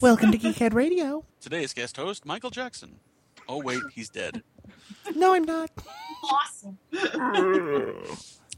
Welcome 0.00 0.32
to 0.32 0.38
Geekhead 0.38 0.72
Radio. 0.72 1.24
Today's 1.40 1.74
guest 1.74 1.98
host, 1.98 2.24
Michael 2.24 2.48
Jackson. 2.48 3.00
Oh, 3.46 3.62
wait, 3.62 3.82
he's 3.92 4.08
dead. 4.08 4.42
No, 5.14 5.34
I'm 5.34 5.44
not. 5.44 5.70
Awesome. 6.24 6.78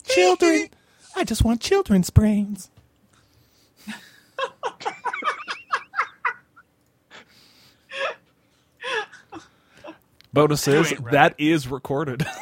Children. 0.05 0.69
I 1.17 1.25
just 1.25 1.45
want 1.45 1.61
children's 1.61 2.11
brains. 2.11 2.71
Bonus 10.33 10.69
is 10.69 10.93
ain't 10.93 11.01
right. 11.01 11.13
that 11.13 11.35
is 11.39 11.67
recorded. 11.67 12.25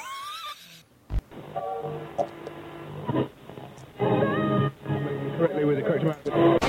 correctly 5.40 5.64
with 5.64 5.76
the 5.78 5.82
correct 5.82 6.28
amount. 6.28 6.59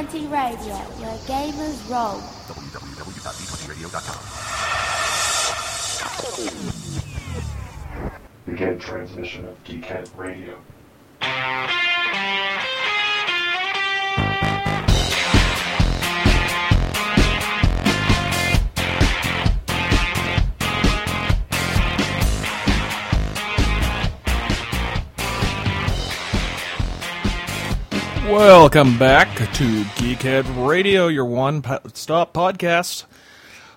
D20 0.00 0.30
Radio, 0.32 0.74
where 0.96 1.18
gamers 1.28 1.76
roll. 1.90 2.22
Begin 8.46 8.78
transmission 8.78 9.46
of 9.46 9.62
Geekhead 9.64 10.08
Radio. 10.16 10.56
Welcome 28.30 28.96
back 28.96 29.34
to 29.54 29.82
Geekhead 29.96 30.64
Radio, 30.64 31.08
your 31.08 31.24
one-stop 31.24 32.32
podcast 32.32 33.02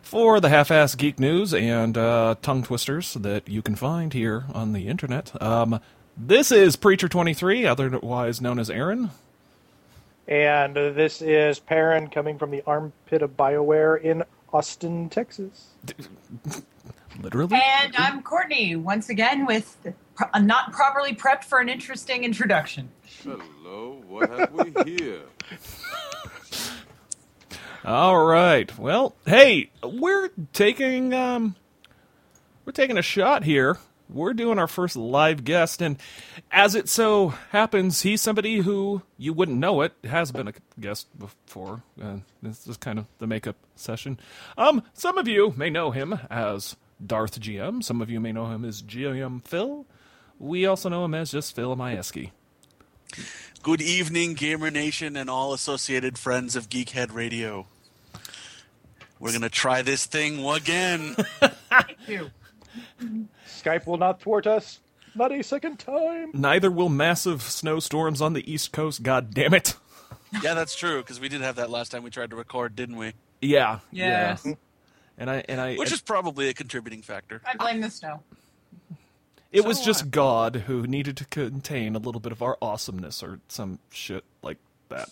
for 0.04 0.40
the 0.40 0.50
half 0.50 0.70
ass 0.70 0.94
geek 0.94 1.20
news 1.20 1.56
and 1.56 1.98
uh, 1.98 2.36
tongue 2.40 2.62
twisters 2.62 3.16
that 3.16 3.50
you 3.50 3.64
can 3.64 3.74
find 3.76 4.14
here 4.14 4.46
on 4.54 4.74
the 4.74 4.88
internet. 4.88 5.42
Um, 5.42 5.80
this 6.16 6.52
is 6.52 6.76
Preacher23, 6.78 7.66
otherwise 7.66 8.42
known 8.42 8.60
as 8.60 8.70
Aaron. 8.70 9.10
And 10.28 10.78
uh, 10.78 10.92
this 10.92 11.24
is 11.24 11.58
Perrin 11.58 12.10
coming 12.10 12.38
from 12.38 12.52
the 12.52 12.62
armpit 12.68 13.24
of 13.24 13.36
BioWare 13.36 14.00
in 14.04 14.24
Austin, 14.54 15.10
Texas. 15.10 15.70
Literally. 17.20 17.60
And 17.60 17.96
I'm 17.98 18.22
Courtney, 18.22 18.76
once 18.76 19.10
again 19.10 19.48
with 19.48 19.76
pro- 20.16 20.30
uh, 20.34 20.40
not 20.40 20.72
properly 20.72 21.14
prepped 21.16 21.44
for 21.44 21.60
an 21.60 21.70
interesting 21.70 22.24
introduction. 22.24 22.90
Hello, 23.24 24.02
what 24.08 24.30
have 24.30 24.52
we 24.52 24.74
here? 24.92 25.22
All 27.86 28.24
right. 28.26 28.78
Well, 28.78 29.14
hey, 29.26 29.70
we're 29.84 30.30
taking 30.54 31.14
um 31.14 31.56
we're 32.66 32.72
taking 32.72 32.98
a 32.98 33.02
shot 33.02 33.44
here. 33.44 33.78
We're 34.10 34.34
doing 34.34 34.58
our 34.60 34.68
first 34.68 34.96
live 34.96 35.44
guest 35.44 35.82
and 35.82 35.98
as 36.50 36.76
it 36.76 36.88
so 36.88 37.30
happens, 37.50 38.02
he's 38.02 38.22
somebody 38.22 38.60
who 38.60 39.02
you 39.18 39.34
wouldn't 39.34 39.58
know 39.58 39.82
it 39.82 39.94
has 40.06 40.32
been 40.32 40.48
a 40.48 40.54
guest 40.80 41.08
before. 41.18 41.84
And 42.00 42.24
this 42.42 42.68
is 42.68 42.78
kind 42.78 43.00
of 43.00 43.06
the 43.20 43.28
makeup 43.28 43.58
session. 43.76 44.18
Um 44.58 44.84
some 44.94 45.18
of 45.18 45.28
you 45.28 45.54
may 45.58 45.70
know 45.70 45.92
him 45.92 46.18
as 46.30 46.78
Darth 47.06 47.38
GM, 47.40 47.84
some 47.84 48.02
of 48.02 48.10
you 48.10 48.22
may 48.22 48.32
know 48.32 48.46
him 48.46 48.64
as 48.64 48.82
GM 48.82 49.46
Phil. 49.46 49.86
We 50.44 50.66
also 50.66 50.90
know 50.90 51.06
him 51.06 51.14
as 51.14 51.32
just 51.32 51.56
Phil 51.56 51.74
Majewski. 51.78 52.32
Good 53.62 53.82
evening, 53.82 54.34
Gamer 54.34 54.70
Nation, 54.72 55.16
and 55.16 55.30
all 55.30 55.54
associated 55.54 56.18
friends 56.18 56.58
of 56.58 56.68
Geekhead 56.68 57.14
Radio. 57.14 57.66
We're 59.22 59.30
going 59.30 59.44
to 59.44 59.50
try 59.50 59.84
this 59.84 60.06
thing 60.06 60.46
again. 60.46 61.16
Ew. 62.08 62.30
Skype 63.48 63.88
will 63.88 63.96
not 63.96 64.22
thwart 64.22 64.46
us. 64.46 64.82
Not 65.16 65.32
a 65.32 65.42
second 65.44 65.80
time. 65.80 66.32
Neither 66.34 66.70
will 66.70 66.90
massive 66.90 67.42
snowstorms 67.42 68.22
on 68.22 68.34
the 68.34 68.52
East 68.52 68.74
Coast, 68.74 69.02
god 69.02 69.34
damn 69.34 69.54
it. 69.54 69.76
yeah, 70.44 70.56
that's 70.56 70.76
true, 70.76 70.98
because 70.98 71.22
we 71.22 71.30
did 71.30 71.40
have 71.40 71.56
that 71.56 71.70
last 71.70 71.94
time 71.94 72.04
we 72.04 72.10
tried 72.10 72.32
to 72.32 72.36
record, 72.36 72.76
didn't 72.76 72.98
we? 72.98 73.14
Yeah. 73.42 73.80
Yes. 73.92 74.44
Yeah. 74.46 74.56
And 75.18 75.30
I 75.30 75.46
and 75.48 75.62
I 75.62 75.76
Which 75.76 75.94
is 75.94 76.02
probably 76.02 76.50
a 76.50 76.54
contributing 76.54 77.02
factor. 77.02 77.42
I 77.46 77.56
blame 77.56 77.80
the 77.80 77.90
snow. 77.90 78.24
It 79.54 79.66
was 79.66 79.80
just 79.82 80.04
what? 80.06 80.12
God 80.12 80.56
who 80.68 80.86
needed 80.88 81.16
to 81.18 81.26
contain 81.26 81.96
a 81.96 82.00
little 82.00 82.20
bit 82.20 82.32
of 82.32 82.42
our 82.42 82.58
awesomeness 82.62 83.24
or 83.24 83.40
some 83.48 83.80
shit 83.92 84.24
like 84.42 84.58
that. 84.90 85.10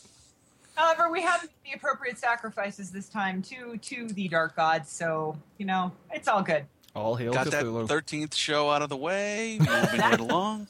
However, 0.76 1.10
we 1.12 1.22
have 1.22 1.48
the 1.64 1.74
appropriate 1.76 2.18
sacrifices 2.18 2.92
this 2.92 3.08
time 3.08 3.42
to 3.44 3.78
to 3.78 4.08
the 4.08 4.28
dark 4.28 4.56
gods, 4.56 4.92
so 4.92 5.38
you 5.58 5.66
know 5.66 5.92
it's 6.12 6.28
all 6.28 6.42
good. 6.42 6.66
All 6.94 7.16
hail 7.16 7.32
Got 7.32 7.52
that 7.52 7.64
Cthulhu. 7.64 7.88
13th 7.88 8.34
show 8.34 8.70
out 8.70 8.82
of 8.82 8.90
the 8.90 8.98
way, 8.98 9.58
moving 9.60 10.02
right 10.02 10.20
along. 10.20 10.66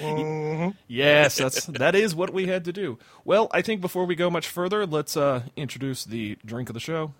Mhm. 0.00 0.74
yes, 0.88 1.36
that's 1.36 1.66
that 1.66 1.94
is 1.94 2.16
what 2.16 2.32
we 2.32 2.48
had 2.48 2.64
to 2.64 2.72
do. 2.72 2.98
Well, 3.24 3.48
I 3.52 3.62
think 3.62 3.80
before 3.80 4.04
we 4.04 4.16
go 4.16 4.28
much 4.28 4.48
further, 4.48 4.86
let's 4.86 5.16
uh, 5.16 5.42
introduce 5.54 6.04
the 6.04 6.36
drink 6.44 6.68
of 6.68 6.74
the 6.74 6.80
show. 6.80 7.12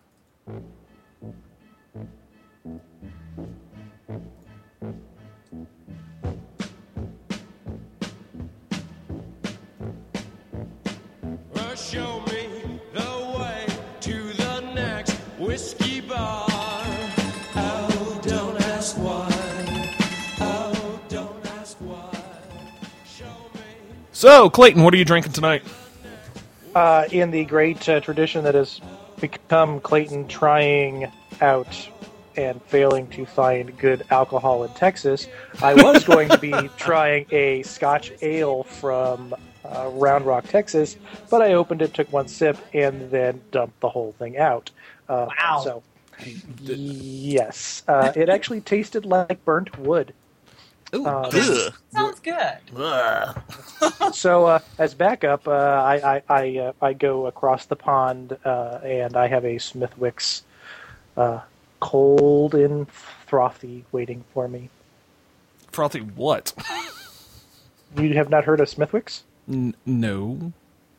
Show 11.92 12.20
me 12.20 12.48
the 12.94 13.36
way 13.38 13.66
to 14.00 14.32
the 14.32 14.60
next 14.75 15.12
whiskey 15.38 16.00
bar. 16.00 16.47
Oh, 16.48 18.20
don't 18.22 18.58
ask 18.62 18.97
why. 18.97 19.28
Oh, 20.41 20.98
don't 21.10 21.47
ask 21.48 21.76
why. 21.80 22.16
Show 23.04 23.26
me. 23.53 23.60
So, 24.12 24.48
Clayton, 24.48 24.82
what 24.82 24.94
are 24.94 24.97
you 24.97 25.04
drinking 25.04 25.32
tonight? 25.32 25.64
Uh, 26.75 27.04
in 27.10 27.30
the 27.30 27.44
great 27.44 27.86
uh, 27.86 28.00
tradition 28.00 28.42
that 28.44 28.54
has 28.54 28.80
become 29.20 29.78
Clayton 29.78 30.28
trying 30.28 31.12
out 31.42 31.76
and 32.36 32.62
failing 32.62 33.06
to 33.09 33.26
find 33.26 33.76
good 33.76 34.03
alcohol 34.09 34.64
in 34.64 34.72
Texas, 34.72 35.28
I 35.60 35.74
was 35.74 36.04
going 36.06 36.30
to 36.30 36.38
be 36.38 36.54
trying 36.78 37.26
a 37.30 37.62
Scotch 37.64 38.12
ale 38.22 38.62
from 38.62 39.34
uh, 39.64 39.88
Round 39.92 40.24
Rock, 40.26 40.48
Texas, 40.48 40.96
but 41.30 41.42
I 41.42 41.54
opened 41.54 41.82
it, 41.82 41.94
took 41.94 42.12
one 42.12 42.28
sip, 42.28 42.56
and 42.74 43.10
then 43.10 43.40
dumped 43.50 43.80
the 43.80 43.88
whole 43.88 44.12
thing 44.12 44.38
out. 44.38 44.70
Uh, 45.08 45.28
Wow. 45.38 45.60
So, 45.64 45.82
yes, 46.64 47.82
uh, 47.88 48.12
it 48.14 48.28
actually 48.28 48.60
tasted 48.60 49.04
like 49.06 49.44
burnt 49.44 49.78
wood. 49.78 50.14
Ooh, 50.94 51.06
Um, 51.06 51.30
Sounds 51.90 52.20
good. 52.20 52.58
so 54.12 54.46
uh, 54.46 54.58
as 54.78 54.94
backup, 54.94 55.46
uh, 55.48 55.50
I 55.50 56.16
I 56.16 56.22
I, 56.28 56.58
uh, 56.58 56.72
I 56.80 56.92
go 56.92 57.26
across 57.26 57.66
the 57.66 57.76
pond 57.76 58.36
uh, 58.44 58.78
and 58.84 59.16
I 59.16 59.26
have 59.26 59.44
a 59.44 59.58
Smithwick's 59.58 60.44
uh, 61.16 61.40
cold 61.80 62.54
and 62.54 62.88
frothy 62.90 63.84
waiting 63.92 64.24
for 64.32 64.48
me. 64.48 64.70
frothy 65.72 66.00
what? 66.00 66.52
You 67.96 68.14
have 68.14 68.30
not 68.30 68.44
heard 68.44 68.60
of 68.60 68.68
Smithwick's? 68.68 69.24
N- 69.52 69.74
no. 69.86 70.52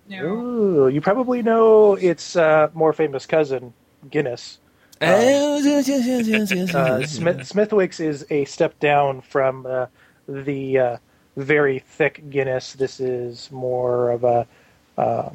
No. 0.07 0.23
Ooh, 0.25 0.87
you 0.89 1.01
probably 1.01 1.41
know 1.41 1.95
its 1.95 2.35
uh, 2.35 2.69
more 2.73 2.93
famous 2.93 3.25
cousin, 3.25 3.73
Guinness. 4.09 4.59
Oh, 5.01 5.57
yes, 5.57 6.75
Uh. 6.75 7.05
Smith, 7.07 7.45
Smithwick's 7.47 7.99
is 7.99 8.25
a 8.29 8.45
step 8.45 8.79
down 8.79 9.21
from 9.21 9.65
uh, 9.65 9.87
the 10.27 10.77
uh, 10.77 10.97
very 11.35 11.79
thick 11.79 12.29
Guinness. 12.29 12.73
This 12.73 12.99
is 12.99 13.51
more 13.51 14.11
of 14.11 14.23
a 14.23 14.47
uh, 14.97 15.29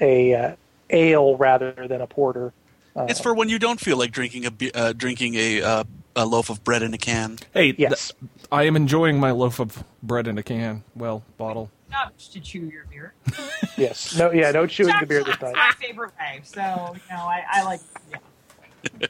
a 0.00 0.34
uh, 0.34 0.56
ale 0.90 1.36
rather 1.36 1.72
than 1.88 2.00
a 2.00 2.06
porter. 2.06 2.52
Uh, 2.94 3.06
It's 3.08 3.20
for 3.20 3.34
when 3.34 3.48
you 3.48 3.58
don't 3.58 3.80
feel 3.80 3.96
like 3.96 4.10
drinking 4.12 4.46
a 4.46 4.70
uh, 4.74 4.92
drinking 4.92 5.34
a 5.34 5.62
uh, 5.62 5.84
a 6.14 6.26
loaf 6.26 6.50
of 6.50 6.62
bread 6.64 6.82
in 6.82 6.94
a 6.94 6.98
can. 6.98 7.38
Hey, 7.54 7.72
th- 7.72 7.78
Yes. 7.78 8.12
I 8.52 8.64
am 8.64 8.76
enjoying 8.76 9.18
my 9.20 9.30
loaf 9.32 9.58
of 9.60 9.82
bread 10.02 10.26
in 10.28 10.38
a 10.38 10.42
can. 10.42 10.82
Well, 10.94 11.22
bottle. 11.38 11.70
Not 11.90 12.18
to 12.18 12.40
chew 12.40 12.66
your 12.72 12.84
beer. 12.90 13.14
Yes. 13.76 14.16
No. 14.16 14.30
Yeah. 14.32 14.52
No 14.52 14.66
chewing 14.66 14.94
the 15.00 15.06
beer 15.06 15.22
this 15.22 15.36
That's 15.36 15.52
time. 15.52 15.52
my 15.52 15.72
favorite 15.78 16.12
way. 16.18 16.40
So 16.44 16.60
you 16.60 17.14
know, 17.14 17.22
I, 17.24 17.44
I 17.52 17.62
like. 17.64 17.80
Yeah. 18.10 19.06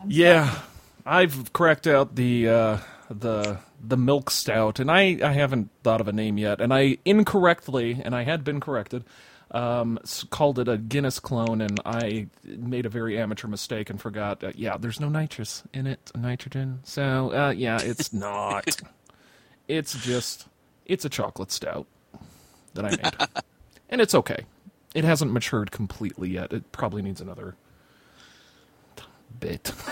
I'm 0.00 0.10
Yeah, 0.10 0.58
I've 1.06 1.52
cracked 1.52 1.86
out 1.86 2.16
the 2.16 2.48
uh, 2.48 2.78
the 3.08 3.58
the 3.80 3.96
milk 3.96 4.30
stout, 4.30 4.80
and 4.80 4.90
I 4.90 5.18
I 5.22 5.32
haven't 5.32 5.70
thought 5.84 6.00
of 6.00 6.08
a 6.08 6.12
name 6.12 6.38
yet, 6.38 6.60
and 6.60 6.74
I 6.74 6.98
incorrectly, 7.04 8.00
and 8.04 8.14
I 8.14 8.24
had 8.24 8.42
been 8.44 8.58
corrected, 8.60 9.04
um, 9.52 9.98
called 10.30 10.58
it 10.58 10.68
a 10.68 10.76
Guinness 10.76 11.20
clone, 11.20 11.60
and 11.60 11.78
I 11.86 12.26
made 12.42 12.84
a 12.86 12.88
very 12.90 13.18
amateur 13.18 13.46
mistake 13.48 13.90
and 13.90 14.00
forgot. 14.00 14.42
Uh, 14.42 14.52
yeah, 14.56 14.76
there's 14.76 14.98
no 15.00 15.08
nitrous 15.08 15.62
in 15.72 15.86
it, 15.86 16.10
nitrogen. 16.16 16.80
So 16.82 17.32
uh, 17.32 17.50
yeah, 17.56 17.78
it's 17.80 18.12
not. 18.12 18.76
it's 19.68 19.94
just 20.04 20.48
It's 20.86 21.04
a 21.04 21.08
chocolate 21.08 21.50
stout 21.52 21.86
that 22.74 22.84
I 22.84 22.90
made. 22.90 23.42
and 23.88 24.00
it's 24.00 24.14
okay. 24.14 24.44
It 24.94 25.04
hasn't 25.04 25.32
matured 25.32 25.70
completely 25.70 26.30
yet. 26.30 26.52
It 26.52 26.70
probably 26.72 27.02
needs 27.02 27.20
another 27.20 27.56
bit. 29.40 29.72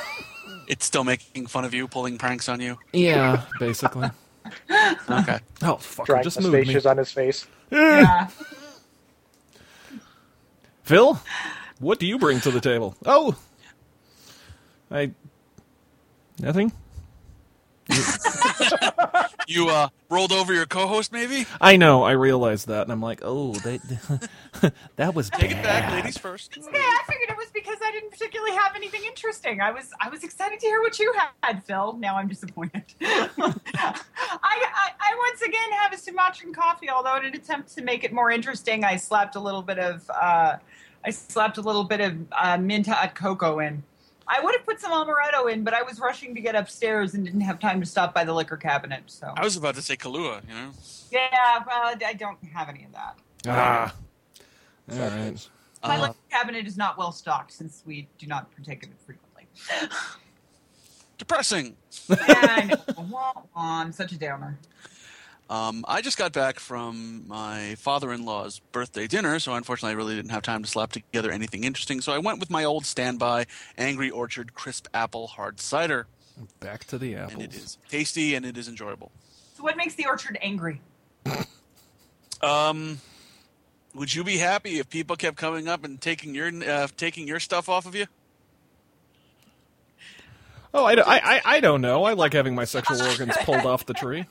It's 0.68 0.86
still 0.86 1.02
making 1.04 1.48
fun 1.48 1.64
of 1.64 1.74
you, 1.74 1.88
pulling 1.88 2.16
pranks 2.18 2.48
on 2.48 2.60
you. 2.60 2.78
yeah, 2.92 3.42
basically. 3.58 4.08
Okay. 5.10 5.38
Oh, 5.62 5.76
fuck. 5.76 6.06
Drawing 6.06 6.22
Just 6.24 6.40
moved 6.40 6.54
me. 6.54 6.62
spacious 6.64 6.86
on 6.86 6.96
his 6.98 7.10
face. 7.12 7.46
Yeah. 7.70 8.28
Phil, 10.84 11.20
what 11.78 11.98
do 11.98 12.06
you 12.06 12.18
bring 12.18 12.40
to 12.40 12.50
the 12.50 12.60
table? 12.60 12.96
Oh, 13.04 13.36
I 14.90 15.10
nothing. 16.40 16.72
You 19.48 19.68
uh, 19.68 19.88
rolled 20.08 20.32
over 20.32 20.54
your 20.54 20.66
co-host, 20.66 21.12
maybe? 21.12 21.46
I 21.60 21.76
know. 21.76 22.04
I 22.04 22.12
realized 22.12 22.68
that, 22.68 22.82
and 22.82 22.92
I'm 22.92 23.02
like, 23.02 23.20
oh, 23.22 23.52
that 23.54 24.72
that 24.96 25.14
was 25.14 25.30
Take 25.30 25.50
it 25.50 25.62
back, 25.62 25.84
bad. 25.84 25.92
ladies 25.92 26.16
first. 26.18 26.56
Okay, 26.56 26.78
I 26.78 27.02
figured 27.08 27.30
it 27.30 27.36
was 27.36 27.48
because 27.52 27.78
I 27.84 27.90
didn't 27.92 28.10
particularly 28.12 28.52
have 28.56 28.74
anything 28.76 29.02
interesting. 29.06 29.60
I 29.60 29.72
was 29.72 29.90
I 30.00 30.08
was 30.08 30.24
excited 30.24 30.60
to 30.60 30.66
hear 30.66 30.80
what 30.80 30.98
you 30.98 31.12
had, 31.42 31.64
Phil. 31.64 31.94
Now 31.94 32.16
I'm 32.16 32.28
disappointed. 32.28 32.84
I, 33.02 33.52
I 34.42 34.90
I 35.00 35.16
once 35.28 35.42
again 35.42 35.72
have 35.80 35.92
a 35.92 35.98
Sumatran 35.98 36.54
coffee, 36.54 36.88
although 36.88 37.16
in 37.16 37.26
an 37.26 37.34
attempt 37.34 37.74
to 37.76 37.82
make 37.82 38.04
it 38.04 38.12
more 38.12 38.30
interesting, 38.30 38.84
I 38.84 38.96
slapped 38.96 39.36
a 39.36 39.40
little 39.40 39.62
bit 39.62 39.78
of 39.78 40.08
uh, 40.10 40.56
I 41.04 41.10
slapped 41.10 41.58
a 41.58 41.62
little 41.62 41.84
bit 41.84 42.00
of 42.00 42.16
uh, 42.32 42.56
mint 42.58 42.86
hot 42.86 43.14
cocoa 43.14 43.58
in. 43.60 43.82
I 44.28 44.40
would 44.40 44.54
have 44.54 44.64
put 44.64 44.80
some 44.80 44.92
amaretto 44.92 45.52
in, 45.52 45.64
but 45.64 45.74
I 45.74 45.82
was 45.82 45.98
rushing 46.00 46.34
to 46.34 46.40
get 46.40 46.54
upstairs 46.54 47.14
and 47.14 47.24
didn't 47.24 47.40
have 47.42 47.58
time 47.60 47.80
to 47.80 47.86
stop 47.86 48.14
by 48.14 48.24
the 48.24 48.32
liquor 48.32 48.56
cabinet. 48.56 49.02
So 49.06 49.32
I 49.36 49.44
was 49.44 49.56
about 49.56 49.74
to 49.76 49.82
say 49.82 49.96
Kahlua, 49.96 50.42
you 50.48 50.54
know? 50.54 50.70
yeah, 51.10 51.62
well, 51.66 51.94
I 52.06 52.12
don't 52.14 52.38
have 52.54 52.68
any 52.68 52.84
of 52.84 52.92
that. 52.92 53.18
Ah, 53.48 53.94
all 54.90 54.98
right. 54.98 55.48
My 55.84 55.96
Uh, 55.96 56.02
liquor 56.02 56.14
cabinet 56.30 56.66
is 56.66 56.76
not 56.76 56.96
well 56.96 57.10
stocked 57.12 57.52
since 57.52 57.82
we 57.84 58.08
do 58.18 58.26
not 58.26 58.50
partake 58.54 58.84
of 58.84 58.90
it 58.90 58.96
frequently. 59.04 59.46
depressing. 61.18 61.76
yeah, 62.08 62.16
I 62.28 62.64
know. 62.64 62.76
Wah, 63.10 63.32
wah, 63.34 63.42
I'm 63.56 63.92
such 63.92 64.12
a 64.12 64.18
downer. 64.18 64.58
Um, 65.52 65.84
I 65.86 66.00
just 66.00 66.16
got 66.16 66.32
back 66.32 66.58
from 66.58 67.24
my 67.28 67.74
father-in-law's 67.74 68.60
birthday 68.72 69.06
dinner, 69.06 69.38
so 69.38 69.52
unfortunately 69.52 69.92
I 69.92 69.96
really 69.96 70.14
didn't 70.16 70.30
have 70.30 70.42
time 70.42 70.62
to 70.62 70.68
slap 70.68 70.92
together 70.92 71.30
anything 71.30 71.64
interesting. 71.64 72.00
So 72.00 72.10
I 72.14 72.18
went 72.18 72.40
with 72.40 72.48
my 72.48 72.64
old 72.64 72.86
standby 72.86 73.44
Angry 73.76 74.08
Orchard 74.08 74.54
Crisp 74.54 74.88
Apple 74.94 75.26
Hard 75.26 75.60
Cider, 75.60 76.06
Back 76.60 76.84
to 76.84 76.96
the 76.96 77.16
apples. 77.16 77.34
and 77.34 77.42
it 77.42 77.54
is 77.54 77.76
tasty 77.90 78.34
and 78.34 78.46
it 78.46 78.56
is 78.56 78.66
enjoyable. 78.66 79.12
So, 79.54 79.62
what 79.62 79.76
makes 79.76 79.94
the 79.94 80.06
orchard 80.06 80.38
angry? 80.40 80.80
Um, 82.40 83.02
would 83.94 84.14
you 84.14 84.24
be 84.24 84.38
happy 84.38 84.78
if 84.78 84.88
people 84.88 85.16
kept 85.16 85.36
coming 85.36 85.68
up 85.68 85.84
and 85.84 86.00
taking 86.00 86.34
your 86.34 86.50
uh, 86.66 86.88
taking 86.96 87.28
your 87.28 87.38
stuff 87.38 87.68
off 87.68 87.84
of 87.84 87.94
you? 87.94 88.06
Oh, 90.72 90.86
I, 90.86 90.94
I, 90.94 91.02
I, 91.04 91.40
I 91.44 91.60
don't 91.60 91.82
know. 91.82 92.04
I 92.04 92.14
like 92.14 92.32
having 92.32 92.54
my 92.54 92.64
sexual 92.64 93.02
organs 93.06 93.36
pulled 93.44 93.66
off 93.66 93.84
the 93.84 93.92
tree. 93.92 94.24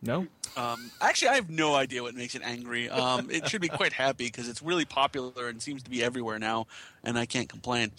No? 0.00 0.26
Um, 0.56 0.90
actually, 1.00 1.28
I 1.28 1.34
have 1.34 1.50
no 1.50 1.74
idea 1.74 2.02
what 2.02 2.14
makes 2.14 2.34
it 2.34 2.42
angry. 2.44 2.88
Um, 2.88 3.30
it 3.30 3.48
should 3.48 3.60
be 3.60 3.68
quite 3.68 3.92
happy 3.92 4.26
because 4.26 4.48
it's 4.48 4.62
really 4.62 4.84
popular 4.84 5.48
and 5.48 5.60
seems 5.60 5.82
to 5.84 5.90
be 5.90 6.02
everywhere 6.02 6.38
now, 6.38 6.66
and 7.04 7.18
I 7.18 7.26
can't 7.26 7.48
complain. 7.48 7.90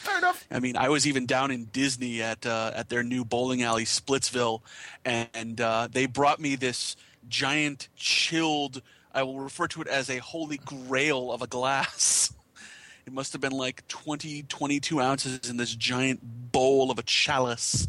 Fair 0.00 0.18
enough. 0.18 0.46
I 0.50 0.60
mean, 0.60 0.76
I 0.76 0.88
was 0.88 1.06
even 1.06 1.26
down 1.26 1.50
in 1.50 1.66
Disney 1.66 2.22
at 2.22 2.46
uh, 2.46 2.72
at 2.74 2.88
their 2.88 3.02
new 3.02 3.24
bowling 3.24 3.62
alley, 3.62 3.84
Splitsville, 3.84 4.62
and 5.04 5.60
uh, 5.60 5.88
they 5.90 6.06
brought 6.06 6.40
me 6.40 6.56
this 6.56 6.96
giant 7.28 7.88
chilled. 7.96 8.82
I 9.12 9.24
will 9.24 9.40
refer 9.40 9.66
to 9.68 9.82
it 9.82 9.88
as 9.88 10.08
a 10.08 10.18
holy 10.18 10.58
grail 10.58 11.32
of 11.32 11.42
a 11.42 11.46
glass. 11.46 12.32
It 13.06 13.12
must 13.12 13.32
have 13.32 13.40
been 13.40 13.52
like 13.52 13.86
20, 13.88 14.44
22 14.44 15.00
ounces 15.00 15.50
in 15.50 15.56
this 15.56 15.74
giant 15.74 16.20
bowl 16.52 16.90
of 16.90 16.98
a 16.98 17.02
chalice. 17.02 17.88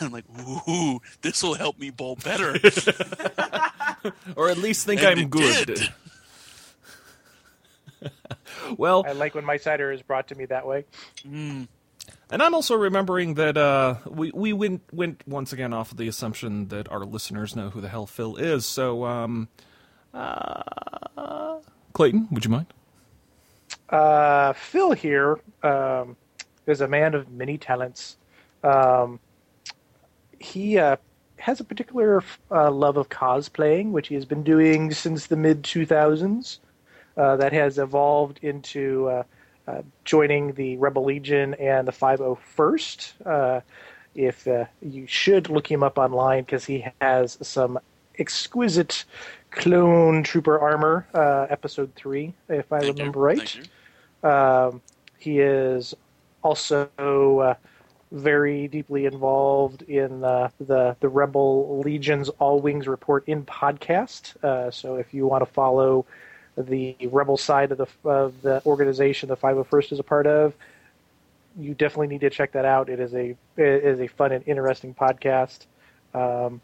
And 0.00 0.06
I'm 0.06 0.12
like, 0.12 0.24
ooh, 0.68 1.00
this 1.22 1.42
will 1.42 1.54
help 1.54 1.78
me 1.78 1.90
bowl 1.90 2.16
better. 2.16 2.58
Or 4.34 4.48
at 4.48 4.56
least 4.56 4.86
think 4.86 5.02
And 5.02 5.08
I'm 5.10 5.18
it 5.18 5.30
good. 5.30 5.66
did. 5.66 5.92
well, 8.78 9.04
I 9.06 9.12
like 9.12 9.34
when 9.34 9.44
my 9.44 9.58
cider 9.58 9.92
is 9.92 10.00
brought 10.00 10.28
to 10.28 10.34
me 10.34 10.46
that 10.46 10.66
way. 10.66 10.86
and 11.22 11.68
I'm 12.30 12.54
also 12.54 12.76
remembering 12.76 13.34
that 13.34 13.58
uh, 13.58 13.96
we 14.08 14.30
we 14.32 14.54
went 14.54 14.82
went 14.90 15.20
once 15.28 15.52
again 15.52 15.74
off 15.74 15.90
of 15.92 15.98
the 15.98 16.08
assumption 16.08 16.68
that 16.68 16.90
our 16.90 17.00
listeners 17.04 17.54
know 17.54 17.68
who 17.68 17.82
the 17.82 17.90
hell 17.90 18.06
Phil 18.06 18.36
is. 18.36 18.64
So, 18.64 19.04
um, 19.04 19.48
uh, 20.14 21.58
Clayton, 21.92 22.28
would 22.30 22.46
you 22.46 22.50
mind? 22.50 22.72
Uh, 23.90 24.54
Phil 24.54 24.92
here 24.92 25.40
um, 25.62 26.16
is 26.66 26.80
a 26.80 26.88
man 26.88 27.14
of 27.14 27.30
many 27.30 27.58
talents. 27.58 28.16
Um, 28.64 29.20
he 30.40 30.78
uh, 30.78 30.96
has 31.38 31.60
a 31.60 31.64
particular 31.64 32.24
uh, 32.50 32.70
love 32.70 32.96
of 32.96 33.08
cosplaying, 33.08 33.92
which 33.92 34.08
he 34.08 34.14
has 34.16 34.24
been 34.24 34.42
doing 34.42 34.92
since 34.92 35.26
the 35.26 35.36
mid 35.36 35.62
2000s. 35.62 36.58
Uh, 37.16 37.36
that 37.36 37.52
has 37.52 37.76
evolved 37.76 38.38
into 38.40 39.08
uh, 39.08 39.22
uh, 39.66 39.82
joining 40.04 40.52
the 40.54 40.76
Rebel 40.78 41.04
Legion 41.04 41.54
and 41.54 41.86
the 41.86 41.92
501st. 41.92 43.26
Uh, 43.26 43.60
if 44.14 44.46
uh, 44.48 44.64
you 44.80 45.06
should 45.06 45.50
look 45.50 45.70
him 45.70 45.82
up 45.82 45.98
online 45.98 46.44
because 46.44 46.64
he 46.64 46.86
has 47.00 47.36
some 47.42 47.78
exquisite 48.18 49.04
clone 49.50 50.22
trooper 50.22 50.58
armor, 50.58 51.06
uh, 51.14 51.46
episode 51.50 51.92
three, 51.94 52.32
if 52.48 52.72
I 52.72 52.80
Thank 52.80 52.96
you. 52.96 53.02
remember 53.02 53.20
right. 53.20 53.38
Thank 53.38 53.68
you. 54.22 54.28
Um, 54.28 54.82
he 55.18 55.40
is 55.40 55.94
also 56.42 56.88
uh, 56.98 57.54
very 58.12 58.68
deeply 58.68 59.06
involved 59.06 59.82
in 59.82 60.24
uh, 60.24 60.50
the 60.58 60.96
the 61.00 61.08
Rebel 61.08 61.80
Legion's 61.84 62.28
All 62.28 62.60
Wings 62.60 62.88
Report 62.88 63.24
in 63.26 63.44
podcast. 63.44 64.42
Uh, 64.44 64.70
so 64.70 64.96
if 64.96 65.14
you 65.14 65.26
want 65.26 65.42
to 65.42 65.52
follow 65.52 66.06
the 66.56 66.96
Rebel 67.10 67.36
side 67.36 67.72
of 67.72 67.78
the 67.78 67.86
of 68.08 68.42
the 68.42 68.62
organization, 68.66 69.28
the 69.28 69.36
501st 69.36 69.92
is 69.92 69.98
a 69.98 70.02
part 70.02 70.26
of, 70.26 70.54
you 71.58 71.74
definitely 71.74 72.08
need 72.08 72.22
to 72.22 72.30
check 72.30 72.52
that 72.52 72.64
out. 72.64 72.88
It 72.88 73.00
is 73.00 73.14
a 73.14 73.36
it 73.56 73.84
is 73.84 74.00
a 74.00 74.08
fun 74.08 74.32
and 74.32 74.46
interesting 74.46 74.94
podcast. 74.94 75.66
Um, 76.12 76.60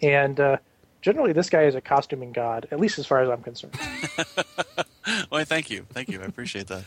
and 0.00 0.40
uh, 0.40 0.56
generally, 1.02 1.32
this 1.32 1.50
guy 1.50 1.64
is 1.64 1.74
a 1.74 1.80
costuming 1.80 2.32
god, 2.32 2.66
at 2.70 2.80
least 2.80 2.98
as 2.98 3.06
far 3.06 3.22
as 3.22 3.28
I'm 3.28 3.42
concerned. 3.42 3.78
Well, 5.30 5.44
thank 5.44 5.70
you. 5.70 5.86
Thank 5.90 6.08
you. 6.08 6.20
I 6.20 6.24
appreciate 6.24 6.66
that. 6.68 6.84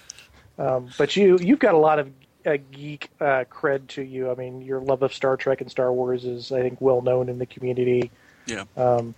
Um, 0.58 0.90
but 0.98 1.16
you 1.16 1.38
you've 1.40 1.60
got 1.60 1.74
a 1.74 1.78
lot 1.78 2.00
of 2.00 2.10
uh, 2.46 2.58
geek 2.72 3.10
uh, 3.20 3.46
cred 3.50 3.88
to 3.90 4.02
you. 4.02 4.32
I 4.32 4.36
mean, 4.36 4.62
your 4.62 4.80
love 4.80 5.02
of 5.04 5.14
Star 5.14 5.38
Trek 5.38 5.62
and 5.62 5.70
Star 5.70 5.92
Wars 5.92 6.26
is, 6.26 6.52
I 6.52 6.62
think, 6.62 6.80
well 6.82 7.02
known 7.02 7.30
in 7.30 7.40
the 7.40 7.46
community. 7.46 8.12
Yeah. 8.46 8.66
Um, 8.76 9.16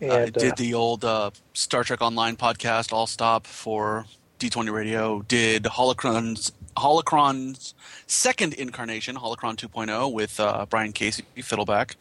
and 0.00 0.12
I 0.12 0.30
did 0.30 0.52
uh, 0.52 0.54
the 0.56 0.74
old 0.74 1.04
uh, 1.04 1.30
Star 1.52 1.84
Trek 1.84 2.00
Online 2.00 2.36
podcast, 2.36 2.92
All 2.92 3.06
Stop, 3.06 3.46
for 3.46 4.06
D20 4.38 4.72
Radio. 4.72 5.22
Did 5.22 5.64
Holocron's 5.64 6.52
Holocron's 6.76 7.74
second 8.06 8.54
incarnation, 8.54 9.16
Holocron 9.16 9.56
2.0, 9.56 10.12
with 10.12 10.40
uh, 10.40 10.66
Brian 10.68 10.92
Casey, 10.92 11.24
Fiddleback, 11.36 11.96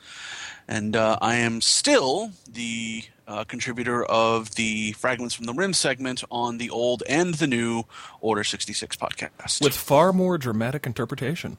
and 0.69 0.95
uh, 0.95 1.17
I 1.19 1.35
am 1.37 1.61
still 1.61 2.31
the 2.47 3.03
uh, 3.27 3.43
contributor 3.43 4.05
of 4.05 4.53
the 4.55 4.91
Fragments 4.93 5.33
from 5.33 5.47
the 5.47 5.53
Rim 5.53 5.73
segment 5.73 6.23
on 6.29 6.59
the 6.59 6.69
old 6.69 7.01
and 7.09 7.33
the 7.33 7.47
new 7.47 7.83
Order 8.21 8.43
66 8.43 8.95
podcast. 8.95 9.63
With 9.63 9.73
far 9.73 10.13
more 10.13 10.37
dramatic 10.37 10.85
interpretation. 10.85 11.57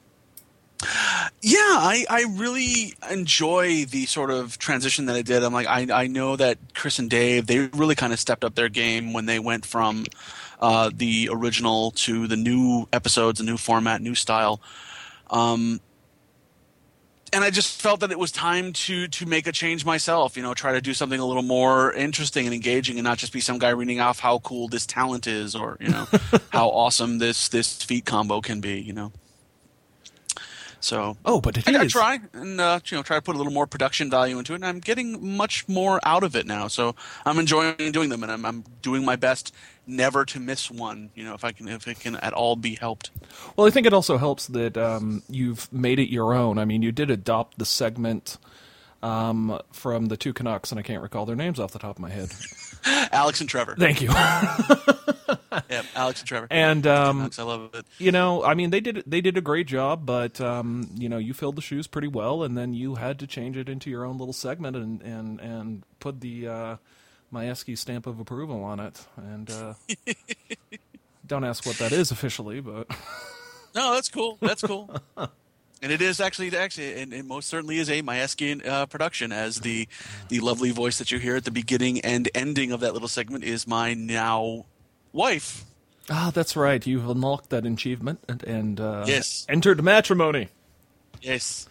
Yeah, 1.41 1.57
I, 1.57 2.05
I 2.09 2.25
really 2.31 2.95
enjoy 3.11 3.85
the 3.85 4.05
sort 4.05 4.31
of 4.31 4.57
transition 4.57 5.07
that 5.07 5.15
I 5.15 5.21
did. 5.21 5.43
I'm 5.43 5.53
like, 5.53 5.67
I, 5.67 5.87
I 5.91 6.07
know 6.07 6.37
that 6.37 6.57
Chris 6.73 6.97
and 6.97 7.09
Dave, 7.09 7.47
they 7.47 7.59
really 7.59 7.95
kind 7.95 8.13
of 8.13 8.19
stepped 8.19 8.45
up 8.45 8.55
their 8.55 8.69
game 8.69 9.11
when 9.11 9.25
they 9.25 9.39
went 9.39 9.65
from 9.65 10.05
uh, 10.61 10.89
the 10.93 11.29
original 11.31 11.91
to 11.91 12.27
the 12.27 12.37
new 12.37 12.87
episodes, 12.93 13.41
a 13.41 13.43
new 13.43 13.57
format, 13.57 14.01
new 14.01 14.15
style. 14.15 14.61
Um, 15.29 15.81
and 17.33 17.43
I 17.43 17.49
just 17.49 17.81
felt 17.81 18.01
that 18.01 18.11
it 18.11 18.19
was 18.19 18.31
time 18.31 18.73
to 18.73 19.07
to 19.07 19.25
make 19.25 19.47
a 19.47 19.51
change 19.51 19.85
myself. 19.85 20.35
You 20.35 20.43
know, 20.43 20.53
try 20.53 20.73
to 20.73 20.81
do 20.81 20.93
something 20.93 21.19
a 21.19 21.25
little 21.25 21.43
more 21.43 21.93
interesting 21.93 22.45
and 22.45 22.53
engaging, 22.53 22.97
and 22.97 23.03
not 23.03 23.17
just 23.17 23.33
be 23.33 23.39
some 23.39 23.57
guy 23.57 23.69
reading 23.69 23.99
off 23.99 24.19
how 24.19 24.39
cool 24.39 24.67
this 24.67 24.85
talent 24.85 25.27
is, 25.27 25.55
or 25.55 25.77
you 25.79 25.89
know, 25.89 26.07
how 26.49 26.69
awesome 26.69 27.19
this 27.19 27.49
this 27.49 27.81
feat 27.83 28.05
combo 28.05 28.41
can 28.41 28.61
be. 28.61 28.79
You 28.79 28.93
know. 28.93 29.11
So 30.81 31.15
Oh, 31.23 31.39
but 31.39 31.57
it 31.57 31.67
I 31.67 31.71
gotta 31.71 31.87
try 31.87 32.19
and 32.33 32.59
uh, 32.59 32.79
you 32.85 32.97
know 32.97 33.03
try 33.03 33.15
to 33.15 33.21
put 33.21 33.35
a 33.35 33.37
little 33.37 33.53
more 33.53 33.67
production 33.67 34.09
value 34.09 34.37
into 34.37 34.53
it, 34.53 34.57
and 34.57 34.65
I'm 34.65 34.79
getting 34.79 35.37
much 35.37 35.67
more 35.69 35.99
out 36.03 36.23
of 36.23 36.35
it 36.35 36.45
now. 36.45 36.67
So 36.67 36.95
I'm 37.25 37.37
enjoying 37.37 37.91
doing 37.91 38.09
them, 38.09 38.23
and 38.23 38.31
I'm, 38.31 38.45
I'm 38.45 38.63
doing 38.81 39.05
my 39.05 39.15
best 39.15 39.53
never 39.91 40.25
to 40.25 40.39
miss 40.39 40.71
one. 40.71 41.11
You 41.13 41.23
know, 41.23 41.33
if 41.33 41.43
I 41.43 41.51
can, 41.51 41.67
if 41.67 41.87
it 41.87 41.99
can 41.99 42.15
at 42.15 42.33
all 42.33 42.55
be 42.55 42.75
helped. 42.75 43.11
Well, 43.55 43.67
I 43.67 43.69
think 43.69 43.85
it 43.85 43.93
also 43.93 44.17
helps 44.17 44.47
that 44.47 44.77
um, 44.77 45.21
you've 45.29 45.71
made 45.71 45.99
it 45.99 46.09
your 46.09 46.33
own. 46.33 46.57
I 46.57 46.65
mean, 46.65 46.81
you 46.81 46.91
did 46.91 47.11
adopt 47.11 47.57
the 47.59 47.65
segment 47.65 48.37
um, 49.03 49.59
from 49.71 50.07
the 50.07 50.17
two 50.17 50.33
Canucks, 50.33 50.71
and 50.71 50.79
I 50.79 50.83
can't 50.83 51.01
recall 51.01 51.25
their 51.25 51.35
names 51.35 51.59
off 51.59 51.71
the 51.71 51.79
top 51.79 51.97
of 51.97 51.99
my 52.01 52.09
head. 52.09 52.31
Alex 53.11 53.41
and 53.41 53.49
Trevor. 53.49 53.75
Thank 53.77 54.01
you. 54.01 54.09
Yeah, 55.69 55.83
Alex 55.95 56.21
and 56.21 56.27
Trevor. 56.27 56.47
and 56.49 56.87
um, 56.87 57.17
Canucks, 57.17 57.37
I 57.39 57.43
love 57.43 57.71
it. 57.73 57.85
you 57.97 58.11
know, 58.13 58.41
I 58.43 58.53
mean, 58.53 58.69
they 58.69 58.79
did 58.79 59.03
they 59.05 59.19
did 59.19 59.35
a 59.37 59.41
great 59.41 59.67
job, 59.67 60.05
but 60.05 60.39
um, 60.39 60.89
you 60.95 61.09
know, 61.09 61.17
you 61.17 61.33
filled 61.33 61.57
the 61.57 61.61
shoes 61.61 61.87
pretty 61.87 62.07
well, 62.07 62.43
and 62.43 62.57
then 62.57 62.73
you 62.73 62.95
had 62.95 63.19
to 63.19 63.27
change 63.27 63.57
it 63.57 63.67
into 63.67 63.89
your 63.89 64.05
own 64.05 64.17
little 64.17 64.33
segment 64.33 64.77
and 64.77 65.01
and 65.01 65.39
and 65.41 65.83
put 65.99 66.21
the 66.21 66.47
uh, 66.47 66.75
Majewski 67.33 67.77
stamp 67.77 68.07
of 68.07 68.19
approval 68.19 68.63
on 68.63 68.79
it. 68.79 69.05
And 69.17 69.49
uh, 69.49 69.73
don't 71.27 71.43
ask 71.43 71.65
what 71.65 71.77
that 71.77 71.91
is 71.91 72.11
officially, 72.11 72.59
but 72.61 72.87
No, 73.75 73.93
that's 73.93 74.09
cool. 74.09 74.37
That's 74.41 74.61
cool. 74.61 74.93
and 75.15 75.91
it 75.93 76.01
is 76.01 76.19
actually, 76.19 76.55
actually, 76.57 77.01
and 77.01 77.13
it 77.13 77.23
most 77.25 77.47
certainly 77.47 77.77
is 77.77 77.89
a 77.89 78.01
Maeskian 78.01 78.67
uh, 78.67 78.85
production. 78.85 79.31
As 79.31 79.61
the 79.61 79.87
the 80.27 80.41
lovely 80.41 80.71
voice 80.71 80.97
that 80.97 81.09
you 81.11 81.19
hear 81.19 81.37
at 81.37 81.45
the 81.45 81.51
beginning 81.51 82.01
and 82.01 82.29
ending 82.35 82.73
of 82.73 82.81
that 82.81 82.91
little 82.93 83.07
segment 83.07 83.45
is 83.45 83.65
my 83.65 83.93
now 83.93 84.65
wife. 85.13 85.63
ah, 86.09 86.31
that's 86.33 86.57
right. 86.57 86.85
You've 86.85 87.07
unlocked 87.09 87.49
that 87.51 87.65
achievement 87.65 88.19
and, 88.27 88.43
and 88.43 88.79
uh, 88.81 89.05
Yes. 89.07 89.45
entered 89.47 89.81
matrimony. 89.81 90.49
Yes, 91.21 91.69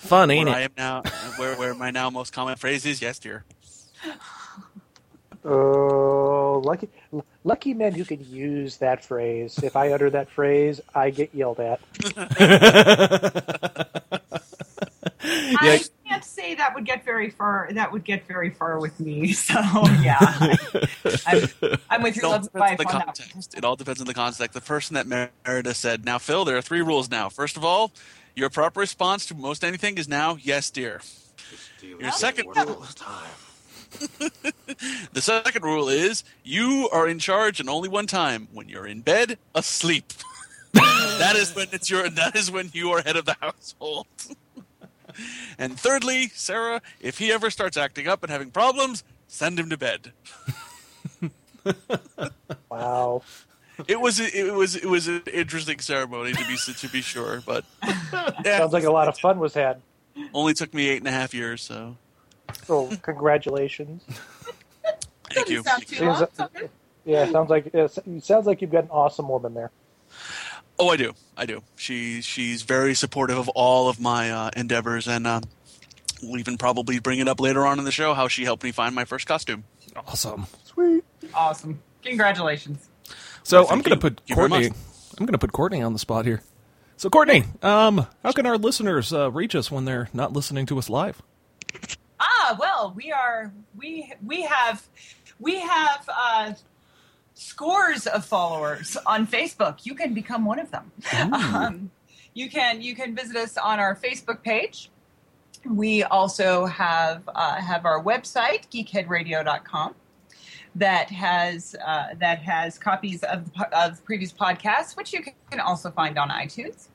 Fun, 0.00 0.30
ain't 0.32 0.48
where 0.48 0.56
I 0.56 0.60
am 0.62 0.70
now. 0.76 1.02
Where 1.36 1.54
where 1.56 1.74
my 1.74 1.90
now 1.92 2.10
most 2.10 2.32
common 2.32 2.56
phrase 2.56 2.84
is 2.86 3.00
yes, 3.00 3.18
dear. 3.20 3.44
Oh, 5.44 6.60
lucky, 6.64 6.88
lucky 7.44 7.72
men 7.74 7.94
who 7.94 8.04
can 8.04 8.22
use 8.28 8.76
that 8.78 9.04
phrase. 9.04 9.58
If 9.62 9.74
I 9.76 9.90
utter 9.92 10.10
that 10.10 10.28
phrase, 10.30 10.80
I 10.94 11.10
get 11.10 11.34
yelled 11.34 11.60
at. 11.60 11.80
I 15.22 15.80
can't 16.06 16.24
say 16.24 16.54
that 16.54 16.74
would 16.74 16.84
get 16.84 17.04
very 17.04 17.30
far. 17.30 17.68
That 17.72 17.92
would 17.92 18.04
get 18.04 18.26
very 18.26 18.50
far 18.50 18.80
with 18.80 18.98
me. 19.00 19.32
So 19.40 19.54
yeah, 20.02 20.18
I, 21.26 21.48
am 21.62 21.78
I'm 21.88 22.02
with 22.02 22.16
It 22.16 22.22
your 22.22 22.26
all 22.26 22.32
lovely 22.32 22.48
depends 22.48 22.54
on 22.54 22.60
wife 22.60 22.78
the 22.78 22.86
on 22.86 22.92
that. 22.98 23.06
context. 23.06 23.54
It 23.56 23.64
all 23.64 23.76
depends 23.76 24.00
on 24.00 24.06
the 24.06 24.14
context. 24.14 24.52
The 24.54 24.60
person 24.60 24.94
that 24.94 25.06
Merida 25.06 25.74
said, 25.74 26.04
"Now, 26.04 26.18
Phil, 26.18 26.44
there 26.44 26.56
are 26.56 26.62
three 26.62 26.82
rules 26.82 27.10
now. 27.10 27.28
First 27.28 27.56
of 27.56 27.64
all, 27.64 27.92
your 28.34 28.50
proper 28.50 28.80
response 28.80 29.26
to 29.26 29.34
most 29.34 29.64
anything 29.64 29.98
is 29.98 30.08
now 30.08 30.36
yes, 30.40 30.70
dear. 30.70 31.00
Your 31.82 32.12
second 32.12 32.48
rule 32.54 32.84
The 35.12 35.20
second 35.20 35.62
rule 35.64 35.88
is 35.88 36.24
you 36.42 36.88
are 36.92 37.06
in 37.06 37.18
charge 37.18 37.60
and 37.60 37.68
only 37.68 37.88
one 37.88 38.06
time 38.06 38.48
when 38.52 38.68
you're 38.68 38.86
in 38.86 39.00
bed 39.00 39.38
asleep. 39.54 40.12
that 40.72 41.34
is 41.36 41.54
when 41.54 41.66
it's 41.72 41.90
your 41.90 42.08
that 42.08 42.36
is 42.36 42.50
when 42.50 42.70
you 42.72 42.90
are 42.92 43.02
head 43.02 43.16
of 43.16 43.24
the 43.26 43.36
household. 43.40 44.06
and 45.58 45.78
thirdly, 45.78 46.28
Sarah, 46.28 46.80
if 47.00 47.18
he 47.18 47.30
ever 47.32 47.50
starts 47.50 47.76
acting 47.76 48.06
up 48.06 48.22
and 48.22 48.30
having 48.30 48.50
problems, 48.50 49.04
send 49.26 49.58
him 49.58 49.68
to 49.70 49.76
bed. 49.76 50.12
Wow. 52.70 53.22
It 53.88 54.00
was 54.00 54.20
it 54.20 54.54
was 54.54 54.76
it 54.76 54.86
was 54.86 55.08
an 55.08 55.22
interesting 55.32 55.78
ceremony 55.80 56.32
to 56.32 56.46
be 56.46 56.56
to 56.56 56.88
be 56.88 57.00
sure, 57.00 57.42
but 57.46 57.64
yeah, 57.82 58.58
Sounds 58.58 58.72
like 58.72 58.84
a 58.84 58.90
lot 58.92 59.08
of 59.08 59.18
fun 59.18 59.38
was 59.38 59.54
had. 59.54 59.80
only 60.34 60.54
took 60.54 60.72
me 60.74 60.88
eight 60.88 60.98
and 60.98 61.08
a 61.08 61.12
half 61.12 61.34
years. 61.34 61.62
So 61.62 61.96
Oh, 62.68 62.90
congratulations. 63.02 64.02
thank 65.30 65.48
you. 65.48 65.62
Sound 65.62 65.86
too 65.86 65.96
Seems- 65.96 66.02
long. 66.02 66.22
It's 66.22 66.40
okay. 66.40 66.68
Yeah, 67.04 67.30
sounds 67.30 67.48
like 67.50 67.66
it 67.74 68.22
sounds 68.22 68.46
like 68.46 68.60
you've 68.60 68.70
got 68.70 68.84
an 68.84 68.90
awesome 68.90 69.28
woman 69.28 69.54
there. 69.54 69.70
Oh, 70.78 70.88
I 70.88 70.96
do. 70.96 71.14
I 71.36 71.46
do. 71.46 71.62
She 71.76 72.20
she's 72.20 72.62
very 72.62 72.94
supportive 72.94 73.38
of 73.38 73.48
all 73.50 73.88
of 73.88 73.98
my 74.00 74.30
uh, 74.30 74.50
endeavors, 74.56 75.08
and 75.08 75.26
um, 75.26 75.42
we'll 76.22 76.38
even 76.38 76.58
probably 76.58 76.98
bring 77.00 77.18
it 77.18 77.28
up 77.28 77.40
later 77.40 77.66
on 77.66 77.78
in 77.78 77.84
the 77.84 77.92
show 77.92 78.14
how 78.14 78.28
she 78.28 78.44
helped 78.44 78.62
me 78.62 78.70
find 78.72 78.94
my 78.94 79.04
first 79.04 79.26
costume. 79.26 79.64
Awesome. 79.96 80.46
Sweet. 80.64 81.04
Awesome. 81.34 81.80
Congratulations. 82.02 82.88
So 83.42 83.64
Thank 83.64 83.72
I'm 83.72 83.78
going 83.82 83.98
to 83.98 84.00
put 84.00 84.18
Thank 84.20 84.30
you 84.30 84.36
very 84.36 84.48
Courtney. 84.48 84.66
I'm 85.18 85.26
going 85.26 85.32
to 85.32 85.38
put 85.38 85.52
Courtney 85.52 85.82
on 85.82 85.92
the 85.92 85.98
spot 85.98 86.26
here. 86.26 86.42
So 86.96 87.08
Courtney, 87.10 87.44
um, 87.62 88.06
how 88.22 88.32
can 88.32 88.46
our 88.46 88.58
listeners 88.58 89.12
uh, 89.12 89.30
reach 89.30 89.54
us 89.54 89.70
when 89.70 89.84
they're 89.86 90.08
not 90.12 90.32
listening 90.32 90.66
to 90.66 90.78
us 90.78 90.88
live? 90.90 91.20
Ah, 92.20 92.56
well, 92.60 92.92
we 92.94 93.10
are 93.10 93.52
we 93.76 94.12
we 94.24 94.42
have 94.42 94.86
we 95.38 95.58
have 95.58 96.08
uh, 96.14 96.52
scores 97.34 98.06
of 98.06 98.24
followers 98.24 98.96
on 99.06 99.26
Facebook. 99.26 99.86
You 99.86 99.94
can 99.94 100.12
become 100.12 100.44
one 100.44 100.58
of 100.58 100.70
them. 100.70 100.92
Um, 101.32 101.90
you 102.32 102.48
can 102.48 102.80
you 102.80 102.94
can 102.94 103.16
visit 103.16 103.36
us 103.36 103.56
on 103.56 103.80
our 103.80 103.96
Facebook 103.96 104.42
page. 104.42 104.90
We 105.64 106.04
also 106.04 106.66
have 106.66 107.28
uh, 107.34 107.56
have 107.56 107.84
our 107.84 108.02
website 108.02 108.68
geekheadradio.com 108.70 109.94
that 110.76 111.10
has 111.10 111.74
uh, 111.84 112.08
that 112.18 112.38
has 112.40 112.78
copies 112.78 113.22
of 113.24 113.50
of 113.72 114.04
previous 114.04 114.32
podcasts, 114.32 114.96
which 114.96 115.12
you 115.12 115.22
can 115.50 115.60
also 115.60 115.90
find 115.90 116.18
on 116.18 116.30
iTunes. 116.30 116.88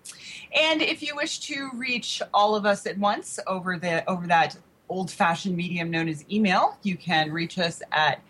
And 0.53 0.81
if 0.81 1.01
you 1.01 1.15
wish 1.15 1.39
to 1.39 1.69
reach 1.73 2.21
all 2.33 2.55
of 2.55 2.65
us 2.65 2.85
at 2.85 2.97
once 2.97 3.39
over 3.45 3.77
the 3.77 4.09
over 4.09 4.27
that 4.27 4.55
old-fashioned 4.89 5.55
medium 5.55 5.89
known 5.89 6.07
as 6.07 6.25
email, 6.31 6.77
you 6.83 6.97
can 6.97 7.31
reach 7.31 7.57
us 7.57 7.81
at 7.91 8.21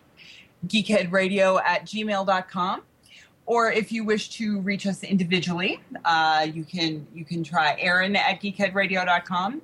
geekheadradio 0.66 1.62
at 1.62 1.84
gmail.com. 1.84 2.82
Or 3.46 3.70
if 3.70 3.92
you 3.92 4.04
wish 4.04 4.30
to 4.30 4.60
reach 4.60 4.86
us 4.86 5.04
individually, 5.04 5.80
uh, 6.04 6.48
you 6.52 6.64
can 6.64 7.06
you 7.14 7.24
can 7.24 7.44
try 7.44 7.76
Aaron 7.78 8.16
at 8.16 8.40
geekheadradio.com, 8.42 9.62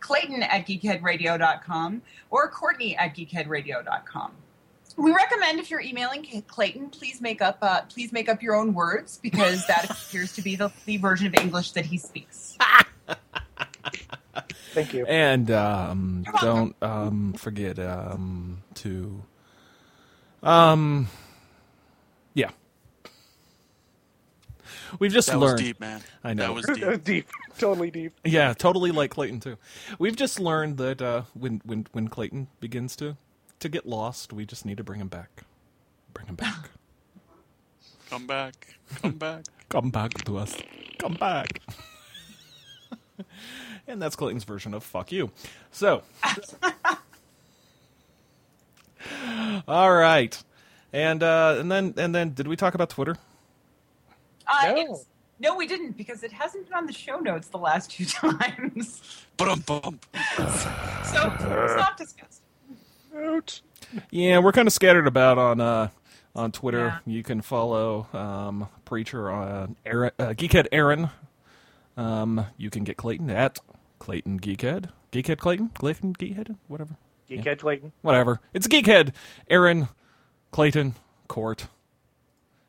Clayton 0.00 0.42
at 0.42 0.66
geekheadradio.com, 0.66 2.02
or 2.30 2.48
Courtney 2.48 2.96
at 2.96 3.14
geekheadradio.com. 3.14 4.32
We 4.96 5.12
recommend 5.12 5.60
if 5.60 5.70
you're 5.70 5.82
emailing 5.82 6.26
Clayton, 6.48 6.88
please 6.88 7.20
make 7.20 7.42
up 7.42 7.58
uh, 7.60 7.82
please 7.82 8.12
make 8.12 8.30
up 8.30 8.42
your 8.42 8.56
own 8.56 8.72
words 8.72 9.20
because 9.22 9.66
that 9.66 9.90
appears 9.90 10.32
to 10.32 10.42
be 10.42 10.56
the, 10.56 10.72
the 10.86 10.96
version 10.96 11.26
of 11.26 11.34
English 11.34 11.72
that 11.72 11.84
he 11.84 11.98
speaks. 11.98 12.56
Thank 14.72 14.94
you. 14.94 15.06
And 15.06 15.50
um, 15.50 16.24
don't 16.40 16.74
um, 16.82 17.32
forget 17.34 17.78
um, 17.78 18.62
to, 18.76 19.22
um, 20.42 21.08
yeah. 22.34 22.50
We've 24.98 25.12
just 25.12 25.28
That 25.28 25.38
learned. 25.38 25.54
was 25.54 25.62
deep, 25.62 25.80
man. 25.80 26.00
I 26.24 26.34
know. 26.34 26.54
That 26.54 26.68
was 26.68 26.78
deep. 26.78 27.04
deep, 27.04 27.28
totally 27.58 27.90
deep. 27.90 28.14
Yeah, 28.24 28.54
totally 28.54 28.90
like 28.90 29.10
Clayton 29.10 29.40
too. 29.40 29.56
We've 29.98 30.16
just 30.16 30.40
learned 30.40 30.78
that 30.78 31.02
uh, 31.02 31.22
when 31.34 31.60
when 31.64 31.86
when 31.92 32.08
Clayton 32.08 32.48
begins 32.60 32.96
to 32.96 33.16
to 33.60 33.68
get 33.68 33.86
lost, 33.86 34.32
we 34.32 34.46
just 34.46 34.64
need 34.64 34.76
to 34.78 34.84
bring 34.84 35.00
him 35.00 35.08
back. 35.08 35.42
Bring 36.14 36.26
him 36.26 36.36
back. 36.36 36.70
Come 38.10 38.26
back. 38.26 38.78
Come 39.02 39.18
back. 39.18 39.44
Come 39.68 39.90
back 39.90 40.24
to 40.24 40.38
us. 40.38 40.56
Come 40.98 41.14
back. 41.14 41.60
And 43.88 44.00
that's 44.00 44.14
Clayton's 44.16 44.44
version 44.44 44.74
of 44.74 44.84
"fuck 44.84 45.10
you." 45.10 45.30
So, 45.72 46.02
all 49.66 49.92
right, 49.94 50.40
and 50.92 51.22
uh, 51.22 51.56
and 51.58 51.70
then 51.70 51.94
and 51.96 52.14
then 52.14 52.34
did 52.34 52.48
we 52.48 52.56
talk 52.56 52.74
about 52.74 52.90
Twitter? 52.90 53.16
Uh, 54.46 54.72
No. 54.74 55.00
no, 55.40 55.56
we 55.56 55.66
didn't 55.66 55.96
because 55.96 56.22
it 56.22 56.32
hasn't 56.32 56.64
been 56.66 56.74
on 56.74 56.86
the 56.86 56.92
show 56.92 57.18
notes 57.18 57.48
the 57.48 57.58
last 57.58 57.90
two 57.90 58.04
times. 58.06 59.24
Bum 59.36 59.60
bum. 59.66 60.00
So 61.08 61.32
it's 61.32 61.76
not 61.76 61.96
discussed. 61.96 62.42
Out. 63.16 63.60
Yeah, 64.10 64.38
we're 64.40 64.52
kind 64.52 64.68
of 64.68 64.74
scattered 64.74 65.06
about 65.06 65.38
on 65.38 65.60
uh, 65.60 65.88
on 66.36 66.52
Twitter. 66.52 66.86
Yeah. 66.86 66.98
You 67.06 67.22
can 67.22 67.40
follow 67.40 68.06
um, 68.12 68.68
Preacher 68.84 69.30
on 69.30 69.76
Aaron, 69.86 70.10
uh, 70.18 70.26
Geekhead 70.28 70.66
Aaron. 70.70 71.08
Um, 71.96 72.44
you 72.58 72.68
can 72.70 72.84
get 72.84 72.96
Clayton 72.98 73.30
at 73.30 73.58
Clayton 73.98 74.40
Geekhead. 74.40 74.90
Geekhead 75.12 75.38
Clayton? 75.38 75.70
Clayton 75.70 76.14
Geekhead? 76.14 76.56
Whatever. 76.68 76.96
Geekhead 77.28 77.58
Clayton. 77.58 77.92
Whatever. 78.02 78.40
It's 78.54 78.66
Geekhead 78.66 79.12
Aaron, 79.50 79.88
Clayton, 80.50 80.94
Court, 81.28 81.66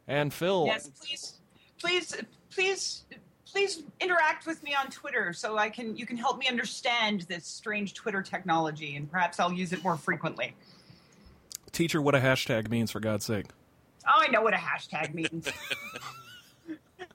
and 0.08 0.34
Phil. 0.34 0.66
Yes, 0.66 0.90
please, 0.90 1.40
please, 1.80 2.16
please, 2.50 3.04
please 3.46 3.84
interact 4.02 4.46
with 4.46 4.62
me 4.64 4.76
on 4.76 4.90
Twitter 4.90 5.34
so 5.34 5.58
I 5.58 5.70
can 5.70 5.96
you 5.96 6.06
can 6.06 6.18
help 6.18 6.38
me 6.40 6.48
understand 6.48 7.22
this 7.22 7.46
strange 7.46 7.94
Twitter 7.94 8.22
technology 8.22 8.96
and 8.96 9.10
perhaps 9.10 9.40
I'll 9.40 9.54
use 9.54 9.74
it 9.74 9.84
more 9.84 9.98
frequently. 9.98 10.54
Teacher, 11.72 12.02
what 12.02 12.16
a 12.16 12.20
hashtag 12.20 12.70
means, 12.70 12.92
for 12.92 13.00
God's 13.00 13.26
sake. 13.26 13.46
Oh, 14.08 14.24
I 14.28 14.28
know 14.28 14.42
what 14.42 14.54
a 14.54 14.58
hashtag 14.58 15.14
means. 15.14 15.48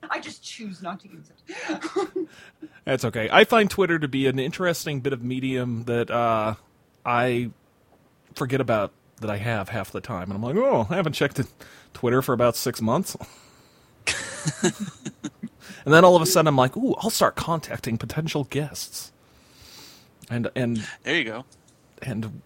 I 0.09 0.19
just 0.19 0.43
choose 0.43 0.81
not 0.81 0.99
to 1.01 1.09
use 1.09 1.29
it. 1.29 2.27
That's 2.85 3.05
okay. 3.05 3.29
I 3.31 3.43
find 3.43 3.69
Twitter 3.69 3.99
to 3.99 4.07
be 4.07 4.27
an 4.27 4.39
interesting 4.39 4.99
bit 5.01 5.13
of 5.13 5.23
medium 5.23 5.83
that 5.85 6.09
uh, 6.11 6.55
I 7.05 7.51
forget 8.35 8.61
about 8.61 8.91
that 9.21 9.29
I 9.29 9.37
have 9.37 9.69
half 9.69 9.91
the 9.91 10.01
time, 10.01 10.23
and 10.23 10.33
I'm 10.33 10.41
like, 10.43 10.55
oh, 10.57 10.87
I 10.89 10.95
haven't 10.95 11.13
checked 11.13 11.41
Twitter 11.93 12.21
for 12.21 12.33
about 12.33 12.55
six 12.55 12.81
months. 12.81 13.15
and 14.63 14.73
then 15.93 16.03
all 16.05 16.15
of 16.15 16.21
a 16.21 16.25
sudden, 16.25 16.47
I'm 16.47 16.55
like, 16.55 16.75
ooh, 16.77 16.93
I'll 16.99 17.09
start 17.09 17.35
contacting 17.35 17.97
potential 17.97 18.43
guests. 18.45 19.11
And 20.29 20.49
and 20.55 20.85
There 21.03 21.15
you 21.15 21.23
go. 21.23 21.45
and 22.01 22.41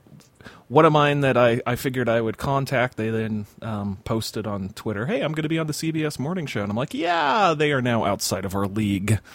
one 0.67 0.85
of 0.85 0.93
mine 0.93 1.21
that 1.21 1.37
I, 1.37 1.61
I 1.65 1.75
figured 1.75 2.07
I 2.07 2.21
would 2.21 2.37
contact, 2.37 2.97
they 2.97 3.09
then 3.09 3.45
um, 3.61 3.97
posted 4.03 4.47
on 4.47 4.69
Twitter, 4.69 5.05
"Hey, 5.05 5.21
I'm 5.21 5.33
going 5.33 5.43
to 5.43 5.49
be 5.49 5.59
on 5.59 5.67
the 5.67 5.73
CBS 5.73 6.19
Morning 6.19 6.45
Show," 6.45 6.61
and 6.61 6.69
I'm 6.69 6.77
like, 6.77 6.93
"Yeah, 6.93 7.53
they 7.57 7.71
are 7.71 7.81
now 7.81 8.05
outside 8.05 8.45
of 8.45 8.55
our 8.55 8.67
league." 8.67 9.19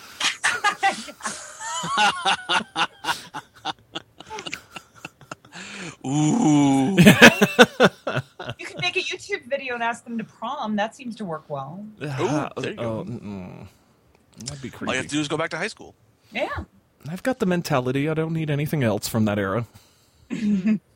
Ooh. 6.07 6.97
You 8.59 8.67
can 8.67 8.81
make 8.81 8.97
a 8.97 9.01
YouTube 9.01 9.45
video 9.49 9.75
and 9.75 9.83
ask 9.83 10.05
them 10.05 10.19
to 10.19 10.25
prom. 10.25 10.77
That 10.77 10.95
seems 10.95 11.17
to 11.17 11.25
work 11.25 11.45
well. 11.49 11.85
Uh, 12.01 12.51
there 12.59 12.73
you 12.73 12.79
oh, 12.79 13.05
go. 13.05 13.11
mm-mm. 13.11 13.67
that'd 14.45 14.63
be 14.63 14.71
All 14.87 14.95
you 14.95 15.01
have 15.01 15.09
to 15.09 15.15
do 15.15 15.21
is 15.21 15.29
go 15.29 15.37
back 15.37 15.51
to 15.51 15.57
high 15.57 15.69
school. 15.69 15.95
Yeah. 16.31 16.49
I've 17.09 17.23
got 17.23 17.39
the 17.39 17.47
mentality. 17.47 18.09
I 18.09 18.15
don't 18.15 18.33
need 18.33 18.51
anything 18.51 18.83
else 18.83 19.09
from 19.09 19.25
that 19.27 19.39
era. 19.39 19.67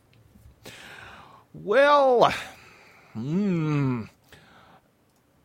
well, 1.55 2.33
hmm. 3.15 4.05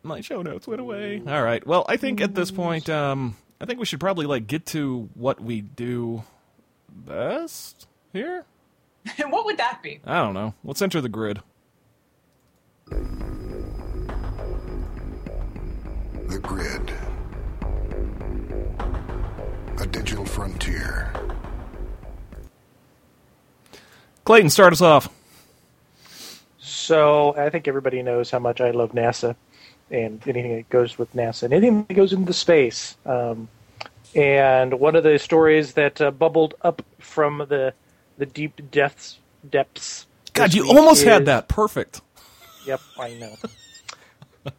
My 0.02 0.20
show 0.20 0.42
notes 0.42 0.66
went 0.66 0.80
away. 0.80 1.22
All 1.26 1.42
right. 1.42 1.66
Well, 1.66 1.86
I 1.88 1.96
think 1.96 2.20
at 2.20 2.34
this 2.34 2.50
point, 2.50 2.90
um, 2.90 3.36
I 3.60 3.64
think 3.64 3.78
we 3.78 3.86
should 3.86 4.00
probably 4.00 4.26
like 4.26 4.46
get 4.46 4.66
to 4.66 5.08
what 5.14 5.40
we 5.40 5.62
do 5.62 6.24
best 6.90 7.86
here. 8.12 8.44
what 9.28 9.46
would 9.46 9.56
that 9.56 9.82
be? 9.82 10.00
I 10.04 10.22
don't 10.22 10.34
know. 10.34 10.54
Let's 10.62 10.82
enter 10.82 11.00
the 11.00 11.08
grid. 11.08 11.40
The 16.28 16.38
Grid. 16.42 16.92
A 19.78 19.86
digital 19.86 20.24
frontier. 20.26 21.12
Clayton, 24.24 24.50
start 24.50 24.72
us 24.72 24.80
off. 24.80 25.08
So 26.84 27.34
I 27.34 27.48
think 27.48 27.66
everybody 27.66 28.02
knows 28.02 28.30
how 28.30 28.40
much 28.40 28.60
I 28.60 28.70
love 28.70 28.92
NASA 28.92 29.36
and 29.90 30.22
anything 30.28 30.56
that 30.56 30.68
goes 30.68 30.98
with 30.98 31.14
NASA 31.14 31.44
and 31.44 31.54
anything 31.54 31.86
that 31.88 31.94
goes 31.94 32.12
into 32.12 32.34
space. 32.34 32.98
Um, 33.06 33.48
and 34.14 34.78
one 34.78 34.94
of 34.94 35.02
the 35.02 35.18
stories 35.18 35.72
that 35.72 36.02
uh, 36.02 36.10
bubbled 36.10 36.54
up 36.60 36.82
from 36.98 37.38
the 37.48 37.72
the 38.18 38.26
deep 38.26 38.70
depths 38.70 39.18
depths. 39.48 40.06
God, 40.34 40.52
you 40.52 40.68
almost 40.68 41.04
had 41.04 41.24
that 41.24 41.48
perfect. 41.48 42.02
Yep, 42.66 42.82
I 42.98 43.14
know. 43.14 43.34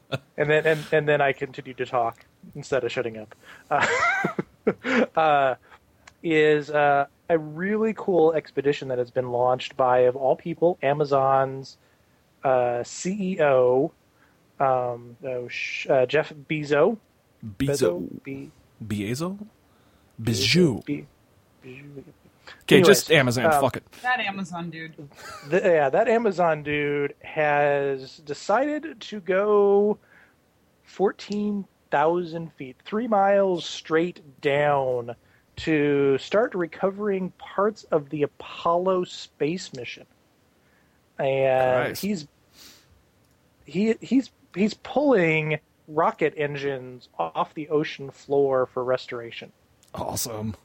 and 0.35 0.49
then 0.49 0.65
and, 0.65 0.83
and 0.91 1.07
then 1.07 1.21
I 1.21 1.31
continued 1.31 1.77
to 1.77 1.85
talk 1.85 2.25
instead 2.55 2.83
of 2.83 2.91
shutting 2.91 3.17
up. 3.17 3.35
Uh, 3.69 5.05
uh, 5.15 5.55
is 6.23 6.71
uh, 6.71 7.05
a 7.29 7.37
really 7.37 7.93
cool 7.95 8.33
expedition 8.33 8.87
that 8.87 8.97
has 8.97 9.11
been 9.11 9.29
launched 9.29 9.77
by, 9.77 9.99
of 9.99 10.15
all 10.15 10.35
people, 10.35 10.79
Amazon's 10.81 11.77
uh, 12.45 12.83
CEO, 12.83 13.91
um, 14.59 15.17
oh, 15.25 15.47
sh- 15.47 15.87
uh, 15.89 16.05
Jeff 16.05 16.31
Bezos. 16.33 16.97
Bezo. 17.57 18.23
Be- 18.23 18.51
Biezo? 18.85 19.37
Bijou. 20.21 20.81
Be- 20.85 21.07
Bezos. 21.63 22.03
Okay, 22.63 22.77
Anyways, 22.77 22.87
just 22.87 23.11
Amazon. 23.11 23.45
um, 23.45 23.59
Fuck 23.61 23.77
it. 23.77 23.91
That 24.03 24.19
Amazon 24.19 24.69
dude. 24.69 24.93
the, 25.49 25.57
yeah, 25.61 25.89
that 25.89 26.07
Amazon 26.07 26.61
dude 26.61 27.15
has 27.23 28.17
decided 28.19 28.99
to 29.01 29.19
go 29.19 29.97
14,000 30.83 32.53
feet, 32.53 32.75
three 32.85 33.07
miles 33.07 33.65
straight 33.65 34.21
down 34.41 35.15
to 35.57 36.17
start 36.19 36.53
recovering 36.53 37.31
parts 37.31 37.83
of 37.85 38.09
the 38.09 38.23
Apollo 38.23 39.05
space 39.05 39.73
mission. 39.73 40.05
And 41.17 41.85
Christ. 41.85 42.01
he's 42.01 42.27
he 43.65 43.95
he's 44.01 44.31
he's 44.55 44.73
pulling 44.73 45.59
rocket 45.87 46.33
engines 46.37 47.09
off 47.19 47.53
the 47.53 47.69
ocean 47.69 48.11
floor 48.11 48.65
for 48.65 48.83
restoration. 48.83 49.51
Awesome. 49.93 50.55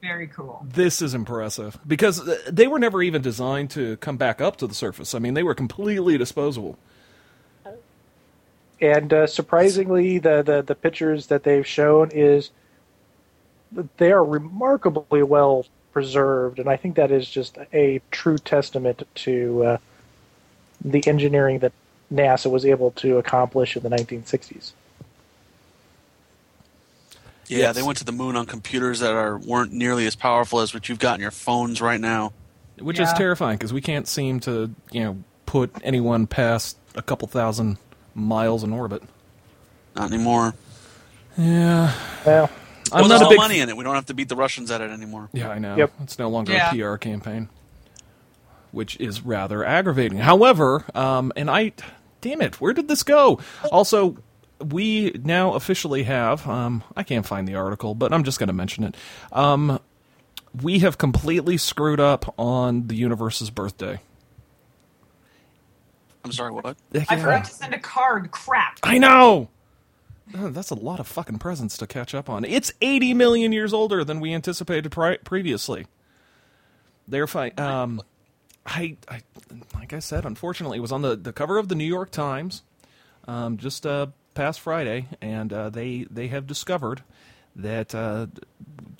Very 0.00 0.28
cool. 0.28 0.64
This 0.64 1.02
is 1.02 1.12
impressive 1.12 1.78
because 1.86 2.26
uh, 2.26 2.38
they 2.48 2.68
were 2.68 2.78
never 2.78 3.02
even 3.02 3.20
designed 3.20 3.70
to 3.70 3.96
come 3.96 4.16
back 4.16 4.40
up 4.40 4.56
to 4.56 4.66
the 4.68 4.74
surface. 4.74 5.12
I 5.14 5.18
mean, 5.18 5.34
they 5.34 5.42
were 5.42 5.54
completely 5.54 6.16
disposable. 6.16 6.78
and 8.80 9.12
uh, 9.12 9.26
surprisingly, 9.26 10.18
the, 10.18 10.42
the 10.42 10.62
the 10.62 10.76
pictures 10.76 11.26
that 11.26 11.42
they've 11.42 11.66
shown 11.66 12.10
is 12.12 12.50
they 13.96 14.12
are 14.12 14.24
remarkably 14.24 15.22
well 15.24 15.66
preserved, 15.92 16.60
and 16.60 16.68
I 16.68 16.76
think 16.76 16.94
that 16.94 17.10
is 17.10 17.28
just 17.28 17.58
a 17.72 18.00
true 18.12 18.38
testament 18.38 19.02
to 19.16 19.64
uh, 19.64 19.78
the 20.84 21.06
engineering 21.06 21.58
that 21.60 21.72
NASA 22.12 22.50
was 22.50 22.64
able 22.64 22.90
to 22.92 23.18
accomplish 23.18 23.76
in 23.76 23.82
the 23.82 23.88
1960s. 23.90 24.72
Yeah, 27.46 27.58
Yes. 27.58 27.76
they 27.76 27.82
went 27.82 27.98
to 27.98 28.04
the 28.04 28.12
moon 28.12 28.36
on 28.36 28.44
computers 28.46 29.00
that 29.00 29.12
are 29.12 29.38
weren't 29.38 29.72
nearly 29.72 30.06
as 30.06 30.14
powerful 30.14 30.60
as 30.60 30.74
what 30.74 30.88
you've 30.88 30.98
got 30.98 31.14
in 31.14 31.20
your 31.20 31.30
phones 31.30 31.80
right 31.80 32.00
now. 32.00 32.32
which 32.80 33.00
is 33.00 33.12
terrifying 33.14 33.56
because 33.56 33.72
we 33.72 33.80
can't 33.80 34.06
seem 34.06 34.38
to, 34.38 34.70
you 34.92 35.02
know, 35.02 35.16
put 35.46 35.68
anyone 35.82 36.28
past 36.28 36.76
a 36.94 37.02
couple 37.02 37.26
thousand 37.26 37.76
miles 38.14 38.62
in 38.62 38.72
orbit. 38.72 39.02
Not 39.96 40.12
anymore. 40.12 40.54
Yeah, 41.36 41.92
Well, 42.24 42.48
I'm 42.92 43.00
well, 43.00 43.02
not 43.02 43.08
there's 43.08 43.20
a 43.22 43.24
no 43.24 43.30
big. 43.30 43.38
money 43.38 43.58
in 43.58 43.68
it. 43.68 43.76
We 43.76 43.82
don't 43.82 43.96
have 43.96 44.06
to 44.06 44.14
beat 44.14 44.28
the 44.28 44.36
Russians 44.36 44.70
at 44.70 44.80
it 44.80 44.90
anymore. 44.92 45.28
Yeah, 45.32 45.48
I 45.48 45.58
know. 45.58 45.74
Yep. 45.74 45.92
It's 46.04 46.18
no 46.20 46.28
longer 46.28 46.52
Yeah. 46.52 46.70
a 46.70 46.74
PR 46.92 46.96
campaign, 46.98 47.48
which 48.72 48.96
is 49.00 49.22
rather 49.22 49.64
aggravating. 49.64 50.18
However, 50.18 50.84
um, 50.94 51.32
and 51.36 51.50
I, 51.50 51.72
damn 52.20 52.40
it, 52.42 52.60
where 52.60 52.72
did 52.72 52.88
this 52.88 53.02
go? 53.02 53.40
Also, 53.70 54.16
we 54.60 55.12
now 55.22 55.54
officially 55.54 56.02
have. 56.04 56.46
Um, 56.48 56.82
I 56.96 57.02
can't 57.02 57.26
find 57.26 57.46
the 57.46 57.54
article, 57.54 57.94
but 57.94 58.12
I'm 58.12 58.24
just 58.24 58.38
going 58.38 58.48
to 58.48 58.52
mention 58.52 58.84
it. 58.84 58.96
Um, 59.32 59.80
we 60.62 60.80
have 60.80 60.98
completely 60.98 61.56
screwed 61.56 62.00
up 62.00 62.34
on 62.38 62.88
the 62.88 62.96
universe's 62.96 63.50
birthday. 63.50 64.00
I'm 66.24 66.32
sorry, 66.32 66.50
what? 66.50 66.76
I 67.08 67.16
forgot 67.16 67.44
to 67.44 67.50
send 67.50 67.74
a 67.74 67.78
card. 67.78 68.30
Crap. 68.30 68.78
I 68.82 68.98
know. 68.98 69.48
Uh, 70.36 70.48
That's 70.48 70.70
a 70.70 70.74
lot 70.74 71.00
of 71.00 71.06
fucking 71.06 71.38
presents 71.38 71.78
to 71.78 71.86
catch 71.86 72.14
up 72.14 72.28
on. 72.28 72.44
It's 72.44 72.72
80 72.82 73.14
million 73.14 73.52
years 73.52 73.72
older 73.72 74.04
than 74.04 74.20
we 74.20 74.34
anticipated 74.34 74.90
pri- 74.90 75.16
previously. 75.18 75.86
They're 77.06 77.26
fine. 77.26 77.52
Um, 77.58 78.02
I, 78.68 78.96
I, 79.08 79.20
like 79.74 79.92
I 79.92 79.98
said, 79.98 80.24
unfortunately, 80.24 80.78
it 80.78 80.82
was 80.82 80.92
on 80.92 81.02
the, 81.02 81.16
the 81.16 81.32
cover 81.32 81.58
of 81.58 81.68
the 81.68 81.74
New 81.74 81.84
York 81.84 82.10
Times 82.10 82.62
um, 83.26 83.56
just 83.56 83.86
uh, 83.86 84.08
past 84.34 84.60
Friday, 84.60 85.06
and 85.20 85.52
uh, 85.52 85.70
they 85.70 86.06
they 86.10 86.28
have 86.28 86.46
discovered 86.46 87.02
that 87.56 87.94
uh, 87.94 88.26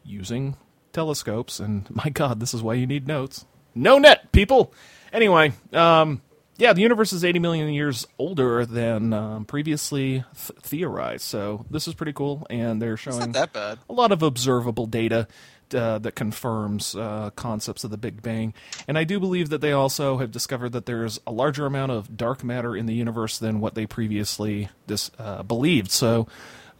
using 0.04 0.56
telescopes, 0.92 1.60
and 1.60 1.88
my 1.94 2.10
God, 2.10 2.40
this 2.40 2.54
is 2.54 2.62
why 2.62 2.74
you 2.74 2.86
need 2.86 3.06
notes. 3.06 3.44
No 3.74 3.98
net, 3.98 4.32
people. 4.32 4.72
Anyway, 5.12 5.52
um, 5.72 6.20
yeah, 6.56 6.72
the 6.72 6.82
universe 6.82 7.12
is 7.12 7.24
80 7.24 7.38
million 7.38 7.68
years 7.72 8.06
older 8.18 8.66
than 8.66 9.12
um, 9.12 9.44
previously 9.44 10.24
th- 10.34 10.58
theorized. 10.60 11.22
So 11.22 11.64
this 11.70 11.86
is 11.86 11.94
pretty 11.94 12.12
cool, 12.12 12.46
and 12.50 12.82
they're 12.82 12.96
showing 12.96 13.32
that 13.32 13.52
bad. 13.52 13.78
a 13.88 13.92
lot 13.92 14.12
of 14.12 14.22
observable 14.22 14.86
data 14.86 15.28
uh, 15.74 15.98
that 15.98 16.14
confirms 16.14 16.94
uh, 16.94 17.30
concepts 17.36 17.84
of 17.84 17.90
the 17.90 17.96
Big 17.96 18.22
Bang. 18.22 18.54
And 18.86 18.98
I 18.98 19.04
do 19.04 19.20
believe 19.20 19.48
that 19.50 19.60
they 19.60 19.72
also 19.72 20.18
have 20.18 20.30
discovered 20.30 20.70
that 20.70 20.86
there's 20.86 21.20
a 21.26 21.32
larger 21.32 21.66
amount 21.66 21.92
of 21.92 22.16
dark 22.16 22.42
matter 22.44 22.76
in 22.76 22.86
the 22.86 22.94
universe 22.94 23.38
than 23.38 23.60
what 23.60 23.74
they 23.74 23.86
previously 23.86 24.68
dis- 24.86 25.10
uh, 25.18 25.42
believed. 25.42 25.90
So, 25.90 26.26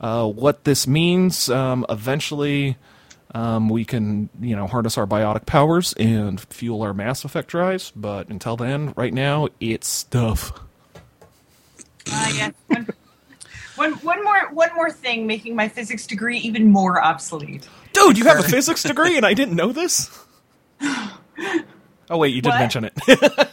uh, 0.00 0.26
what 0.28 0.64
this 0.64 0.86
means, 0.86 1.48
um, 1.48 1.84
eventually. 1.88 2.76
Um, 3.34 3.68
we 3.68 3.84
can, 3.84 4.30
you 4.40 4.56
know, 4.56 4.66
harness 4.66 4.96
our 4.96 5.06
biotic 5.06 5.44
powers 5.44 5.92
and 5.98 6.40
fuel 6.40 6.80
our 6.80 6.94
Mass 6.94 7.26
Effect 7.26 7.48
drives, 7.48 7.92
but 7.94 8.26
until 8.30 8.56
then, 8.56 8.94
right 8.96 9.12
now, 9.12 9.48
it's 9.60 9.86
stuff. 9.86 10.58
Uh, 12.10 12.32
yeah. 12.34 12.84
One, 13.78 13.92
one, 13.92 13.98
one 14.04 14.24
more, 14.24 14.50
one 14.52 14.74
more 14.74 14.90
thing, 14.90 15.26
making 15.26 15.54
my 15.56 15.68
physics 15.68 16.06
degree 16.06 16.38
even 16.38 16.70
more 16.70 17.02
obsolete. 17.02 17.68
Dude, 17.92 18.18
you 18.18 18.24
have 18.24 18.38
a 18.40 18.42
physics 18.42 18.82
degree 18.82 19.16
and 19.16 19.24
I 19.24 19.34
didn't 19.34 19.54
know 19.56 19.72
this? 19.72 20.10
Oh, 22.10 22.16
wait, 22.16 22.34
you 22.34 22.40
did 22.40 22.48
What? 22.50 22.60
mention 22.60 22.84
it. 22.86 22.94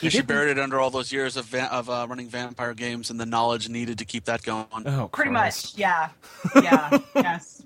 You 0.00 0.10
should 0.10 0.26
buried 0.26 0.50
it 0.50 0.58
under 0.58 0.80
all 0.80 0.90
those 0.90 1.12
years 1.12 1.36
of 1.36 1.44
va- 1.46 1.72
of 1.72 1.88
uh, 1.88 2.06
running 2.08 2.28
vampire 2.28 2.74
games 2.74 3.08
and 3.10 3.20
the 3.20 3.24
knowledge 3.26 3.68
needed 3.68 3.98
to 3.98 4.04
keep 4.04 4.24
that 4.24 4.42
going. 4.42 4.66
oh, 4.72 5.08
Pretty 5.12 5.30
Christ. 5.30 5.74
much, 5.74 5.78
yeah, 5.78 6.08
yeah, 6.56 6.98
yes. 7.14 7.62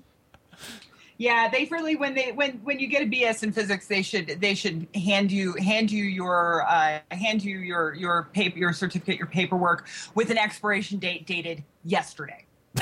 Yeah, 1.21 1.49
they 1.49 1.65
really 1.65 1.95
when 1.95 2.15
they 2.15 2.31
when 2.31 2.53
when 2.63 2.79
you 2.79 2.87
get 2.87 3.03
a 3.03 3.05
BS 3.05 3.43
in 3.43 3.51
physics, 3.51 3.85
they 3.85 4.01
should 4.01 4.41
they 4.41 4.55
should 4.55 4.87
hand 4.95 5.31
you 5.31 5.53
hand 5.53 5.91
you 5.91 6.03
your 6.03 6.67
uh, 6.67 6.97
hand 7.11 7.43
you 7.43 7.59
your 7.59 7.93
your 7.93 8.29
paper 8.33 8.57
your 8.57 8.73
certificate 8.73 9.19
your 9.19 9.27
paperwork 9.27 9.85
with 10.15 10.31
an 10.31 10.39
expiration 10.39 10.97
date 10.97 11.27
dated 11.27 11.63
yesterday. 11.85 12.43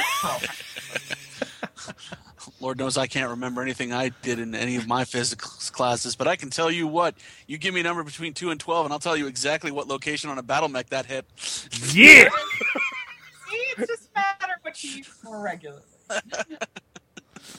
Lord 2.62 2.78
knows 2.78 2.96
I 2.96 3.08
can't 3.08 3.30
remember 3.30 3.62
anything 3.62 3.92
I 3.92 4.08
did 4.22 4.40
in 4.40 4.56
any 4.56 4.78
of 4.78 4.88
my 4.88 5.04
physics 5.04 5.70
classes, 5.70 6.16
but 6.16 6.30
I 6.30 6.38
can 6.38 6.50
tell 6.50 6.72
you 6.72 6.88
what. 6.88 7.16
You 7.46 7.58
give 7.58 7.74
me 7.74 7.82
a 7.82 7.84
number 7.84 8.06
between 8.06 8.34
2 8.34 8.52
and 8.52 8.60
12, 8.60 8.86
and 8.86 8.94
I'll 8.94 9.00
tell 9.00 9.18
you 9.18 9.28
exactly 9.28 9.70
what 9.70 9.90
location 9.90 10.30
on 10.30 10.38
a 10.38 10.44
battle 10.44 10.70
mech 10.70 10.88
that 10.92 11.06
hit. 11.08 11.26
Yeah. 11.92 12.30
See, 13.50 13.66
it's 13.78 13.88
just 13.88 14.10
a 14.16 14.20
matter 14.20 14.54
of 14.56 14.62
what 14.62 14.82
you 14.82 14.92
use 14.92 15.10
more 15.26 15.42
regularly. 15.42 15.84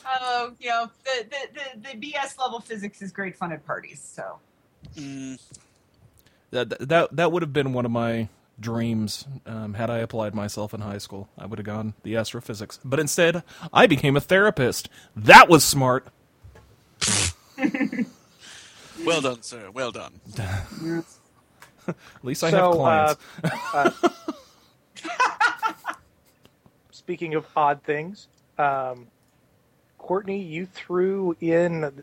Oh, 0.07 0.53
you 0.61 0.69
know, 0.69 0.91
the, 1.05 1.27
the, 1.31 1.81
the, 1.83 1.93
the 1.99 2.13
BS 2.13 2.39
level 2.39 2.61
physics 2.61 3.03
is 3.03 3.13
great 3.13 3.37
fun 3.37 3.53
at 3.53 3.65
parties. 3.67 4.01
So 4.03 4.39
Mm, 4.97 5.39
That 6.51 6.89
that 6.89 7.15
that 7.17 7.33
would 7.33 7.43
have 7.43 7.53
been 7.53 7.73
one 7.75 7.85
of 7.85 7.91
my 7.93 8.29
dreams 8.59 9.27
um, 9.47 9.75
had 9.75 9.91
I 9.91 9.99
applied 9.99 10.35
myself 10.35 10.73
in 10.75 10.81
high 10.81 10.99
school. 10.99 11.29
I 11.39 11.47
would 11.47 11.59
have 11.59 11.67
gone 11.67 11.95
the 12.03 12.17
astrophysics, 12.17 12.79
but 12.85 12.99
instead 12.99 13.43
I 13.73 13.87
became 13.87 14.17
a 14.17 14.21
therapist. 14.21 14.89
That 15.15 15.49
was 15.49 15.65
smart. 15.65 16.07
well 19.05 19.21
done, 19.21 19.43
sir. 19.43 19.71
Well 19.73 19.93
done. 19.93 20.21
At 21.89 21.95
least 22.23 22.43
I 22.45 22.51
have 22.51 22.73
So, 22.73 22.85
uh, 22.85 23.15
clients. 23.45 24.05
Speaking 26.91 27.35
of 27.35 27.47
odd 27.57 27.83
things, 27.83 28.29
um, 28.59 29.07
Courtney, 30.01 30.43
you 30.43 30.67
threw 30.67 31.37
in 31.41 32.03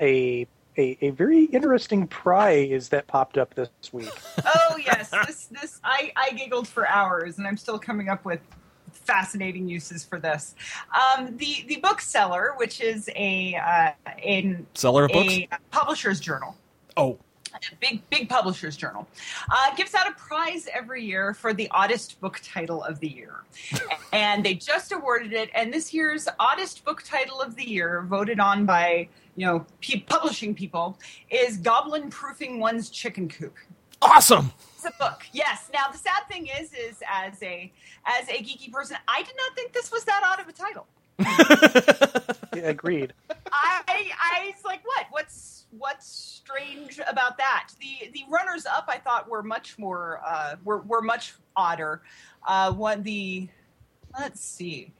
a, 0.00 0.46
a 0.78 0.98
a 1.00 1.10
very 1.10 1.44
interesting 1.44 2.06
prize 2.06 2.88
that 2.90 3.06
popped 3.06 3.36
up 3.36 3.54
this 3.54 3.68
week. 3.92 4.10
oh 4.44 4.76
yes, 4.78 5.10
this 5.26 5.46
this 5.46 5.80
I 5.84 6.12
I 6.16 6.30
giggled 6.32 6.68
for 6.68 6.88
hours, 6.88 7.38
and 7.38 7.46
I'm 7.46 7.56
still 7.56 7.78
coming 7.78 8.08
up 8.08 8.24
with 8.24 8.40
fascinating 8.92 9.68
uses 9.68 10.04
for 10.04 10.18
this. 10.18 10.54
Um, 10.94 11.36
the 11.36 11.64
the 11.66 11.76
bookseller, 11.76 12.54
which 12.56 12.80
is 12.80 13.10
a 13.16 13.56
uh, 13.56 13.90
in 14.22 14.66
Seller 14.74 15.06
of 15.06 15.12
books? 15.12 15.32
a 15.32 15.48
publisher's 15.70 16.20
journal. 16.20 16.56
oh, 16.96 17.12
a 17.12 17.16
big 17.80 18.08
big 18.10 18.28
publishers 18.28 18.76
journal 18.76 19.06
uh, 19.50 19.74
gives 19.76 19.94
out 19.94 20.08
a 20.08 20.12
prize 20.12 20.68
every 20.72 21.04
year 21.04 21.34
for 21.34 21.52
the 21.52 21.68
oddest 21.70 22.20
book 22.20 22.40
title 22.42 22.82
of 22.84 23.00
the 23.00 23.08
year 23.08 23.44
and 24.12 24.44
they 24.44 24.54
just 24.54 24.92
awarded 24.92 25.32
it 25.32 25.50
and 25.54 25.72
this 25.72 25.92
year's 25.92 26.28
oddest 26.38 26.84
book 26.84 27.02
title 27.02 27.40
of 27.40 27.54
the 27.56 27.68
year 27.68 28.02
voted 28.02 28.40
on 28.40 28.64
by 28.66 29.08
you 29.36 29.46
know 29.46 29.64
pe- 29.80 30.00
publishing 30.00 30.54
people 30.54 30.98
is 31.30 31.56
goblin 31.58 32.08
proofing 32.10 32.58
one's 32.60 32.90
chicken 32.90 33.28
coop 33.28 33.54
awesome. 34.02 34.52
it's 34.74 34.84
a 34.84 34.92
book 34.98 35.22
yes 35.32 35.70
now 35.72 35.86
the 35.90 35.98
sad 35.98 36.22
thing 36.28 36.48
is 36.60 36.72
is 36.72 37.02
as 37.10 37.42
a 37.42 37.72
as 38.04 38.28
a 38.28 38.42
geeky 38.42 38.70
person 38.70 38.96
i 39.08 39.22
did 39.22 39.34
not 39.36 39.54
think 39.54 39.72
this 39.72 39.90
was 39.90 40.04
that 40.04 40.22
odd 40.24 40.40
of 40.40 40.48
a 40.48 40.52
title 40.52 40.86
Yeah, 42.56 42.70
Agreed. 42.70 43.12
I, 43.52 44.10
I 44.18 44.52
was 44.54 44.64
like, 44.64 44.86
what? 44.86 45.06
What's 45.10 45.55
what's 45.78 46.06
strange 46.06 47.00
about 47.06 47.38
that? 47.38 47.70
The 47.80 48.10
the 48.12 48.24
runners 48.28 48.66
up, 48.66 48.86
I 48.88 48.98
thought, 48.98 49.28
were 49.28 49.42
much 49.42 49.78
more 49.78 50.20
uh, 50.26 50.56
were 50.64 50.78
were 50.78 51.02
much 51.02 51.34
odder. 51.56 52.02
Uh, 52.46 52.72
one 52.72 53.02
the 53.02 53.48
let's 54.18 54.40
see, 54.40 54.92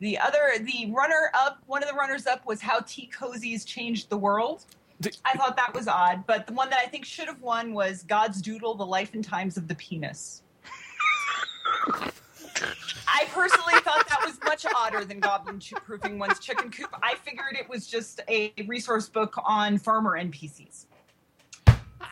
the 0.00 0.18
other 0.18 0.52
the 0.60 0.90
runner 0.92 1.30
up, 1.34 1.62
one 1.66 1.82
of 1.82 1.88
the 1.88 1.94
runners 1.94 2.26
up 2.26 2.46
was 2.46 2.60
how 2.60 2.80
tea 2.80 3.10
cozies 3.16 3.64
changed 3.64 4.10
the 4.10 4.18
world. 4.18 4.64
I 5.24 5.36
thought 5.36 5.56
that 5.56 5.74
was 5.74 5.88
odd, 5.88 6.24
but 6.26 6.46
the 6.46 6.52
one 6.52 6.70
that 6.70 6.78
I 6.78 6.86
think 6.86 7.04
should 7.04 7.26
have 7.26 7.42
won 7.42 7.74
was 7.74 8.02
God's 8.04 8.40
Doodle: 8.40 8.74
The 8.74 8.86
Life 8.86 9.14
and 9.14 9.24
Times 9.24 9.56
of 9.56 9.68
the 9.68 9.74
Penis. 9.74 10.42
I 13.08 13.26
personally 13.32 13.80
thought 13.80 14.08
that 14.08 14.20
was 14.24 14.38
much 14.44 14.66
odder 14.76 15.04
than 15.04 15.20
Goblin 15.20 15.60
Proofing 15.60 16.18
One's 16.18 16.38
Chicken 16.38 16.70
Coop. 16.70 16.94
I 17.02 17.14
figured 17.16 17.56
it 17.58 17.68
was 17.68 17.86
just 17.86 18.20
a 18.28 18.52
resource 18.66 19.08
book 19.08 19.34
on 19.44 19.78
farmer 19.78 20.18
NPCs 20.18 20.86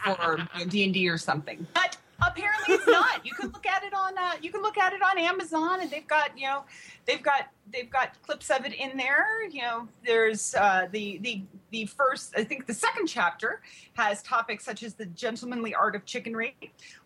for 0.04 0.48
D 0.68 0.84
and 0.84 0.94
D 0.94 1.08
or 1.08 1.18
something. 1.18 1.66
But 1.74 1.96
apparently, 2.20 2.74
it's 2.74 2.86
not. 2.86 3.24
You 3.24 3.32
can 3.34 3.50
look 3.50 3.66
at 3.66 3.84
it 3.84 3.94
on 3.94 4.16
uh, 4.18 4.32
you 4.40 4.50
can 4.50 4.62
look 4.62 4.78
at 4.78 4.92
it 4.92 5.02
on 5.02 5.18
Amazon, 5.18 5.80
and 5.80 5.90
they've 5.90 6.06
got 6.06 6.36
you 6.36 6.46
know 6.46 6.64
they've 7.06 7.22
got 7.22 7.48
they've 7.72 7.90
got 7.90 8.20
clips 8.22 8.50
of 8.50 8.64
it 8.64 8.72
in 8.72 8.96
there. 8.96 9.46
You 9.48 9.62
know, 9.62 9.88
there's 10.04 10.54
uh, 10.54 10.88
the 10.90 11.18
the 11.18 11.42
the 11.70 11.86
first 11.86 12.34
I 12.36 12.44
think 12.44 12.66
the 12.66 12.74
second 12.74 13.06
chapter 13.06 13.60
has 13.94 14.22
topics 14.22 14.64
such 14.64 14.82
as 14.82 14.94
the 14.94 15.06
gentlemanly 15.06 15.74
art 15.74 15.94
of 15.94 16.04
chickenry, 16.04 16.54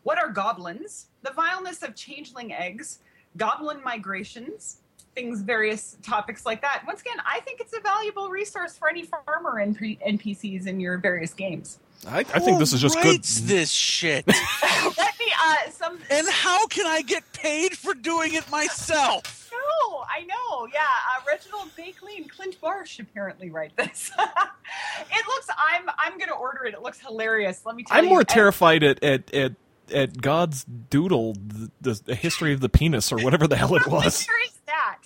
what 0.02 0.18
are 0.18 0.28
goblins, 0.28 1.06
the 1.22 1.32
vileness 1.32 1.82
of 1.82 1.94
changeling 1.94 2.52
eggs, 2.52 3.00
goblin 3.36 3.82
migrations, 3.84 4.78
things, 5.14 5.40
various 5.42 5.96
topics 6.02 6.44
like 6.46 6.60
that. 6.62 6.82
Once 6.86 7.00
again, 7.00 7.16
I 7.26 7.40
think 7.40 7.60
it's 7.60 7.76
a 7.76 7.80
valuable 7.80 8.28
resource 8.28 8.76
for 8.76 8.88
any 8.88 9.04
farmer 9.04 9.54
NP- 9.64 9.98
NPCs 10.06 10.66
in 10.66 10.80
your 10.80 10.98
various 10.98 11.34
games. 11.34 11.78
I, 12.06 12.18
I 12.20 12.38
think 12.38 12.58
this 12.58 12.72
is 12.72 12.80
just 12.80 13.00
good. 13.00 13.22
this 13.22 13.70
shit? 13.70 14.26
Let 14.98 15.18
me, 15.18 15.26
uh, 15.42 15.70
some. 15.70 15.98
and 16.10 16.28
how 16.28 16.66
can 16.66 16.86
I 16.86 17.02
get 17.02 17.24
paid 17.32 17.76
for 17.76 17.94
doing 17.94 18.34
it 18.34 18.50
myself? 18.50 19.42
No, 19.80 20.04
I 20.08 20.22
know. 20.22 20.68
Yeah, 20.72 20.80
uh, 20.82 21.22
Reginald 21.26 21.70
Bakeley 21.76 22.18
and 22.18 22.30
Clint 22.30 22.56
Marsh 22.62 23.00
apparently 23.00 23.50
write 23.50 23.76
this. 23.76 24.12
it 24.18 25.26
looks. 25.26 25.48
I'm. 25.58 25.88
I'm 25.98 26.18
gonna 26.18 26.34
order 26.34 26.66
it. 26.66 26.74
It 26.74 26.82
looks 26.82 27.00
hilarious. 27.00 27.62
Let 27.64 27.74
me 27.74 27.82
tell 27.82 27.96
I'm 27.96 28.04
you. 28.04 28.10
more 28.10 28.22
terrified 28.22 28.82
at 28.84 29.02
at 29.02 29.32
at, 29.34 29.52
at 29.92 30.20
God's 30.20 30.64
doodle, 30.64 31.34
the, 31.80 32.00
the 32.04 32.14
history 32.14 32.52
of 32.52 32.60
the 32.60 32.68
penis 32.68 33.12
or 33.12 33.18
whatever 33.18 33.46
the 33.46 33.56
hell 33.56 33.74
it 33.76 33.86
was. 33.86 34.26
That? 34.66 34.98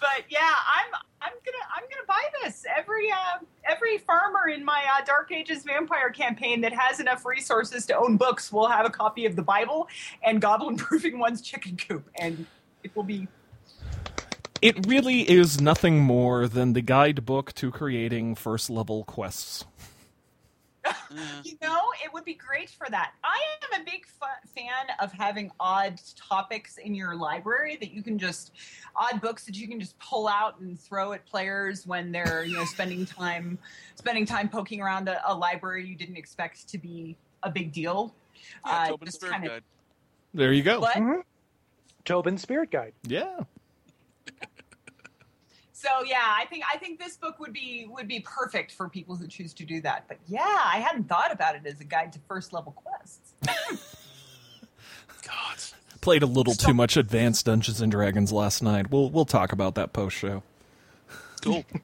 But 0.00 0.24
yeah, 0.28 0.40
I'm 0.40 0.92
I'm 1.22 1.32
gonna 1.44 1.64
I'm 1.74 1.82
gonna 1.84 2.06
buy 2.08 2.22
this. 2.42 2.64
Every 2.76 3.10
uh, 3.10 3.38
every 3.68 3.98
farmer 3.98 4.48
in 4.48 4.64
my 4.64 4.82
uh, 4.98 5.04
Dark 5.04 5.30
Ages 5.32 5.62
vampire 5.64 6.10
campaign 6.10 6.60
that 6.62 6.72
has 6.72 7.00
enough 7.00 7.24
resources 7.24 7.86
to 7.86 7.96
own 7.96 8.16
books 8.16 8.52
will 8.52 8.68
have 8.68 8.86
a 8.86 8.90
copy 8.90 9.26
of 9.26 9.36
the 9.36 9.42
Bible 9.42 9.88
and 10.22 10.40
Goblin 10.40 10.76
Proofing 10.78 11.18
One's 11.18 11.40
Chicken 11.40 11.76
Coop, 11.76 12.08
and 12.16 12.46
it 12.82 12.94
will 12.96 13.04
be 13.04 13.28
It 14.62 14.86
really 14.86 15.22
is 15.30 15.60
nothing 15.60 16.00
more 16.00 16.48
than 16.48 16.72
the 16.72 16.82
guidebook 16.82 17.54
to 17.54 17.70
creating 17.70 18.34
first 18.34 18.70
level 18.70 19.04
quests. 19.04 19.64
You 21.44 21.52
know, 21.62 21.78
it 22.04 22.12
would 22.12 22.24
be 22.24 22.34
great 22.34 22.70
for 22.70 22.86
that. 22.90 23.12
I 23.24 23.38
am 23.74 23.80
a 23.80 23.84
big 23.84 24.06
fa- 24.06 24.40
fan 24.54 24.86
of 25.00 25.12
having 25.12 25.50
odd 25.60 26.00
topics 26.16 26.78
in 26.78 26.94
your 26.94 27.14
library 27.16 27.76
that 27.80 27.90
you 27.92 28.02
can 28.02 28.18
just 28.18 28.52
odd 28.96 29.20
books 29.20 29.44
that 29.46 29.56
you 29.56 29.66
can 29.68 29.80
just 29.80 29.98
pull 29.98 30.28
out 30.28 30.58
and 30.60 30.78
throw 30.78 31.12
at 31.12 31.24
players 31.26 31.86
when 31.86 32.12
they're 32.12 32.44
you 32.44 32.54
know 32.54 32.64
spending 32.64 33.04
time 33.06 33.58
spending 33.94 34.24
time 34.26 34.48
poking 34.48 34.80
around 34.80 35.08
a, 35.08 35.20
a 35.30 35.34
library 35.34 35.86
you 35.86 35.94
didn't 35.96 36.16
expect 36.16 36.68
to 36.68 36.78
be 36.78 37.16
a 37.42 37.50
big 37.50 37.72
deal. 37.72 38.14
Yeah, 38.66 38.72
Uh, 38.72 38.86
Tobin's 38.88 39.14
Spirit 39.14 39.32
kinda- 39.32 39.48
Guide. 39.48 39.62
There 40.34 40.52
you 40.52 40.62
go. 40.62 40.80
What? 40.80 40.96
Tobin's 42.04 42.40
Spirit 42.42 42.70
Guide. 42.70 42.92
Yeah. 43.04 43.40
So 45.80 45.88
yeah, 46.04 46.18
I 46.36 46.44
think 46.44 46.62
I 46.70 46.76
think 46.76 46.98
this 46.98 47.16
book 47.16 47.38
would 47.40 47.54
be 47.54 47.86
would 47.88 48.06
be 48.06 48.20
perfect 48.20 48.72
for 48.72 48.88
people 48.88 49.16
who 49.16 49.26
choose 49.26 49.54
to 49.54 49.64
do 49.64 49.80
that. 49.80 50.04
But 50.08 50.18
yeah, 50.26 50.40
I 50.46 50.78
hadn't 50.78 51.04
thought 51.08 51.32
about 51.32 51.54
it 51.56 51.62
as 51.64 51.80
a 51.80 51.84
guide 51.84 52.12
to 52.12 52.18
first 52.28 52.52
level 52.52 52.72
quests. 52.72 53.32
God. 55.22 55.56
Played 56.02 56.22
a 56.22 56.26
little 56.26 56.54
too 56.54 56.74
much 56.74 56.96
advanced 56.98 57.46
Dungeons 57.46 57.80
and 57.80 57.90
Dragons 57.90 58.30
last 58.30 58.62
night. 58.62 58.90
We'll 58.90 59.08
we'll 59.10 59.24
talk 59.24 59.52
about 59.52 59.74
that 59.76 59.92
post 59.94 60.16
show. 60.16 60.42
Cool. 61.42 61.64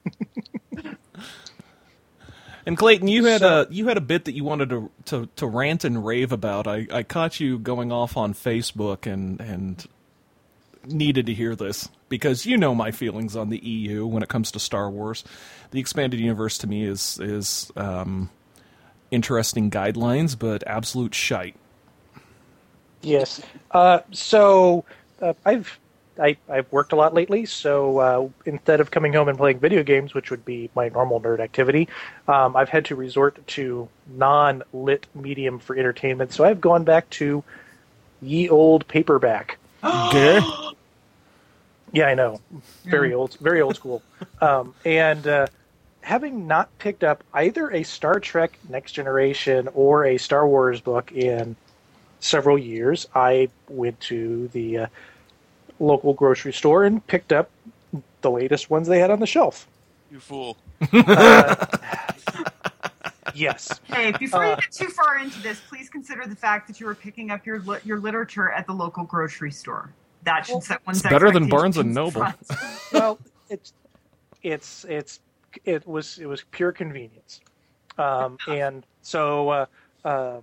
And 2.66 2.76
Clayton, 2.76 3.06
you 3.06 3.24
had 3.26 3.42
So- 3.42 3.62
a 3.62 3.72
you 3.72 3.86
had 3.86 3.96
a 3.96 4.00
bit 4.00 4.24
that 4.24 4.32
you 4.34 4.42
wanted 4.42 4.70
to 4.70 4.90
to, 5.04 5.28
to 5.36 5.46
rant 5.46 5.84
and 5.84 6.04
rave 6.04 6.32
about. 6.32 6.66
I, 6.66 6.86
I 6.90 7.04
caught 7.04 7.38
you 7.38 7.60
going 7.60 7.92
off 7.92 8.16
on 8.16 8.34
Facebook 8.34 9.06
and 9.06 9.40
and 9.40 9.86
needed 10.86 11.26
to 11.26 11.34
hear 11.34 11.56
this 11.56 11.88
because 12.08 12.46
you 12.46 12.56
know 12.56 12.74
my 12.74 12.90
feelings 12.90 13.36
on 13.36 13.48
the 13.50 13.58
EU 13.58 14.06
when 14.06 14.22
it 14.22 14.28
comes 14.28 14.50
to 14.52 14.60
Star 14.60 14.90
Wars. 14.90 15.24
The 15.70 15.80
expanded 15.80 16.20
universe 16.20 16.58
to 16.58 16.66
me 16.66 16.84
is 16.84 17.18
is 17.20 17.70
um, 17.76 18.30
interesting 19.10 19.70
guidelines, 19.70 20.38
but 20.38 20.64
absolute 20.66 21.14
shite. 21.14 21.56
Yes. 23.02 23.40
Uh, 23.70 24.00
so 24.12 24.84
uh, 25.20 25.34
I've 25.44 25.78
I, 26.18 26.36
I've 26.48 26.70
worked 26.72 26.92
a 26.92 26.96
lot 26.96 27.14
lately. 27.14 27.44
So 27.46 27.98
uh, 27.98 28.28
instead 28.44 28.80
of 28.80 28.90
coming 28.90 29.12
home 29.12 29.28
and 29.28 29.36
playing 29.36 29.58
video 29.58 29.82
games, 29.82 30.14
which 30.14 30.30
would 30.30 30.44
be 30.44 30.70
my 30.74 30.88
normal 30.88 31.20
nerd 31.20 31.40
activity, 31.40 31.88
um, 32.26 32.56
I've 32.56 32.68
had 32.68 32.86
to 32.86 32.96
resort 32.96 33.46
to 33.48 33.88
non-lit 34.06 35.06
medium 35.14 35.58
for 35.58 35.76
entertainment. 35.76 36.32
So 36.32 36.44
I've 36.44 36.60
gone 36.60 36.84
back 36.84 37.08
to 37.10 37.44
ye 38.22 38.48
old 38.48 38.88
paperback. 38.88 39.58
Okay. 39.82 40.40
Yeah, 41.92 42.08
I 42.08 42.14
know. 42.14 42.40
Very 42.84 43.14
old, 43.14 43.38
very 43.38 43.62
old 43.62 43.76
school. 43.76 44.02
Um, 44.42 44.74
and 44.84 45.26
uh, 45.26 45.46
having 46.02 46.46
not 46.46 46.76
picked 46.78 47.02
up 47.02 47.24
either 47.32 47.70
a 47.70 47.84
Star 47.84 48.20
Trek 48.20 48.58
Next 48.68 48.92
Generation 48.92 49.68
or 49.72 50.04
a 50.04 50.18
Star 50.18 50.46
Wars 50.46 50.80
book 50.80 51.10
in 51.12 51.56
several 52.20 52.58
years, 52.58 53.06
I 53.14 53.48
went 53.68 53.98
to 54.00 54.48
the 54.48 54.78
uh, 54.78 54.86
local 55.78 56.12
grocery 56.12 56.52
store 56.52 56.84
and 56.84 57.06
picked 57.06 57.32
up 57.32 57.50
the 58.20 58.30
latest 58.30 58.68
ones 58.68 58.88
they 58.88 58.98
had 58.98 59.10
on 59.10 59.20
the 59.20 59.26
shelf. 59.26 59.66
You 60.10 60.20
fool. 60.20 60.56
Yes. 63.36 63.80
Hey, 63.86 64.12
before 64.18 64.44
you 64.44 64.56
get 64.56 64.72
too 64.72 64.88
far 64.88 65.18
into 65.18 65.40
this, 65.40 65.60
please 65.68 65.88
consider 65.88 66.26
the 66.26 66.36
fact 66.36 66.66
that 66.68 66.80
you 66.80 66.86
were 66.86 66.94
picking 66.94 67.30
up 67.30 67.46
your 67.46 67.60
li- 67.60 67.78
your 67.84 67.98
literature 67.98 68.50
at 68.50 68.66
the 68.66 68.72
local 68.72 69.04
grocery 69.04 69.50
store. 69.50 69.92
That 70.24 70.44
should 70.46 70.62
set 70.62 70.84
one's 70.86 71.02
better 71.02 71.30
than 71.30 71.48
Barnes 71.48 71.76
and 71.76 71.94
Noble. 71.94 72.26
well, 72.92 73.18
it's 73.48 73.72
it's 74.42 74.84
it's 74.84 75.20
it 75.64 75.86
was 75.86 76.18
it 76.18 76.26
was 76.26 76.42
pure 76.50 76.72
convenience, 76.72 77.40
um, 77.96 78.36
and 78.48 78.84
so 79.02 79.48
uh, 79.48 79.66
uh, 80.04 80.40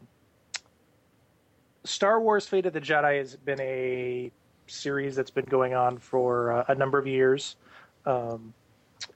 Star 1.84 2.22
Wars: 2.22 2.48
Fate 2.48 2.66
of 2.66 2.74
the 2.74 2.82
Jedi 2.82 3.20
has 3.20 3.36
been 3.36 3.60
a 3.60 4.32
series 4.68 5.16
that's 5.16 5.32
been 5.32 5.46
going 5.46 5.74
on 5.74 5.98
for 5.98 6.54
uh, 6.54 6.66
a 6.70 6.76
number 6.76 6.98
of 6.98 7.06
years, 7.06 7.58
um, 8.06 8.54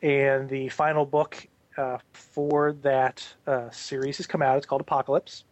and 0.02 0.50
the 0.50 0.68
final 0.70 1.06
book 1.06 1.48
uh, 1.78 1.98
for 2.12 2.74
that 2.82 3.26
uh, 3.46 3.70
series 3.70 4.18
has 4.18 4.28
come 4.28 4.42
out. 4.42 4.58
It's 4.58 4.66
called 4.66 4.82
Apocalypse, 4.82 5.44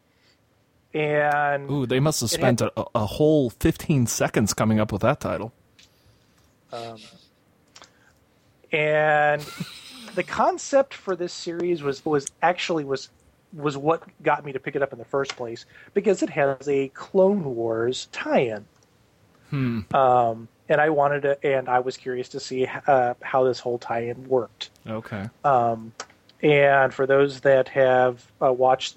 and 0.93 1.69
Ooh, 1.69 1.85
they 1.85 1.99
must 1.99 2.21
have 2.21 2.31
It 2.31 2.41
had- 2.43 2.59
spent 2.59 2.73
a, 2.75 2.85
a 2.95 3.05
whole 3.05 3.49
15 3.49 4.07
seconds 4.07 4.53
coming 4.53 4.79
up 4.79 4.91
with 4.91 5.01
that 5.01 5.19
title. 5.19 5.53
Um, 6.73 6.97
and 8.71 9.45
the 10.15 10.23
concept 10.23 10.93
for 10.93 11.15
this 11.15 11.33
series 11.33 11.81
was 11.83 12.03
was 12.05 12.27
actually 12.41 12.83
was 12.83 13.09
was 13.53 13.77
what 13.77 14.03
got 14.21 14.43
me 14.43 14.51
to 14.51 14.59
pick 14.59 14.75
it 14.75 14.81
up 14.81 14.91
in 14.91 14.99
the 14.99 15.05
first 15.05 15.35
place 15.38 15.65
because 15.93 16.21
it 16.23 16.29
has 16.29 16.67
a 16.67 16.89
Clone 16.89 17.43
Wars 17.55 18.07
tie-in. 18.11 18.65
Hmm. 19.49 19.81
Um, 19.93 20.47
and 20.67 20.81
I 20.81 20.89
wanted 20.89 21.21
to, 21.21 21.45
and 21.45 21.69
I 21.69 21.79
was 21.79 21.95
curious 21.95 22.27
to 22.29 22.39
see 22.39 22.67
uh, 22.88 23.13
how 23.21 23.43
this 23.45 23.59
whole 23.59 23.77
tie-in 23.77 24.27
worked. 24.27 24.71
Okay. 24.88 25.29
Um, 25.45 25.93
and 26.45 26.93
for 26.93 27.05
those 27.08 27.41
that 27.41 27.67
have 27.69 28.25
uh, 28.41 28.53
watched 28.53 28.95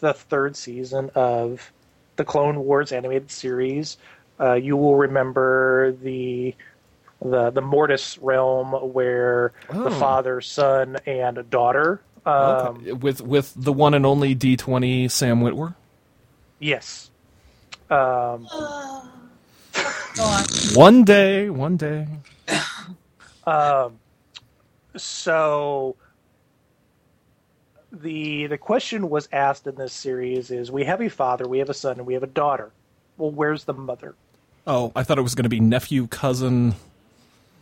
the 0.00 0.12
third 0.12 0.56
season 0.56 1.10
of 1.14 1.72
the 2.16 2.24
Clone 2.24 2.58
Wars 2.64 2.92
animated 2.92 3.30
series, 3.30 3.96
uh, 4.40 4.54
you 4.54 4.76
will 4.76 4.96
remember 4.96 5.92
the 5.92 6.54
the 7.22 7.50
the 7.50 7.62
Mortis 7.62 8.18
realm 8.18 8.72
where 8.92 9.52
the 9.70 9.86
Oh. 9.86 9.90
father, 9.98 10.40
son, 10.42 10.96
and 11.06 11.48
daughter. 11.48 12.00
Um, 12.26 12.34
okay. 12.82 12.92
With 12.92 13.20
with 13.22 13.52
the 13.56 13.72
one 13.72 13.94
and 13.94 14.04
only 14.04 14.34
D20 14.34 15.10
Sam 15.10 15.40
Witwer. 15.40 15.74
Yes. 16.58 17.10
Um, 17.88 18.46
One 20.74 21.04
day, 21.04 21.48
one 21.50 21.76
day. 21.76 22.08
Um, 23.46 24.00
so 24.96 25.94
the 28.02 28.46
the 28.46 28.58
question 28.58 29.08
was 29.08 29.28
asked 29.32 29.66
in 29.66 29.74
this 29.76 29.92
series 29.92 30.50
is: 30.50 30.70
We 30.70 30.84
have 30.84 31.00
a 31.00 31.08
father, 31.08 31.46
we 31.48 31.58
have 31.58 31.70
a 31.70 31.74
son, 31.74 31.98
and 31.98 32.06
we 32.06 32.14
have 32.14 32.22
a 32.22 32.28
daughter. 32.28 32.70
Well, 33.16 33.30
where's 33.30 33.64
the 33.64 33.74
mother? 33.74 34.14
Oh, 34.66 34.92
I 34.96 35.02
thought 35.02 35.18
it 35.18 35.22
was 35.22 35.34
going 35.34 35.44
to 35.44 35.48
be 35.48 35.60
nephew, 35.60 36.06
cousin. 36.06 36.74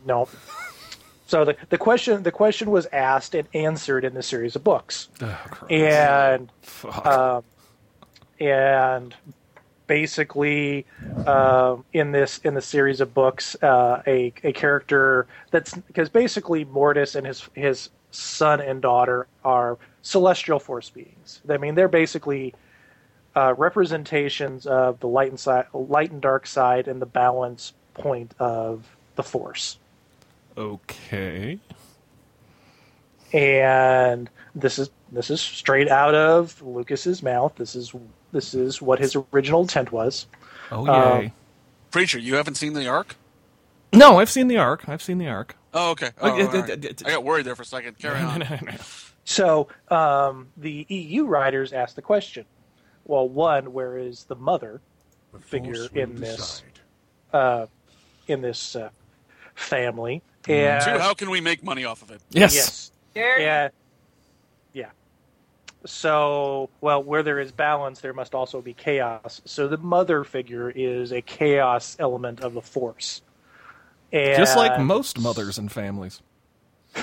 No. 0.05 0.27
So 1.27 1.43
the, 1.43 1.55
the 1.69 1.77
question 1.77 2.23
the 2.23 2.31
question 2.31 2.69
was 2.69 2.85
asked 2.91 3.33
and 3.33 3.47
answered 3.53 4.05
in 4.05 4.13
the 4.13 4.21
series 4.21 4.55
of 4.55 4.63
books, 4.63 5.09
Oh, 5.21 5.67
and 5.69 6.51
um, 7.03 7.43
and 8.39 9.15
basically 9.87 10.85
um, 11.25 11.83
in 11.93 12.11
this 12.11 12.39
in 12.39 12.53
the 12.53 12.61
series 12.61 13.01
of 13.01 13.13
books, 13.13 13.55
uh, 13.63 14.03
a 14.05 14.33
a 14.43 14.53
character 14.53 15.25
that's 15.49 15.73
because 15.73 16.09
basically 16.09 16.63
Mortis 16.65 17.15
and 17.15 17.25
his 17.25 17.49
his 17.55 17.89
son 18.11 18.61
and 18.61 18.81
daughter 18.81 19.27
are 19.43 19.77
celestial 20.05 20.59
force 20.59 20.89
beings. 20.91 21.41
I 21.49 21.57
mean, 21.57 21.73
they're 21.75 21.87
basically 21.87 22.53
uh, 23.35 23.55
representations 23.57 24.65
of 24.67 24.99
the 24.99 25.07
light 25.07 25.29
and 25.31 25.39
side, 25.39 25.65
light 25.73 26.11
and 26.11 26.21
dark 26.21 26.45
side, 26.47 26.87
and 26.87 27.01
the 27.01 27.05
balance 27.07 27.73
point 27.95 28.33
of 28.39 28.85
the 29.15 29.23
force. 29.23 29.77
okay. 30.57 31.57
and 33.33 34.29
this 34.53 34.79
is 34.79 34.89
this 35.11 35.29
is 35.29 35.41
straight 35.41 35.89
out 35.89 36.13
of 36.15 36.61
Lucas's 36.61 37.21
mouth. 37.23 37.53
This 37.55 37.75
is 37.75 37.93
this 38.31 38.53
is 38.53 38.81
what 38.81 38.99
his 38.99 39.15
original 39.33 39.61
intent 39.61 39.91
was. 39.91 40.27
Oh 40.71 40.87
Um, 40.87 41.21
yay. 41.23 41.33
Preacher, 41.91 42.19
you 42.19 42.35
haven't 42.35 42.55
seen 42.55 42.73
the 42.73 42.87
arc? 42.87 43.15
no, 43.93 44.19
I've 44.19 44.29
seen 44.29 44.47
the 44.47 44.57
arc. 44.57 44.87
I've 44.89 45.01
seen 45.01 45.17
the 45.17 45.27
arc. 45.27 45.55
Oh, 45.73 45.91
okay. 45.91 46.11
Oh, 46.21 46.29
all 46.31 46.37
right. 46.37 46.69
uh, 46.85 46.93
I 47.05 47.09
got 47.11 47.23
worried 47.23 47.45
there 47.45 47.55
for 47.55 47.61
a 47.63 47.65
second. 47.65 47.97
Carry 47.97 48.19
on. 48.21 48.41
So 49.25 49.67
um, 49.89 50.47
the 50.55 50.85
EU 50.87 51.25
writers 51.25 51.73
asked 51.73 51.95
the 51.95 52.01
question: 52.01 52.45
Well, 53.05 53.27
one, 53.27 53.73
where 53.73 53.97
is 53.97 54.23
the 54.25 54.35
mother 54.35 54.81
The 55.33 55.39
figure 55.39 55.87
in 55.93 56.15
this 56.15 56.63
uh, 57.33 57.65
in 58.27 58.41
this 58.41 58.75
uh, 58.75 58.89
family? 59.55 60.21
And 60.47 60.83
Two, 60.83 60.99
how 60.99 61.15
can 61.15 61.31
we 61.31 61.41
make 61.41 61.63
money 61.63 61.85
off 61.85 62.03
of 62.03 62.11
it? 62.11 62.21
yes. 62.29 62.53
yes, 62.55 62.91
yeah, 63.15 63.33
yeah. 63.39 63.69
So, 65.85 66.69
well, 66.81 67.01
where 67.01 67.23
there 67.23 67.39
is 67.39 67.51
balance, 67.51 67.99
there 68.01 68.13
must 68.13 68.35
also 68.35 68.61
be 68.61 68.73
chaos. 68.73 69.41
So 69.45 69.67
the 69.67 69.77
mother 69.77 70.23
figure 70.23 70.69
is 70.69 71.11
a 71.11 71.21
chaos 71.21 71.95
element 71.99 72.41
of 72.41 72.53
the 72.53 72.61
force. 72.61 73.23
And, 74.11 74.37
Just 74.37 74.55
like 74.55 74.79
most 74.79 75.19
mothers 75.19 75.57
and 75.57 75.71
families. 75.71 76.21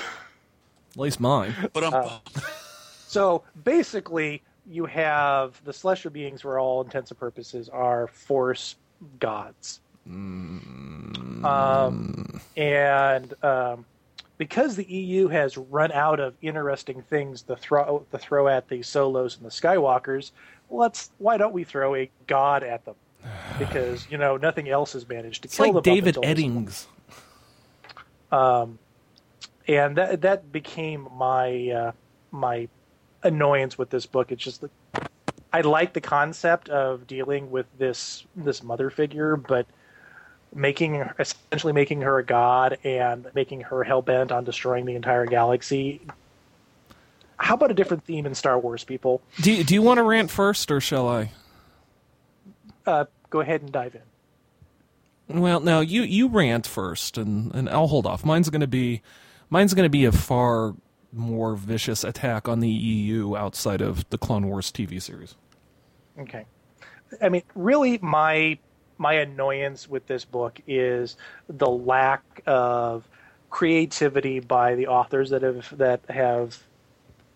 At 0.95 0.99
least 0.99 1.19
mine. 1.19 1.53
But 1.73 1.83
um, 1.83 1.93
Uh, 1.93 2.19
So 3.07 3.43
basically, 3.63 4.41
you 4.65 4.85
have 4.85 5.61
the 5.65 5.73
celestial 5.73 6.11
beings, 6.11 6.41
for 6.41 6.59
all 6.59 6.81
intents 6.83 7.11
and 7.11 7.19
purposes, 7.19 7.69
are 7.69 8.07
force 8.07 8.75
gods. 9.19 9.81
Um, 11.43 12.39
and 12.57 13.33
um, 13.43 13.85
because 14.37 14.75
the 14.75 14.85
EU 14.85 15.27
has 15.27 15.57
run 15.57 15.91
out 15.91 16.19
of 16.19 16.33
interesting 16.41 17.01
things 17.03 17.41
to 17.43 17.55
throw 17.55 18.05
to 18.11 18.17
throw 18.17 18.47
at 18.47 18.67
the 18.69 18.81
Solos 18.81 19.37
and 19.37 19.45
the 19.45 19.49
Skywalkers, 19.51 20.31
let's 20.69 21.11
why 21.17 21.37
don't 21.37 21.53
we 21.53 21.63
throw 21.63 21.95
a 21.95 22.09
god 22.27 22.63
at 22.63 22.85
them? 22.85 22.95
Because 23.59 24.07
you 24.09 24.17
know 24.17 24.37
nothing 24.37 24.69
else 24.69 24.93
has 24.93 25.07
managed 25.07 25.43
to 25.43 25.47
It's 25.47 25.57
kill 25.57 25.65
like 25.67 25.73
them. 25.73 25.77
up 25.79 25.83
David 25.83 26.15
Eddings. 26.15 26.85
um, 28.31 28.79
and 29.67 29.97
that 29.97 30.21
that 30.21 30.51
became 30.51 31.07
my 31.15 31.69
uh, 31.69 31.91
my 32.31 32.67
annoyance 33.23 33.77
with 33.77 33.89
this 33.89 34.05
book. 34.05 34.31
It's 34.31 34.43
just 34.43 34.61
that 34.61 34.71
I 35.51 35.61
like 35.61 35.93
the 35.93 36.01
concept 36.01 36.69
of 36.69 37.07
dealing 37.07 37.51
with 37.51 37.65
this 37.77 38.25
this 38.35 38.63
mother 38.63 38.89
figure, 38.89 39.35
but 39.35 39.67
making 40.53 41.03
essentially 41.19 41.73
making 41.73 42.01
her 42.01 42.19
a 42.19 42.25
god 42.25 42.77
and 42.83 43.27
making 43.33 43.61
her 43.61 43.83
hell 43.83 44.01
bent 44.01 44.31
on 44.31 44.43
destroying 44.43 44.85
the 44.85 44.95
entire 44.95 45.25
galaxy. 45.25 46.01
How 47.37 47.55
about 47.55 47.71
a 47.71 47.73
different 47.73 48.05
theme 48.05 48.25
in 48.25 48.35
Star 48.35 48.57
Wars, 48.57 48.83
people? 48.83 49.21
Do 49.41 49.51
you, 49.51 49.63
do 49.63 49.73
you 49.73 49.81
want 49.81 49.97
to 49.97 50.03
rant 50.03 50.31
first, 50.31 50.71
or 50.71 50.79
shall 50.79 51.07
I? 51.07 51.31
Uh, 52.85 53.05
go 53.29 53.41
ahead 53.41 53.61
and 53.61 53.71
dive 53.71 53.95
in. 53.95 55.41
Well, 55.41 55.59
no, 55.59 55.81
you 55.81 56.03
you 56.03 56.27
rant 56.27 56.67
first, 56.67 57.17
and, 57.17 57.53
and 57.53 57.69
I'll 57.69 57.87
hold 57.87 58.05
off. 58.05 58.23
Mine's 58.23 58.49
gonna 58.49 58.67
be 58.67 59.01
mine's 59.53 59.75
gonna 59.75 59.87
be 59.87 60.03
a 60.03 60.11
far 60.11 60.73
more 61.13 61.55
vicious 61.55 62.03
attack 62.03 62.49
on 62.49 62.59
the 62.59 62.67
EU 62.67 63.37
outside 63.37 63.81
of 63.81 64.09
the 64.09 64.17
Clone 64.17 64.47
Wars 64.47 64.71
TV 64.71 64.99
series. 64.99 65.35
Okay. 66.19 66.45
I 67.21 67.29
mean, 67.29 67.43
really, 67.53 67.99
my 68.01 68.57
my 68.97 69.13
annoyance 69.13 69.87
with 69.87 70.07
this 70.07 70.25
book 70.25 70.59
is 70.67 71.17
the 71.47 71.69
lack 71.69 72.41
of 72.47 73.07
creativity 73.51 74.39
by 74.39 74.73
the 74.73 74.87
authors 74.87 75.29
that 75.29 75.43
have 75.43 75.77
that 75.77 76.01
have. 76.09 76.59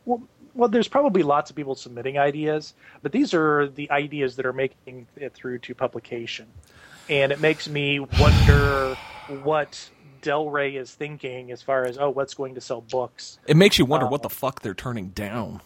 Well, 0.05 0.23
well, 0.55 0.69
there's 0.69 0.87
probably 0.87 1.21
lots 1.21 1.51
of 1.51 1.55
people 1.55 1.75
submitting 1.75 2.17
ideas, 2.17 2.73
but 3.03 3.11
these 3.11 3.35
are 3.35 3.67
the 3.67 3.91
ideas 3.91 4.37
that 4.37 4.47
are 4.47 4.53
making 4.53 5.05
it 5.15 5.35
through 5.35 5.59
to 5.59 5.75
publication, 5.75 6.47
and 7.09 7.31
it 7.31 7.39
makes 7.39 7.69
me 7.69 7.99
wonder 7.99 8.97
what 9.43 9.89
Del 10.21 10.49
Rey 10.49 10.75
is 10.75 10.91
thinking 10.93 11.51
as 11.51 11.61
far 11.61 11.85
as 11.85 11.97
oh, 11.97 12.09
what's 12.09 12.33
going 12.33 12.55
to 12.55 12.61
sell 12.61 12.81
books. 12.81 13.39
It 13.47 13.57
makes 13.57 13.77
you 13.79 13.85
wonder 13.85 14.05
Uh, 14.05 14.09
what 14.09 14.21
the 14.23 14.29
fuck 14.29 14.61
they're 14.61 14.73
turning 14.73 15.09
down. 15.09 15.61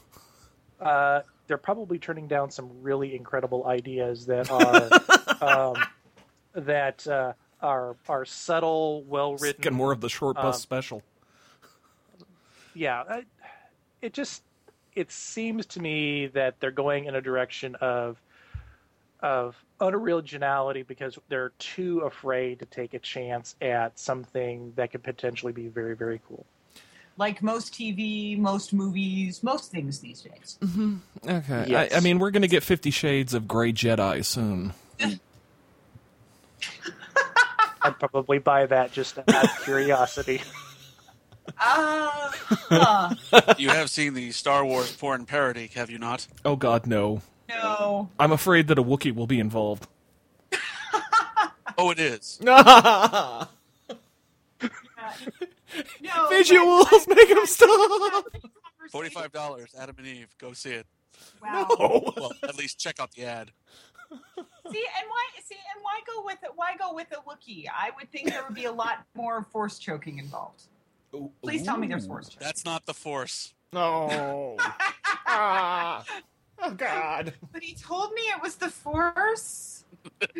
uh, 0.79 1.21
they're 1.47 1.57
probably 1.57 1.99
turning 1.99 2.27
down 2.27 2.49
some 2.51 2.69
really 2.81 3.13
incredible 3.15 3.67
ideas 3.67 4.25
that 4.27 4.49
are 5.41 5.71
um, 5.75 5.83
that 6.53 7.05
uh, 7.07 7.33
are 7.61 7.95
are 8.07 8.25
subtle, 8.25 9.03
well 9.03 9.33
Getting 9.35 9.47
written. 9.57 9.73
more 9.73 9.91
of 9.91 10.01
the 10.01 10.09
short 10.09 10.35
bus 10.37 10.55
um, 10.55 10.59
special. 10.61 11.03
Yeah, 12.73 13.03
I, 13.09 13.23
it 14.01 14.13
just 14.13 14.43
it 14.95 15.11
seems 15.11 15.65
to 15.67 15.81
me 15.81 16.27
that 16.27 16.59
they're 16.59 16.71
going 16.71 17.05
in 17.05 17.15
a 17.15 17.21
direction 17.21 17.75
of 17.81 18.17
of 19.21 19.55
unoriginality 19.81 20.85
because 20.87 21.17
they're 21.27 21.51
too 21.59 21.99
afraid 22.01 22.59
to 22.59 22.65
take 22.65 22.93
a 22.93 22.99
chance 22.99 23.55
at 23.61 23.97
something 23.99 24.71
that 24.75 24.91
could 24.91 25.03
potentially 25.03 25.51
be 25.51 25.67
very 25.67 25.95
very 25.95 26.21
cool. 26.27 26.45
Like 27.17 27.43
most 27.43 27.73
TV, 27.73 28.37
most 28.37 28.71
movies, 28.73 29.43
most 29.43 29.71
things 29.71 29.99
these 29.99 30.21
days. 30.21 30.57
Okay. 31.27 31.65
Yes. 31.67 31.93
I, 31.93 31.97
I 31.97 31.99
mean, 31.99 32.19
we're 32.19 32.31
going 32.31 32.41
to 32.41 32.47
get 32.47 32.63
Fifty 32.63 32.91
Shades 32.91 33.33
of 33.33 33.47
Grey 33.47 33.73
Jedi 33.73 34.23
soon. 34.23 34.73
I'd 37.81 37.99
probably 37.99 38.39
buy 38.39 38.65
that 38.67 38.91
just 38.91 39.17
out 39.17 39.27
of 39.43 39.63
curiosity. 39.63 40.41
Ah, 41.59 42.33
huh. 43.31 43.55
you 43.57 43.69
have 43.69 43.89
seen 43.89 44.13
the 44.13 44.31
Star 44.31 44.63
Wars 44.65 44.95
porn 44.95 45.25
parody, 45.25 45.67
have 45.75 45.89
you 45.89 45.97
not? 45.97 46.27
Oh, 46.45 46.55
God, 46.55 46.85
no. 46.85 47.21
No. 47.55 48.09
I'm 48.19 48.31
afraid 48.31 48.67
that 48.67 48.77
a 48.79 48.83
Wookiee 48.83 49.13
will 49.13 49.27
be 49.27 49.39
involved. 49.39 49.87
Oh, 51.77 51.89
it 51.89 51.99
is. 51.99 52.39
No. 56.01 56.27
Visuals, 56.29 57.07
make 57.07 57.29
them 57.29 57.45
stop! 57.45 58.25
Forty-five 58.91 59.31
dollars. 59.31 59.73
Adam 59.79 59.95
and 59.99 60.07
Eve. 60.07 60.27
Go 60.37 60.51
see 60.53 60.71
it. 60.71 60.85
Wow. 61.41 61.65
Oh. 61.69 62.13
Well, 62.17 62.31
at 62.43 62.57
least 62.57 62.77
check 62.77 62.99
out 62.99 63.11
the 63.13 63.23
ad. 63.23 63.51
See, 64.11 64.17
and 64.17 65.07
why? 65.07 65.27
See, 65.45 65.55
and 65.73 65.81
why 65.81 66.01
go 66.05 66.23
with 66.25 66.39
it? 66.43 66.51
Why 66.55 66.75
go 66.77 66.93
with 66.93 67.07
a 67.13 67.21
Wookiee? 67.27 67.65
I 67.73 67.91
would 67.97 68.11
think 68.11 68.29
there 68.29 68.43
would 68.45 68.55
be 68.55 68.65
a 68.65 68.71
lot 68.71 69.05
more 69.15 69.43
force 69.51 69.79
choking 69.79 70.17
involved. 70.19 70.63
Please 71.41 71.63
tell 71.63 71.77
me 71.77 71.87
there's 71.87 72.05
force 72.05 72.27
choking. 72.29 72.45
That's 72.45 72.65
not 72.65 72.85
the 72.85 72.93
Force. 72.93 73.53
No. 73.73 74.57
Ah. 75.33 76.03
Oh, 76.61 76.71
God. 76.71 77.33
But 77.51 77.63
he 77.63 77.73
told 77.73 78.13
me 78.13 78.21
it 78.21 78.41
was 78.41 78.55
the 78.55 78.69
force. 78.69 79.83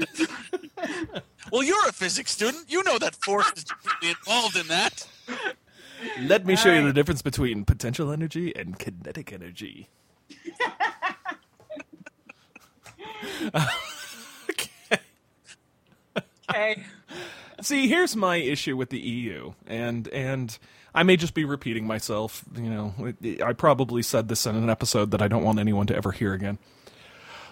Well, 1.52 1.64
you're 1.64 1.88
a 1.88 1.92
physics 1.92 2.32
student. 2.32 2.72
You 2.72 2.84
know 2.84 2.98
that 3.00 3.16
Force 3.16 3.52
is 3.56 3.64
deeply 3.66 4.10
involved 4.10 4.56
in 4.56 4.68
that. 4.68 5.08
Let 6.22 6.46
me 6.46 6.56
show 6.56 6.74
you 6.74 6.84
the 6.84 6.94
difference 6.94 7.22
between 7.22 7.66
potential 7.66 8.12
energy 8.12 8.56
and 8.56 8.78
kinetic 8.78 9.34
energy. 9.34 9.90
Okay. 14.50 15.00
Okay. 16.50 16.84
See, 17.62 17.88
here's 17.88 18.16
my 18.16 18.38
issue 18.38 18.76
with 18.76 18.90
the 18.90 19.00
EU, 19.00 19.54
and 19.68 20.08
and 20.10 20.58
I 20.94 21.04
may 21.04 21.16
just 21.16 21.34
be 21.34 21.46
repeating 21.46 21.88
myself. 21.88 22.44
You 22.56 22.70
know, 22.70 23.14
I 23.44 23.54
probably 23.54 24.02
said 24.02 24.28
this 24.28 24.46
in 24.46 24.56
an 24.56 24.70
episode 24.70 25.12
that 25.12 25.22
I 25.22 25.28
don't 25.28 25.44
want 25.44 25.60
anyone 25.60 25.88
to 25.88 25.96
ever 25.96 26.12
hear 26.12 26.34
again. 26.34 26.58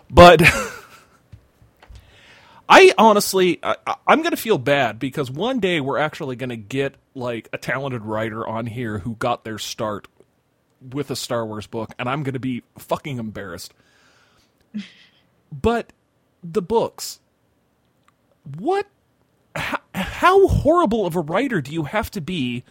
But 0.09 0.41
I 2.69 2.93
honestly, 2.97 3.59
I, 3.63 3.75
I'm 4.07 4.19
going 4.19 4.31
to 4.31 4.37
feel 4.37 4.57
bad 4.57 4.99
because 4.99 5.31
one 5.31 5.59
day 5.59 5.79
we're 5.79 5.99
actually 5.99 6.35
going 6.35 6.49
to 6.49 6.57
get 6.57 6.95
like 7.15 7.47
a 7.53 7.57
talented 7.57 8.03
writer 8.03 8.45
on 8.45 8.65
here 8.65 8.99
who 8.99 9.15
got 9.15 9.43
their 9.43 9.57
start 9.57 10.07
with 10.81 11.11
a 11.11 11.15
Star 11.15 11.45
Wars 11.45 11.67
book, 11.67 11.93
and 11.97 12.09
I'm 12.09 12.23
going 12.23 12.33
to 12.33 12.39
be 12.39 12.63
fucking 12.77 13.17
embarrassed. 13.17 13.73
But 15.51 15.93
the 16.43 16.61
books, 16.61 17.21
what 18.59 18.85
how, 19.55 19.79
how 19.95 20.47
horrible 20.47 21.07
of 21.07 21.15
a 21.15 21.21
writer 21.21 21.59
do 21.59 21.73
you 21.73 21.85
have 21.85 22.11
to 22.11 22.21
be 22.21 22.63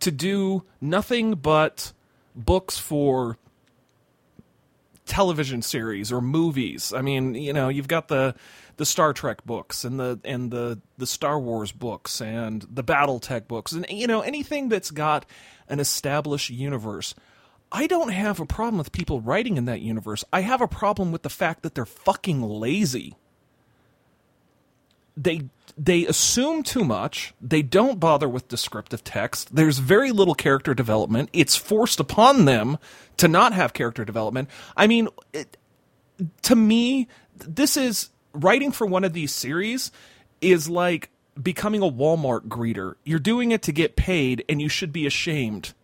to 0.00 0.10
do 0.10 0.64
nothing 0.80 1.34
but 1.34 1.92
books 2.34 2.78
for 2.78 3.38
television 5.06 5.62
series 5.62 6.12
or 6.12 6.20
movies? 6.20 6.92
I 6.92 7.02
mean, 7.02 7.34
you 7.34 7.52
know, 7.52 7.68
you've 7.68 7.88
got 7.88 8.08
the 8.08 8.34
the 8.76 8.86
Star 8.86 9.12
Trek 9.12 9.44
books 9.44 9.84
and 9.84 9.98
the 10.00 10.18
and 10.24 10.50
the 10.50 10.80
the 10.98 11.06
Star 11.06 11.38
Wars 11.38 11.72
books 11.72 12.20
and 12.20 12.66
the 12.70 12.84
BattleTech 12.84 13.46
books 13.46 13.72
and 13.72 13.86
you 13.88 14.06
know 14.06 14.20
anything 14.20 14.68
that's 14.68 14.90
got 14.90 15.26
an 15.68 15.80
established 15.80 16.50
universe. 16.50 17.14
I 17.72 17.86
don't 17.86 18.10
have 18.10 18.38
a 18.38 18.46
problem 18.46 18.78
with 18.78 18.92
people 18.92 19.20
writing 19.20 19.56
in 19.56 19.64
that 19.64 19.80
universe. 19.80 20.24
I 20.32 20.42
have 20.42 20.60
a 20.60 20.68
problem 20.68 21.10
with 21.10 21.22
the 21.22 21.30
fact 21.30 21.62
that 21.62 21.74
they're 21.74 21.86
fucking 21.86 22.40
lazy 22.42 23.16
they 25.16 25.42
they 25.76 26.06
assume 26.06 26.62
too 26.62 26.84
much. 26.84 27.34
They 27.40 27.62
don't 27.62 27.98
bother 27.98 28.28
with 28.28 28.48
descriptive 28.48 29.02
text. 29.02 29.54
There's 29.54 29.78
very 29.78 30.12
little 30.12 30.34
character 30.34 30.74
development. 30.74 31.30
It's 31.32 31.56
forced 31.56 32.00
upon 32.00 32.44
them 32.44 32.78
to 33.16 33.28
not 33.28 33.52
have 33.52 33.72
character 33.72 34.04
development. 34.04 34.48
I 34.76 34.86
mean, 34.86 35.08
it, 35.32 35.56
to 36.42 36.56
me, 36.56 37.08
this 37.36 37.76
is 37.76 38.10
writing 38.32 38.72
for 38.72 38.86
one 38.86 39.04
of 39.04 39.12
these 39.12 39.32
series 39.32 39.90
is 40.40 40.68
like 40.68 41.10
becoming 41.40 41.82
a 41.82 41.90
Walmart 41.90 42.42
greeter. 42.48 42.94
You're 43.04 43.18
doing 43.18 43.50
it 43.50 43.62
to 43.62 43.72
get 43.72 43.96
paid, 43.96 44.44
and 44.48 44.60
you 44.60 44.68
should 44.68 44.92
be 44.92 45.06
ashamed. 45.06 45.74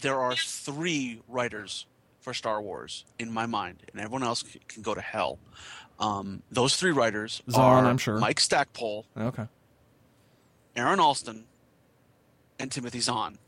There 0.00 0.20
are 0.20 0.36
three 0.36 1.22
writers 1.26 1.86
for 2.20 2.32
Star 2.32 2.60
Wars 2.62 3.04
in 3.18 3.32
my 3.32 3.46
mind, 3.46 3.82
and 3.90 4.00
everyone 4.00 4.22
else 4.22 4.44
can 4.68 4.82
go 4.82 4.94
to 4.94 5.00
hell. 5.00 5.38
Um, 6.00 6.42
those 6.50 6.76
three 6.76 6.92
writers 6.92 7.42
Zahn, 7.50 7.84
are 7.84 7.88
I'm 7.88 7.98
sure. 7.98 8.18
Mike 8.18 8.38
Stackpole, 8.40 9.06
Okay. 9.16 9.46
Aaron 10.76 11.00
Allston, 11.00 11.44
and 12.58 12.70
Timothy 12.70 13.00
Zahn. 13.00 13.38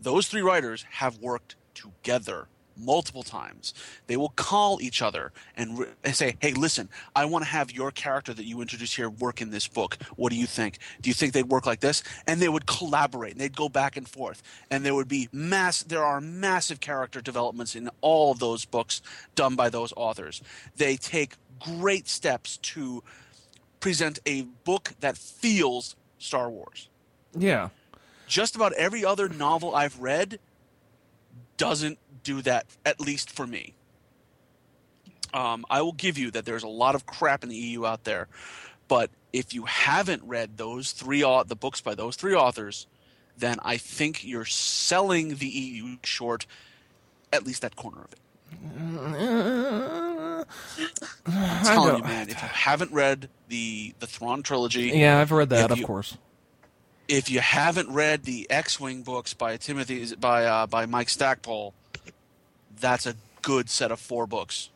Those 0.00 0.28
three 0.28 0.40
writers 0.40 0.86
have 0.92 1.18
worked 1.18 1.56
together 1.74 2.48
multiple 2.84 3.22
times. 3.22 3.74
They 4.06 4.16
will 4.16 4.30
call 4.30 4.80
each 4.80 5.02
other 5.02 5.32
and, 5.56 5.78
re- 5.78 5.86
and 6.04 6.14
say, 6.14 6.36
"Hey, 6.40 6.52
listen, 6.52 6.88
I 7.14 7.24
want 7.24 7.44
to 7.44 7.50
have 7.50 7.70
your 7.70 7.90
character 7.90 8.34
that 8.34 8.44
you 8.44 8.60
introduce 8.60 8.94
here 8.94 9.08
work 9.08 9.40
in 9.40 9.50
this 9.50 9.68
book. 9.68 9.98
What 10.16 10.30
do 10.30 10.36
you 10.36 10.46
think? 10.46 10.78
Do 11.00 11.10
you 11.10 11.14
think 11.14 11.32
they'd 11.32 11.48
work 11.48 11.66
like 11.66 11.80
this?" 11.80 12.02
And 12.26 12.40
they 12.40 12.48
would 12.48 12.66
collaborate. 12.66 13.32
And 13.32 13.40
they'd 13.40 13.56
go 13.56 13.68
back 13.68 13.96
and 13.96 14.08
forth, 14.08 14.42
and 14.70 14.84
there 14.84 14.94
would 14.94 15.08
be 15.08 15.28
mass. 15.32 15.82
There 15.82 16.04
are 16.04 16.20
massive 16.20 16.80
character 16.80 17.20
developments 17.20 17.74
in 17.74 17.90
all 18.00 18.32
of 18.32 18.38
those 18.38 18.64
books 18.64 19.02
done 19.34 19.56
by 19.56 19.68
those 19.68 19.92
authors. 19.96 20.42
They 20.76 20.96
take 20.96 21.34
great 21.58 22.08
steps 22.08 22.56
to 22.58 23.02
present 23.80 24.18
a 24.26 24.42
book 24.42 24.94
that 25.00 25.16
feels 25.16 25.96
Star 26.18 26.50
Wars. 26.50 26.88
Yeah. 27.36 27.70
Just 28.26 28.54
about 28.54 28.72
every 28.74 29.04
other 29.04 29.28
novel 29.28 29.74
I've 29.74 29.98
read 29.98 30.38
doesn't 31.56 31.98
do 32.22 32.42
that, 32.42 32.66
at 32.84 33.00
least 33.00 33.30
for 33.30 33.46
me. 33.46 33.74
Um, 35.32 35.64
I 35.70 35.80
will 35.82 35.92
give 35.92 36.18
you 36.18 36.30
that 36.32 36.44
there's 36.44 36.62
a 36.64 36.68
lot 36.68 36.94
of 36.94 37.06
crap 37.06 37.42
in 37.44 37.48
the 37.50 37.56
EU 37.56 37.86
out 37.86 38.04
there, 38.04 38.26
but 38.88 39.10
if 39.32 39.54
you 39.54 39.64
haven't 39.64 40.22
read 40.24 40.56
those 40.56 40.90
three 40.92 41.20
the 41.46 41.56
books 41.56 41.80
by 41.80 41.94
those 41.94 42.16
three 42.16 42.34
authors, 42.34 42.86
then 43.38 43.58
I 43.62 43.76
think 43.76 44.24
you're 44.24 44.44
selling 44.44 45.36
the 45.36 45.46
EU 45.46 45.96
short, 46.04 46.46
at 47.32 47.46
least 47.46 47.62
that 47.62 47.76
corner 47.76 48.00
of 48.02 48.12
it. 48.12 48.18
I'm 51.26 51.64
telling 51.64 51.96
you, 51.98 52.02
man, 52.02 52.28
if 52.28 52.42
you 52.42 52.48
haven't 52.48 52.92
read 52.92 53.28
the 53.48 53.94
the 54.00 54.06
Thrawn 54.06 54.42
trilogy, 54.42 54.90
Yeah, 54.94 55.18
I've 55.20 55.30
read 55.30 55.50
that, 55.50 55.70
of 55.70 55.78
you- 55.78 55.86
course. 55.86 56.16
if 57.08 57.30
you 57.30 57.40
haven't 57.40 57.90
read 57.90 58.24
the 58.24 58.48
X-wing 58.50 59.02
books 59.02 59.34
by 59.34 59.56
Timothy 59.56 60.14
by 60.16 60.44
uh, 60.44 60.66
by 60.66 60.86
Mike 60.86 61.08
Stackpole, 61.08 61.74
that's 62.78 63.06
a 63.06 63.14
good 63.42 63.70
set 63.70 63.90
of 63.90 64.00
four 64.00 64.26
books. 64.26 64.70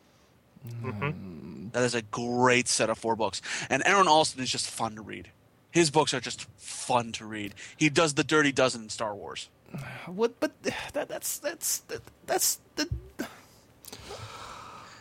Mm-hmm. 0.67 1.69
That 1.71 1.83
is 1.83 1.93
a 1.93 2.01
great 2.01 2.67
set 2.67 2.89
of 2.89 2.97
four 2.97 3.15
books, 3.15 3.41
and 3.69 3.83
Aaron 3.85 4.07
Allston 4.07 4.41
is 4.41 4.49
just 4.49 4.69
fun 4.69 4.95
to 4.95 5.01
read. 5.01 5.29
His 5.71 5.91
books 5.91 6.13
are 6.13 6.21
just 6.21 6.47
fun 6.57 7.11
to 7.13 7.25
read. 7.25 7.53
He 7.75 7.89
does 7.89 8.13
the 8.13 8.23
Dirty 8.23 8.53
Dozen 8.53 8.83
in 8.83 8.89
Star 8.89 9.13
Wars. 9.13 9.49
What? 10.05 10.39
But 10.39 10.51
that, 10.93 11.09
that's 11.09 11.37
that's 11.39 11.79
that, 11.79 12.01
that's 12.25 12.59
the. 12.75 12.87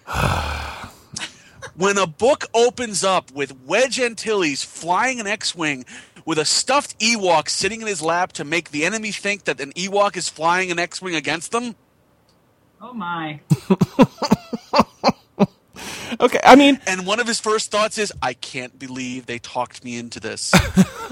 When 1.76 1.98
a 1.98 2.06
book 2.06 2.44
opens 2.54 3.02
up 3.02 3.32
with 3.32 3.64
Wedge 3.64 3.98
Antilles 3.98 4.62
flying 4.62 5.18
an 5.18 5.26
X-wing 5.26 5.84
with 6.24 6.38
a 6.38 6.44
stuffed 6.44 6.98
Ewok 7.00 7.48
sitting 7.48 7.80
in 7.80 7.86
his 7.86 8.00
lap 8.00 8.32
to 8.32 8.44
make 8.44 8.70
the 8.70 8.84
enemy 8.84 9.10
think 9.10 9.44
that 9.44 9.60
an 9.60 9.72
Ewok 9.72 10.16
is 10.16 10.28
flying 10.28 10.70
an 10.70 10.78
X-wing 10.78 11.16
against 11.16 11.50
them, 11.52 11.74
Oh 12.84 12.92
my. 12.92 13.40
Okay, 16.20 16.38
I 16.44 16.54
mean, 16.54 16.78
and 16.86 17.06
one 17.06 17.18
of 17.18 17.26
his 17.26 17.40
first 17.40 17.72
thoughts 17.72 17.98
is, 17.98 18.12
"I 18.22 18.34
can't 18.34 18.78
believe 18.78 19.26
they 19.26 19.40
talked 19.40 19.82
me 19.84 19.98
into 19.98 20.20
this." 20.20 20.52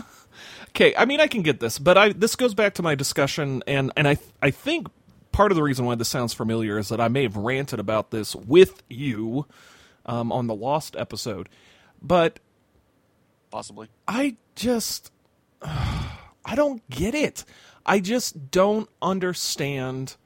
okay, 0.69 0.95
I 0.97 1.07
mean, 1.07 1.19
I 1.19 1.27
can 1.27 1.43
get 1.43 1.59
this, 1.59 1.79
but 1.81 1.99
I 1.99 2.13
this 2.13 2.37
goes 2.37 2.55
back 2.55 2.75
to 2.75 2.83
my 2.83 2.95
discussion, 2.95 3.65
and 3.67 3.91
and 3.97 4.07
I 4.07 4.17
I 4.41 4.53
think 4.53 4.87
part 5.33 5.51
of 5.51 5.57
the 5.57 5.63
reason 5.63 5.87
why 5.87 5.97
this 5.97 6.09
sounds 6.09 6.33
familiar 6.33 6.79
is 6.79 6.89
that 6.89 7.01
I 7.01 7.09
may 7.09 7.25
have 7.25 7.37
ranted 7.37 7.81
about 7.81 8.13
this 8.13 8.37
with 8.37 8.83
you 8.89 9.47
um, 10.07 10.31
on 10.31 10.47
the 10.47 10.55
Lost 10.55 10.95
episode, 10.97 11.49
but 12.01 12.39
Possibly. 13.51 13.89
I 14.07 14.37
just 14.55 15.11
I 15.63 16.55
don't 16.55 16.89
get 16.91 17.15
it. 17.15 17.45
I 17.85 17.99
just 17.99 18.53
don't 18.53 18.89
understand 19.03 20.17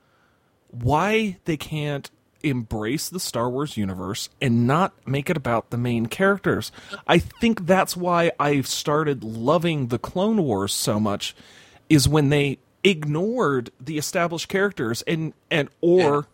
why 0.71 1.39
they 1.45 1.57
can't 1.57 2.11
embrace 2.43 3.09
the 3.09 3.21
Star 3.21 3.51
Wars 3.51 3.77
universe 3.77 4.29
and 4.41 4.67
not 4.67 4.93
make 5.07 5.29
it 5.29 5.37
about 5.37 5.71
the 5.71 5.79
main 5.79 6.07
characters. 6.07 6.71
I 7.07 7.19
think 7.19 7.67
that's 7.67 7.97
why 7.97 8.33
I've 8.39 8.67
started 8.67 9.25
loving 9.25 9.89
the 9.89 9.99
Clone 9.99 10.43
Wars 10.43 10.73
so 10.73 11.01
much 11.01 11.35
is 11.89 12.09
when 12.09 12.29
they 12.29 12.59
ignored 12.85 13.71
the 13.81 13.99
established 13.99 14.49
characters 14.49 15.03
and 15.03 15.33
and 15.51 15.69
or 15.81 16.29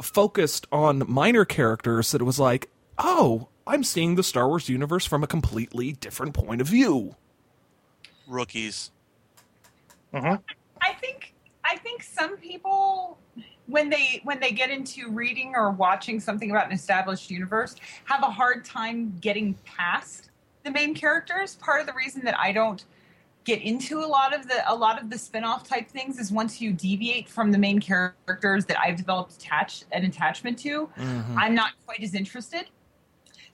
focused 0.00 0.66
on 0.72 1.02
minor 1.06 1.44
characters 1.44 2.12
that 2.12 2.20
it 2.20 2.24
was 2.24 2.40
like, 2.40 2.70
"Oh, 2.98 3.48
I'm 3.66 3.84
seeing 3.84 4.14
the 4.14 4.22
Star 4.22 4.48
Wars 4.48 4.68
universe 4.68 5.04
from 5.04 5.22
a 5.22 5.26
completely 5.26 5.92
different 5.92 6.34
point 6.34 6.60
of 6.60 6.66
view." 6.66 7.16
Rookies. 8.26 8.90
Uh-huh. 10.14 10.38
I 10.80 10.92
think 10.94 11.34
I 11.64 11.76
think 11.76 12.02
some 12.02 12.36
people 12.38 13.18
when 13.66 13.88
they 13.88 14.20
when 14.24 14.40
they 14.40 14.50
get 14.50 14.70
into 14.70 15.10
reading 15.10 15.52
or 15.54 15.70
watching 15.70 16.20
something 16.20 16.50
about 16.50 16.66
an 16.66 16.72
established 16.72 17.30
universe 17.30 17.76
have 18.04 18.22
a 18.22 18.30
hard 18.30 18.64
time 18.64 19.16
getting 19.20 19.54
past 19.64 20.30
the 20.64 20.70
main 20.70 20.94
characters. 20.94 21.56
Part 21.56 21.80
of 21.80 21.86
the 21.86 21.92
reason 21.94 22.24
that 22.24 22.38
I 22.38 22.52
don't 22.52 22.84
get 23.44 23.60
into 23.62 23.98
a 23.98 24.06
lot 24.06 24.34
of 24.34 24.46
the 24.48 24.62
a 24.70 24.74
lot 24.74 25.02
of 25.02 25.10
the 25.10 25.18
spin-off 25.18 25.68
type 25.68 25.88
things 25.88 26.18
is 26.18 26.30
once 26.30 26.60
you 26.60 26.72
deviate 26.72 27.28
from 27.28 27.50
the 27.50 27.58
main 27.58 27.80
characters 27.80 28.64
that 28.66 28.78
I've 28.80 28.96
developed 28.96 29.34
attach 29.34 29.84
an 29.92 30.04
attachment 30.04 30.58
to, 30.60 30.88
mm-hmm. 30.98 31.38
I'm 31.38 31.54
not 31.54 31.72
quite 31.86 32.02
as 32.02 32.14
interested. 32.14 32.66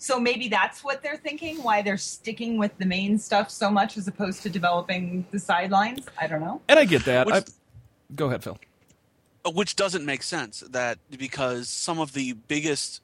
So 0.01 0.21
maybe 0.21 0.49
that's 0.49 0.85
what 0.85 1.03
they're 1.03 1.17
thinking, 1.17 1.61
why 1.63 1.83
they're 1.83 1.97
sticking 1.97 2.57
with 2.57 2.77
the 2.79 2.87
main 2.87 3.19
stuff 3.19 3.51
so 3.51 3.69
much 3.69 3.97
as 3.97 4.07
opposed 4.07 4.43
to 4.45 4.51
developing 4.51 5.27
the 5.33 5.41
sidelines. 5.41 6.07
I 6.21 6.29
don't 6.29 6.41
know. 6.41 6.61
And 6.69 6.79
I 6.79 6.85
get 6.85 7.05
that. 7.07 7.27
Which- 7.27 7.35
I, 7.35 7.43
go 8.15 8.27
ahead, 8.27 8.45
Phil. 8.45 8.59
Uh, 9.45 9.51
which 9.51 9.77
doesn't 9.77 10.05
make 10.05 10.23
sense 10.23 10.61
that 10.71 10.99
because 11.17 11.69
some 11.69 11.99
of 11.99 12.13
the 12.13 12.33
biggest 12.33 13.03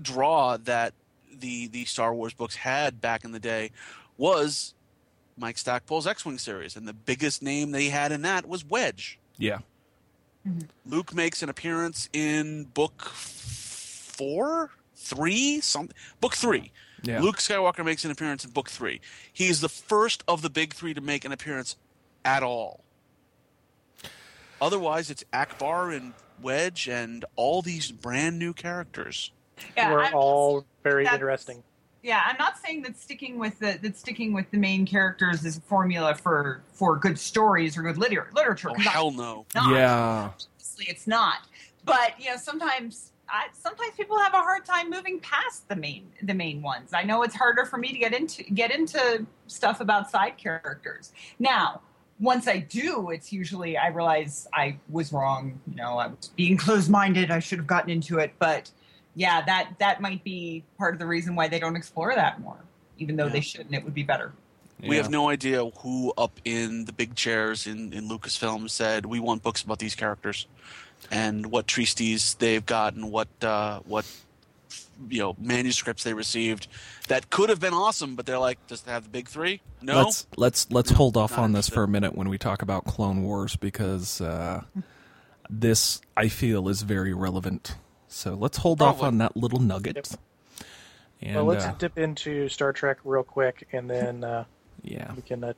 draw 0.00 0.56
that 0.56 0.94
the 1.38 1.68
the 1.68 1.84
Star 1.84 2.14
Wars 2.14 2.32
books 2.32 2.56
had 2.56 3.00
back 3.00 3.24
in 3.24 3.32
the 3.32 3.40
day 3.40 3.70
was 4.16 4.74
Mike 5.36 5.58
Stackpole's 5.58 6.06
X-wing 6.06 6.38
series, 6.38 6.76
and 6.76 6.88
the 6.88 6.92
biggest 6.92 7.42
name 7.42 7.70
they 7.70 7.90
had 7.90 8.12
in 8.12 8.22
that 8.22 8.48
was 8.48 8.64
Wedge. 8.64 9.18
Yeah. 9.36 9.58
Luke 10.86 11.14
makes 11.14 11.42
an 11.42 11.48
appearance 11.48 12.08
in 12.12 12.64
book 12.64 13.04
four, 13.04 14.70
three, 14.96 15.60
some 15.60 15.90
book 16.20 16.34
three. 16.34 16.72
Yeah. 17.02 17.20
Luke 17.20 17.36
Skywalker 17.36 17.84
makes 17.84 18.04
an 18.04 18.10
appearance 18.10 18.44
in 18.44 18.50
book 18.50 18.68
three. 18.70 19.00
He's 19.32 19.60
the 19.60 19.68
first 19.68 20.24
of 20.26 20.42
the 20.42 20.50
big 20.50 20.74
three 20.74 20.94
to 20.94 21.00
make 21.00 21.24
an 21.24 21.32
appearance 21.32 21.76
at 22.24 22.42
all. 22.42 22.80
Otherwise, 24.60 25.10
it's 25.10 25.24
Ackbar 25.32 25.96
and 25.96 26.12
Wedge 26.42 26.88
and 26.88 27.24
all 27.36 27.62
these 27.62 27.90
brand 27.90 28.38
new 28.38 28.52
characters. 28.52 29.32
Yeah, 29.76 29.92
were 29.92 30.02
I'm- 30.04 30.14
all 30.14 30.64
very 30.84 31.04
interesting. 31.06 31.62
Yeah, 32.02 32.22
I'm 32.24 32.36
not 32.38 32.56
saying 32.58 32.82
that 32.82 32.96
sticking 32.96 33.38
with 33.38 33.58
the 33.58 33.76
that 33.82 33.96
sticking 33.96 34.32
with 34.32 34.48
the 34.52 34.56
main 34.56 34.86
characters 34.86 35.44
is 35.44 35.56
a 35.58 35.60
formula 35.62 36.14
for 36.14 36.62
for 36.72 36.96
good 36.96 37.18
stories 37.18 37.76
or 37.76 37.82
good 37.82 37.98
liter- 37.98 38.30
literature. 38.34 38.70
Oh 38.70 38.74
'cause 38.74 38.86
I- 38.86 38.90
hell 38.90 39.10
no! 39.10 39.46
not. 39.54 39.70
Yeah. 39.72 40.30
Obviously, 40.54 40.86
it's 40.88 41.08
not. 41.08 41.38
But 41.84 42.12
you 42.20 42.30
know, 42.30 42.36
sometimes 42.36 43.10
I, 43.28 43.48
sometimes 43.52 43.94
people 43.96 44.16
have 44.20 44.32
a 44.32 44.38
hard 44.40 44.64
time 44.64 44.88
moving 44.90 45.18
past 45.20 45.68
the 45.68 45.74
main 45.76 46.10
the 46.22 46.34
main 46.34 46.62
ones. 46.62 46.94
I 46.94 47.02
know 47.02 47.24
it's 47.24 47.34
harder 47.34 47.64
for 47.66 47.78
me 47.78 47.88
to 47.92 47.98
get 47.98 48.14
into 48.14 48.44
get 48.44 48.70
into 48.70 49.26
stuff 49.48 49.80
about 49.80 50.08
side 50.08 50.38
characters. 50.38 51.12
Now, 51.40 51.80
once 52.20 52.48
I 52.48 52.58
do, 52.58 53.10
it's 53.10 53.32
usually 53.32 53.76
I 53.76 53.88
realize 53.88 54.48
I 54.52 54.76
was 54.88 55.12
wrong. 55.12 55.60
You 55.68 55.76
know, 55.76 55.98
I 55.98 56.08
was 56.08 56.30
being 56.36 56.56
closed 56.56 56.90
minded. 56.90 57.30
I 57.30 57.38
should 57.38 57.58
have 57.58 57.66
gotten 57.66 57.90
into 57.90 58.18
it. 58.18 58.32
But 58.38 58.70
yeah, 59.14 59.42
that 59.44 59.70
that 59.78 60.00
might 60.00 60.24
be 60.24 60.64
part 60.76 60.94
of 60.94 60.98
the 60.98 61.06
reason 61.06 61.34
why 61.34 61.48
they 61.48 61.58
don't 61.58 61.76
explore 61.76 62.14
that 62.14 62.40
more, 62.40 62.58
even 62.98 63.16
though 63.16 63.28
they 63.28 63.40
shouldn't. 63.40 63.74
it 63.74 63.84
would 63.84 63.94
be 63.94 64.02
better. 64.02 64.32
We 64.80 64.96
have 64.96 65.10
no 65.10 65.28
idea 65.28 65.64
who 65.64 66.12
up 66.16 66.38
in 66.44 66.84
the 66.84 66.92
big 66.92 67.16
chairs 67.16 67.66
in, 67.66 67.92
in 67.92 68.08
Lucasfilm 68.08 68.70
said 68.70 69.06
we 69.06 69.18
want 69.18 69.42
books 69.42 69.62
about 69.62 69.80
these 69.80 69.96
characters, 69.96 70.46
and 71.10 71.46
what 71.46 71.66
treaties 71.66 72.34
they've 72.34 72.64
got, 72.64 72.94
and 72.94 73.10
what 73.10 73.28
uh, 73.42 73.80
what 73.86 74.06
you 75.08 75.20
know 75.20 75.36
manuscripts 75.38 76.04
they 76.04 76.14
received 76.14 76.68
that 77.08 77.30
could 77.30 77.48
have 77.48 77.60
been 77.60 77.74
awesome, 77.74 78.16
but 78.16 78.26
they're 78.26 78.38
like, 78.38 78.64
does 78.66 78.82
it 78.86 78.90
have 78.90 79.04
the 79.04 79.10
big 79.10 79.28
three? 79.28 79.60
No. 79.82 80.02
Let's 80.02 80.26
let's 80.36 80.70
let's 80.70 80.90
hold 80.90 81.16
off 81.16 81.32
Not 81.32 81.40
on 81.40 81.52
this 81.52 81.68
for 81.68 81.82
a 81.82 81.88
minute 81.88 82.14
when 82.14 82.28
we 82.28 82.38
talk 82.38 82.62
about 82.62 82.84
Clone 82.84 83.22
Wars 83.22 83.56
because 83.56 84.20
uh, 84.20 84.62
this 85.48 86.00
I 86.16 86.28
feel 86.28 86.68
is 86.68 86.82
very 86.82 87.14
relevant. 87.14 87.76
So 88.08 88.34
let's 88.34 88.58
hold 88.58 88.80
off 88.80 89.02
on 89.02 89.18
that 89.18 89.36
little 89.36 89.60
nugget. 89.60 90.16
And 91.20 91.36
well, 91.36 91.44
let's 91.44 91.64
uh, 91.64 91.74
dip 91.78 91.98
into 91.98 92.48
Star 92.48 92.72
Trek 92.72 92.98
real 93.04 93.22
quick, 93.22 93.66
and 93.72 93.90
then 93.90 94.24
uh, 94.24 94.44
yeah, 94.82 95.12
we 95.14 95.22
can 95.22 95.42
uh, 95.42 95.52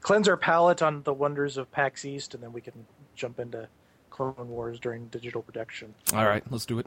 cleanse 0.00 0.28
our 0.28 0.36
palate 0.36 0.82
on 0.82 1.02
the 1.02 1.12
wonders 1.12 1.56
of 1.56 1.70
PAX 1.70 2.04
East, 2.04 2.34
and 2.34 2.42
then 2.42 2.52
we 2.52 2.60
can 2.60 2.86
jump 3.14 3.38
into 3.38 3.68
Clone 4.10 4.48
Wars 4.48 4.80
during 4.80 5.06
digital 5.08 5.42
production. 5.42 5.94
all 6.14 6.26
right, 6.26 6.42
let's 6.50 6.66
do 6.66 6.78
it. 6.78 6.86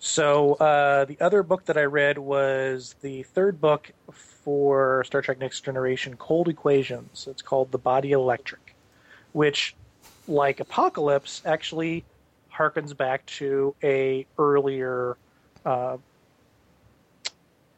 So 0.00 0.54
uh, 0.54 1.04
the 1.04 1.20
other 1.20 1.42
book 1.42 1.66
that 1.66 1.76
I 1.76 1.84
read 1.84 2.16
was 2.16 2.96
the 3.02 3.22
third 3.22 3.60
book 3.60 3.92
for 4.10 5.04
Star 5.04 5.20
Trek 5.20 5.38
Next 5.38 5.60
Generation, 5.60 6.16
Cold 6.16 6.48
Equations. 6.48 7.28
It's 7.30 7.42
called 7.42 7.70
The 7.70 7.78
Body 7.78 8.12
Electric, 8.12 8.74
which, 9.32 9.76
like 10.26 10.58
Apocalypse, 10.58 11.42
actually 11.44 12.02
harkens 12.50 12.96
back 12.96 13.26
to 13.26 13.74
a 13.82 14.26
earlier 14.38 15.18
uh, 15.66 15.98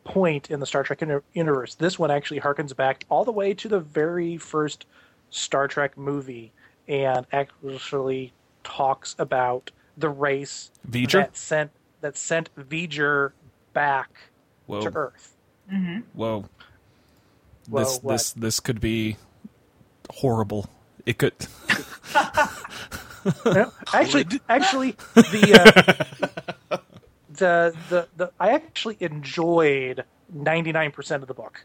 point 0.04 0.48
in 0.48 0.60
the 0.60 0.66
Star 0.66 0.84
Trek 0.84 1.02
universe. 1.34 1.74
This 1.74 1.98
one 1.98 2.12
actually 2.12 2.38
harkens 2.38 2.74
back 2.74 3.04
all 3.08 3.24
the 3.24 3.32
way 3.32 3.52
to 3.54 3.68
the 3.68 3.80
very 3.80 4.36
first 4.36 4.86
Star 5.30 5.66
Trek 5.66 5.98
movie, 5.98 6.52
and 6.86 7.26
actually 7.32 8.32
talks 8.62 9.16
about 9.18 9.72
the 9.96 10.08
race 10.08 10.70
V'ger? 10.88 11.12
that 11.12 11.36
sent 11.36 11.72
that 12.02 12.16
sent 12.16 12.54
V'ger 12.56 13.32
back 13.72 14.10
Whoa, 14.66 14.82
to 14.82 14.92
Earth. 14.94 15.36
whoa. 16.12 16.44
Whoa, 17.68 17.78
this 17.80 17.98
what? 18.02 18.12
this 18.12 18.32
this 18.32 18.60
could 18.60 18.80
be 18.80 19.16
horrible. 20.10 20.68
It 21.06 21.18
could. 21.18 21.34
No, 23.46 23.72
actually, 23.92 24.26
actually, 24.48 24.96
the, 25.14 26.06
uh, 26.70 26.76
the 27.32 27.76
the 27.88 28.08
the 28.16 28.32
I 28.40 28.50
actually 28.50 28.96
enjoyed 29.00 30.04
ninety 30.32 30.72
nine 30.72 30.90
percent 30.90 31.22
of 31.22 31.28
the 31.28 31.34
book. 31.34 31.64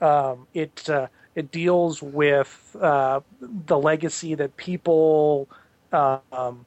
Um, 0.00 0.46
it 0.54 0.88
uh, 0.88 1.08
it 1.34 1.50
deals 1.50 2.02
with 2.02 2.76
uh, 2.80 3.20
the 3.40 3.78
legacy 3.78 4.36
that 4.36 4.56
people, 4.56 5.48
um, 5.92 6.66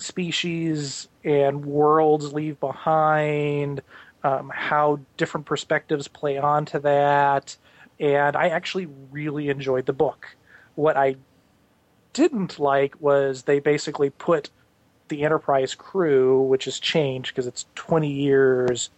species, 0.00 1.08
and 1.24 1.64
worlds 1.64 2.32
leave 2.32 2.58
behind. 2.60 3.82
Um, 4.24 4.50
how 4.52 4.98
different 5.16 5.46
perspectives 5.46 6.08
play 6.08 6.38
onto 6.38 6.80
that, 6.80 7.56
and 8.00 8.36
I 8.36 8.48
actually 8.48 8.88
really 9.12 9.48
enjoyed 9.48 9.86
the 9.86 9.92
book. 9.92 10.34
What 10.74 10.96
I 10.96 11.16
didn't 12.12 12.58
like 12.58 13.00
was 13.00 13.42
they 13.42 13.60
basically 13.60 14.10
put 14.10 14.50
the 15.08 15.22
Enterprise 15.22 15.74
crew, 15.74 16.42
which 16.42 16.64
has 16.64 16.78
changed 16.78 17.32
because 17.32 17.46
it's 17.46 17.66
20 17.76 18.10
years 18.10 18.90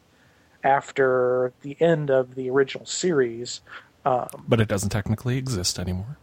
after 0.64 1.52
the 1.62 1.76
end 1.80 2.10
of 2.10 2.34
the 2.34 2.50
original 2.50 2.86
series. 2.86 3.60
Um, 4.04 4.44
but 4.48 4.60
it 4.60 4.68
doesn't 4.68 4.90
technically 4.90 5.36
exist 5.36 5.78
anymore. 5.78 6.16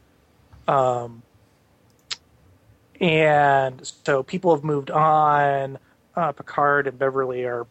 um, 0.67 1.23
and 2.99 3.91
so 4.03 4.23
people 4.23 4.53
have 4.55 4.63
moved 4.63 4.91
on. 4.91 5.77
Uh, 6.15 6.31
Picard 6.31 6.87
and 6.87 6.97
Beverly 6.97 7.45
are 7.45 7.67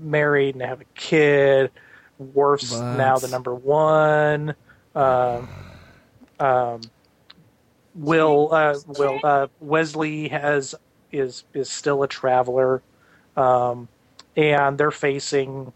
married 0.00 0.54
and 0.54 0.62
have 0.62 0.80
a 0.80 0.86
kid. 0.94 1.70
Worf's 2.18 2.78
But- 2.78 2.96
now 2.96 3.18
the 3.18 3.28
number 3.28 3.54
one. 3.54 4.54
Um, 4.94 5.48
um, 6.40 6.80
Will 7.94 8.48
uh, 8.52 8.78
Will 8.86 9.20
uh, 9.22 9.48
Wesley 9.60 10.28
has 10.28 10.74
is 11.10 11.44
is 11.52 11.68
still 11.68 12.02
a 12.02 12.08
traveler, 12.08 12.82
um, 13.36 13.88
and 14.34 14.78
they're 14.78 14.90
facing 14.90 15.72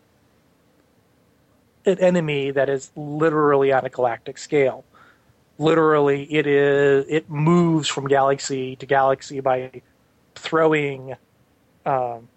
an 1.85 1.99
enemy 1.99 2.51
that 2.51 2.69
is 2.71 2.91
literally 2.97 3.71
on 3.73 3.85
a 3.85 3.91
galactic 3.91 4.39
scale. 4.39 4.85
Literally, 5.59 6.25
it 6.25 6.47
is 6.47 7.07
it 7.09 7.31
moves 7.31 7.89
from 7.89 8.09
galaxy 8.09 8.77
to 8.77 8.87
galaxy 8.87 9.41
by 9.41 9.83
throwing 10.35 11.17
um, 11.87 12.29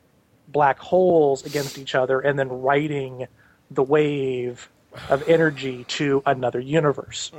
black 0.48 0.80
holes 0.80 1.46
against 1.46 1.78
each 1.78 1.96
other 1.96 2.20
and 2.20 2.40
then 2.40 2.50
riding 2.50 3.28
the 3.72 3.84
wave 3.84 4.70
of 5.10 5.28
energy 5.28 5.84
to 5.86 6.24
another 6.26 6.60
universe. 6.60 7.32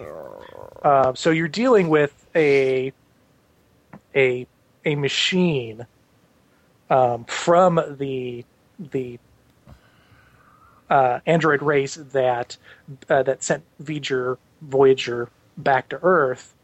Uh, 0.82 1.14
so 1.14 1.30
you're 1.30 1.48
dealing 1.48 1.88
with 1.88 2.26
a 2.34 2.92
a 4.14 4.46
a 4.84 4.94
machine 4.94 5.86
um, 6.88 7.24
from 7.24 7.80
the 7.98 8.44
the 8.78 9.18
uh, 10.88 11.20
android 11.26 11.62
race 11.62 11.94
that 11.94 12.56
uh, 13.08 13.22
that 13.22 13.42
sent 13.42 13.62
Voyager 13.78 14.38
Voyager 14.60 15.28
back 15.60 15.88
to 15.90 15.98
Earth. 16.02 16.54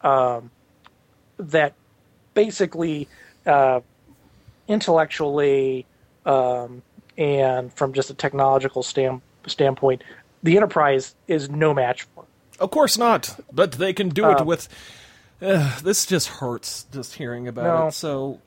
Um, 0.00 0.50
that 1.38 1.74
basically 2.34 3.08
uh, 3.44 3.80
intellectually 4.68 5.86
um, 6.24 6.82
and 7.18 7.72
from 7.72 7.92
just 7.92 8.10
a 8.10 8.14
technological 8.14 8.82
stand, 8.82 9.20
standpoint, 9.46 10.02
the 10.42 10.56
Enterprise 10.56 11.14
is 11.28 11.48
no 11.50 11.74
match 11.74 12.02
for. 12.14 12.24
Of 12.58 12.70
course 12.70 12.96
not, 12.96 13.38
but 13.52 13.72
they 13.72 13.92
can 13.92 14.08
do 14.08 14.30
it 14.30 14.40
Um, 14.40 14.46
with. 14.46 14.68
Uh, 15.42 15.78
this 15.80 16.06
just 16.06 16.28
hurts 16.28 16.86
just 16.90 17.14
hearing 17.14 17.46
about 17.46 17.64
No. 17.64 17.86
it. 17.88 17.92
So 17.92 18.40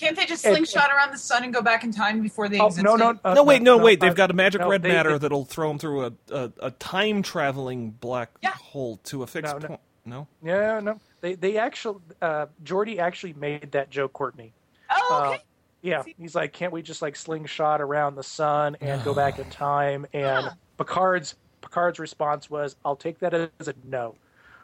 Can't 0.00 0.16
they 0.16 0.24
just 0.26 0.44
And- 0.46 0.54
slingshot 0.54 0.90
around 0.90 1.12
the 1.12 1.18
sun 1.18 1.44
and 1.44 1.52
go 1.52 1.60
back 1.62 1.84
in 1.84 1.92
time 1.92 2.22
before 2.22 2.48
they 2.48 2.58
Oh 2.58 2.66
exist? 2.68 2.84
no 2.84 2.96
no 2.96 3.18
uh, 3.24 3.34
no, 3.34 3.44
wait, 3.44 3.60
no, 3.62 3.76
wait. 3.76 4.00
They've 4.00 4.10
uh, 4.10 4.14
got 4.14 4.30
a 4.30 4.34
magic 4.34 4.62
no, 4.62 4.68
red 4.68 4.82
they- 4.82 4.88
matter 4.88 5.12
they- 5.12 5.18
that'll 5.18 5.44
throw 5.44 5.68
them 5.68 5.78
through 5.78 6.06
a, 6.06 6.12
a, 6.30 6.52
a 6.62 6.70
time 6.72 7.22
traveling 7.22 7.90
black 7.90 8.30
Yeah. 8.42 8.50
hole 8.52 8.96
to 9.04 9.22
a 9.22 9.26
fixed 9.26 9.52
No, 9.54 9.58
no. 9.58 9.68
point. 9.68 9.80
No, 10.06 10.26
Yeah, 10.42 10.80
no. 10.80 10.98
They 11.20 11.34
they 11.34 11.58
actually 11.58 12.00
uh 12.22 12.46
Geordi 12.64 12.98
actually 12.98 13.34
made 13.34 13.72
that 13.72 13.90
joke, 13.90 14.14
Courtney. 14.14 14.52
Oh, 14.90 15.24
okay. 15.28 15.36
Uh, 15.36 15.38
yeah, 15.82 16.02
he's 16.18 16.34
like, 16.34 16.52
can't 16.52 16.72
we 16.72 16.82
just 16.82 17.02
like 17.02 17.14
slingshot 17.16 17.80
around 17.80 18.14
the 18.14 18.22
sun 18.22 18.76
and 18.80 19.04
go 19.04 19.12
back 19.14 19.38
in 19.38 19.48
time? 19.50 20.06
And 20.14 20.22
Yeah. 20.46 20.50
Picard's 20.78 21.34
Picard's 21.60 21.98
response 21.98 22.48
was, 22.48 22.76
"I'll 22.84 22.96
take 22.96 23.18
that 23.18 23.34
as 23.34 23.68
a 23.68 23.74
no." 23.84 24.14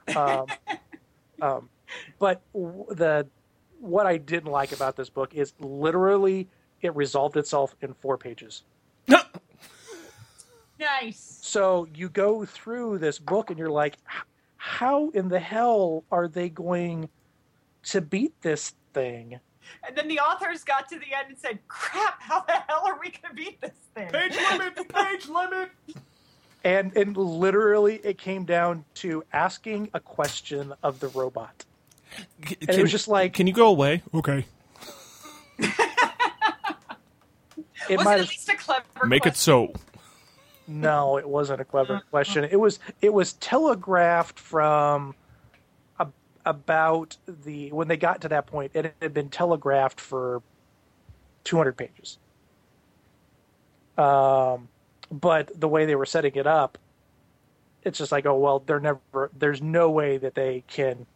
Um, 0.16 0.46
um, 1.42 1.68
but 2.18 2.40
w- 2.54 2.86
the 2.90 3.26
what 3.80 4.06
I 4.06 4.16
didn't 4.16 4.50
like 4.50 4.72
about 4.72 4.96
this 4.96 5.08
book 5.10 5.34
is 5.34 5.52
literally 5.58 6.48
it 6.82 6.94
resolved 6.94 7.36
itself 7.36 7.74
in 7.80 7.94
four 7.94 8.18
pages. 8.18 8.62
nice. 10.78 11.38
So 11.42 11.86
you 11.94 12.08
go 12.08 12.44
through 12.44 12.98
this 12.98 13.18
book 13.18 13.50
and 13.50 13.58
you're 13.58 13.70
like, 13.70 13.96
how 14.56 15.10
in 15.10 15.28
the 15.28 15.38
hell 15.38 16.04
are 16.10 16.28
they 16.28 16.48
going 16.48 17.08
to 17.84 18.00
beat 18.00 18.40
this 18.42 18.74
thing? 18.92 19.40
And 19.86 19.96
then 19.96 20.08
the 20.08 20.20
authors 20.20 20.64
got 20.64 20.88
to 20.90 20.98
the 20.98 21.14
end 21.16 21.28
and 21.30 21.38
said, 21.38 21.58
"Crap! 21.68 22.20
How 22.20 22.40
the 22.40 22.52
hell 22.52 22.82
are 22.86 22.98
we 23.00 23.10
going 23.10 23.30
to 23.30 23.34
beat 23.34 23.60
this 23.60 23.74
thing?" 23.94 24.08
Page 24.10 24.36
limit, 24.52 24.88
page 24.94 25.28
limit. 25.28 25.70
And 26.64 26.96
and 26.96 27.16
literally 27.16 27.96
it 28.04 28.18
came 28.18 28.44
down 28.44 28.84
to 28.94 29.24
asking 29.32 29.90
a 29.94 30.00
question 30.00 30.72
of 30.82 31.00
the 31.00 31.08
robot. 31.08 31.64
Can, 32.42 32.56
And 32.62 32.70
it 32.78 32.82
was 32.82 32.90
just 32.90 33.08
like 33.08 33.32
can 33.32 33.46
you 33.46 33.52
go 33.52 33.68
away? 33.68 34.02
Okay, 34.14 34.44
it 37.88 37.98
Was 37.98 38.04
might 38.04 38.18
it 38.20 38.22
at 38.22 38.28
least 38.28 38.48
a 38.48 38.56
clever? 38.56 39.06
make 39.06 39.26
it 39.26 39.36
so. 39.36 39.72
no, 40.66 41.16
it 41.18 41.28
wasn't 41.28 41.60
a 41.60 41.64
clever 41.64 42.00
question. 42.10 42.44
It 42.44 42.58
was 42.58 42.78
it 43.00 43.12
was 43.12 43.34
telegraphed 43.34 44.38
from 44.38 45.14
a, 45.98 46.08
about 46.44 47.16
the 47.26 47.70
when 47.72 47.88
they 47.88 47.96
got 47.96 48.20
to 48.22 48.28
that 48.28 48.46
point. 48.46 48.72
It 48.74 48.94
had 49.00 49.14
been 49.14 49.28
telegraphed 49.28 50.00
for 50.00 50.42
200 51.44 51.76
pages. 51.76 52.18
Um, 53.96 54.68
but 55.10 55.58
the 55.58 55.68
way 55.68 55.86
they 55.86 55.94
were 55.94 56.04
setting 56.06 56.34
it 56.34 56.46
up, 56.46 56.76
it's 57.82 57.98
just 57.98 58.12
like, 58.12 58.26
oh 58.26 58.36
well, 58.38 58.58
they're 58.58 58.80
never. 58.80 59.30
There's 59.36 59.62
no 59.62 59.90
way 59.90 60.18
that 60.18 60.34
they 60.34 60.64
can 60.66 61.06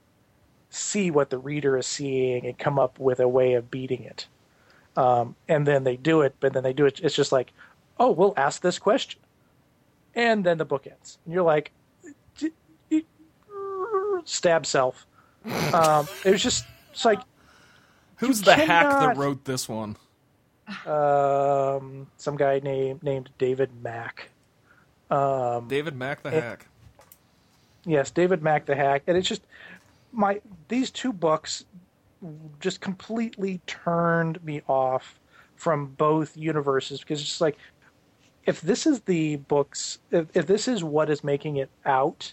see 0.70 1.10
what 1.10 1.30
the 1.30 1.38
reader 1.38 1.76
is 1.76 1.86
seeing 1.86 2.46
and 2.46 2.56
come 2.58 2.78
up 2.78 2.98
with 2.98 3.20
a 3.20 3.28
way 3.28 3.54
of 3.54 3.70
beating 3.70 4.02
it. 4.04 4.26
Um, 4.96 5.34
and 5.48 5.66
then 5.66 5.84
they 5.84 5.96
do 5.96 6.22
it, 6.22 6.34
but 6.40 6.52
then 6.52 6.62
they 6.62 6.72
do 6.72 6.86
it. 6.86 7.00
It's 7.02 7.14
just 7.14 7.32
like, 7.32 7.52
oh, 7.98 8.10
we'll 8.12 8.34
ask 8.36 8.62
this 8.62 8.78
question, 8.78 9.20
and 10.14 10.44
then 10.44 10.58
the 10.58 10.64
book 10.64 10.86
ends, 10.86 11.18
and 11.24 11.32
you're 11.34 11.44
like, 11.44 11.70
"D- 12.38 12.50
d- 12.90 13.04
stab 14.24 14.66
self. 14.66 15.06
Um, 15.72 16.06
it 16.24 16.30
was 16.32 16.42
just 16.42 16.64
it's 16.92 17.04
like 17.04 17.20
Who's 18.16 18.40
You 18.40 18.46
the 18.46 18.54
hack 18.56 18.90
that 18.90 19.16
wrote 19.16 19.44
this 19.44 19.68
one? 19.68 19.96
um, 20.86 22.06
some 22.16 22.36
guy 22.36 22.60
named 22.60 23.02
named 23.02 23.30
David 23.38 23.70
Mack. 23.82 24.30
Um, 25.10 25.68
David 25.68 25.96
Mack 25.96 26.22
the 26.22 26.36
It- 26.36 26.42
hack. 26.42 26.66
yes, 27.84 28.10
David 28.10 28.42
Mack 28.42 28.66
the 28.66 28.74
hack, 28.76 29.02
and 29.06 29.16
it's 29.16 29.28
just 29.28 29.42
my 30.12 30.40
these 30.68 30.90
two 30.90 31.12
books 31.12 31.64
just 32.60 32.80
completely 32.80 33.60
turned 33.66 34.42
me 34.44 34.62
off 34.68 35.18
from 35.56 35.86
both 35.86 36.36
universes 36.36 37.00
because 37.00 37.20
it's 37.20 37.28
just 37.28 37.40
like 37.40 37.56
if 38.46 38.60
this 38.60 38.86
is 38.86 39.00
the 39.02 39.36
books 39.36 39.98
if, 40.10 40.26
if 40.34 40.46
this 40.46 40.68
is 40.68 40.82
what 40.82 41.10
is 41.10 41.22
making 41.22 41.56
it 41.56 41.70
out 41.84 42.32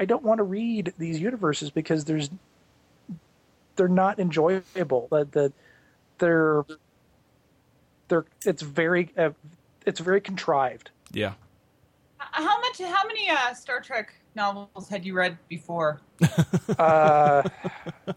i 0.00 0.04
don't 0.04 0.22
want 0.22 0.38
to 0.38 0.44
read 0.44 0.92
these 0.98 1.20
universes 1.20 1.70
because 1.70 2.04
there's 2.04 2.30
they're 3.76 3.88
not 3.88 4.18
enjoyable 4.18 5.08
the, 5.10 5.24
the 5.32 5.52
they're 6.18 6.64
they're 8.08 8.24
it's 8.44 8.62
very 8.62 9.10
uh, 9.16 9.30
it's 9.84 10.00
very 10.00 10.20
contrived 10.20 10.90
Yeah. 11.12 11.34
How 12.18 12.60
much? 12.60 12.80
How 12.80 13.06
many 13.06 13.30
uh, 13.30 13.54
Star 13.54 13.80
Trek 13.80 14.14
novels 14.36 14.88
had 14.88 15.04
you 15.04 15.14
read 15.14 15.36
before? 15.48 16.00
uh 16.78 17.42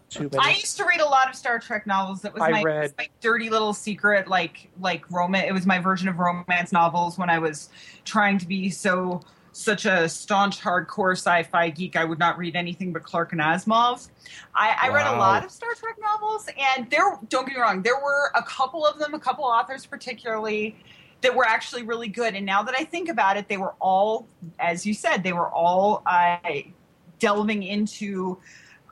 too 0.08 0.30
many 0.32 0.38
I 0.38 0.50
used 0.50 0.76
to 0.76 0.84
read 0.84 1.00
a 1.00 1.06
lot 1.06 1.28
of 1.28 1.34
Star 1.34 1.58
Trek 1.58 1.86
novels. 1.86 2.22
That 2.22 2.32
was 2.32 2.42
I 2.42 2.50
my, 2.50 2.62
read- 2.62 2.94
my 2.96 3.08
dirty 3.20 3.50
little 3.50 3.72
secret, 3.72 4.28
like 4.28 4.70
like 4.80 5.10
romance. 5.10 5.46
It 5.48 5.52
was 5.52 5.66
my 5.66 5.80
version 5.80 6.08
of 6.08 6.18
romance 6.18 6.70
novels 6.70 7.18
when 7.18 7.28
I 7.28 7.38
was 7.38 7.70
trying 8.04 8.38
to 8.38 8.46
be 8.46 8.70
so 8.70 9.22
such 9.52 9.84
a 9.84 10.08
staunch 10.08 10.60
hardcore 10.60 11.12
sci-fi 11.12 11.70
geek. 11.70 11.96
I 11.96 12.04
would 12.04 12.18
not 12.18 12.38
read 12.38 12.56
anything 12.56 12.92
but 12.92 13.02
Clarke 13.02 13.32
and 13.32 13.40
Asimov. 13.40 14.08
I, 14.54 14.76
I 14.82 14.88
read 14.90 15.06
a 15.06 15.16
lot 15.18 15.44
of 15.44 15.50
Star 15.50 15.74
Trek 15.74 15.96
novels, 16.00 16.48
and 16.76 16.88
there. 16.90 17.18
Don't 17.28 17.46
get 17.46 17.56
me 17.56 17.60
wrong, 17.60 17.82
there 17.82 17.96
were 17.96 18.30
a 18.34 18.42
couple 18.42 18.86
of 18.86 18.98
them, 18.98 19.14
a 19.14 19.20
couple 19.20 19.44
authors 19.44 19.86
particularly. 19.86 20.76
That 21.22 21.34
were 21.34 21.46
actually 21.46 21.82
really 21.82 22.08
good, 22.08 22.34
and 22.34 22.46
now 22.46 22.62
that 22.62 22.74
I 22.78 22.84
think 22.84 23.10
about 23.10 23.36
it, 23.36 23.46
they 23.48 23.58
were 23.58 23.74
all, 23.78 24.26
as 24.58 24.86
you 24.86 24.94
said, 24.94 25.22
they 25.22 25.34
were 25.34 25.50
all 25.50 26.02
uh, 26.06 26.38
delving 27.18 27.62
into 27.62 28.38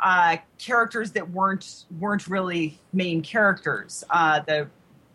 uh, 0.02 0.36
characters 0.58 1.12
that 1.12 1.30
weren't 1.30 1.84
weren't 1.98 2.26
really 2.28 2.78
main 2.92 3.22
characters. 3.22 4.04
Uh, 4.10 4.40
the 4.40 4.68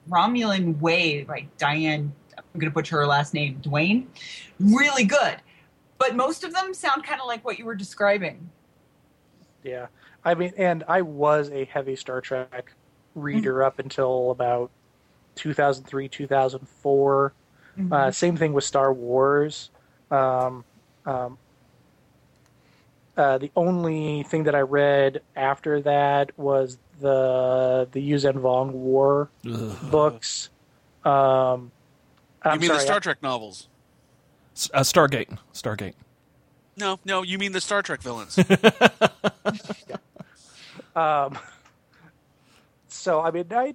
Romulan 0.09 0.79
Way 0.79 1.23
by 1.23 1.47
Diane, 1.57 2.11
I'm 2.37 2.59
going 2.59 2.69
to 2.69 2.73
butcher 2.73 2.97
her 2.97 3.07
last 3.07 3.33
name, 3.33 3.59
Duane, 3.61 4.09
really 4.59 5.05
good. 5.05 5.37
But 5.97 6.15
most 6.15 6.43
of 6.43 6.53
them 6.53 6.73
sound 6.73 7.03
kind 7.03 7.21
of 7.21 7.27
like 7.27 7.45
what 7.45 7.59
you 7.59 7.65
were 7.65 7.75
describing. 7.75 8.49
Yeah, 9.63 9.87
I 10.25 10.33
mean, 10.33 10.51
and 10.57 10.83
I 10.87 11.01
was 11.01 11.49
a 11.51 11.65
heavy 11.65 11.95
Star 11.95 12.19
Trek 12.19 12.73
reader 13.15 13.63
up 13.63 13.79
until 13.79 14.31
about 14.31 14.71
2003, 15.35 16.07
2004. 16.09 17.33
Uh, 17.91 18.11
same 18.11 18.37
thing 18.37 18.53
with 18.53 18.63
Star 18.63 18.93
Wars. 18.93 19.71
Um, 20.11 20.63
um, 21.05 21.37
uh, 23.17 23.37
the 23.39 23.51
only 23.55 24.23
thing 24.23 24.43
that 24.43 24.55
I 24.55 24.61
read 24.61 25.21
after 25.35 25.81
that 25.81 26.37
was 26.37 26.77
the 26.99 27.87
the 27.91 28.11
Yuuzhan 28.11 28.33
Vong 28.33 28.71
War 28.71 29.29
books. 29.89 30.49
Um, 31.03 31.71
You 32.45 32.51
I'm 32.51 32.59
mean 32.59 32.67
sorry, 32.67 32.79
the 32.79 32.85
Star 32.85 32.99
Trek 32.99 33.23
novels? 33.23 33.67
Uh, 34.73 34.81
Stargate. 34.81 35.35
Stargate. 35.53 35.93
No, 36.77 36.99
no, 37.05 37.23
you 37.23 37.37
mean 37.39 37.51
the 37.51 37.61
Star 37.61 37.81
Trek 37.81 38.01
villains. 38.01 38.37
Um, 40.95 41.37
so 42.87 43.21
I 43.21 43.31
mean, 43.31 43.45
I, 43.51 43.55
I, 43.55 43.73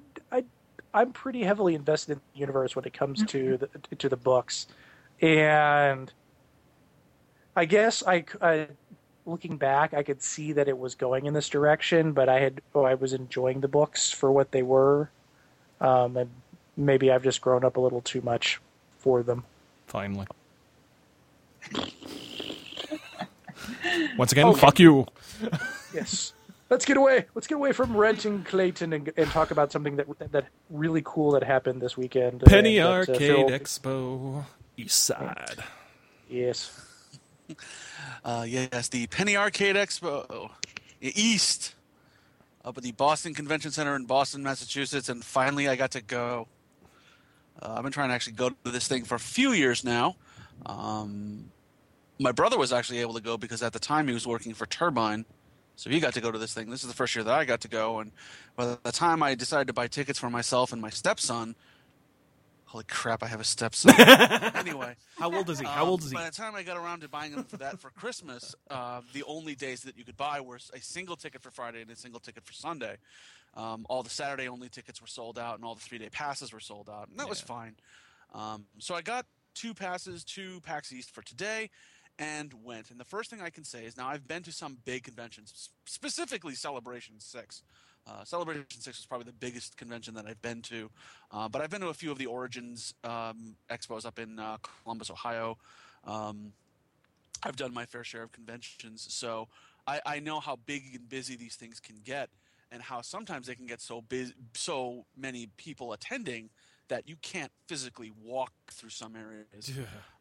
I'm 0.94 1.12
pretty 1.12 1.42
heavily 1.42 1.74
invested 1.74 2.12
in 2.12 2.20
the 2.32 2.40
universe 2.40 2.74
when 2.74 2.84
it 2.84 2.92
comes 2.94 3.22
to 3.26 3.56
the 3.58 3.68
to 3.96 4.08
the 4.08 4.16
books, 4.16 4.66
and 5.20 6.12
I 7.54 7.64
guess 7.66 8.02
I, 8.02 8.20
c- 8.20 8.26
I- 8.40 8.68
looking 9.26 9.56
back, 9.58 9.92
I 9.94 10.02
could 10.02 10.22
see 10.22 10.52
that 10.52 10.68
it 10.68 10.78
was 10.78 10.94
going 10.94 11.26
in 11.26 11.34
this 11.34 11.48
direction, 11.48 12.12
but 12.12 12.28
I 12.28 12.40
had 12.40 12.60
oh, 12.74 12.84
I 12.84 12.94
was 12.94 13.12
enjoying 13.12 13.60
the 13.60 13.68
books 13.68 14.10
for 14.10 14.32
what 14.32 14.50
they 14.52 14.62
were, 14.62 15.10
um, 15.80 16.16
and 16.16 16.30
maybe 16.76 17.10
I've 17.12 17.22
just 17.22 17.40
grown 17.40 17.64
up 17.64 17.76
a 17.76 17.80
little 17.80 18.00
too 18.00 18.20
much 18.22 18.60
for 18.98 19.22
them. 19.22 19.44
Finally. 19.86 20.26
Once 24.16 24.32
again, 24.32 24.46
Okay. 24.46 24.60
fuck 24.60 24.78
you. 24.80 25.06
Yes. 25.94 26.32
Let's 26.70 26.84
get 26.84 26.96
away. 26.96 27.26
Let's 27.34 27.46
get 27.46 27.54
away 27.54 27.72
from 27.72 27.96
renting 27.96 28.44
Clayton 28.44 28.92
and, 28.92 29.10
and 29.16 29.30
talk 29.30 29.50
about 29.50 29.72
something 29.72 29.96
that 29.96 30.06
that 30.32 30.46
really 30.68 31.02
cool 31.04 31.32
that 31.32 31.42
happened 31.42 31.80
this 31.80 31.96
weekend. 31.96 32.42
Penny 32.42 32.78
and 32.78 32.86
that, 32.86 33.08
uh, 33.08 33.12
Arcade 33.12 33.18
Phil- 33.18 33.48
Expo, 33.48 34.44
East 34.76 35.04
Side. 35.04 35.64
Yes. 36.28 36.70
Uh, 38.24 38.44
yes, 38.46 38.88
the 38.88 39.06
Penny 39.06 39.36
Arcade 39.36 39.74
Expo 39.74 40.50
East 41.00 41.74
up 42.64 42.76
at 42.76 42.82
the 42.82 42.92
Boston 42.92 43.32
Convention 43.32 43.70
Center 43.70 43.96
in 43.96 44.04
Boston, 44.04 44.42
Massachusetts, 44.42 45.08
and 45.08 45.24
finally 45.24 45.68
I 45.68 45.76
got 45.76 45.92
to 45.92 46.02
go. 46.02 46.46
Uh, 47.62 47.74
I've 47.76 47.82
been 47.82 47.92
trying 47.92 48.10
to 48.10 48.14
actually 48.14 48.34
go 48.34 48.50
to 48.50 48.70
this 48.70 48.86
thing 48.86 49.04
for 49.04 49.14
a 49.14 49.20
few 49.20 49.52
years 49.52 49.82
now. 49.82 50.16
Um, 50.66 51.50
my 52.18 52.32
brother 52.32 52.58
was 52.58 52.72
actually 52.72 52.98
able 52.98 53.14
to 53.14 53.22
go 53.22 53.38
because 53.38 53.62
at 53.62 53.72
the 53.72 53.78
time 53.78 54.08
he 54.08 54.14
was 54.14 54.26
working 54.26 54.52
for 54.52 54.66
Turbine, 54.66 55.24
so 55.78 55.90
he 55.90 56.00
got 56.00 56.14
to 56.14 56.20
go 56.20 56.32
to 56.32 56.38
this 56.38 56.52
thing. 56.52 56.70
This 56.70 56.82
is 56.82 56.88
the 56.88 56.94
first 56.94 57.14
year 57.14 57.22
that 57.22 57.32
I 57.32 57.44
got 57.44 57.60
to 57.60 57.68
go, 57.68 58.00
and 58.00 58.10
by 58.56 58.76
the 58.82 58.90
time 58.90 59.22
I 59.22 59.36
decided 59.36 59.68
to 59.68 59.72
buy 59.72 59.86
tickets 59.86 60.18
for 60.18 60.28
myself 60.28 60.72
and 60.72 60.82
my 60.82 60.90
stepson, 60.90 61.54
holy 62.64 62.82
crap, 62.88 63.22
I 63.22 63.28
have 63.28 63.40
a 63.40 63.44
stepson. 63.44 63.92
anyway, 64.56 64.96
How 65.16 65.32
old 65.32 65.48
is 65.50 65.60
he? 65.60 65.66
How 65.66 65.84
um, 65.84 65.90
old 65.90 66.02
is 66.02 66.10
he? 66.10 66.16
By 66.16 66.24
the 66.24 66.32
time 66.32 66.56
I 66.56 66.64
got 66.64 66.78
around 66.78 67.02
to 67.02 67.08
buying 67.08 67.30
them 67.30 67.44
for 67.44 67.58
that 67.58 67.78
for 67.78 67.90
Christmas, 67.90 68.56
uh, 68.68 69.02
the 69.12 69.22
only 69.22 69.54
days 69.54 69.82
that 69.82 69.96
you 69.96 70.04
could 70.04 70.16
buy 70.16 70.40
were 70.40 70.58
a 70.74 70.80
single 70.80 71.14
ticket 71.14 71.42
for 71.42 71.52
Friday 71.52 71.80
and 71.80 71.90
a 71.92 71.96
single 71.96 72.18
ticket 72.18 72.44
for 72.44 72.52
Sunday. 72.52 72.96
Um, 73.54 73.86
all 73.88 74.02
the 74.02 74.10
Saturday 74.10 74.48
only 74.48 74.68
tickets 74.68 75.00
were 75.00 75.06
sold 75.06 75.38
out, 75.38 75.54
and 75.54 75.64
all 75.64 75.76
the 75.76 75.80
three 75.80 75.98
day 75.98 76.08
passes 76.10 76.52
were 76.52 76.58
sold 76.58 76.90
out, 76.90 77.08
and 77.08 77.20
that 77.20 77.28
was 77.28 77.40
fine. 77.40 77.76
Um, 78.34 78.66
so 78.78 78.96
I 78.96 79.02
got 79.02 79.26
two 79.54 79.74
passes 79.74 80.24
to 80.24 80.60
PAX 80.62 80.92
East 80.92 81.12
for 81.14 81.22
today, 81.22 81.70
and 82.18 82.52
went. 82.64 82.90
And 82.90 82.98
the 82.98 83.04
first 83.04 83.30
thing 83.30 83.40
I 83.40 83.50
can 83.50 83.64
say 83.64 83.84
is 83.84 83.96
now 83.96 84.08
I've 84.08 84.26
been 84.26 84.42
to 84.42 84.52
some 84.52 84.78
big 84.84 85.04
conventions, 85.04 85.70
specifically 85.84 86.54
Celebration 86.54 87.16
Six. 87.18 87.62
Uh, 88.06 88.24
Celebration 88.24 88.64
Six 88.70 88.98
was 88.98 89.06
probably 89.06 89.26
the 89.26 89.32
biggest 89.32 89.76
convention 89.76 90.14
that 90.14 90.26
I've 90.26 90.40
been 90.40 90.62
to, 90.62 90.90
uh, 91.30 91.48
but 91.48 91.60
I've 91.60 91.70
been 91.70 91.82
to 91.82 91.88
a 91.88 91.94
few 91.94 92.10
of 92.10 92.18
the 92.18 92.26
Origins 92.26 92.94
um, 93.04 93.56
expos 93.70 94.06
up 94.06 94.18
in 94.18 94.38
uh, 94.38 94.56
Columbus, 94.82 95.10
Ohio. 95.10 95.58
Um, 96.04 96.52
I've 97.42 97.56
done 97.56 97.72
my 97.72 97.84
fair 97.84 98.04
share 98.04 98.22
of 98.22 98.32
conventions, 98.32 99.06
so 99.10 99.48
I, 99.86 100.00
I 100.06 100.20
know 100.20 100.40
how 100.40 100.56
big 100.66 100.94
and 100.94 101.08
busy 101.08 101.36
these 101.36 101.56
things 101.56 101.80
can 101.80 101.96
get, 102.04 102.30
and 102.72 102.82
how 102.82 103.02
sometimes 103.02 103.46
they 103.46 103.54
can 103.54 103.66
get 103.66 103.80
so 103.80 104.00
busy, 104.00 104.32
so 104.54 105.04
many 105.16 105.48
people 105.56 105.92
attending 105.92 106.50
that 106.88 107.08
you 107.08 107.16
can't 107.22 107.52
physically 107.66 108.12
walk 108.22 108.52
through 108.70 108.90
some 108.90 109.14
areas. 109.16 109.70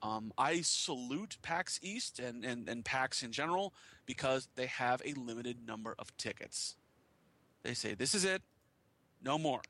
Um, 0.02 0.32
I 0.38 0.62
salute 0.62 1.38
PAX 1.42 1.80
East 1.82 2.20
and, 2.20 2.46
and, 2.46 2.68
and 2.70 2.84
PAX 2.84 3.24
in 3.24 3.32
general 3.32 3.74
because 4.06 4.48
they 4.56 4.68
have 4.68 5.02
a 5.06 5.14
limited 5.14 5.66
number 5.66 5.96
of 5.98 6.16
tickets. 6.18 6.76
They 7.64 7.74
say, 7.74 7.96
this 7.96 8.14
is 8.14 8.26
it, 8.26 8.42
no 9.24 9.38
more. 9.38 9.62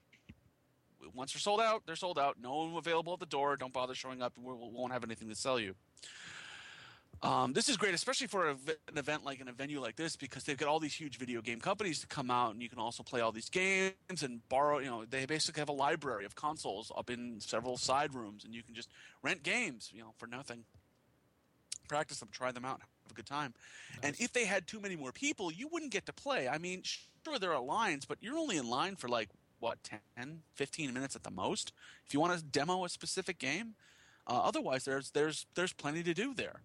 Once 1.13 1.33
they're 1.33 1.39
sold 1.39 1.61
out, 1.61 1.83
they're 1.85 1.95
sold 1.95 2.19
out. 2.19 2.37
No 2.41 2.55
one 2.55 2.75
available 2.75 3.13
at 3.13 3.19
the 3.19 3.25
door. 3.25 3.55
Don't 3.55 3.71
bother 3.73 3.95
showing 3.95 4.21
up. 4.21 4.33
We 4.37 4.53
won't 4.53 4.91
have 4.91 5.03
anything 5.03 5.29
to 5.29 5.35
sell 5.35 5.59
you. 5.59 5.75
Um, 7.23 7.53
this 7.53 7.67
is 7.67 7.77
great, 7.77 7.95
especially 7.95 8.27
for 8.27 8.49
a 8.49 8.51
an 8.51 8.97
event 8.97 9.25
like 9.25 9.41
in 9.41 9.47
a 9.47 9.51
venue 9.51 9.81
like 9.81 9.95
this, 9.95 10.15
because 10.15 10.43
they've 10.43 10.57
got 10.57 10.67
all 10.67 10.79
these 10.79 10.93
huge 10.93 11.17
video 11.17 11.41
game 11.41 11.59
companies 11.59 11.99
to 12.01 12.07
come 12.07 12.29
out, 12.29 12.53
and 12.53 12.61
you 12.61 12.69
can 12.69 12.77
also 12.77 13.01
play 13.01 13.21
all 13.21 13.31
these 13.31 13.49
games 13.49 14.21
and 14.21 14.47
borrow. 14.49 14.77
You 14.77 14.89
know, 14.89 15.05
they 15.05 15.25
basically 15.25 15.61
have 15.61 15.69
a 15.69 15.73
library 15.73 16.25
of 16.25 16.35
consoles 16.35 16.91
up 16.95 17.09
in 17.09 17.39
several 17.39 17.77
side 17.77 18.13
rooms, 18.13 18.45
and 18.45 18.53
you 18.53 18.61
can 18.61 18.75
just 18.75 18.89
rent 19.23 19.41
games, 19.41 19.89
you 19.93 20.01
know, 20.01 20.13
for 20.17 20.27
nothing. 20.27 20.63
Practice 21.87 22.19
them, 22.19 22.29
try 22.31 22.51
them 22.51 22.65
out, 22.65 22.81
have 22.81 23.11
a 23.11 23.15
good 23.15 23.25
time. 23.25 23.53
And 24.03 24.15
if 24.19 24.33
they 24.33 24.45
had 24.45 24.67
too 24.67 24.79
many 24.79 24.95
more 24.95 25.11
people, 25.11 25.51
you 25.51 25.67
wouldn't 25.71 25.91
get 25.91 26.05
to 26.07 26.13
play. 26.13 26.47
I 26.47 26.59
mean, 26.59 26.83
sure 26.83 27.39
there 27.39 27.53
are 27.53 27.61
lines, 27.61 28.05
but 28.05 28.17
you're 28.21 28.37
only 28.37 28.57
in 28.57 28.69
line 28.69 28.95
for 28.95 29.07
like 29.07 29.29
what 29.59 29.79
10, 30.17 30.41
15 30.53 30.93
minutes 30.93 31.15
at 31.15 31.23
the 31.23 31.31
most. 31.31 31.71
If 32.05 32.13
you 32.13 32.19
want 32.19 32.37
to 32.37 32.43
demo 32.43 32.85
a 32.85 32.89
specific 32.89 33.39
game, 33.39 33.73
uh, 34.27 34.41
otherwise 34.43 34.85
there's 34.85 35.11
there's 35.11 35.47
there's 35.55 35.73
plenty 35.73 36.03
to 36.03 36.13
do 36.13 36.35
there 36.35 36.61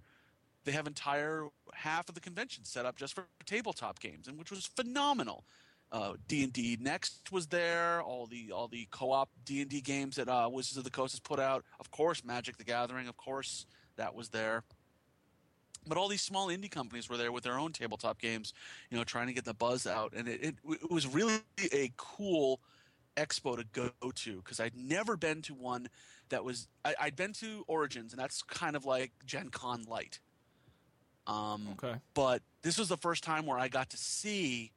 they 0.65 0.73
have 0.73 0.87
entire 0.87 1.49
half 1.75 2.09
of 2.09 2.15
the 2.15 2.21
convention 2.21 2.65
set 2.65 2.87
up 2.87 2.97
just 2.97 3.15
for 3.15 3.27
tabletop 3.47 4.01
games, 4.01 4.29
and 4.29 4.39
which 4.39 4.51
was 4.51 4.67
phenomenal. 4.67 5.45
Uh, 5.91 6.15
D 6.27 6.43
and 6.43 6.53
D 6.53 6.79
Next 6.81 7.31
was 7.31 7.49
there. 7.49 8.01
All 8.01 8.27
the 8.27 8.51
all 8.53 8.69
the 8.69 8.89
co-op 8.91 9.29
D 9.45 9.61
and 9.61 9.71
D 9.71 9.81
games 9.81 10.17
that 10.17 10.29
uh, 10.29 10.49
Wizards 10.51 10.79
of 10.79 10.85
the 10.85 10.91
Coast 10.91 11.13
has 11.13 11.21
put 11.21 11.39
out. 11.39 11.65
Of 11.81 11.91
course, 11.91 12.25
Magic 12.25 12.57
the 12.57 12.65
Gathering. 12.65 13.09
Of 13.09 13.17
course, 13.17 13.67
that 13.97 14.15
was 14.15 14.31
there. 14.31 14.65
But 15.87 15.99
all 15.99 16.09
these 16.09 16.23
small 16.23 16.49
indie 16.49 16.71
companies 16.71 17.11
were 17.11 17.17
there 17.17 17.33
with 17.33 17.43
their 17.43 17.59
own 17.59 17.73
tabletop 17.73 18.21
games, 18.21 18.55
you 18.89 18.97
know, 18.97 19.05
trying 19.05 19.27
to 19.27 19.33
get 19.33 19.45
the 19.45 19.53
buzz 19.53 19.87
out, 19.87 20.13
and 20.17 20.29
it, 20.29 20.43
it, 20.43 20.55
it 20.65 20.91
was 20.91 21.07
really 21.09 21.41
a 21.73 21.93
cool 21.97 22.61
expo 23.17 23.57
to 23.57 23.65
go 23.73 23.91
to 24.15 24.37
because 24.37 24.61
I'd 24.61 24.77
never 24.77 25.17
been 25.17 25.43
to 25.43 25.55
one 25.55 25.89
that 26.31 26.45
was 26.45 26.69
I, 26.85 26.95
I'd 27.01 27.17
been 27.17 27.33
to 27.35 27.65
Origins, 27.67 28.13
and 28.13 28.21
that's 28.21 28.43
kind 28.43 28.77
of 28.77 28.85
like 28.85 29.13
Gen 29.27 29.51
Con 29.51 29.85
light. 29.89 30.21
Um, 31.27 31.69
Okay. 31.73 31.95
But 32.15 32.43
this 32.63 32.79
was 32.79 32.89
the 32.89 32.97
first 32.97 33.23
time 33.25 33.47
where 33.47 33.59
I 33.59 33.69
got 33.69 33.91
to 33.91 33.97
see 33.97 34.73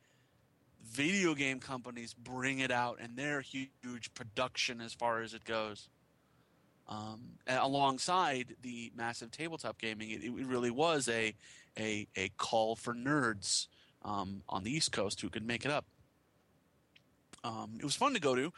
video 0.83 1.33
game 1.33 1.59
companies 1.59 2.13
bring 2.13 2.59
it 2.59 2.71
out 2.71 2.99
and 3.01 3.17
their 3.17 3.41
huge 3.41 4.13
production 4.13 4.81
as 4.81 4.93
far 4.93 5.21
as 5.21 5.33
it 5.33 5.43
goes. 5.43 5.89
Um, 6.87 7.39
alongside 7.47 8.55
the 8.61 8.91
massive 8.95 9.31
tabletop 9.31 9.79
gaming, 9.79 10.11
it, 10.11 10.23
it 10.23 10.45
really 10.45 10.69
was 10.69 11.09
a, 11.09 11.33
a, 11.79 12.07
a 12.15 12.29
call 12.37 12.75
for 12.75 12.93
nerds 12.93 13.67
um, 14.03 14.43
on 14.47 14.63
the 14.63 14.71
East 14.71 14.91
Coast 14.91 15.21
who 15.21 15.29
could 15.29 15.45
make 15.45 15.65
it 15.65 15.71
up. 15.71 15.85
Um, 17.43 17.77
it 17.79 17.83
was 17.83 17.95
fun 17.95 18.13
to 18.13 18.19
go 18.19 18.35
to. 18.35 18.53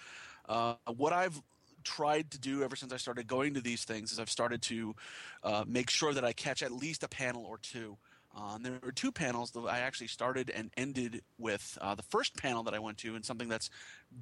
Uh, 0.47 0.75
what 0.95 1.13
I've 1.13 1.41
tried 1.87 2.31
to 2.31 2.39
do 2.39 2.63
ever 2.63 2.75
since 2.75 2.91
I 2.93 2.97
started 2.97 3.27
going 3.27 3.53
to 3.53 3.61
these 3.61 3.85
things 3.85 4.11
is 4.11 4.19
I've 4.19 4.29
started 4.29 4.61
to 4.63 4.95
uh, 5.43 5.63
make 5.67 5.89
sure 5.89 6.13
that 6.13 6.25
I 6.25 6.33
catch 6.33 6.61
at 6.61 6.71
least 6.71 7.03
a 7.03 7.07
panel 7.07 7.45
or 7.45 7.57
two. 7.57 7.97
Uh, 8.37 8.55
and 8.55 8.65
there 8.65 8.73
were 8.83 8.91
two 8.91 9.11
panels 9.11 9.51
that 9.51 9.61
I 9.61 9.79
actually 9.79 10.07
started 10.07 10.51
and 10.51 10.69
ended 10.77 11.21
with. 11.39 11.77
Uh, 11.81 11.95
the 11.95 12.03
first 12.03 12.35
panel 12.37 12.61
that 12.63 12.73
I 12.75 12.79
went 12.79 12.97
to, 12.99 13.15
and 13.15 13.25
something 13.25 13.47
that's 13.47 13.69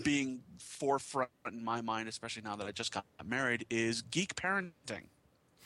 being 0.04 0.42
forefront 0.60 1.30
in 1.52 1.66
my 1.66 1.82
mind, 1.82 2.08
especially 2.08 2.44
now 2.44 2.56
that 2.56 2.68
I 2.68 2.72
just 2.72 2.94
got 2.94 3.04
married, 3.26 3.66
is 3.70 4.04
geek 4.04 4.36
parenting 4.36 5.10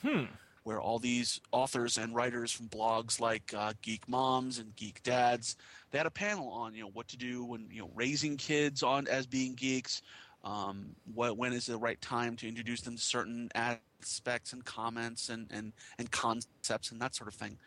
Hmm. 0.02 0.24
where 0.64 0.80
all 0.80 0.98
these 0.98 1.40
authors 1.52 1.98
and 1.98 2.14
writers 2.14 2.50
from 2.50 2.68
blogs 2.68 3.20
like 3.20 3.52
uh, 3.56 3.74
Geek 3.82 4.08
Moms 4.08 4.58
and 4.58 4.74
Geek 4.74 5.02
Dads, 5.02 5.56
they 5.90 5.98
had 5.98 6.06
a 6.06 6.10
panel 6.10 6.48
on 6.48 6.74
you 6.74 6.82
know 6.82 6.90
what 6.94 7.08
to 7.08 7.16
do 7.18 7.44
when 7.44 7.68
you 7.70 7.82
know 7.82 7.90
raising 7.94 8.36
kids 8.36 8.82
on 8.82 9.06
as 9.06 9.26
being 9.26 9.54
geeks. 9.54 10.02
Um, 10.42 10.96
what, 11.14 11.36
when 11.36 11.52
is 11.52 11.66
the 11.66 11.76
right 11.76 12.00
time 12.00 12.36
to 12.36 12.48
introduce 12.48 12.80
them 12.80 12.96
to 12.96 13.02
certain 13.02 13.50
aspects 13.54 14.52
and 14.52 14.64
comments 14.64 15.28
and, 15.28 15.46
and, 15.50 15.72
and 15.98 16.10
concepts 16.10 16.90
and 16.90 17.00
that 17.00 17.14
sort 17.14 17.28
of 17.28 17.34
thing. 17.34 17.58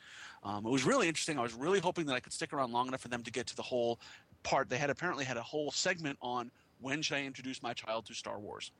Um, 0.43 0.65
it 0.65 0.71
was 0.71 0.83
really 0.83 1.07
interesting. 1.07 1.37
I 1.37 1.43
was 1.43 1.53
really 1.53 1.79
hoping 1.79 2.05
that 2.07 2.13
I 2.13 2.19
could 2.19 2.33
stick 2.33 2.53
around 2.53 2.71
long 2.71 2.87
enough 2.87 3.01
for 3.01 3.07
them 3.07 3.23
to 3.23 3.31
get 3.31 3.47
to 3.47 3.55
the 3.55 3.61
whole 3.61 3.99
part. 4.41 4.69
They 4.69 4.77
had 4.77 4.89
apparently 4.89 5.25
had 5.25 5.37
a 5.37 5.41
whole 5.41 5.71
segment 5.71 6.17
on 6.21 6.51
when 6.81 7.01
should 7.01 7.17
I 7.17 7.23
introduce 7.23 7.63
my 7.63 7.73
child 7.73 8.05
to 8.07 8.13
Star 8.13 8.39
Wars. 8.39 8.71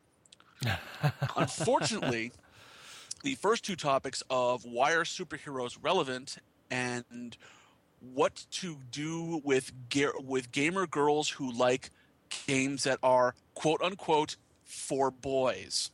Unfortunately, 1.38 2.32
the 3.24 3.36
first 3.36 3.64
two 3.64 3.76
topics 3.76 4.24
of 4.30 4.66
why 4.66 4.94
are 4.94 5.04
superheroes 5.04 5.78
relevant 5.82 6.38
and 6.70 7.38
what 8.14 8.46
to 8.52 8.78
do 8.92 9.42
with 9.46 9.72
ga- 9.90 10.20
with 10.22 10.52
gamer 10.52 10.86
girls 10.86 11.30
who 11.30 11.52
like 11.54 11.90
games 12.48 12.84
that 12.84 13.00
are 13.04 13.36
quote 13.56 13.82
unquote 13.82 14.38
for 14.64 15.12
boys. 15.12 15.92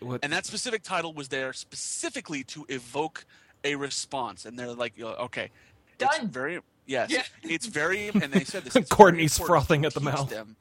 What? 0.00 0.20
And 0.22 0.32
that 0.32 0.46
specific 0.46 0.82
title 0.82 1.12
was 1.12 1.28
there 1.28 1.52
specifically 1.52 2.42
to 2.44 2.64
evoke 2.68 3.26
a 3.64 3.74
response. 3.74 4.44
And 4.46 4.58
they're 4.58 4.72
like, 4.72 4.94
uh, 5.00 5.24
okay, 5.24 5.50
it's 5.98 6.18
very 6.20 6.60
yes, 6.86 7.10
Yeah. 7.10 7.22
it's 7.42 7.66
very. 7.66 8.08
And 8.14 8.32
they 8.32 8.44
said 8.44 8.64
this. 8.64 8.88
Courtney's 8.88 9.36
frothing 9.38 9.84
at 9.84 9.92
the 9.94 10.00
mouth. 10.00 10.30
them- 10.30 10.56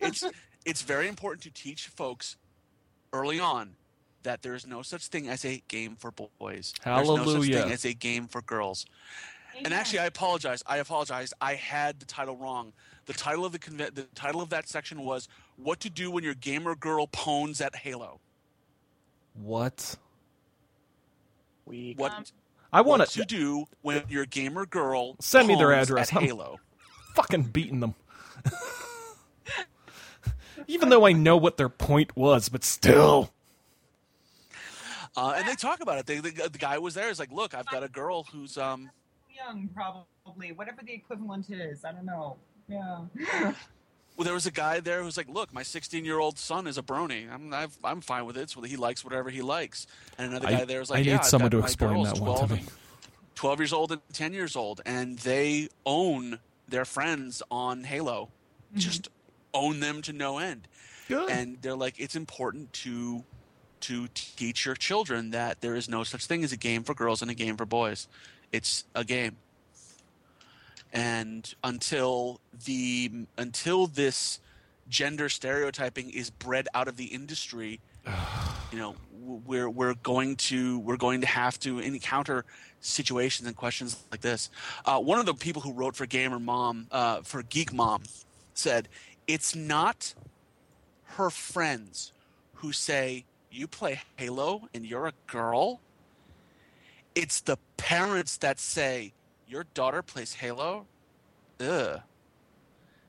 it's 0.00 0.24
it's 0.64 0.82
very 0.82 1.08
important 1.08 1.42
to 1.44 1.50
teach 1.50 1.88
folks 1.88 2.36
early 3.12 3.40
on 3.40 3.70
that 4.22 4.42
there 4.42 4.54
is 4.54 4.66
no 4.66 4.82
such 4.82 5.06
thing 5.06 5.28
as 5.28 5.44
a 5.44 5.62
game 5.68 5.96
for 5.96 6.10
boys. 6.10 6.74
There's 6.84 7.08
no 7.08 7.16
such 7.16 7.24
Hallelujah. 7.24 7.62
thing 7.62 7.72
as 7.72 7.84
a 7.84 7.94
game 7.94 8.26
for 8.28 8.42
girls. 8.42 8.84
And 9.64 9.72
actually, 9.72 10.00
I 10.00 10.06
apologize. 10.06 10.62
I 10.66 10.76
apologize. 10.78 11.32
I 11.40 11.54
had 11.54 11.98
the 12.00 12.06
title 12.06 12.36
wrong. 12.36 12.72
The 13.08 13.14
title 13.14 13.44
of 13.44 13.52
the 13.52 13.58
conve- 13.58 13.94
the 13.94 14.02
title 14.14 14.40
of 14.42 14.50
that 14.50 14.68
section 14.68 15.02
was 15.02 15.28
"What 15.56 15.80
to 15.80 15.90
Do 15.90 16.10
When 16.10 16.22
Your 16.22 16.34
Gamer 16.34 16.74
Girl 16.74 17.06
Pones 17.06 17.60
at 17.64 17.74
Halo." 17.76 18.20
What? 19.34 19.96
We 21.64 21.94
What 21.96 22.12
Um, 22.12 22.24
I 22.72 22.82
want 22.82 23.00
what 23.00 23.08
to 23.10 23.20
to 23.20 23.24
do 23.24 23.66
when 23.82 24.04
your 24.10 24.26
gamer 24.26 24.66
girl 24.66 25.16
Send 25.20 25.48
me 25.48 25.54
their 25.56 25.72
address. 25.72 26.10
at 26.10 26.16
I'm- 26.16 26.24
Halo. 26.26 26.60
fucking 27.14 27.44
beating 27.44 27.80
them. 27.80 27.94
Even 30.66 30.90
though 30.90 31.06
I 31.06 31.12
know 31.12 31.36
what 31.38 31.56
their 31.56 31.68
point 31.70 32.14
was, 32.16 32.48
but 32.50 32.62
still. 32.62 33.30
Uh, 35.16 35.34
and 35.36 35.48
they 35.48 35.54
talk 35.54 35.80
about 35.80 35.98
it. 35.98 36.06
They, 36.06 36.18
the, 36.20 36.48
the 36.50 36.58
guy 36.58 36.78
was 36.78 36.94
there. 36.94 37.08
Is 37.08 37.18
like, 37.18 37.32
look, 37.32 37.54
I've 37.54 37.66
got 37.66 37.82
a 37.82 37.88
girl 37.88 38.24
who's 38.24 38.58
um 38.58 38.90
young, 39.34 39.68
probably 39.74 40.52
whatever 40.52 40.82
the 40.84 40.92
equivalent 40.92 41.48
is. 41.50 41.84
I 41.84 41.92
don't 41.92 42.04
know. 42.04 42.36
Yeah. 42.68 43.00
well, 43.42 44.24
there 44.24 44.34
was 44.34 44.46
a 44.46 44.50
guy 44.50 44.80
there 44.80 45.02
who's 45.02 45.16
like, 45.16 45.28
"Look, 45.28 45.52
my 45.52 45.62
16 45.62 46.04
year 46.04 46.18
old 46.18 46.38
son 46.38 46.66
is 46.66 46.78
a 46.78 46.82
brony. 46.82 47.32
I'm 47.32 47.52
I've, 47.52 47.76
I'm 47.82 48.00
fine 48.00 48.26
with 48.26 48.36
it. 48.36 48.50
So 48.50 48.60
he 48.62 48.76
likes 48.76 49.04
whatever 49.04 49.30
he 49.30 49.42
likes." 49.42 49.86
And 50.18 50.30
another 50.30 50.48
I- 50.48 50.52
guy 50.52 50.64
there 50.64 50.80
was 50.80 50.90
like, 50.90 51.00
I 51.00 51.02
need 51.02 51.12
I've 51.14 51.24
someone 51.24 51.50
to 51.50 51.60
explain 51.60 52.02
that 52.04 52.18
one 52.18 52.48
to 52.48 52.54
me." 52.54 52.62
12 53.34 53.60
years 53.60 53.72
old 53.72 53.92
and 53.92 54.00
10 54.12 54.32
years 54.32 54.56
old, 54.56 54.80
and 54.84 55.16
they 55.20 55.68
own 55.86 56.40
their 56.66 56.84
friends 56.84 57.40
on 57.52 57.84
Halo. 57.84 58.30
Mm-hmm. 58.70 58.80
Just 58.80 59.08
own 59.54 59.78
them 59.78 60.02
to 60.02 60.12
no 60.12 60.38
end. 60.38 60.66
Good. 61.06 61.30
And 61.30 61.56
they're 61.62 61.76
like, 61.76 61.98
it's 61.98 62.16
important 62.16 62.72
to 62.84 63.24
to 63.80 64.08
teach 64.12 64.66
your 64.66 64.74
children 64.74 65.30
that 65.30 65.60
there 65.60 65.76
is 65.76 65.88
no 65.88 66.02
such 66.02 66.26
thing 66.26 66.42
as 66.42 66.50
a 66.52 66.56
game 66.56 66.82
for 66.82 66.94
girls 66.94 67.22
and 67.22 67.30
a 67.30 67.34
game 67.34 67.56
for 67.56 67.64
boys. 67.64 68.08
It's 68.50 68.84
a 68.94 69.04
game. 69.04 69.36
And 70.92 71.52
until 71.62 72.40
the 72.64 73.26
until 73.36 73.86
this 73.86 74.40
gender 74.88 75.28
stereotyping 75.28 76.10
is 76.10 76.30
bred 76.30 76.68
out 76.74 76.88
of 76.88 76.96
the 76.96 77.06
industry, 77.06 77.80
you 78.72 78.78
know, 78.78 78.94
we're 79.20 79.68
we're 79.68 79.94
going 79.94 80.36
to 80.36 80.78
we're 80.80 80.96
going 80.96 81.20
to 81.20 81.26
have 81.26 81.58
to 81.60 81.78
encounter 81.78 82.44
situations 82.80 83.46
and 83.46 83.56
questions 83.56 84.02
like 84.10 84.20
this. 84.20 84.50
Uh, 84.84 84.98
one 84.98 85.18
of 85.18 85.26
the 85.26 85.34
people 85.34 85.62
who 85.62 85.72
wrote 85.72 85.96
for 85.96 86.06
Gamer 86.06 86.38
Mom, 86.38 86.86
uh, 86.90 87.22
for 87.22 87.42
Geek 87.42 87.72
Mom, 87.72 88.02
said 88.54 88.88
it's 89.26 89.54
not 89.54 90.14
her 91.04 91.30
friends 91.30 92.12
who 92.54 92.72
say 92.72 93.24
you 93.50 93.66
play 93.66 94.00
Halo 94.16 94.68
and 94.74 94.86
you're 94.86 95.06
a 95.06 95.12
girl. 95.26 95.80
It's 97.14 97.40
the 97.40 97.58
parents 97.76 98.36
that 98.38 98.58
say 98.60 99.12
your 99.48 99.64
daughter 99.74 100.02
plays 100.02 100.34
Halo. 100.34 100.86
Ugh. 101.60 102.00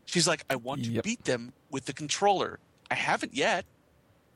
She's 0.05 0.27
like, 0.27 0.43
I 0.49 0.55
want 0.55 0.83
to 0.85 0.91
Yep. 0.91 1.03
beat 1.03 1.23
them 1.25 1.53
with 1.69 1.85
the 1.85 1.93
controller. 1.93 2.59
I 2.89 2.95
haven't 2.95 3.35
yet, 3.35 3.65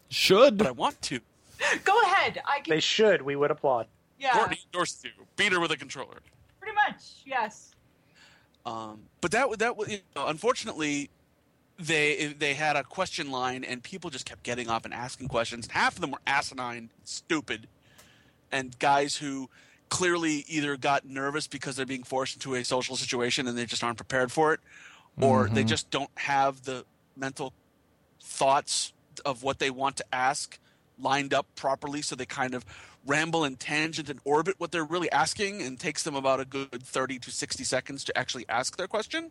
Should. 0.09 0.57
but 0.57 0.67
I 0.67 0.71
want 0.71 1.01
to. 1.03 1.19
Go 1.83 1.99
ahead. 2.03 2.41
I 2.45 2.59
can. 2.59 2.75
They 2.75 2.79
should. 2.79 3.21
We 3.23 3.35
would 3.35 3.49
applaud. 3.51 3.87
yeah, 4.19 4.33
Courtney 4.33 4.59
endorses 4.71 5.03
you. 5.05 5.11
Beat 5.35 5.51
her 5.51 5.59
with 5.59 5.71
a 5.71 5.77
controller. 5.77 6.19
pretty 6.59 6.75
much. 6.75 7.03
Yes. 7.25 7.71
Um, 8.65 9.03
but 9.21 9.31
that 9.31 9.57
that 9.59 9.75
was- 9.77 9.89
you 9.89 9.99
know, 10.15 10.27
unfortunately 10.27 11.09
they 11.79 12.35
they 12.37 12.53
had 12.53 12.75
a 12.75 12.83
question 12.83 13.31
line 13.31 13.63
and 13.63 13.81
people 13.83 14.09
just 14.11 14.25
kept 14.25 14.43
getting 14.43 14.69
up 14.69 14.85
and 14.85 14.93
asking 14.93 15.27
questions. 15.27 15.67
Half 15.71 15.95
of 15.95 16.01
them 16.01 16.11
were 16.11 16.21
asinine, 16.27 16.91
stupid, 17.03 17.67
and 18.51 18.77
guys 18.79 19.17
who 19.17 19.49
clearly 19.93 20.43
either 20.47 20.75
got 20.75 21.05
nervous 21.05 21.45
because 21.45 21.75
they're 21.75 21.85
being 21.85 22.01
forced 22.01 22.33
into 22.33 22.55
a 22.55 22.65
social 22.65 22.95
situation 22.95 23.47
and 23.47 23.55
they 23.55 23.63
just 23.63 23.83
aren't 23.83 23.95
prepared 23.95 24.31
for 24.31 24.51
it, 24.51 24.59
or 25.21 25.47
they 25.47 25.63
just 25.63 25.91
don't 25.91 26.09
have 26.17 26.63
the 26.63 26.83
mental 27.15 27.53
thoughts 28.19 28.91
of 29.23 29.43
what 29.43 29.59
they 29.59 29.69
want 29.69 29.95
to 29.95 30.05
ask 30.11 30.57
lined 30.97 31.31
up 31.31 31.45
properly. 31.55 32.01
So 32.01 32.15
they 32.15 32.25
kind 32.25 32.55
of 32.55 32.65
ramble 33.05 33.43
and 33.43 33.59
tangent 33.59 34.09
and 34.09 34.19
orbit 34.25 34.55
what 34.57 34.71
they're 34.71 34.83
really 34.83 35.11
asking 35.11 35.61
and 35.61 35.79
takes 35.79 36.01
them 36.01 36.15
about 36.15 36.39
a 36.39 36.45
good 36.45 36.81
30 36.81 37.19
to 37.19 37.29
60 37.29 37.63
seconds 37.63 38.03
to 38.05 38.17
actually 38.17 38.45
ask 38.49 38.75
their 38.77 38.87
question. 38.87 39.29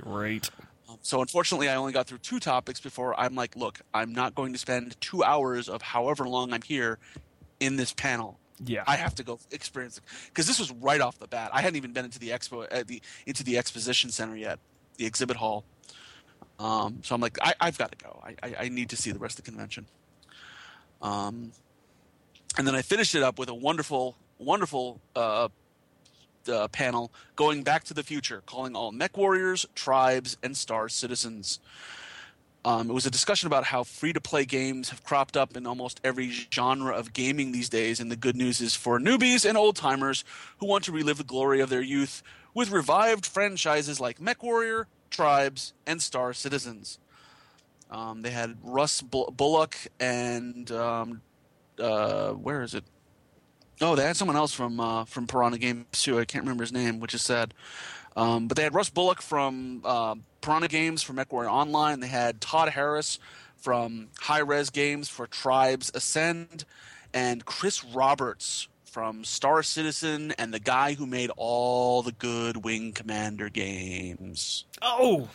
Great. 0.00 0.48
Um, 0.88 0.96
so 1.02 1.20
unfortunately 1.20 1.68
i 1.68 1.74
only 1.74 1.92
got 1.92 2.06
through 2.06 2.18
two 2.18 2.40
topics 2.40 2.80
before. 2.80 3.18
I'm 3.20 3.34
like 3.34 3.54
look 3.54 3.80
i'm 3.92 4.14
not 4.14 4.34
going 4.34 4.54
to 4.54 4.58
spend 4.58 4.98
two 5.00 5.22
hours 5.22 5.68
of 5.68 5.82
however 5.82 6.26
long 6.26 6.52
i'm 6.52 6.62
here 6.62 6.98
in 7.60 7.76
this 7.76 7.92
panel 7.92 8.38
Yeah. 8.64 8.84
i 8.86 8.96
have 8.96 9.14
to 9.16 9.24
go 9.24 9.40
experience 9.50 9.98
it. 9.98 10.04
Because 10.26 10.46
this 10.46 10.58
was 10.60 10.70
right 10.72 11.00
off 11.00 11.18
the 11.18 11.26
bat. 11.26 11.50
I 11.52 11.60
hadn't 11.60 11.76
even 11.76 11.92
been 11.92 12.04
into 12.04 12.18
the 12.18 12.30
expo 12.30 12.66
uh, 12.70 12.84
the 12.86 13.02
into 13.26 13.42
the 13.42 13.58
exposition 13.58 14.10
center 14.10 14.36
yet 14.36 14.58
the 14.96 15.06
exhibit 15.06 15.36
hall. 15.36 15.64
Um, 16.58 17.00
so 17.02 17.14
i'm 17.14 17.20
like 17.20 17.36
I, 17.42 17.54
i've 17.60 17.78
got 17.78 17.90
to 17.90 18.04
go. 18.04 18.22
I, 18.22 18.36
I, 18.42 18.54
I 18.60 18.68
need 18.68 18.90
to 18.90 18.96
see 18.96 19.10
the 19.10 19.18
rest 19.18 19.38
of 19.38 19.44
the 19.44 19.50
convention. 19.50 19.86
Um, 21.02 21.52
and 22.56 22.66
then 22.66 22.74
I 22.74 22.82
finished 22.82 23.14
it 23.14 23.22
up 23.22 23.38
with 23.38 23.48
a 23.48 23.54
wonderful, 23.54 24.16
wonderful 24.38 25.00
uh, 25.14 25.48
uh, 26.48 26.68
panel 26.68 27.12
going 27.36 27.62
back 27.62 27.84
to 27.84 27.94
the 27.94 28.02
future, 28.02 28.42
calling 28.46 28.76
all 28.76 28.92
mech 28.92 29.16
warriors, 29.16 29.66
tribes, 29.74 30.36
and 30.42 30.56
star 30.56 30.88
citizens. 30.88 31.60
Um, 32.64 32.88
it 32.88 32.94
was 32.94 33.04
a 33.04 33.10
discussion 33.10 33.46
about 33.46 33.64
how 33.64 33.84
free 33.84 34.14
to 34.14 34.20
play 34.20 34.46
games 34.46 34.88
have 34.88 35.04
cropped 35.04 35.36
up 35.36 35.54
in 35.56 35.66
almost 35.66 36.00
every 36.02 36.30
genre 36.30 36.94
of 36.96 37.12
gaming 37.12 37.52
these 37.52 37.68
days, 37.68 38.00
and 38.00 38.10
the 38.10 38.16
good 38.16 38.36
news 38.36 38.60
is 38.60 38.74
for 38.74 38.98
newbies 38.98 39.46
and 39.46 39.58
old 39.58 39.76
timers 39.76 40.24
who 40.58 40.66
want 40.66 40.84
to 40.84 40.92
relive 40.92 41.18
the 41.18 41.24
glory 41.24 41.60
of 41.60 41.68
their 41.68 41.82
youth 41.82 42.22
with 42.54 42.70
revived 42.70 43.26
franchises 43.26 44.00
like 44.00 44.18
MechWarrior, 44.18 44.86
Tribes, 45.10 45.74
and 45.86 46.00
Star 46.00 46.32
Citizens. 46.32 46.98
Um, 47.90 48.22
they 48.22 48.30
had 48.30 48.56
Russ 48.62 49.02
Bull- 49.02 49.32
Bullock 49.36 49.76
and 50.00 50.70
um, 50.72 51.20
uh, 51.78 52.30
where 52.30 52.62
is 52.62 52.74
it? 52.74 52.84
Oh, 53.80 53.94
they 53.94 54.04
had 54.04 54.16
someone 54.16 54.36
else 54.36 54.54
from 54.54 54.80
uh, 54.80 55.04
from 55.04 55.26
Piranha 55.26 55.58
Games 55.58 55.84
too. 55.92 56.18
I 56.18 56.24
can't 56.24 56.44
remember 56.44 56.62
his 56.62 56.72
name, 56.72 56.98
which 57.00 57.12
is 57.12 57.22
sad. 57.22 57.52
Um, 58.16 58.46
but 58.46 58.56
they 58.56 58.62
had 58.62 58.74
Russ 58.74 58.90
Bullock 58.90 59.20
from 59.20 59.82
uh, 59.84 60.14
Piranha 60.44 60.68
Games 60.68 61.02
from 61.02 61.16
MechWarrior 61.16 61.50
Online. 61.50 62.00
They 62.00 62.06
had 62.08 62.38
Todd 62.38 62.68
Harris 62.68 63.18
from 63.56 64.08
Hi-Rez 64.20 64.68
Games 64.68 65.08
for 65.08 65.26
Tribes 65.26 65.90
Ascend, 65.94 66.66
and 67.14 67.46
Chris 67.46 67.82
Roberts 67.82 68.68
from 68.84 69.24
Star 69.24 69.62
Citizen, 69.62 70.32
and 70.32 70.52
the 70.52 70.60
guy 70.60 70.92
who 70.92 71.06
made 71.06 71.30
all 71.38 72.02
the 72.02 72.12
good 72.12 72.62
Wing 72.62 72.92
Commander 72.92 73.48
games. 73.48 74.66
Oh. 74.82 75.30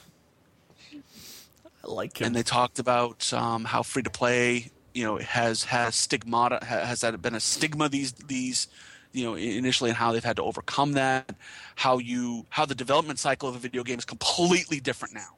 I 0.93 1.87
like 1.87 2.21
him. 2.21 2.27
and 2.27 2.35
they 2.35 2.43
talked 2.43 2.77
about 2.77 3.33
um, 3.33 3.65
how 3.65 3.81
free 3.81 4.03
to 4.03 4.11
play 4.11 4.69
you 4.93 5.05
know 5.05 5.17
has 5.17 5.63
has 5.63 5.95
stigmata 5.95 6.63
has 6.63 7.01
that 7.01 7.19
been 7.21 7.35
a 7.35 7.39
stigma 7.39 7.89
these 7.89 8.11
these 8.11 8.67
you 9.11 9.25
know 9.25 9.35
initially 9.35 9.89
and 9.89 9.97
how 9.97 10.11
they've 10.11 10.23
had 10.23 10.35
to 10.37 10.43
overcome 10.43 10.93
that 10.93 11.35
how 11.75 11.97
you 11.97 12.45
how 12.49 12.65
the 12.65 12.75
development 12.75 13.19
cycle 13.19 13.49
of 13.49 13.55
a 13.55 13.59
video 13.59 13.83
game 13.83 13.97
is 13.97 14.05
completely 14.05 14.79
different 14.79 15.13
now. 15.13 15.35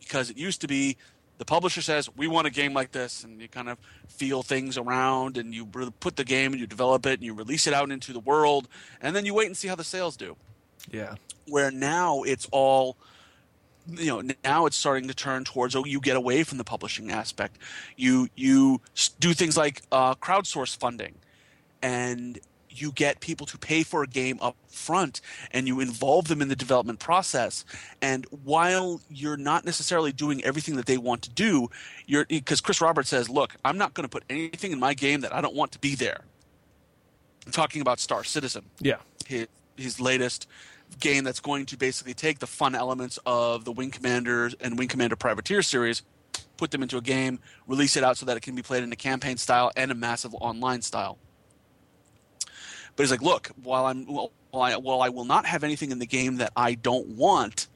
Because 0.00 0.30
it 0.30 0.36
used 0.36 0.60
to 0.62 0.68
be 0.68 0.96
the 1.38 1.44
publisher 1.44 1.82
says 1.82 2.08
we 2.16 2.26
want 2.26 2.46
a 2.46 2.50
game 2.50 2.74
like 2.74 2.92
this 2.92 3.24
and 3.24 3.40
you 3.40 3.48
kind 3.48 3.68
of 3.68 3.78
feel 4.08 4.42
things 4.42 4.76
around 4.78 5.36
and 5.36 5.54
you 5.54 5.66
put 6.00 6.16
the 6.16 6.24
game 6.24 6.52
and 6.52 6.60
you 6.60 6.66
develop 6.66 7.06
it 7.06 7.14
and 7.14 7.22
you 7.22 7.34
release 7.34 7.66
it 7.66 7.74
out 7.74 7.90
into 7.90 8.12
the 8.12 8.20
world 8.20 8.68
and 9.00 9.14
then 9.14 9.24
you 9.24 9.34
wait 9.34 9.46
and 9.46 9.56
see 9.56 9.68
how 9.68 9.74
the 9.74 9.84
sales 9.84 10.16
do. 10.16 10.36
Yeah. 10.90 11.14
where 11.46 11.70
now 11.70 12.22
it's 12.22 12.48
all 12.52 12.96
you 13.86 14.06
know 14.06 14.22
now 14.44 14.66
it's 14.66 14.76
starting 14.76 15.08
to 15.08 15.14
turn 15.14 15.44
towards 15.44 15.74
oh 15.74 15.84
you 15.84 16.00
get 16.00 16.16
away 16.16 16.44
from 16.44 16.58
the 16.58 16.64
publishing 16.64 17.10
aspect. 17.10 17.58
You 17.96 18.28
you 18.36 18.80
do 19.20 19.34
things 19.34 19.56
like 19.56 19.82
uh, 19.92 20.14
crowdsource 20.14 20.76
funding 20.76 21.16
and 21.82 22.38
you 22.70 22.92
get 22.92 23.18
people 23.20 23.46
to 23.46 23.58
pay 23.58 23.82
for 23.82 24.02
a 24.02 24.06
game 24.06 24.38
up 24.40 24.54
front 24.68 25.20
and 25.50 25.66
you 25.66 25.80
involve 25.80 26.28
them 26.28 26.40
in 26.42 26.48
the 26.48 26.54
development 26.54 27.00
process 27.00 27.64
and 28.00 28.24
while 28.44 29.00
you're 29.10 29.36
not 29.36 29.64
necessarily 29.64 30.12
doing 30.12 30.44
everything 30.44 30.76
that 30.76 30.86
they 30.86 30.98
want 30.98 31.22
to 31.22 31.30
do 31.30 31.68
you're 32.06 32.24
because 32.26 32.60
chris 32.60 32.80
roberts 32.80 33.08
says 33.08 33.28
look 33.28 33.56
i'm 33.64 33.78
not 33.78 33.94
going 33.94 34.04
to 34.04 34.08
put 34.08 34.22
anything 34.30 34.70
in 34.70 34.78
my 34.78 34.94
game 34.94 35.22
that 35.22 35.34
i 35.34 35.40
don't 35.40 35.54
want 35.56 35.72
to 35.72 35.78
be 35.80 35.94
there 35.96 36.20
i'm 37.46 37.52
talking 37.52 37.80
about 37.80 37.98
star 37.98 38.22
citizen 38.22 38.64
Yeah. 38.80 38.96
his, 39.26 39.48
his 39.76 39.98
latest 40.00 40.46
game 41.00 41.24
that's 41.24 41.40
going 41.40 41.66
to 41.66 41.76
basically 41.76 42.14
take 42.14 42.38
the 42.38 42.46
fun 42.46 42.74
elements 42.74 43.18
of 43.26 43.64
the 43.66 43.72
Wing 43.72 43.90
Commander 43.90 44.50
and 44.60 44.78
Wing 44.78 44.88
Commander 44.88 45.16
Privateer 45.16 45.60
series, 45.60 46.00
put 46.56 46.70
them 46.70 46.82
into 46.82 46.96
a 46.96 47.02
game, 47.02 47.40
release 47.66 47.94
it 47.94 48.02
out 48.02 48.16
so 48.16 48.24
that 48.24 48.38
it 48.38 48.40
can 48.40 48.54
be 48.54 48.62
played 48.62 48.82
in 48.82 48.90
a 48.90 48.96
campaign 48.96 49.36
style 49.36 49.70
and 49.76 49.90
a 49.90 49.94
massive 49.94 50.34
online 50.36 50.80
style. 50.80 51.18
But 52.98 53.04
he's 53.04 53.12
like, 53.12 53.22
look, 53.22 53.52
while 53.62 53.86
I'm 53.86 54.06
while 54.06 54.32
I, 54.52 54.76
while 54.76 55.02
I 55.02 55.08
will 55.08 55.24
not 55.24 55.46
have 55.46 55.62
anything 55.62 55.92
in 55.92 56.00
the 56.00 56.06
game 56.06 56.38
that 56.38 56.52
I 56.56 56.74
don't 56.74 57.06
want, 57.10 57.68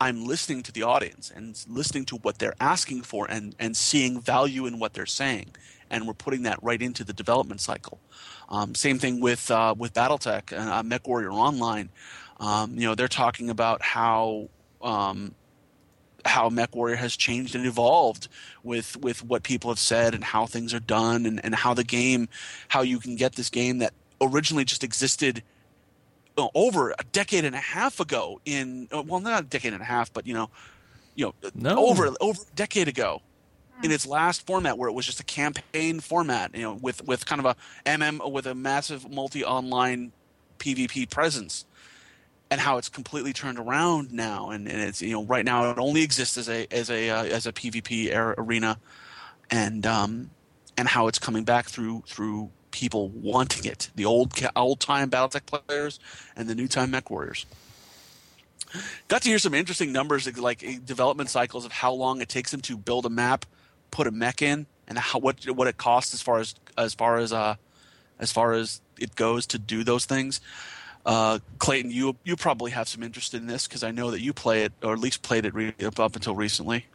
I'm 0.00 0.26
listening 0.26 0.64
to 0.64 0.72
the 0.72 0.82
audience 0.82 1.30
and 1.32 1.56
listening 1.68 2.04
to 2.06 2.16
what 2.16 2.40
they're 2.40 2.56
asking 2.58 3.02
for 3.02 3.30
and, 3.30 3.54
and 3.60 3.76
seeing 3.76 4.20
value 4.20 4.66
in 4.66 4.80
what 4.80 4.94
they're 4.94 5.06
saying. 5.06 5.50
And 5.88 6.04
we're 6.04 6.14
putting 6.14 6.42
that 6.42 6.60
right 6.64 6.82
into 6.82 7.04
the 7.04 7.12
development 7.12 7.60
cycle. 7.60 8.00
Um, 8.48 8.74
same 8.74 8.98
thing 8.98 9.20
with 9.20 9.52
uh, 9.52 9.76
with 9.78 9.94
BattleTech 9.94 10.50
and 10.50 10.68
uh, 10.68 10.82
MechWarrior 10.98 11.32
Online. 11.32 11.88
Um, 12.40 12.74
you 12.74 12.88
know, 12.88 12.96
they're 12.96 13.06
talking 13.06 13.50
about 13.50 13.82
how 13.82 14.48
um, 14.82 15.32
how 16.24 16.50
MechWarrior 16.50 16.96
has 16.96 17.16
changed 17.16 17.54
and 17.54 17.64
evolved 17.64 18.26
with 18.64 18.96
with 18.96 19.22
what 19.22 19.44
people 19.44 19.70
have 19.70 19.78
said 19.78 20.12
and 20.12 20.24
how 20.24 20.44
things 20.46 20.74
are 20.74 20.80
done 20.80 21.24
and, 21.24 21.44
and 21.44 21.54
how 21.54 21.72
the 21.72 21.84
game, 21.84 22.28
how 22.66 22.82
you 22.82 22.98
can 22.98 23.14
get 23.14 23.36
this 23.36 23.48
game 23.48 23.78
that 23.78 23.94
originally 24.20 24.64
just 24.64 24.84
existed 24.84 25.42
uh, 26.36 26.48
over 26.54 26.90
a 26.90 27.04
decade 27.12 27.44
and 27.44 27.54
a 27.54 27.60
half 27.60 28.00
ago 28.00 28.40
in 28.44 28.88
uh, 28.92 29.02
well 29.06 29.20
not 29.20 29.42
a 29.42 29.46
decade 29.46 29.72
and 29.72 29.82
a 29.82 29.84
half 29.84 30.12
but 30.12 30.26
you 30.26 30.34
know 30.34 30.50
you 31.14 31.26
know 31.26 31.34
No. 31.54 31.86
over 31.86 32.08
over 32.20 32.40
a 32.40 32.54
decade 32.54 32.88
ago 32.88 33.22
in 33.82 33.90
its 33.92 34.06
last 34.06 34.46
format 34.46 34.76
where 34.76 34.88
it 34.88 34.92
was 34.92 35.06
just 35.06 35.20
a 35.20 35.24
campaign 35.24 36.00
format 36.00 36.54
you 36.54 36.62
know 36.62 36.74
with 36.74 37.04
with 37.06 37.26
kind 37.26 37.40
of 37.40 37.46
a 37.46 37.56
mm 37.86 38.32
with 38.32 38.46
a 38.46 38.54
massive 38.54 39.08
multi 39.10 39.44
online 39.44 40.12
pvp 40.58 41.08
presence 41.10 41.64
and 42.50 42.60
how 42.60 42.78
it's 42.78 42.88
completely 42.88 43.32
turned 43.32 43.58
around 43.58 44.12
now, 44.12 44.50
and, 44.50 44.66
and 44.68 44.80
it's 44.80 45.02
you 45.02 45.12
know 45.12 45.24
right 45.24 45.44
now 45.44 45.70
it 45.70 45.78
only 45.78 46.02
exists 46.02 46.38
as 46.38 46.48
a 46.48 46.66
as 46.70 46.90
a 46.90 47.10
uh, 47.10 47.24
as 47.24 47.46
a 47.46 47.52
PvP 47.52 48.14
ar- 48.14 48.34
arena, 48.38 48.78
and 49.50 49.86
um, 49.86 50.30
and 50.76 50.88
how 50.88 51.08
it's 51.08 51.18
coming 51.18 51.44
back 51.44 51.66
through 51.66 52.04
through 52.06 52.50
people 52.70 53.08
wanting 53.08 53.64
it, 53.64 53.90
the 53.94 54.04
old 54.04 54.32
old 54.56 54.80
time 54.80 55.10
BattleTech 55.10 55.46
players 55.46 55.98
and 56.36 56.48
the 56.48 56.54
new 56.54 56.68
time 56.68 56.90
Mech 56.90 57.10
Warriors. 57.10 57.46
Got 59.08 59.22
to 59.22 59.28
hear 59.30 59.38
some 59.38 59.54
interesting 59.54 59.92
numbers, 59.92 60.26
like- 60.38 60.62
eh, 60.62 60.78
development 60.84 61.30
cycles 61.30 61.64
of 61.64 61.72
how 61.72 61.92
long 61.92 62.20
it 62.20 62.28
takes 62.28 62.50
them 62.50 62.60
to 62.62 62.76
build 62.76 63.06
a 63.06 63.10
map, 63.10 63.46
put 63.90 64.06
a 64.06 64.10
mech 64.10 64.42
in, 64.42 64.66
and 64.86 64.98
how 64.98 65.18
what 65.18 65.44
what 65.50 65.66
it 65.68 65.76
costs 65.78 66.12
as 66.14 66.20
far 66.22 66.38
as 66.38 66.54
as 66.76 66.94
far 66.94 67.16
as 67.18 67.32
uh 67.32 67.56
as 68.18 68.30
far 68.32 68.52
as 68.52 68.80
it 68.98 69.14
goes 69.14 69.46
to 69.46 69.58
do 69.58 69.84
those 69.84 70.04
things. 70.04 70.40
Uh, 71.06 71.38
Clayton, 71.58 71.90
you 71.90 72.16
you 72.24 72.36
probably 72.36 72.72
have 72.72 72.88
some 72.88 73.02
interest 73.02 73.32
in 73.32 73.46
this 73.46 73.66
because 73.66 73.82
I 73.82 73.90
know 73.90 74.10
that 74.10 74.20
you 74.20 74.34
play 74.34 74.64
it 74.64 74.72
or 74.82 74.92
at 74.92 74.98
least 74.98 75.22
played 75.22 75.46
it 75.46 75.54
re- 75.54 75.74
up 75.82 75.98
up 75.98 76.16
until 76.16 76.34
recently. 76.34 76.86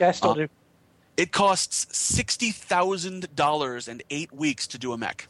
Yeah, 0.00 0.08
I 0.08 0.12
still 0.12 0.30
Uh, 0.30 0.34
do. 0.34 0.48
It 1.16 1.32
costs 1.32 1.86
sixty 1.96 2.50
thousand 2.50 3.34
dollars 3.36 3.88
and 3.88 4.02
eight 4.10 4.32
weeks 4.32 4.66
to 4.68 4.78
do 4.78 4.92
a 4.92 4.98
mech. 4.98 5.28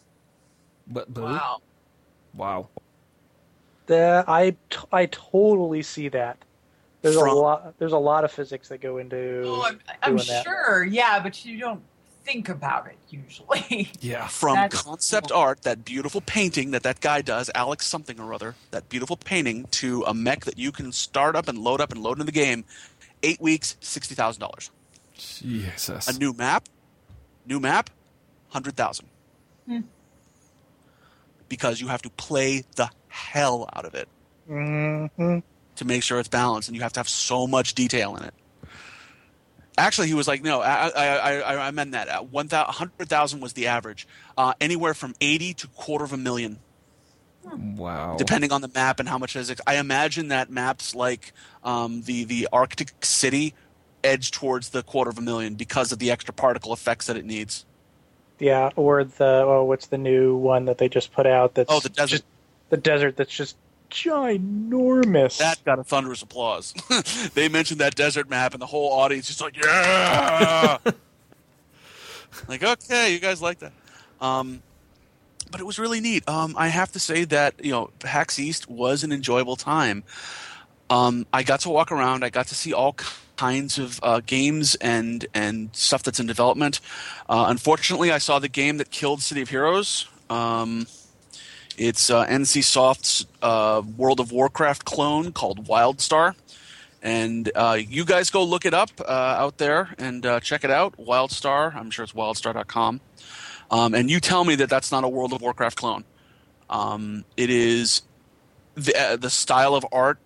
But, 0.87 1.13
but 1.13 1.25
Wow. 1.25 1.59
wow. 2.35 2.69
The, 3.87 4.25
I 4.29 4.51
t- 4.71 4.79
I 4.93 5.07
totally 5.07 5.83
see 5.83 6.09
that. 6.09 6.39
There's 7.03 7.17
From- 7.19 7.29
a 7.29 7.35
lot. 7.35 7.79
There's 7.79 7.93
a 7.93 7.99
lot 7.99 8.25
of 8.25 8.31
physics 8.31 8.69
that 8.69 8.81
go 8.81 8.99
into 8.99 9.43
Oh, 9.47 9.63
I'm, 9.67 9.81
I'm 10.03 10.17
doing 10.17 10.29
that. 10.29 10.45
sure. 10.45 10.85
Yeah, 10.85 11.21
but 11.23 11.45
you 11.45 11.59
don't 11.59 11.83
think 12.25 12.49
about 12.51 12.87
it 12.87 12.97
usually. 13.09 13.91
Yeah. 14.01 14.27
from 14.29 14.55
That's 14.57 14.83
concept 14.83 15.31
cool. 15.31 15.39
art, 15.39 15.63
that 15.63 15.85
beautiful 15.85 16.21
painting 16.21 16.71
that 16.73 16.83
that 16.85 17.01
guy 17.01 17.23
does, 17.23 17.51
Alex 17.55 17.87
something 17.87 18.21
or 18.21 18.33
other, 18.35 18.55
that 18.71 18.89
beautiful 18.89 19.17
painting 19.17 19.65
to 19.73 20.03
a 20.07 20.15
mech 20.15 20.45
that 20.45 20.59
you 20.59 20.71
can 20.71 20.93
start 20.93 21.35
up 21.35 21.49
and 21.49 21.59
load 21.59 21.81
up 21.81 21.91
and 21.91 22.03
load 22.03 22.13
into 22.13 22.25
the 22.25 22.33
game. 22.33 22.65
Eight 23.23 23.41
weeks, 23.41 23.77
sixty 23.81 24.15
thousand 24.15 24.41
dollars. 24.41 24.71
Jesus. 25.21 26.09
A 26.09 26.19
new 26.19 26.33
map, 26.33 26.69
new 27.47 27.61
map, 27.61 27.91
hundred 28.49 28.77
thousand. 28.77 29.07
Hmm. 29.67 29.81
Because 31.49 31.81
you 31.81 31.89
have 31.89 32.03
to 32.03 32.11
play 32.11 32.65
the 32.77 32.91
hell 33.09 33.69
out 33.75 33.85
of 33.85 33.95
it 33.95 34.09
hmm 34.47 35.07
to 35.77 35.85
make 35.85 36.03
sure 36.03 36.19
it's 36.19 36.29
balanced, 36.29 36.69
and 36.69 36.77
you 36.77 36.83
have 36.83 36.93
to 36.93 37.01
have 37.01 37.09
so 37.09 37.47
much 37.47 37.75
detail 37.75 38.17
in 38.17 38.25
it. 38.25 38.35
Actually, 39.79 40.09
he 40.09 40.15
was 40.15 40.29
like, 40.29 40.43
"No, 40.43 40.61
I 40.61 40.89
I, 40.89 41.39
I, 41.39 41.67
I 41.69 41.71
meant 41.71 41.93
that. 41.93 42.09
Uh, 42.09 42.23
One 42.23 42.49
hundred 42.51 43.09
thousand 43.09 43.41
was 43.41 43.55
the 43.55 43.69
average. 43.69 44.07
Uh, 44.37 44.53
anywhere 44.61 44.93
from 44.95 45.15
eighty 45.21 45.55
to 45.55 45.69
quarter 45.69 46.05
of 46.05 46.13
a 46.13 46.17
million 46.17 46.59
wow. 47.77 48.17
depending 48.17 48.53
on 48.53 48.61
the 48.61 48.69
map 48.69 49.01
and 49.01 49.09
how 49.09 49.19
much 49.19 49.33
physics. 49.33 49.61
I 49.67 49.77
imagine 49.77 50.29
that 50.29 50.51
maps 50.51 50.95
like 50.95 51.33
um, 51.65 52.03
the 52.03 52.25
the 52.25 52.49
Arctic 52.53 52.93
City 53.05 53.55
edge 54.05 54.31
towards 54.31 54.71
the 54.71 54.83
quarter 54.83 55.11
of 55.11 55.19
a 55.19 55.23
million 55.23 55.55
because 55.55 55.93
of 55.93 55.99
the 55.99 56.11
extra 56.11 56.33
particle 56.33 56.73
effects 56.73 57.07
that 57.07 57.17
it 57.17 57.25
needs. 57.25 57.65
Yeah, 58.39 58.71
or 58.77 59.05
the 59.05 59.45
oh, 59.47 59.65
what's 59.65 59.89
the 59.89 59.99
new 59.99 60.35
one 60.35 60.65
that 60.65 60.79
they 60.79 60.89
just 60.89 61.13
put 61.13 61.27
out? 61.27 61.55
That's 61.55 61.71
Oh, 61.71 61.81
the 61.81 61.91
desert. 61.91 62.11
Just, 62.11 62.25
the 62.71 62.77
desert 62.79 63.17
that's 63.17 63.33
just 63.33 63.57
ginormous. 63.91 65.39
That 65.39 65.63
got 65.65 65.79
a 65.79 65.85
thunderous 65.85 66.23
applause. 66.23 66.73
they 67.35 67.49
mentioned 67.49 67.81
that 67.81 67.95
desert 67.95 68.31
map, 68.31 68.55
and 68.55 68.63
the 68.63 68.67
whole 68.67 68.93
audience 68.93 69.27
just 69.27 69.41
like, 69.41 69.57
yeah. 69.63 70.79
like, 72.49 72.63
okay, 72.63 73.13
you 73.13 73.19
guys 73.19 73.43
like 73.43 73.59
that. 73.59 73.73
Um, 74.21 74.63
but 75.51 75.61
it 75.61 75.65
was 75.65 75.79
really 75.79 76.01
neat. 76.01 76.27
Um, 76.29 76.55
I 76.57 76.69
have 76.69 76.93
to 76.93 76.99
say 76.99 77.25
that 77.25 77.63
you 77.63 77.73
know, 77.73 77.91
PAX 77.99 78.39
East 78.39 78.71
was 78.71 79.05
an 79.05 79.13
enjoyable 79.13 79.57
time. 79.57 80.05
Um, 80.89 81.27
I 81.33 81.43
got 81.43 81.61
to 81.61 81.69
walk 81.71 81.93
around. 81.93 82.25
I 82.25 82.31
got 82.31 82.49
to 82.49 82.55
see 82.55 82.73
all 82.73 82.97
kinds 83.41 83.79
of 83.79 83.99
uh, 84.03 84.21
games 84.27 84.75
and 84.83 85.27
and 85.33 85.71
stuff 85.73 86.03
that's 86.03 86.21
in 86.21 86.27
development. 86.27 86.79
Uh, 87.27 87.47
unfortunately, 87.49 88.11
I 88.13 88.19
saw 88.19 88.39
the 88.39 88.51
game 88.51 88.77
that 88.77 88.91
killed 88.91 89.23
City 89.23 89.41
of 89.41 89.49
Heroes. 89.49 90.07
Um, 90.29 90.87
it's 91.79 92.11
uh, 92.11 92.27
NCsoft's 92.27 93.27
uh, 93.41 93.81
World 93.97 94.21
of 94.21 94.31
Warcraft 94.31 94.85
clone 94.85 95.33
called 95.33 95.67
WildStar. 95.67 96.35
And 97.03 97.51
uh, 97.55 97.79
you 97.81 98.05
guys 98.05 98.29
go 98.29 98.45
look 98.45 98.67
it 98.67 98.75
up 98.75 98.91
uh, 99.01 99.43
out 99.45 99.57
there 99.57 99.95
and 99.97 100.23
check 100.43 100.63
it 100.63 100.71
out. 100.71 100.99
WildStar. 100.99 101.75
I'm 101.75 101.91
sure 101.91 102.03
it's 102.03 102.13
wildstar.com. 102.13 103.01
Um, 103.71 103.95
and 103.95 104.11
you 104.11 104.21
tell 104.21 104.45
me 104.45 104.55
that 104.57 104.69
that's 104.69 104.93
not 104.93 105.05
a 105.05 105.09
World 105.09 105.33
of 105.33 105.41
Warcraft 105.41 105.79
clone. 105.79 106.05
Um, 106.69 107.25
it 107.39 107.49
is 107.49 108.03
the, 108.75 109.17
the 109.19 109.31
style 109.31 109.75
of 109.75 109.87
art 109.91 110.19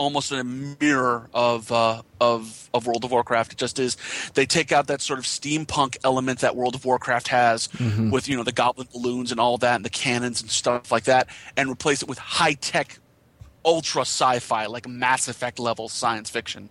almost 0.00 0.32
a 0.32 0.42
mirror 0.42 1.28
of 1.34 1.70
uh, 1.70 2.00
of 2.20 2.70
of 2.72 2.86
World 2.86 3.04
of 3.04 3.10
Warcraft. 3.10 3.52
It 3.52 3.58
just 3.58 3.78
is. 3.78 3.98
They 4.32 4.46
take 4.46 4.72
out 4.72 4.86
that 4.86 5.02
sort 5.02 5.18
of 5.18 5.26
steampunk 5.26 5.98
element 6.02 6.40
that 6.40 6.56
World 6.56 6.74
of 6.74 6.84
Warcraft 6.86 7.28
has 7.28 7.68
with 8.10 8.26
you 8.26 8.36
know 8.36 8.42
the 8.42 8.52
goblin 8.52 8.88
balloons 8.92 9.30
and 9.30 9.38
all 9.38 9.58
that, 9.58 9.76
and 9.76 9.84
the 9.84 9.90
cannons 9.90 10.40
and 10.40 10.50
stuff 10.50 10.90
like 10.90 11.04
that, 11.04 11.28
and 11.56 11.70
replace 11.70 12.02
it 12.02 12.08
with 12.08 12.18
high 12.18 12.54
tech, 12.54 12.98
ultra 13.64 14.02
sci-fi 14.02 14.66
like 14.66 14.88
Mass 14.88 15.28
Effect 15.28 15.58
level 15.58 15.88
science 15.88 16.30
fiction. 16.30 16.70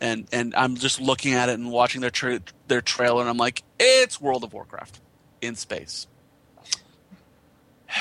And 0.00 0.26
and 0.32 0.54
I'm 0.56 0.76
just 0.76 0.98
looking 1.00 1.34
at 1.34 1.50
it 1.50 1.52
and 1.52 1.70
watching 1.70 2.00
their 2.00 2.10
tra- 2.10 2.40
their 2.68 2.80
trailer, 2.80 3.20
and 3.20 3.28
I'm 3.28 3.36
like, 3.36 3.62
it's 3.78 4.20
World 4.20 4.44
of 4.44 4.54
Warcraft 4.54 4.98
in 5.42 5.56
space. 5.56 6.06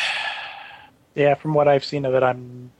yeah, 1.13 1.35
from 1.35 1.53
what 1.53 1.67
I've 1.67 1.83
seen 1.83 2.05
of 2.05 2.15
it, 2.15 2.23
I'm. 2.23 2.71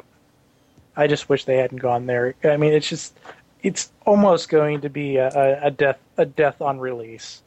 I 0.96 1.08
just 1.08 1.30
wish 1.30 1.46
they 1.46 1.58
hadn't 1.58 1.78
gone 1.78 2.06
there. 2.06 2.36
I 2.44 2.58
mean, 2.58 2.74
it's 2.74 2.90
just, 2.90 3.18
it's 3.64 3.92
almost 4.06 4.50
going 4.50 4.82
to 4.82 4.90
be 4.90 5.18
a, 5.18 5.30
a, 5.30 5.68
a 5.68 5.72
death 5.72 6.00
a 6.18 6.26
death 6.26 6.62
on 6.62 6.80
release. 6.80 7.42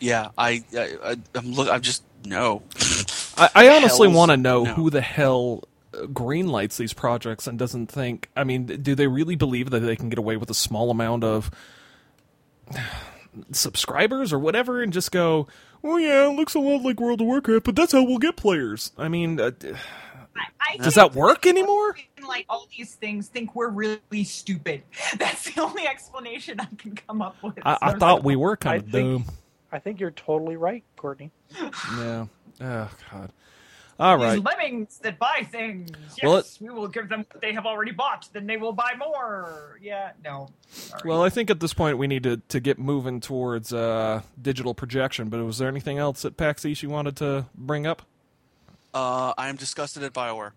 Yeah, 0.00 0.30
I, 0.36 0.64
I, 0.76 0.96
I 1.02 1.16
I'm 1.34 1.52
look. 1.52 1.68
I'm 1.68 1.80
just 1.80 2.02
no. 2.24 2.62
I, 3.36 3.50
I 3.54 3.68
honestly 3.76 4.08
want 4.08 4.30
to 4.30 4.36
know 4.36 4.64
no. 4.64 4.74
who 4.74 4.90
the 4.90 5.00
hell 5.00 5.64
uh, 5.92 6.02
greenlights 6.06 6.76
these 6.76 6.92
projects 6.92 7.46
and 7.46 7.58
doesn't 7.58 7.86
think. 7.86 8.28
I 8.36 8.44
mean, 8.44 8.66
do 8.66 8.94
they 8.94 9.06
really 9.06 9.36
believe 9.36 9.70
that 9.70 9.80
they 9.80 9.96
can 9.96 10.08
get 10.08 10.18
away 10.18 10.36
with 10.36 10.50
a 10.50 10.54
small 10.54 10.90
amount 10.90 11.24
of 11.24 11.50
subscribers 13.52 14.32
or 14.32 14.38
whatever, 14.38 14.82
and 14.82 14.92
just 14.92 15.10
go, 15.10 15.46
"Oh 15.82 15.96
yeah, 15.96 16.28
it 16.28 16.36
looks 16.36 16.54
a 16.54 16.60
lot 16.60 16.82
like 16.82 17.00
World 17.00 17.20
of 17.20 17.26
Warcraft, 17.26 17.64
but 17.64 17.76
that's 17.76 17.92
how 17.92 18.04
we'll 18.04 18.18
get 18.18 18.36
players." 18.36 18.92
I 18.98 19.08
mean, 19.08 19.40
uh, 19.40 19.50
d- 19.50 19.72
I, 20.36 20.74
I 20.74 20.76
does 20.78 20.94
that 20.94 21.14
work 21.14 21.46
anymore? 21.46 21.96
Like 22.26 22.46
all 22.48 22.66
these 22.76 22.94
things, 22.94 23.28
think 23.28 23.54
we're 23.54 23.68
really 23.68 24.24
stupid. 24.24 24.82
That's 25.18 25.52
the 25.54 25.60
only 25.62 25.86
explanation 25.86 26.58
I 26.60 26.66
can 26.78 26.94
come 26.94 27.22
up 27.22 27.36
with. 27.42 27.54
I, 27.64 27.78
I 27.80 27.92
So- 27.92 27.98
thought 27.98 28.24
we 28.24 28.36
were 28.36 28.56
kind 28.56 28.74
I 28.74 28.76
of 28.78 28.82
think- 28.90 28.92
doomed. 29.24 29.24
I 29.72 29.78
think 29.80 29.98
you're 29.98 30.12
totally 30.12 30.56
right, 30.56 30.84
Courtney. 30.96 31.30
Yeah. 31.98 32.26
Oh 32.60 32.90
God. 33.10 33.32
All 33.98 34.18
These 34.18 34.24
right. 34.26 34.44
lemmings 34.58 34.98
that 34.98 35.18
buy 35.20 35.46
things. 35.50 35.90
Yes, 36.16 36.18
Well, 36.22 36.36
it- 36.38 36.58
we 36.60 36.70
will 36.70 36.88
give 36.88 37.08
them 37.08 37.24
what 37.30 37.40
they 37.40 37.52
have 37.52 37.64
already 37.66 37.90
bought. 37.92 38.28
Then 38.32 38.46
they 38.46 38.56
will 38.56 38.72
buy 38.72 38.92
more. 38.98 39.78
Yeah, 39.82 40.12
no. 40.24 40.48
Sorry. 40.68 41.02
Well, 41.04 41.22
I 41.22 41.28
think 41.28 41.50
at 41.50 41.58
this 41.60 41.74
point 41.74 41.98
we 41.98 42.06
need 42.08 42.22
to, 42.24 42.38
to 42.48 42.60
get 42.60 42.78
moving 42.78 43.20
towards 43.20 43.72
uh, 43.72 44.22
digital 44.40 44.74
projection. 44.74 45.28
But 45.28 45.44
was 45.44 45.58
there 45.58 45.68
anything 45.68 45.98
else 45.98 46.24
at 46.24 46.36
PAX 46.36 46.64
East 46.64 46.82
you 46.82 46.90
wanted 46.90 47.16
to 47.16 47.46
bring 47.54 47.86
up? 47.86 48.02
Uh, 48.94 49.34
I 49.36 49.48
am 49.48 49.56
disgusted 49.56 50.04
at 50.04 50.12
Bioware. 50.12 50.52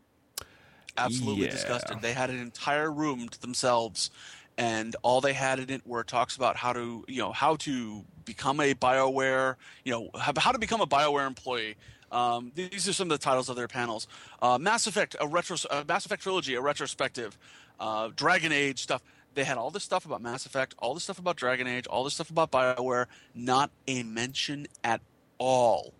Absolutely 0.95 1.45
Yeah. 1.45 1.51
disgusted. 1.51 2.01
They 2.01 2.13
had 2.13 2.29
an 2.29 2.37
entire 2.39 2.91
room 2.91 3.27
to 3.29 3.41
themselves, 3.41 4.11
and 4.57 4.95
all 5.01 5.21
they 5.21 5.33
had 5.33 5.59
in 5.59 5.69
it 5.71 5.85
were 5.85 6.03
talks 6.03 6.35
about 6.35 6.55
how 6.55 6.71
to, 6.73 7.03
you 7.07 7.19
know, 7.19 7.31
how 7.31 7.55
to 7.57 8.05
become 8.25 8.59
a 8.59 8.75
Bioware, 8.75 9.55
you 9.83 9.91
know, 9.91 10.09
how, 10.19 10.51
to 10.51 10.59
become 10.59 10.81
a 10.81 10.87
Bioware 10.87 11.25
employee. 11.25 11.75
Um, 12.11 12.51
these 12.55 12.87
are 12.87 12.93
some 12.93 13.11
of 13.11 13.19
the 13.19 13.23
titles 13.23 13.49
of 13.49 13.55
their 13.55 13.67
panels: 13.67 14.07
uh, 14.41 14.57
Mass 14.57 14.87
Effect, 14.87 15.15
a 15.19 15.27
retro, 15.27 15.57
uh, 15.71 15.83
Mass 15.87 16.05
Effect 16.05 16.21
trilogy, 16.21 16.55
a 16.55 16.61
retrospective, 16.61 17.37
uh, 17.79 18.09
Dragon 18.15 18.51
Age 18.51 18.79
stuff. 18.81 19.03
They 19.33 19.43
had 19.43 19.57
all 19.57 19.71
this 19.71 19.83
stuff 19.83 20.05
about 20.05 20.21
Mass 20.21 20.45
Effect, 20.45 20.73
all 20.79 20.93
this 20.93 21.03
stuff 21.03 21.19
about 21.19 21.35
Dragon 21.35 21.67
Age, 21.67 21.85
all 21.87 22.03
this 22.03 22.13
stuff 22.13 22.29
about 22.29 22.51
Bioware. 22.51 23.07
Not 23.35 23.71
a 23.87 24.03
mention 24.03 24.67
at 24.83 25.01
all 25.37 25.93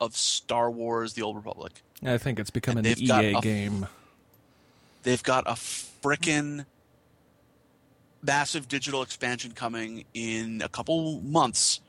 of 0.00 0.16
Star 0.16 0.70
Wars: 0.70 1.14
The 1.14 1.22
Old 1.22 1.36
Republic. 1.36 1.72
I 2.04 2.18
think 2.18 2.38
it's 2.38 2.50
become 2.50 2.82
they've 2.82 3.06
got 3.06 3.24
EA 3.24 3.34
a- 3.34 3.40
game. 3.40 3.86
They've 5.02 5.22
got 5.22 5.46
a 5.46 5.52
frickin' 5.52 6.64
massive 8.22 8.68
digital 8.68 9.02
expansion 9.02 9.52
coming 9.52 10.04
in 10.14 10.62
a 10.62 10.68
couple 10.68 11.20
months. 11.20 11.80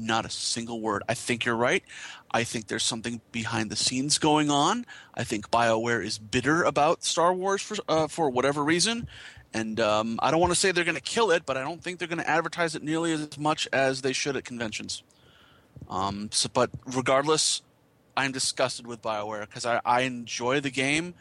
Not 0.00 0.24
a 0.24 0.30
single 0.30 0.80
word. 0.80 1.02
I 1.08 1.14
think 1.14 1.44
you're 1.44 1.56
right. 1.56 1.82
I 2.30 2.44
think 2.44 2.68
there's 2.68 2.84
something 2.84 3.20
behind 3.32 3.70
the 3.70 3.76
scenes 3.76 4.18
going 4.18 4.48
on. 4.48 4.86
I 5.14 5.24
think 5.24 5.50
BioWare 5.50 6.04
is 6.04 6.18
bitter 6.18 6.62
about 6.62 7.02
Star 7.02 7.34
Wars 7.34 7.62
for 7.62 7.76
uh, 7.88 8.06
for 8.06 8.30
whatever 8.30 8.62
reason, 8.62 9.08
and 9.52 9.80
um, 9.80 10.20
I 10.22 10.30
don't 10.30 10.40
want 10.40 10.52
to 10.52 10.58
say 10.58 10.70
they're 10.70 10.84
going 10.84 10.94
to 10.94 11.00
kill 11.00 11.32
it, 11.32 11.44
but 11.46 11.56
I 11.56 11.62
don't 11.64 11.82
think 11.82 11.98
they're 11.98 12.06
going 12.06 12.20
to 12.20 12.30
advertise 12.30 12.76
it 12.76 12.84
nearly 12.84 13.12
as 13.12 13.36
much 13.38 13.66
as 13.72 14.02
they 14.02 14.12
should 14.12 14.36
at 14.36 14.44
conventions. 14.44 15.02
Um, 15.88 16.28
so, 16.32 16.48
but 16.52 16.70
regardless, 16.86 17.62
I'm 18.16 18.32
disgusted 18.32 18.86
with 18.86 19.02
Bioware 19.02 19.42
because 19.42 19.64
I, 19.64 19.80
I 19.84 20.00
enjoy 20.02 20.60
the 20.60 20.70
game. 20.70 21.14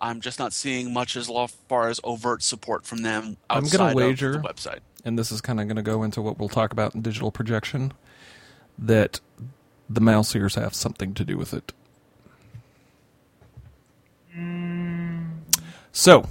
I'm 0.00 0.20
just 0.20 0.38
not 0.38 0.52
seeing 0.52 0.92
much 0.92 1.16
as 1.16 1.28
far 1.68 1.88
as 1.88 2.00
overt 2.04 2.42
support 2.42 2.86
from 2.86 3.02
them 3.02 3.36
I'm 3.50 3.64
gonna 3.64 3.88
of 3.90 3.94
wager- 3.94 4.32
the 4.32 4.38
website. 4.38 4.78
and 5.04 5.18
this 5.18 5.32
is 5.32 5.40
kind 5.40 5.60
of 5.60 5.66
going 5.66 5.76
to 5.76 5.82
go 5.82 6.02
into 6.04 6.22
what 6.22 6.38
we'll 6.38 6.48
talk 6.48 6.72
about 6.72 6.94
in 6.94 7.02
digital 7.02 7.30
projection, 7.32 7.92
that 8.78 9.18
the 9.90 10.00
mouse 10.00 10.34
ears 10.36 10.54
have 10.54 10.74
something 10.74 11.14
to 11.14 11.24
do 11.24 11.36
with 11.36 11.52
it. 11.52 11.72
So, 15.92 16.26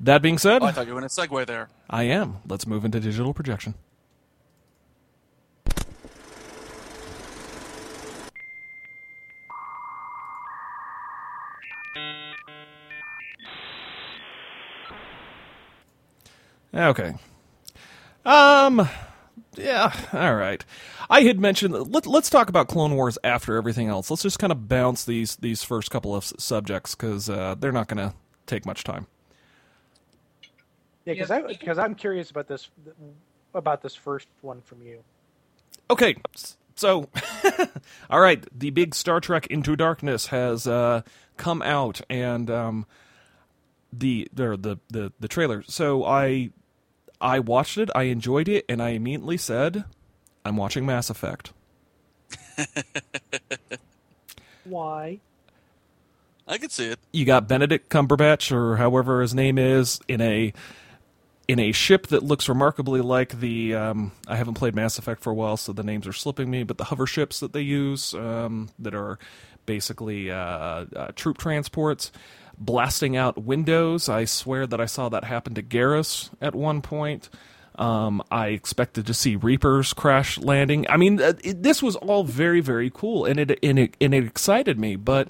that 0.00 0.20
being 0.20 0.36
said, 0.38 0.62
Oh, 0.62 0.66
I 0.66 0.72
thought 0.72 0.86
you 0.86 0.92
were 0.94 1.00
going 1.00 1.08
to 1.08 1.14
segue 1.14 1.46
there. 1.46 1.68
I 1.88 2.02
am. 2.04 2.38
Let's 2.46 2.66
move 2.66 2.84
into 2.84 3.00
digital 3.00 3.32
projection. 3.32 3.74
Okay. 16.78 17.14
Um. 18.24 18.88
Yeah. 19.56 19.92
All 20.12 20.34
right. 20.36 20.64
I 21.10 21.22
had 21.22 21.40
mentioned. 21.40 21.74
Let, 21.92 22.06
let's 22.06 22.30
talk 22.30 22.48
about 22.48 22.68
Clone 22.68 22.94
Wars 22.94 23.18
after 23.24 23.56
everything 23.56 23.88
else. 23.88 24.10
Let's 24.10 24.22
just 24.22 24.38
kind 24.38 24.52
of 24.52 24.68
bounce 24.68 25.04
these 25.04 25.36
these 25.36 25.64
first 25.64 25.90
couple 25.90 26.14
of 26.14 26.24
s- 26.24 26.34
subjects 26.38 26.94
because 26.94 27.28
uh, 27.28 27.56
they're 27.58 27.72
not 27.72 27.88
going 27.88 28.08
to 28.08 28.14
take 28.46 28.64
much 28.64 28.84
time. 28.84 29.06
Yeah, 31.04 31.14
because 31.14 31.30
I 31.30 31.42
because 31.42 31.78
I'm 31.78 31.94
curious 31.94 32.30
about 32.30 32.46
this 32.46 32.68
about 33.54 33.82
this 33.82 33.94
first 33.94 34.28
one 34.42 34.60
from 34.60 34.82
you. 34.82 35.02
Okay, 35.90 36.16
so 36.74 37.08
all 38.10 38.20
right, 38.20 38.46
the 38.56 38.70
big 38.70 38.94
Star 38.94 39.20
Trek 39.20 39.46
Into 39.48 39.74
Darkness 39.74 40.26
has 40.26 40.66
uh, 40.66 41.00
come 41.38 41.62
out, 41.62 42.02
and 42.10 42.50
um, 42.50 42.86
the 43.92 44.28
the 44.32 44.56
the 44.56 44.78
the 44.90 45.12
the 45.18 45.28
trailer. 45.28 45.62
So 45.66 46.04
I 46.04 46.50
I 47.20 47.38
watched 47.40 47.78
it, 47.78 47.90
I 47.94 48.04
enjoyed 48.04 48.48
it, 48.48 48.64
and 48.68 48.82
I 48.82 48.90
immediately 48.90 49.36
said, 49.36 49.84
"I'm 50.44 50.56
watching 50.56 50.86
Mass 50.86 51.10
Effect." 51.10 51.52
Why? 54.64 55.20
I 56.46 56.58
could 56.58 56.72
see 56.72 56.86
it. 56.86 56.98
You 57.12 57.24
got 57.24 57.46
Benedict 57.46 57.90
Cumberbatch, 57.90 58.52
or 58.52 58.76
however 58.76 59.20
his 59.20 59.34
name 59.34 59.58
is, 59.58 60.00
in 60.08 60.20
a 60.20 60.52
in 61.46 61.58
a 61.58 61.72
ship 61.72 62.08
that 62.08 62.22
looks 62.22 62.48
remarkably 62.48 63.00
like 63.00 63.40
the. 63.40 63.74
Um, 63.74 64.12
I 64.26 64.36
haven't 64.36 64.54
played 64.54 64.74
Mass 64.74 64.98
Effect 64.98 65.22
for 65.22 65.30
a 65.30 65.34
while, 65.34 65.56
so 65.56 65.72
the 65.72 65.82
names 65.82 66.06
are 66.06 66.12
slipping 66.12 66.50
me. 66.50 66.62
But 66.62 66.78
the 66.78 66.84
hover 66.84 67.06
ships 67.06 67.40
that 67.40 67.52
they 67.52 67.62
use, 67.62 68.14
um, 68.14 68.70
that 68.78 68.94
are 68.94 69.18
basically 69.66 70.30
uh, 70.30 70.36
uh, 70.36 71.12
troop 71.14 71.38
transports, 71.38 72.12
blasting 72.60 73.16
out 73.16 73.42
windows. 73.42 74.08
I 74.08 74.24
swear 74.24 74.66
that 74.66 74.80
I 74.80 74.86
saw 74.86 75.08
that 75.08 75.24
happen 75.24 75.54
to 75.54 75.62
Garrus 75.62 76.30
at 76.40 76.54
one 76.54 76.82
point. 76.82 77.28
Um, 77.76 78.22
I 78.30 78.48
expected 78.48 79.06
to 79.06 79.14
see 79.14 79.36
Reapers 79.36 79.92
crash 79.92 80.36
landing. 80.38 80.84
I 80.88 80.96
mean, 80.96 81.20
uh, 81.22 81.34
it, 81.44 81.62
this 81.62 81.80
was 81.82 81.94
all 81.96 82.24
very, 82.24 82.60
very 82.60 82.90
cool, 82.92 83.24
and 83.24 83.38
it 83.38 83.58
and 83.62 83.78
it 83.78 83.96
and 84.00 84.12
it 84.12 84.24
excited 84.24 84.80
me. 84.80 84.96
But 84.96 85.28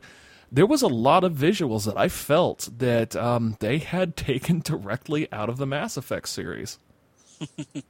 there 0.50 0.64
was 0.64 0.80
a 0.80 0.88
lot 0.88 1.24
of 1.24 1.34
visuals 1.34 1.84
that 1.84 1.98
I 1.98 2.08
felt 2.08 2.70
that 2.78 3.14
um, 3.14 3.56
they 3.60 3.78
had 3.78 4.16
taken 4.16 4.60
directly 4.60 5.30
out 5.30 5.50
of 5.50 5.58
the 5.58 5.66
Mass 5.66 5.98
Effect 5.98 6.26
series, 6.28 6.78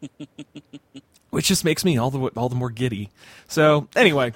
which 1.30 1.47
just 1.47 1.64
makes 1.64 1.84
me 1.84 1.97
all 1.97 2.11
the 2.11 2.18
all 2.36 2.49
the 2.49 2.57
more 2.57 2.70
giddy. 2.70 3.11
So 3.47 3.86
anyway, 3.95 4.32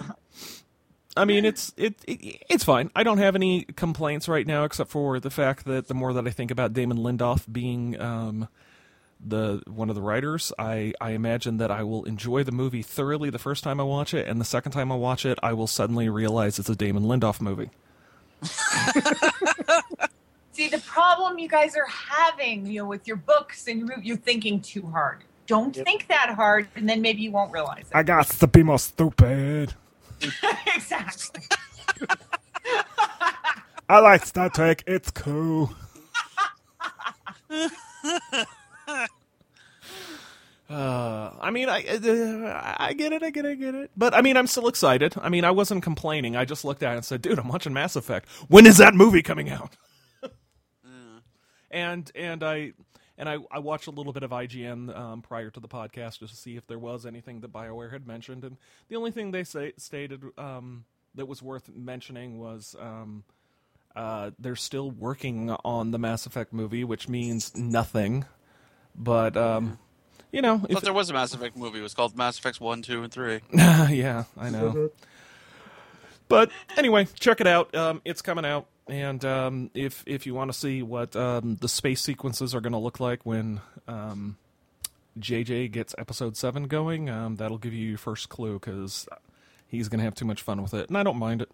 I 1.17 1.25
mean 1.25 1.45
it's 1.45 1.73
it, 1.77 1.95
it 2.07 2.45
it's 2.49 2.65
fine. 2.65 2.91
I 2.97 3.03
don't 3.03 3.19
have 3.19 3.35
any 3.35 3.65
complaints 3.65 4.29
right 4.29 4.47
now 4.47 4.65
except 4.65 4.91
for 4.91 5.21
the 5.21 5.31
fact 5.31 5.67
that 5.67 5.89
the 5.89 5.95
more 5.95 6.13
that 6.13 6.27
I 6.27 6.31
think 6.31 6.51
about 6.51 6.73
Damon 6.73 6.99
Lindelof 6.99 7.53
being 7.53 8.01
um, 8.01 8.49
the 9.25 9.63
one 9.67 9.91
of 9.91 9.95
the 9.95 10.03
writers, 10.03 10.53
I 10.59 10.95
I 11.01 11.11
imagine 11.11 11.59
that 11.59 11.71
I 11.71 11.83
will 11.83 12.05
enjoy 12.05 12.45
the 12.45 12.53
movie 12.53 12.83
thoroughly 12.83 13.29
the 13.31 13.39
first 13.39 13.63
time 13.63 13.79
I 13.79 13.85
watch 13.85 14.15
it, 14.15 14.27
and 14.27 14.41
the 14.41 14.45
second 14.45 14.73
time 14.73 14.91
I 14.91 14.97
watch 14.97 15.27
it, 15.27 15.39
I 15.43 15.53
will 15.53 15.67
suddenly 15.67 16.09
realize 16.09 16.59
it's 16.59 16.71
a 16.71 16.77
Damon 16.77 17.05
Lindelof 17.05 17.41
movie. 17.41 17.71
See, 20.53 20.69
the 20.69 20.81
problem 20.81 21.39
you 21.39 21.49
guys 21.49 21.77
are 21.77 21.87
having, 21.87 22.67
you 22.67 22.81
know, 22.81 22.87
with 22.87 23.07
your 23.07 23.17
books 23.17 23.67
and 23.69 23.89
your, 23.89 23.99
you're 24.01 24.17
thinking 24.19 24.61
too 24.61 24.87
hard. 24.87 25.25
Don't 25.47 25.75
think 25.75 26.09
that 26.09 26.31
hard, 26.35 26.69
and 26.77 26.89
then 26.89 27.01
maybe 27.03 27.23
you 27.23 27.31
won't 27.31 27.53
realize 27.53 27.87
it. 27.91 27.97
I 27.97 28.03
got 28.03 28.27
to 28.27 28.47
be 28.47 28.63
more 28.63 28.79
stupid. 28.79 29.75
exactly. 30.75 31.43
I 33.89 33.99
like 33.99 34.25
Star 34.25 34.49
Trek. 34.51 34.85
It's 34.87 35.11
cool. 35.11 35.73
Uh, 40.73 41.35
I 41.39 41.51
mean, 41.51 41.69
I 41.69 41.85
uh, 41.85 42.75
I 42.79 42.95
get 42.95 43.13
it, 43.13 43.23
I 43.23 43.29
get 43.29 43.45
it, 43.45 43.51
I 43.51 43.55
get 43.57 43.75
it. 43.75 43.91
But 43.95 44.15
I 44.15 44.23
mean, 44.23 44.39
I'm 44.39 44.47
still 44.47 44.69
excited. 44.69 45.15
I 45.21 45.29
mean, 45.29 45.45
I 45.45 45.51
wasn't 45.51 45.83
complaining. 45.83 46.35
I 46.35 46.47
just 46.47 46.65
looked 46.65 46.83
at 46.83 46.95
it 46.95 46.97
and 46.97 47.05
said, 47.05 47.21
"Dude, 47.21 47.39
I'm 47.39 47.49
watching 47.49 47.75
Mass 47.75 47.95
Effect. 47.95 48.27
When 48.49 48.65
is 48.65 48.79
that 48.79 48.95
movie 48.95 49.21
coming 49.23 49.51
out?" 49.51 49.77
and 51.71 52.11
and 52.15 52.43
I 52.43 52.73
and 53.19 53.29
I, 53.29 53.39
I 53.51 53.59
watched 53.59 53.87
a 53.87 53.91
little 53.91 54.13
bit 54.13 54.23
of 54.23 54.31
IGN 54.31 54.97
um, 54.97 55.23
prior 55.23 55.51
to 55.51 55.61
the 55.61 55.69
podcast 55.69 56.19
just 56.21 56.35
to 56.35 56.37
see 56.37 56.57
if 56.57 56.67
there 56.67 56.79
was 56.79 57.07
anything 57.07 57.41
that 57.41 57.53
Bioware 57.53 57.93
had 57.93 58.07
mentioned, 58.07 58.45
and 58.45 58.57
the 58.89 58.97
only 58.97 59.11
thing 59.11 59.31
they 59.31 59.45
say, 59.45 59.73
stated 59.77 60.23
um, 60.39 60.85
that 61.15 61.27
was 61.27 61.43
worth 61.43 61.71
mentioning 61.75 62.39
was. 62.39 62.77
Um, 62.79 63.25
uh, 63.95 64.31
they're 64.39 64.57
still 64.57 64.91
working 64.91 65.51
on 65.51 65.91
the 65.91 65.99
Mass 65.99 66.25
Effect 66.25 66.55
movie, 66.55 66.83
which 66.83 67.11
means 67.11 67.55
nothing. 67.55 68.25
But 68.95 69.37
um, 69.37 69.79
you 70.33 70.41
know, 70.41 70.55
I 70.55 70.65
if, 70.65 70.71
thought 70.73 70.83
there 70.83 70.93
was 70.93 71.11
a 71.11 71.13
Mass 71.13 71.35
Effect 71.35 71.57
movie. 71.57 71.79
It 71.79 71.83
was 71.83 71.95
called 71.95 72.17
Mass 72.17 72.39
Effect 72.39 72.61
1, 72.61 72.83
2, 72.83 73.03
and 73.03 73.13
3. 73.13 73.41
yeah, 73.95 74.25
I 74.37 74.51
know. 74.51 74.91
But 76.29 76.51
anyway, 76.77 77.07
check 77.19 77.43
it 77.43 77.47
out. 77.47 77.75
Um, 77.75 78.01
it's 78.05 78.23
coming 78.23 78.47
out, 78.47 78.67
and 78.89 79.25
um, 79.25 79.71
if 79.75 80.03
if 80.07 80.27
you 80.27 80.35
want 80.35 80.53
to 80.53 80.59
see 80.59 80.83
what 80.83 81.15
um, 81.17 81.57
the 81.61 81.69
space 81.69 82.01
sequences 82.01 82.55
are 82.55 82.61
going 82.61 82.73
to 82.73 82.79
look 82.79 83.01
like 83.01 83.25
when 83.25 83.61
um, 83.89 84.37
JJ 85.19 85.71
gets 85.73 85.95
Episode 85.99 86.37
Seven 86.37 86.69
going, 86.69 87.09
um, 87.09 87.37
that'll 87.37 87.59
give 87.59 87.73
you 87.73 87.89
your 87.89 87.99
first 87.99 88.29
clue 88.29 88.55
because 88.59 89.09
he's 89.67 89.89
going 89.89 89.99
to 89.99 90.05
have 90.05 90.15
too 90.15 90.25
much 90.25 90.43
fun 90.43 90.63
with 90.63 90.75
it, 90.75 90.89
and 90.89 90.99
I 90.99 91.03
don't 91.03 91.19
mind 91.19 91.43
it. 91.43 91.51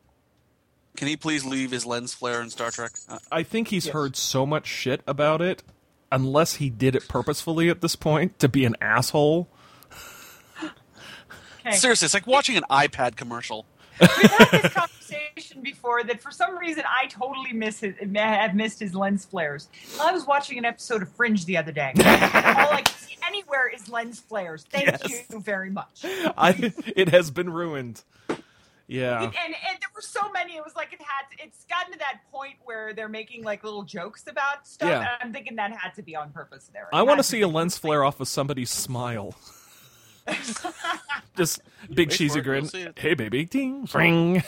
Can 0.96 1.06
he 1.06 1.16
please 1.16 1.44
leave 1.44 1.70
his 1.70 1.86
lens 1.86 2.12
flare 2.12 2.40
in 2.42 2.50
Star 2.50 2.70
Trek? 2.70 2.90
Uh, 3.08 3.18
I 3.30 3.44
think 3.44 3.68
he's 3.68 3.88
heard 3.88 4.16
so 4.16 4.44
much 4.44 4.66
shit 4.66 5.00
about 5.06 5.40
it, 5.40 5.62
unless 6.10 6.54
he 6.56 6.70
did 6.70 6.96
it 6.96 7.06
purposefully 7.08 7.68
at 7.68 7.80
this 7.82 7.94
point 7.94 8.38
to 8.40 8.48
be 8.48 8.64
an 8.64 8.76
asshole. 8.80 9.48
Okay. 11.66 11.76
seriously, 11.76 12.06
it's 12.06 12.14
like 12.14 12.26
watching 12.26 12.56
an 12.56 12.62
iPad 12.70 13.16
commercial. 13.16 13.66
We've 14.00 14.08
had 14.10 14.50
this 14.50 14.72
conversation 14.72 14.88
before 15.62 16.04
that 16.04 16.20
for 16.20 16.30
some 16.30 16.56
reason 16.58 16.84
I 16.86 17.06
totally 17.06 17.52
miss 17.52 17.80
his, 17.80 17.94
have 18.14 18.54
missed 18.54 18.80
his 18.80 18.94
lens 18.94 19.24
flares. 19.24 19.68
I 20.00 20.12
was 20.12 20.26
watching 20.26 20.58
an 20.58 20.64
episode 20.64 21.02
of 21.02 21.08
Fringe 21.10 21.44
the 21.44 21.56
other 21.56 21.72
day. 21.72 21.92
All 21.98 22.02
I 22.04 22.82
can 22.84 22.94
see 22.96 23.16
anywhere 23.26 23.68
is 23.68 23.88
lens 23.88 24.20
flares. 24.20 24.64
Thank 24.70 24.86
Yes. 24.86 25.24
you 25.30 25.40
very 25.40 25.70
much. 25.70 26.04
I 26.04 26.72
it 26.96 27.08
has 27.10 27.30
been 27.30 27.50
ruined. 27.50 28.02
Yeah. 28.86 29.20
And, 29.22 29.34
and 29.34 29.44
there 29.44 29.90
were 29.94 30.00
so 30.00 30.30
many. 30.32 30.56
It 30.56 30.64
was 30.64 30.74
like 30.74 30.94
it 30.94 31.00
had. 31.02 31.26
It's 31.38 31.64
gotten 31.64 31.92
to 31.92 31.98
that 31.98 32.20
point 32.32 32.54
where 32.64 32.94
they're 32.94 33.08
making 33.10 33.44
like 33.44 33.62
little 33.62 33.82
jokes 33.82 34.26
about 34.26 34.66
stuff. 34.66 34.88
Yeah. 34.88 35.00
And 35.00 35.08
I'm 35.20 35.32
thinking 35.32 35.56
that 35.56 35.72
had 35.72 35.94
to 35.96 36.02
be 36.02 36.16
on 36.16 36.30
purpose. 36.30 36.70
There. 36.72 36.88
I 36.92 37.02
want 37.02 37.18
to 37.18 37.22
see 37.22 37.42
a 37.42 37.48
lens 37.48 37.76
flare 37.76 38.02
off 38.02 38.18
of 38.20 38.28
somebody's 38.28 38.70
smile. 38.70 39.34
Just 41.36 41.60
big 41.92 42.10
cheesy 42.10 42.38
it, 42.40 42.42
grin. 42.42 42.62
you'll 42.64 42.70
see 42.70 42.80
it. 42.82 42.98
Hey, 42.98 43.14
baby, 43.14 43.44
ding, 43.44 43.86
ring. 43.94 44.42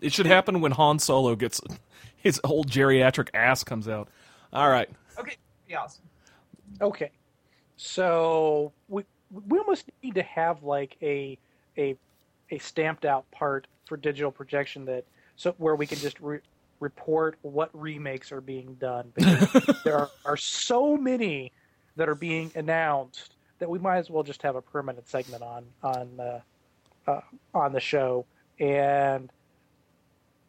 It 0.00 0.12
should 0.12 0.26
happen 0.26 0.60
when 0.60 0.72
Han 0.72 0.98
Solo 0.98 1.34
gets 1.34 1.60
his 2.16 2.40
old 2.44 2.68
geriatric 2.68 3.28
ass 3.34 3.64
comes 3.64 3.88
out. 3.88 4.08
All 4.52 4.68
right. 4.68 4.88
Okay, 5.18 5.36
be 5.66 5.74
awesome. 5.74 6.04
Okay, 6.80 7.10
so 7.76 8.72
we 8.88 9.04
we 9.30 9.58
almost 9.58 9.90
need 10.02 10.14
to 10.14 10.22
have 10.22 10.62
like 10.62 10.96
a 11.02 11.38
a 11.76 11.96
a 12.50 12.58
stamped 12.58 13.04
out 13.04 13.30
part 13.30 13.66
for 13.86 13.96
digital 13.96 14.30
projection 14.30 14.84
that 14.86 15.04
so 15.36 15.54
where 15.58 15.74
we 15.74 15.86
can 15.86 15.98
just 15.98 16.20
re- 16.20 16.40
report 16.80 17.36
what 17.42 17.70
remakes 17.72 18.32
are 18.32 18.40
being 18.40 18.74
done 18.74 19.12
because 19.14 19.80
there 19.84 19.96
are, 19.96 20.10
are 20.24 20.36
so 20.36 20.96
many 20.96 21.52
that 21.96 22.08
are 22.08 22.14
being 22.14 22.50
announced 22.54 23.34
that 23.58 23.68
we 23.68 23.78
might 23.78 23.98
as 23.98 24.08
well 24.08 24.22
just 24.22 24.42
have 24.42 24.56
a 24.56 24.62
permanent 24.62 25.08
segment 25.08 25.42
on 25.42 25.64
on 25.82 26.20
uh, 26.20 26.40
uh, 27.10 27.20
on 27.54 27.72
the 27.72 27.80
show 27.80 28.24
and 28.60 29.30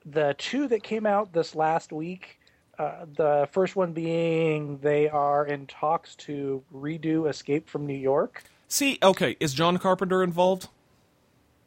the 0.05 0.35
two 0.37 0.67
that 0.67 0.83
came 0.83 1.05
out 1.05 1.33
this 1.33 1.55
last 1.55 1.91
week 1.91 2.39
uh, 2.79 3.05
the 3.17 3.47
first 3.51 3.75
one 3.75 3.91
being 3.91 4.77
they 4.77 5.09
are 5.09 5.45
in 5.45 5.67
talks 5.67 6.15
to 6.15 6.63
redo 6.73 7.29
Escape 7.29 7.67
from 7.69 7.85
New 7.85 7.93
York. 7.97 8.41
See, 8.69 8.97
okay, 9.03 9.35
is 9.41 9.53
John 9.53 9.77
Carpenter 9.77 10.23
involved? 10.23 10.69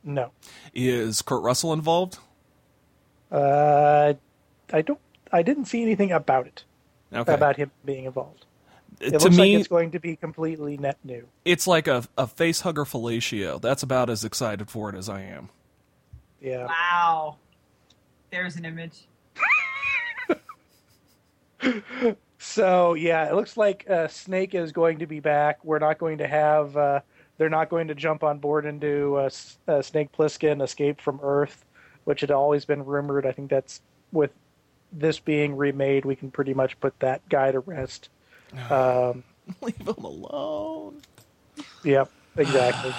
No. 0.03 0.30
Is 0.74 1.20
Kurt 1.20 1.43
Russell 1.43 1.74
involved? 1.74 2.18
Uh, 3.30 4.14
I 4.72 4.83
don't. 4.83 4.99
I 5.30 5.43
didn't 5.43 5.66
see 5.66 5.83
anything 5.83 6.12
about 6.12 6.47
it 6.47 6.64
Okay. 7.12 7.33
about 7.33 7.57
him 7.57 7.70
being 7.85 8.05
involved. 8.05 8.47
It 9.01 9.11
to 9.11 9.18
looks 9.18 9.37
me, 9.37 9.53
like 9.53 9.61
it's 9.61 9.68
going 9.68 9.91
to 9.93 10.01
be 10.01 10.16
completely 10.16 10.76
net 10.76 10.99
new. 11.05 11.26
it's 11.45 11.66
like 11.66 11.89
a, 11.89 12.05
a 12.16 12.26
face 12.26 12.61
hugger 12.61 12.85
fellatio. 12.85 13.61
That's 13.61 13.83
about 13.83 14.09
as 14.11 14.24
excited 14.24 14.70
for 14.70 14.89
it 14.91 14.95
as 14.97 15.09
I 15.09 15.22
am. 15.22 15.51
Yeah. 16.41 16.66
Wow. 16.66 17.37
There's 18.33 18.57
an 18.57 18.64
image. 18.64 19.07
So 22.39 22.95
yeah, 22.95 23.28
it 23.28 23.35
looks 23.35 23.57
like 23.57 23.89
uh, 23.89 24.09
Snake 24.09 24.55
is 24.55 24.72
going 24.72 24.99
to 24.99 25.07
be 25.07 25.20
back. 25.20 25.64
We're 25.64 25.78
not 25.78 25.99
going 25.99 26.18
to 26.18 26.26
have. 26.26 26.76
Uh, 26.76 27.01
they're 27.39 27.49
not 27.49 27.68
going 27.68 27.87
to 27.89 27.95
jump 27.95 28.24
on 28.24 28.39
board 28.39 28.66
and 28.66 28.80
do 28.80 29.16
uh, 29.16 29.22
S- 29.26 29.59
uh, 29.68 29.80
Snake 29.80 30.11
Plissken 30.12 30.61
Escape 30.61 31.01
from 31.01 31.20
Earth, 31.22 31.64
which 32.05 32.20
had 32.20 32.30
always 32.33 32.64
been 32.64 32.85
rumored. 32.85 33.26
I 33.26 33.33
think 33.33 33.49
that's 33.49 33.80
with 34.11 34.33
this 34.93 35.20
being 35.20 35.57
remade, 35.57 36.05
we 36.05 36.16
can 36.16 36.30
pretty 36.33 36.53
much 36.53 36.78
put 36.80 36.99
that 37.01 37.26
guy 37.28 37.53
to 37.53 37.61
rest. 37.61 38.09
Um, 38.70 39.22
Leave 39.62 39.76
him 39.80 40.05
alone. 40.05 41.01
yep, 41.85 42.11
exactly. 42.37 42.93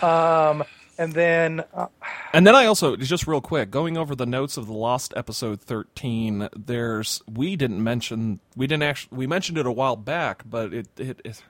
Um, 0.00 0.64
and 0.98 1.12
then 1.12 1.64
uh, 1.72 1.86
And 2.32 2.46
then 2.46 2.54
I 2.54 2.66
also 2.66 2.96
just 2.96 3.26
real 3.26 3.40
quick 3.40 3.70
going 3.70 3.96
over 3.96 4.14
the 4.14 4.26
notes 4.26 4.56
of 4.56 4.66
the 4.66 4.72
Lost 4.72 5.12
episode 5.16 5.60
thirteen. 5.60 6.48
There's 6.56 7.22
we 7.30 7.56
didn't 7.56 7.82
mention 7.82 8.40
we 8.56 8.66
didn't 8.66 8.84
actually 8.84 9.16
we 9.16 9.26
mentioned 9.26 9.58
it 9.58 9.66
a 9.66 9.72
while 9.72 9.96
back, 9.96 10.42
but 10.48 10.72
it 10.72 10.88
it, 10.98 11.20
it 11.24 11.42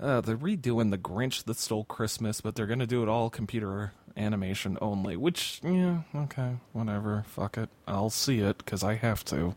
uh, 0.00 0.20
they're 0.20 0.36
redoing 0.36 0.90
the 0.90 0.98
Grinch 0.98 1.44
that 1.44 1.56
stole 1.56 1.84
Christmas, 1.84 2.40
but 2.40 2.54
they're 2.54 2.66
gonna 2.66 2.86
do 2.86 3.02
it 3.02 3.08
all 3.08 3.30
computer 3.30 3.92
animation 4.16 4.78
only. 4.80 5.16
Which 5.16 5.60
yeah 5.62 6.02
okay 6.14 6.56
whatever 6.72 7.24
fuck 7.28 7.56
it 7.58 7.68
I'll 7.86 8.10
see 8.10 8.40
it 8.40 8.58
because 8.58 8.82
I 8.82 8.94
have 8.94 9.24
to. 9.26 9.54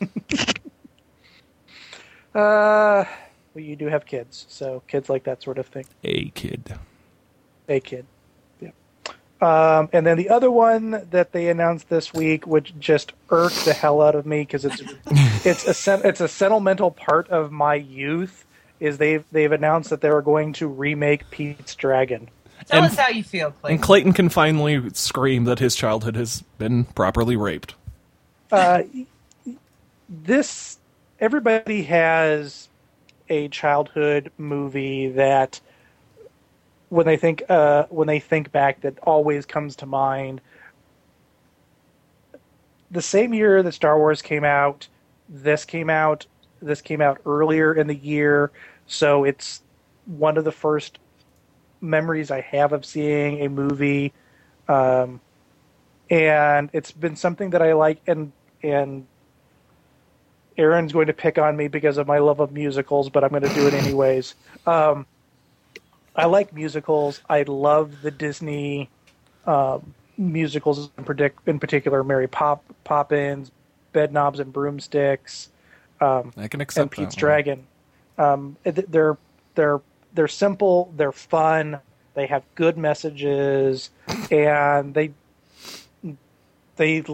uh, 2.34 3.04
well, 3.54 3.64
you 3.64 3.76
do 3.76 3.86
have 3.86 4.06
kids, 4.06 4.46
so 4.48 4.82
kids 4.86 5.08
like 5.08 5.24
that 5.24 5.42
sort 5.42 5.58
of 5.58 5.66
thing. 5.66 5.84
A 6.04 6.30
kid. 6.30 6.78
A 7.70 7.80
kid. 7.80 8.04
Yeah. 8.60 8.70
Um, 9.40 9.88
and 9.92 10.04
then 10.04 10.18
the 10.18 10.28
other 10.28 10.50
one 10.50 11.06
that 11.10 11.32
they 11.32 11.48
announced 11.48 11.88
this 11.88 12.12
week, 12.12 12.46
which 12.46 12.78
just 12.78 13.12
irked 13.30 13.64
the 13.64 13.72
hell 13.72 14.02
out 14.02 14.14
of 14.14 14.26
me 14.26 14.40
because 14.40 14.64
it's 14.66 14.82
it's 15.46 15.64
a 15.66 15.72
sen- 15.72 16.02
it's 16.04 16.20
a 16.20 16.28
sentimental 16.28 16.90
part 16.90 17.28
of 17.30 17.50
my 17.50 17.76
youth. 17.76 18.44
Is 18.80 18.98
they've 18.98 19.24
they've 19.30 19.52
announced 19.52 19.90
that 19.90 20.00
they 20.00 20.10
were 20.10 20.20
going 20.22 20.52
to 20.54 20.66
remake 20.66 21.30
Pete's 21.30 21.74
Dragon. 21.74 22.28
Tell 22.66 22.82
And- 22.82 22.92
us 22.92 22.98
how 22.98 23.08
you 23.08 23.22
feel, 23.22 23.52
Clayton. 23.52 23.76
And 23.76 23.82
Clayton 23.82 24.12
can 24.14 24.28
finally 24.28 24.90
scream 24.94 25.44
that 25.44 25.60
his 25.60 25.74
childhood 25.76 26.16
has 26.16 26.42
been 26.58 26.84
properly 26.84 27.36
raped. 27.36 27.74
Uh, 28.50 28.82
this 30.08 30.78
everybody 31.20 31.84
has 31.84 32.68
a 33.28 33.48
childhood 33.48 34.32
movie 34.38 35.08
that 35.12 35.60
when 36.90 37.06
they 37.06 37.16
think 37.16 37.42
uh, 37.48 37.86
when 37.88 38.06
they 38.06 38.20
think 38.20 38.52
back 38.52 38.82
that 38.82 38.98
always 39.00 39.46
comes 39.46 39.76
to 39.76 39.86
mind 39.86 40.40
the 42.90 43.00
same 43.00 43.32
year 43.32 43.62
that 43.62 43.72
Star 43.72 43.98
Wars 43.98 44.20
came 44.20 44.44
out 44.44 44.86
this 45.28 45.64
came 45.64 45.88
out 45.88 46.26
this 46.60 46.82
came 46.82 47.00
out 47.00 47.20
earlier 47.24 47.72
in 47.72 47.86
the 47.86 47.94
year 47.94 48.50
so 48.86 49.24
it's 49.24 49.62
one 50.06 50.36
of 50.36 50.44
the 50.44 50.52
first 50.52 50.98
memories 51.80 52.30
I 52.30 52.40
have 52.42 52.72
of 52.72 52.84
seeing 52.84 53.40
a 53.40 53.48
movie 53.48 54.12
um, 54.68 55.20
and 56.10 56.68
it's 56.72 56.90
been 56.90 57.16
something 57.16 57.50
that 57.50 57.62
I 57.62 57.72
like 57.72 58.00
and 58.06 58.32
and 58.62 59.06
Aaron's 60.58 60.92
going 60.92 61.06
to 61.06 61.12
pick 61.14 61.38
on 61.38 61.56
me 61.56 61.68
because 61.68 61.96
of 61.96 62.06
my 62.06 62.18
love 62.18 62.40
of 62.40 62.52
musicals, 62.52 63.08
but 63.08 63.24
I'm 63.24 63.30
going 63.30 63.42
to 63.42 63.54
do 63.54 63.66
it 63.66 63.72
anyways. 63.72 64.34
Um, 64.66 65.06
I 66.14 66.26
like 66.26 66.52
musicals. 66.52 67.20
I 67.28 67.42
love 67.42 68.02
the 68.02 68.10
Disney 68.10 68.90
um, 69.46 69.94
musicals 70.18 70.90
in, 70.98 71.04
predic- 71.04 71.32
in 71.46 71.58
particular, 71.58 72.02
Mary 72.04 72.26
Pop- 72.28 72.64
Poppins, 72.84 73.50
Bedknobs 73.92 74.38
and 74.38 74.52
Broomsticks, 74.52 75.50
um, 76.00 76.32
I 76.36 76.48
can 76.48 76.60
accept 76.60 76.82
and 76.82 76.90
Pete's. 76.90 77.14
Dragon. 77.14 77.66
Um, 78.18 78.56
they're 78.64 79.18
they're 79.54 79.80
they're 80.14 80.28
simple. 80.28 80.92
They're 80.96 81.12
fun. 81.12 81.78
They 82.14 82.26
have 82.26 82.42
good 82.54 82.76
messages, 82.76 83.90
and 84.30 84.94
they 84.94 85.12
they 86.76 87.04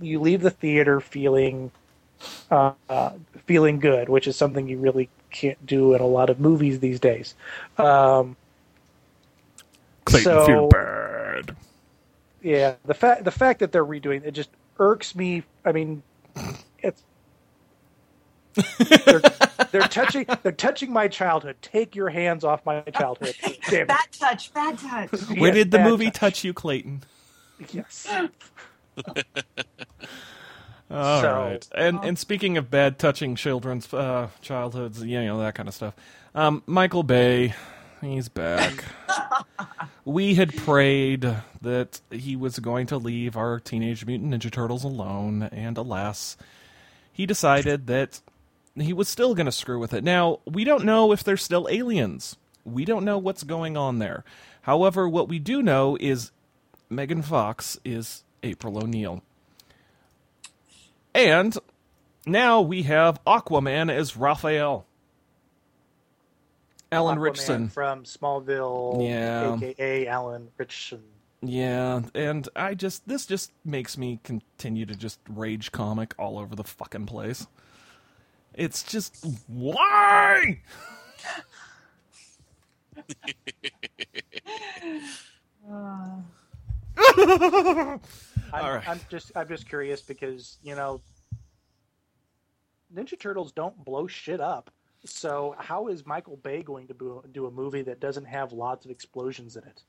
you 0.00 0.20
leave 0.20 0.42
the 0.42 0.50
theater 0.50 1.00
feeling 1.00 1.70
uh, 2.50 2.72
uh, 2.88 3.10
feeling 3.46 3.80
good, 3.80 4.08
which 4.08 4.26
is 4.26 4.36
something 4.36 4.68
you 4.68 4.78
really 4.78 5.08
can't 5.30 5.64
do 5.66 5.94
in 5.94 6.00
a 6.00 6.06
lot 6.06 6.30
of 6.30 6.40
movies 6.40 6.80
these 6.80 7.00
days. 7.00 7.34
Um, 7.76 8.36
Clayton 10.04 10.24
so- 10.32 10.46
feel 10.46 10.68
bad. 10.68 11.56
yeah, 12.42 12.74
the 12.84 12.94
fact 12.94 13.24
the 13.24 13.30
fact 13.30 13.60
that 13.60 13.72
they're 13.72 13.84
redoing 13.84 14.24
it 14.24 14.32
just 14.32 14.50
irks 14.78 15.14
me. 15.14 15.42
I 15.64 15.72
mean, 15.72 16.02
it's 16.78 17.02
they're, 19.04 19.20
they're 19.70 19.82
touching 19.82 20.26
they're 20.42 20.52
touching 20.52 20.92
my 20.92 21.08
childhood. 21.08 21.56
Take 21.62 21.94
your 21.94 22.08
hands 22.08 22.44
off 22.44 22.64
my 22.66 22.80
childhood. 22.80 23.34
Damn 23.68 23.82
it. 23.82 23.88
Bad 23.88 24.06
touch, 24.12 24.52
bad 24.54 24.78
touch. 24.78 25.10
Where 25.38 25.48
Yes, 25.48 25.54
did 25.54 25.70
the 25.70 25.78
bad 25.78 25.88
movie 25.88 26.10
touch 26.10 26.42
you, 26.44 26.52
Clayton? 26.52 27.02
Yes. 27.72 28.06
All 30.90 31.20
So- 31.20 31.32
right. 31.32 31.68
And 31.74 31.98
and 32.04 32.18
speaking 32.18 32.56
of 32.56 32.70
bad 32.70 32.98
touching 32.98 33.34
children's 33.36 33.92
uh, 33.92 34.28
childhoods, 34.40 35.02
you 35.02 35.22
know 35.24 35.38
that 35.40 35.54
kind 35.54 35.68
of 35.68 35.74
stuff. 35.74 35.94
Um, 36.34 36.62
Michael 36.66 37.02
Bay, 37.02 37.54
he's 38.00 38.28
back. 38.28 38.84
we 40.04 40.34
had 40.34 40.56
prayed 40.56 41.36
that 41.60 42.00
he 42.10 42.36
was 42.36 42.58
going 42.58 42.86
to 42.88 42.96
leave 42.98 43.36
our 43.36 43.60
Teenage 43.60 44.06
Mutant 44.06 44.32
Ninja 44.32 44.50
Turtles 44.50 44.84
alone, 44.84 45.42
and 45.52 45.76
alas, 45.76 46.36
he 47.12 47.26
decided 47.26 47.86
that 47.88 48.20
he 48.76 48.92
was 48.92 49.08
still 49.08 49.34
going 49.34 49.46
to 49.46 49.52
screw 49.52 49.78
with 49.78 49.92
it. 49.92 50.04
Now 50.04 50.38
we 50.46 50.64
don't 50.64 50.84
know 50.84 51.12
if 51.12 51.22
they're 51.24 51.36
still 51.36 51.66
aliens. 51.70 52.36
We 52.64 52.84
don't 52.84 53.04
know 53.04 53.18
what's 53.18 53.42
going 53.42 53.76
on 53.76 53.98
there. 53.98 54.24
However, 54.62 55.08
what 55.08 55.28
we 55.28 55.38
do 55.38 55.62
know 55.62 55.96
is 56.00 56.30
Megan 56.90 57.22
Fox 57.22 57.78
is 57.84 58.22
April 58.42 58.78
O'Neil. 58.78 59.22
And 61.18 61.56
now 62.26 62.60
we 62.60 62.84
have 62.84 63.18
Aquaman 63.24 63.90
as 63.90 64.16
Raphael. 64.16 64.86
Alan 66.92 67.18
Aquaman 67.18 67.22
Richardson. 67.22 67.68
from 67.70 68.04
Smallville, 68.04 69.04
Yeah. 69.08 69.56
aka 69.56 70.06
Alan 70.06 70.48
Richardson. 70.56 71.02
Yeah, 71.42 72.02
and 72.14 72.48
I 72.54 72.74
just 72.74 73.06
this 73.08 73.26
just 73.26 73.50
makes 73.64 73.98
me 73.98 74.20
continue 74.22 74.86
to 74.86 74.94
just 74.94 75.18
rage 75.28 75.72
comic 75.72 76.14
all 76.18 76.38
over 76.38 76.54
the 76.54 76.64
fucking 76.64 77.06
place. 77.06 77.46
It's 78.54 78.82
just 78.84 79.24
why? 79.48 80.60
Uh, 85.70 86.18
I'm, 88.52 88.64
All 88.64 88.72
right. 88.74 88.88
I'm 88.88 89.00
just 89.10 89.32
I'm 89.34 89.48
just 89.48 89.68
curious 89.68 90.00
because 90.00 90.58
you 90.62 90.74
know 90.74 91.00
Ninja 92.94 93.18
Turtles 93.18 93.52
don't 93.52 93.84
blow 93.84 94.06
shit 94.06 94.40
up. 94.40 94.70
So 95.04 95.54
how 95.58 95.88
is 95.88 96.04
Michael 96.06 96.36
Bay 96.36 96.62
going 96.62 96.88
to 96.88 96.94
do, 96.94 97.22
do 97.32 97.46
a 97.46 97.50
movie 97.50 97.82
that 97.82 98.00
doesn't 98.00 98.24
have 98.24 98.52
lots 98.52 98.84
of 98.84 98.90
explosions 98.90 99.56
in 99.56 99.62
it? 99.64 99.82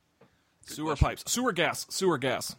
Sewer 0.66 0.96
pipes, 0.96 1.24
sewer 1.26 1.52
gas, 1.52 1.88
sewer 1.90 2.18
gas. 2.18 2.56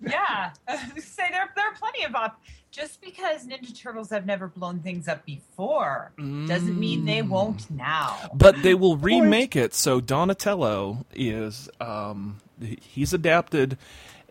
yeah. 0.00 0.52
Say 0.98 1.28
there, 1.30 1.50
there 1.54 1.66
are 1.66 1.74
plenty 1.74 2.04
of 2.04 2.14
op. 2.14 2.40
Just 2.70 3.02
because 3.02 3.46
Ninja 3.46 3.78
Turtles 3.78 4.08
have 4.08 4.24
never 4.24 4.48
blown 4.48 4.80
things 4.80 5.06
up 5.06 5.26
before 5.26 6.12
doesn't 6.16 6.80
mean 6.80 7.04
they 7.04 7.20
won't 7.20 7.70
now. 7.70 8.30
But 8.32 8.62
they 8.62 8.74
will 8.74 8.96
remake 9.10 9.54
it. 9.54 9.74
So 9.74 10.00
Donatello 10.00 11.04
is 11.14 11.68
um 11.78 12.38
he's 12.80 13.12
adapted 13.12 13.76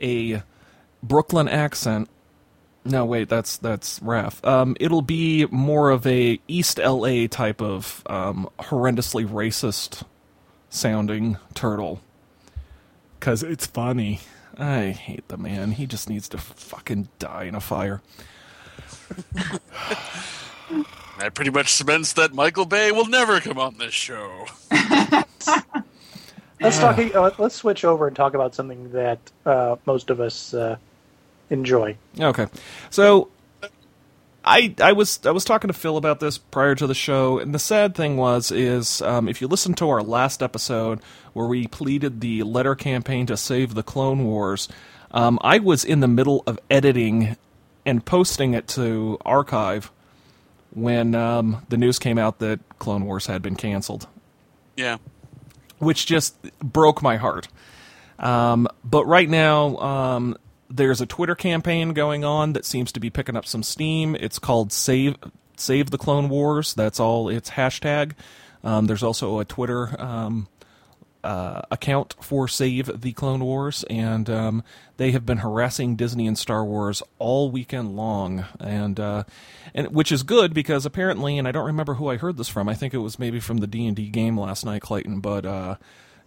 a 0.02 0.42
Brooklyn 1.04 1.48
accent. 1.48 2.10
No, 2.84 3.06
wait, 3.06 3.30
that's 3.30 3.58
that's 3.58 4.00
Raph. 4.00 4.46
Um, 4.46 4.76
it'll 4.80 5.04
be 5.04 5.46
more 5.48 5.92
of 5.92 6.08
a 6.08 6.40
East 6.48 6.80
LA 6.80 7.28
type 7.28 7.62
of 7.62 8.04
um, 8.08 8.50
horrendously 8.60 9.28
racist 9.28 10.04
sounding 10.70 11.38
turtle. 11.54 12.02
Cause 13.20 13.44
it's 13.44 13.68
funny. 13.68 14.20
I 14.58 14.90
hate 14.90 15.28
the 15.28 15.38
man. 15.38 15.74
He 15.74 15.86
just 15.86 16.10
needs 16.10 16.28
to 16.30 16.38
fucking 16.40 17.10
die 17.20 17.44
in 17.44 17.56
a 17.56 17.62
fire. 17.62 18.02
That 21.22 21.36
pretty 21.36 21.52
much 21.52 21.72
cements 21.72 22.14
that 22.14 22.34
Michael 22.34 22.66
Bay 22.66 22.92
will 22.92 23.06
never 23.06 23.40
come 23.40 23.60
on 23.60 23.78
this 23.78 23.94
show. 23.94 24.48
Let's 26.60 26.80
talk. 26.80 26.98
Uh, 26.98 27.32
let's 27.38 27.54
switch 27.56 27.86
over 27.86 28.08
and 28.08 28.16
talk 28.16 28.34
about 28.34 28.56
something 28.56 28.92
that 28.92 29.20
uh, 29.46 29.76
most 29.86 30.10
of 30.10 30.20
us 30.20 30.54
uh, 30.56 30.78
enjoy. 31.52 31.96
Okay, 32.20 32.48
so 32.90 33.30
I 34.44 34.74
I 34.82 34.94
was 34.94 35.20
I 35.26 35.30
was 35.32 35.46
talking 35.46 35.68
to 35.68 35.74
Phil 35.74 35.98
about 35.98 36.20
this 36.20 36.40
prior 36.40 36.74
to 36.76 36.88
the 36.88 36.96
show, 36.96 37.38
and 37.38 37.54
the 37.54 37.60
sad 37.60 37.94
thing 37.94 38.18
was 38.18 38.52
is 38.52 39.02
um, 39.04 39.30
if 39.30 39.40
you 39.42 39.48
listen 39.48 39.74
to 39.76 39.90
our 39.90 40.02
last 40.02 40.42
episode 40.42 41.00
where 41.34 41.46
we 41.48 41.68
pleaded 41.68 42.22
the 42.22 42.42
letter 42.44 42.74
campaign 42.74 43.28
to 43.28 43.38
save 43.38 43.76
the 43.76 43.84
Clone 43.84 44.26
Wars, 44.26 44.68
um, 45.12 45.38
I 45.42 45.60
was 45.60 45.86
in 45.86 46.00
the 46.00 46.08
middle 46.08 46.44
of 46.48 46.58
editing 46.72 47.38
and 47.86 48.04
posting 48.04 48.54
it 48.56 48.68
to 48.70 49.20
archive 49.26 49.92
when 50.74 51.14
um, 51.14 51.66
the 51.70 51.78
news 51.78 52.00
came 52.00 52.18
out 52.18 52.40
that 52.40 52.60
Clone 52.80 53.06
Wars 53.06 53.26
had 53.28 53.42
been 53.42 53.56
canceled 53.56 54.08
Yeah. 54.78 54.98
which 55.80 56.06
just 56.06 56.36
broke 56.60 57.02
my 57.02 57.18
heart. 57.18 57.48
Um, 58.20 58.68
but 58.84 59.06
right 59.06 59.28
now, 59.30 59.78
um, 59.78 60.38
there's 60.72 61.02
a 61.02 61.06
Twitter 61.06 61.36
campaign 61.36 61.94
going 61.94 62.24
on 62.24 62.54
that 62.54 62.66
seems 62.66 62.92
to 62.94 63.00
be 63.00 63.10
picking 63.10 63.36
up 63.36 63.46
some 63.46 63.64
steam. 63.64 64.16
It's 64.16 64.40
called 64.40 64.72
Save 64.72 65.16
Save 65.58 65.92
the 65.92 65.98
Clone 65.98 66.30
Wars. 66.30 66.74
That's 66.74 67.00
all 67.00 67.30
its 67.30 67.52
hashtag. 67.52 68.14
Um, 68.64 68.88
there's 68.88 69.04
also 69.04 69.40
a 69.40 69.46
Twitter 69.46 69.96
um, 70.02 70.48
uh, 71.24 71.62
account 71.70 72.16
for 72.20 72.48
Save 72.48 73.02
the 73.02 73.12
Clone 73.14 73.44
Wars, 73.44 73.84
and 73.90 74.30
um, 74.30 74.64
they 74.98 75.12
have 75.12 75.26
been 75.26 75.40
harassing 75.40 75.96
Disney 75.96 76.28
and 76.28 76.38
Star 76.38 76.66
Wars 76.66 77.04
all 77.20 77.52
weekend 77.52 77.96
long, 77.96 78.46
and 78.60 79.00
uh, 79.00 79.24
and 79.74 79.90
which 79.90 80.12
is 80.12 80.24
good 80.24 80.54
because 80.54 80.86
apparently, 80.86 81.38
and 81.38 81.48
I 81.48 81.52
don't 81.52 81.66
remember 81.66 81.96
who 81.96 82.10
I 82.10 82.18
heard 82.18 82.38
this 82.38 82.50
from. 82.50 82.68
I 82.68 82.74
think 82.74 82.94
it 82.94 83.00
was 83.00 83.20
maybe 83.20 83.40
from 83.40 83.58
the 83.58 83.68
D 83.68 83.86
and 83.86 83.96
D 83.96 84.10
game 84.10 84.40
last 84.40 84.66
night, 84.66 84.82
Clayton. 84.82 85.20
But 85.20 85.46
uh, 85.46 85.76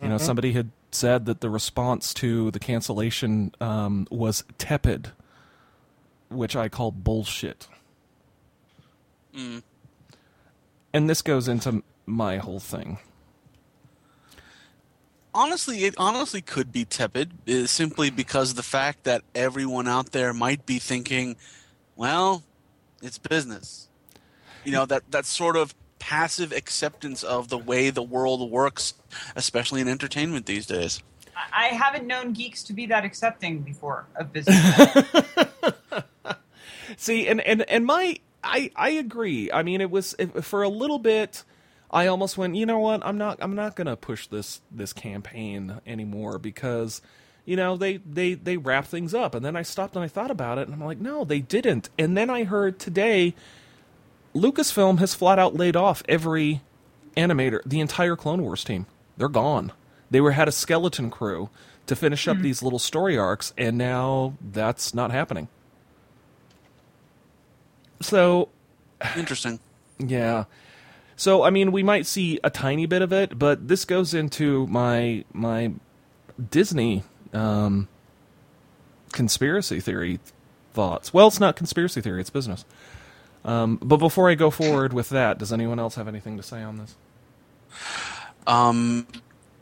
you 0.02 0.08
know, 0.08 0.18
somebody 0.18 0.52
had 0.52 0.70
said 0.94 1.26
that 1.26 1.40
the 1.40 1.50
response 1.50 2.14
to 2.14 2.50
the 2.50 2.58
cancellation 2.58 3.52
um, 3.60 4.06
was 4.10 4.44
tepid, 4.58 5.12
which 6.28 6.56
I 6.56 6.68
call 6.68 6.90
bullshit. 6.92 7.68
And 10.92 11.10
this 11.10 11.22
goes 11.22 11.48
into 11.48 11.82
my 12.06 12.36
whole 12.38 12.60
thing. 12.60 12.98
honestly, 15.34 15.84
it 15.84 15.94
honestly 15.98 16.40
could 16.40 16.70
be 16.72 16.84
tepid, 16.84 17.32
uh, 17.48 17.66
simply 17.66 18.08
because 18.10 18.50
of 18.50 18.56
the 18.56 18.62
fact 18.62 19.04
that 19.04 19.22
everyone 19.34 19.88
out 19.88 20.12
there 20.12 20.32
might 20.32 20.64
be 20.64 20.78
thinking, 20.78 21.36
"Well, 21.96 22.44
it's 23.02 23.18
business." 23.18 23.88
You 24.64 24.72
know 24.72 24.86
that 24.86 25.10
that 25.10 25.26
sort 25.26 25.56
of 25.56 25.74
passive 26.04 26.52
acceptance 26.52 27.22
of 27.22 27.48
the 27.48 27.56
way 27.56 27.88
the 27.88 28.02
world 28.02 28.50
works, 28.50 28.92
especially 29.34 29.80
in 29.80 29.88
entertainment 29.88 30.44
these 30.44 30.66
days. 30.66 31.02
I 31.34 31.64
I 31.64 31.68
haven't 31.68 32.06
known 32.06 32.34
geeks 32.34 32.62
to 32.64 32.74
be 32.74 32.84
that 32.86 33.06
accepting 33.06 33.60
before 33.60 34.04
of 34.14 34.30
business. 34.34 34.62
See, 36.98 37.26
and 37.26 37.40
and 37.40 37.62
and 37.62 37.86
my 37.86 38.18
I 38.42 38.70
I 38.76 38.90
agree. 38.90 39.50
I 39.50 39.62
mean, 39.62 39.80
it 39.80 39.90
was 39.90 40.14
for 40.42 40.62
a 40.62 40.68
little 40.68 40.98
bit. 40.98 41.42
I 41.90 42.06
almost 42.06 42.36
went, 42.36 42.54
you 42.54 42.66
know 42.66 42.80
what? 42.80 43.00
I'm 43.02 43.16
not 43.16 43.38
I'm 43.40 43.54
not 43.54 43.74
gonna 43.74 43.96
push 43.96 44.26
this 44.26 44.60
this 44.70 44.92
campaign 44.92 45.80
anymore 45.86 46.38
because, 46.38 47.00
you 47.46 47.56
know, 47.56 47.78
they 47.78 47.96
they 47.96 48.34
they 48.34 48.58
wrap 48.58 48.84
things 48.84 49.14
up. 49.14 49.34
And 49.34 49.42
then 49.42 49.56
I 49.56 49.62
stopped 49.62 49.96
and 49.96 50.04
I 50.04 50.08
thought 50.08 50.30
about 50.30 50.58
it, 50.58 50.68
and 50.68 50.74
I'm 50.74 50.84
like, 50.84 51.00
no, 51.00 51.24
they 51.24 51.40
didn't. 51.40 51.88
And 51.98 52.14
then 52.14 52.28
I 52.28 52.44
heard 52.44 52.78
today, 52.78 53.34
Lucasfilm 54.34 54.98
has 54.98 55.14
flat 55.14 55.38
out 55.38 55.54
laid 55.54 55.76
off 55.76 56.02
every 56.08 56.62
animator, 57.16 57.60
the 57.64 57.80
entire 57.80 58.16
Clone 58.16 58.42
Wars 58.42 58.64
team. 58.64 58.86
They're 59.16 59.28
gone. 59.28 59.72
They 60.10 60.20
were 60.20 60.32
had 60.32 60.48
a 60.48 60.52
skeleton 60.52 61.10
crew 61.10 61.50
to 61.86 61.94
finish 61.96 62.26
up 62.26 62.38
these 62.38 62.62
little 62.62 62.78
story 62.78 63.16
arcs, 63.16 63.52
and 63.56 63.76
now 63.78 64.34
that's 64.40 64.94
not 64.94 65.10
happening. 65.10 65.48
So 68.00 68.48
Interesting. 69.16 69.60
yeah. 69.98 70.44
So 71.16 71.42
I 71.42 71.50
mean, 71.50 71.72
we 71.72 71.82
might 71.82 72.06
see 72.06 72.40
a 72.42 72.50
tiny 72.50 72.86
bit 72.86 73.02
of 73.02 73.12
it, 73.12 73.38
but 73.38 73.68
this 73.68 73.84
goes 73.84 74.14
into 74.14 74.66
my 74.66 75.24
my 75.32 75.72
Disney 76.50 77.04
um, 77.32 77.88
conspiracy 79.12 79.80
theory 79.80 80.18
thoughts. 80.72 81.14
Well, 81.14 81.28
it's 81.28 81.40
not 81.40 81.54
conspiracy 81.56 82.00
theory; 82.00 82.20
it's 82.20 82.30
business. 82.30 82.64
Um, 83.44 83.78
but 83.82 83.98
before 83.98 84.30
I 84.30 84.34
go 84.34 84.50
forward 84.50 84.92
with 84.92 85.10
that, 85.10 85.38
does 85.38 85.52
anyone 85.52 85.78
else 85.78 85.96
have 85.96 86.08
anything 86.08 86.36
to 86.38 86.42
say 86.42 86.62
on 86.62 86.78
this? 86.78 86.94
Um, 88.46 89.06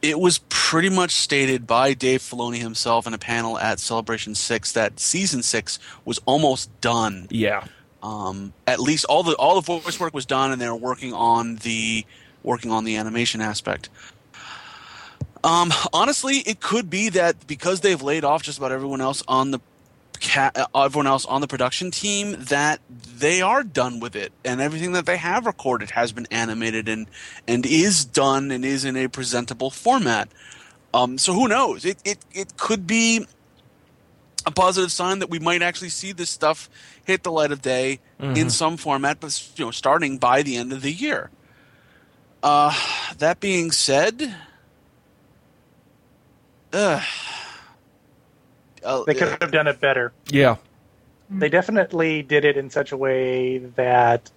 it 0.00 0.18
was 0.18 0.38
pretty 0.48 0.88
much 0.88 1.12
stated 1.12 1.66
by 1.66 1.94
Dave 1.94 2.20
Filoni 2.20 2.58
himself 2.58 3.06
in 3.06 3.14
a 3.14 3.18
panel 3.18 3.58
at 3.58 3.78
Celebration 3.80 4.34
Six 4.34 4.72
that 4.72 4.98
season 5.00 5.42
six 5.42 5.78
was 6.04 6.20
almost 6.26 6.68
done. 6.80 7.26
Yeah. 7.30 7.64
Um, 8.02 8.52
at 8.66 8.80
least 8.80 9.04
all 9.04 9.22
the 9.22 9.34
all 9.34 9.60
the 9.60 9.60
voice 9.60 10.00
work 10.00 10.12
was 10.12 10.26
done, 10.26 10.50
and 10.50 10.60
they 10.60 10.68
were 10.68 10.74
working 10.74 11.12
on 11.12 11.56
the 11.56 12.04
working 12.42 12.72
on 12.72 12.84
the 12.84 12.96
animation 12.96 13.40
aspect. 13.40 13.88
Um, 15.44 15.72
honestly, 15.92 16.38
it 16.38 16.60
could 16.60 16.88
be 16.90 17.08
that 17.10 17.46
because 17.46 17.80
they've 17.80 18.00
laid 18.00 18.24
off 18.24 18.42
just 18.42 18.58
about 18.58 18.72
everyone 18.72 19.00
else 19.00 19.22
on 19.26 19.50
the 19.50 19.60
ca- 20.22 20.66
everyone 20.74 21.06
else 21.06 21.26
on 21.26 21.40
the 21.40 21.48
production 21.48 21.90
team, 21.90 22.36
that 22.38 22.80
they 22.88 23.42
are 23.42 23.62
done 23.62 24.00
with 24.00 24.16
it, 24.16 24.32
and 24.44 24.60
everything 24.60 24.92
that 24.92 25.06
they 25.06 25.16
have 25.16 25.44
recorded 25.46 25.90
has 25.90 26.12
been 26.12 26.26
animated 26.30 26.88
and 26.88 27.08
and 27.46 27.66
is 27.66 28.04
done 28.04 28.50
and 28.50 28.64
is 28.64 28.84
in 28.84 28.96
a 28.96 29.08
presentable 29.08 29.70
format. 29.70 30.28
Um, 30.94 31.18
so 31.18 31.32
who 31.32 31.48
knows? 31.48 31.84
It 31.84 31.98
it 32.04 32.18
it 32.32 32.56
could 32.56 32.86
be 32.86 33.26
a 34.46 34.50
positive 34.50 34.90
sign 34.90 35.20
that 35.20 35.30
we 35.30 35.38
might 35.38 35.62
actually 35.62 35.88
see 35.90 36.12
this 36.12 36.30
stuff 36.30 36.68
hit 37.04 37.22
the 37.22 37.30
light 37.32 37.52
of 37.52 37.62
day 37.62 38.00
in 38.36 38.50
some 38.50 38.76
format, 38.76 39.20
but 39.20 39.50
you 39.56 39.64
know, 39.64 39.70
starting 39.70 40.18
by 40.18 40.42
the 40.42 40.56
end 40.56 40.72
of 40.72 40.82
the 40.82 40.92
year. 40.92 41.30
Uh, 42.42 42.74
that 43.18 43.38
being 43.38 43.70
said, 43.70 44.34
uh, 46.72 47.00
uh, 48.84 49.04
They 49.04 49.14
could 49.14 49.36
have 49.40 49.52
done 49.52 49.66
it 49.66 49.80
better. 49.80 50.12
Yeah. 50.28 50.56
They 51.30 51.48
definitely 51.48 52.22
did 52.22 52.44
it 52.44 52.56
in 52.56 52.68
such 52.68 52.92
a 52.92 52.96
way 52.96 53.58
that 53.58 54.30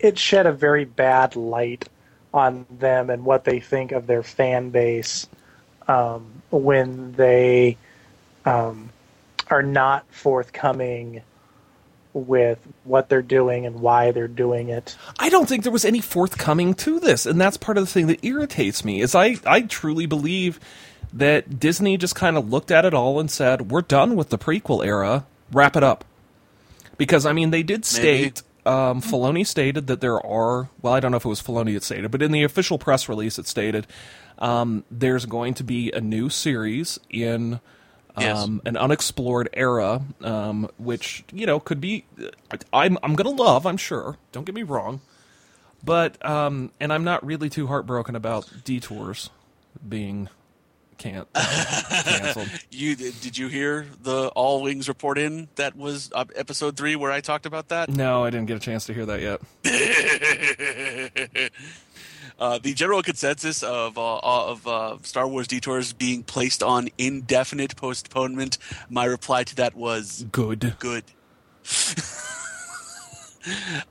it 0.00 0.18
shed 0.18 0.46
a 0.46 0.52
very 0.52 0.84
bad 0.84 1.36
light 1.36 1.88
on 2.34 2.66
them 2.70 3.10
and 3.10 3.24
what 3.24 3.44
they 3.44 3.60
think 3.60 3.92
of 3.92 4.06
their 4.06 4.22
fan 4.22 4.70
base 4.70 5.28
um, 5.86 6.42
when 6.50 7.12
they 7.12 7.76
um, 8.44 8.90
are 9.48 9.62
not 9.62 10.04
forthcoming 10.10 11.22
with 12.12 12.58
what 12.84 13.08
they're 13.08 13.22
doing 13.22 13.66
and 13.66 13.80
why 13.80 14.10
they're 14.10 14.28
doing 14.28 14.70
it. 14.70 14.96
I 15.18 15.28
don't 15.28 15.48
think 15.48 15.62
there 15.62 15.72
was 15.72 15.84
any 15.84 16.00
forthcoming 16.00 16.74
to 16.74 16.98
this, 16.98 17.26
and 17.26 17.40
that's 17.40 17.56
part 17.56 17.78
of 17.78 17.84
the 17.84 17.90
thing 17.90 18.06
that 18.08 18.24
irritates 18.24 18.84
me. 18.84 19.00
Is 19.00 19.14
I 19.14 19.36
I 19.46 19.62
truly 19.62 20.06
believe 20.06 20.58
that 21.12 21.58
Disney 21.60 21.96
just 21.96 22.14
kind 22.14 22.36
of 22.36 22.48
looked 22.50 22.70
at 22.70 22.84
it 22.84 22.94
all 22.94 23.18
and 23.20 23.30
said, 23.30 23.70
"We're 23.70 23.82
done 23.82 24.16
with 24.16 24.30
the 24.30 24.38
prequel 24.38 24.84
era. 24.84 25.24
Wrap 25.52 25.76
it 25.76 25.82
up." 25.82 26.04
Because 26.96 27.24
I 27.26 27.32
mean, 27.32 27.50
they 27.50 27.62
did 27.62 27.84
state. 27.84 28.42
Um, 28.66 29.00
Filoni 29.00 29.46
stated 29.46 29.86
that 29.86 30.00
there 30.00 30.20
are. 30.24 30.68
Well, 30.82 30.92
I 30.92 31.00
don't 31.00 31.10
know 31.10 31.16
if 31.16 31.24
it 31.24 31.28
was 31.28 31.40
Filoni 31.42 31.72
that 31.74 31.82
stated, 31.84 32.10
but 32.10 32.20
in 32.22 32.32
the 32.32 32.42
official 32.42 32.78
press 32.78 33.08
release, 33.08 33.38
it 33.38 33.46
stated 33.46 33.86
um, 34.38 34.84
there's 34.90 35.24
going 35.26 35.54
to 35.54 35.64
be 35.64 35.90
a 35.92 36.00
new 36.00 36.28
series 36.28 36.98
in 37.08 37.60
Yes. 38.18 38.36
um, 38.36 38.60
an 38.66 38.76
unexplored 38.76 39.48
era, 39.52 40.02
um, 40.22 40.68
which 40.76 41.22
you 41.32 41.46
know 41.46 41.60
could 41.60 41.80
be. 41.80 42.04
I'm 42.72 42.98
I'm 43.02 43.14
gonna 43.14 43.30
love. 43.30 43.64
I'm 43.64 43.76
sure. 43.76 44.16
Don't 44.32 44.44
get 44.44 44.56
me 44.56 44.64
wrong, 44.64 45.00
but 45.84 46.22
um, 46.26 46.72
and 46.80 46.92
I'm 46.92 47.04
not 47.04 47.24
really 47.24 47.48
too 47.48 47.68
heartbroken 47.68 48.16
about 48.16 48.50
detours 48.64 49.30
being 49.88 50.28
can't 50.98 51.32
canceled. 51.34 52.48
you 52.70 52.96
did 52.96 53.38
you 53.38 53.48
hear 53.48 53.86
the 54.02 54.28
All 54.28 54.62
Wings 54.62 54.88
report 54.88 55.18
in 55.18 55.48
that 55.54 55.76
was 55.76 56.10
uh, 56.14 56.24
episode 56.36 56.76
three 56.76 56.96
where 56.96 57.12
I 57.12 57.20
talked 57.20 57.46
about 57.46 57.68
that? 57.68 57.88
No, 57.88 58.24
I 58.24 58.30
didn't 58.30 58.46
get 58.46 58.56
a 58.56 58.60
chance 58.60 58.86
to 58.86 58.94
hear 58.94 59.06
that 59.06 59.20
yet. 59.22 59.40
uh, 62.38 62.58
the 62.58 62.74
general 62.74 63.02
consensus 63.02 63.62
of 63.62 63.98
uh, 63.98 64.18
of 64.18 64.66
uh, 64.66 64.98
Star 65.02 65.28
Wars 65.28 65.48
detours 65.48 65.92
being 65.92 66.22
placed 66.22 66.62
on 66.62 66.88
indefinite 66.98 67.76
postponement. 67.76 68.58
My 68.90 69.04
reply 69.04 69.44
to 69.44 69.54
that 69.56 69.74
was 69.76 70.24
Good. 70.30 70.76
good. 70.78 71.04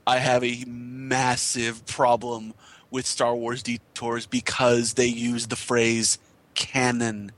I 0.06 0.18
have 0.18 0.44
a 0.44 0.64
massive 0.66 1.84
problem 1.86 2.54
with 2.90 3.06
Star 3.06 3.34
Wars 3.34 3.62
detours 3.62 4.26
because 4.26 4.94
they 4.94 5.06
use 5.06 5.46
the 5.48 5.56
phrase 5.56 6.18
canon. 6.58 7.30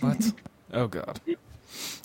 What? 0.00 0.32
oh 0.72 0.86
God. 0.86 1.18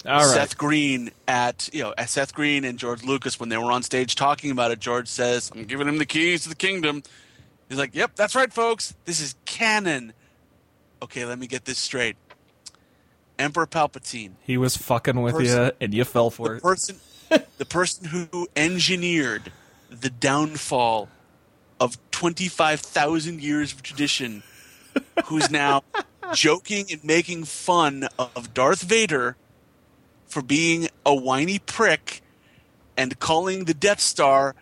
All 0.06 0.14
right. 0.20 0.26
Seth 0.26 0.58
Green 0.58 1.12
at 1.28 1.70
you 1.74 1.84
know 1.84 1.94
at 1.98 2.10
Seth 2.10 2.34
Green 2.34 2.64
and 2.64 2.80
George 2.80 3.04
Lucas 3.04 3.40
when 3.40 3.50
they 3.50 3.58
were 3.58 3.72
on 3.72 3.84
stage 3.84 4.16
talking 4.16 4.50
about 4.52 4.72
it, 4.72 4.80
George 4.80 5.08
says, 5.10 5.52
"I'm 5.54 5.66
giving 5.66 5.88
him 5.88 5.98
the 5.98 6.06
keys 6.06 6.44
to 6.44 6.50
the 6.50 6.56
kingdom." 6.56 7.04
He's 7.68 7.78
like, 7.78 7.94
"Yep, 7.94 8.16
that's 8.16 8.34
right, 8.34 8.52
folks. 8.52 8.96
This 9.06 9.20
is 9.20 9.36
canon." 9.46 10.14
Okay, 11.02 11.26
let 11.26 11.38
me 11.38 11.46
get 11.48 11.66
this 11.66 11.78
straight. 11.78 12.16
Emperor 13.38 13.68
Palpatine, 13.68 14.32
He 14.42 14.58
was 14.58 14.76
fucking 14.78 15.22
with 15.22 15.36
Person- 15.36 15.66
you, 15.66 15.72
and 15.80 15.94
you 15.94 16.06
fell 16.06 16.32
for 16.32 16.50
the 16.50 16.56
it. 16.56 16.64
person, 16.64 17.00
the 17.60 17.66
person 17.66 18.06
who 18.06 18.48
engineered 18.56 19.52
the 19.92 20.10
downfall 20.10 21.10
of 21.80 21.98
twenty-five 22.12 22.80
thousand 22.80 23.42
years 23.42 23.74
of 23.74 23.84
tradition, 23.84 24.42
who's 25.26 25.50
now 25.50 25.84
joking 26.34 26.88
and 26.92 27.04
making 27.04 27.46
fun 27.46 28.08
of 28.18 28.54
Darth 28.54 28.82
Vader 28.82 29.36
for 30.26 30.42
being 30.42 30.90
a 31.06 31.16
whiny 31.16 31.60
prick 31.60 32.22
and 32.98 33.18
calling 33.20 33.66
the 33.66 33.74
Death 33.74 34.00
Star 34.00 34.56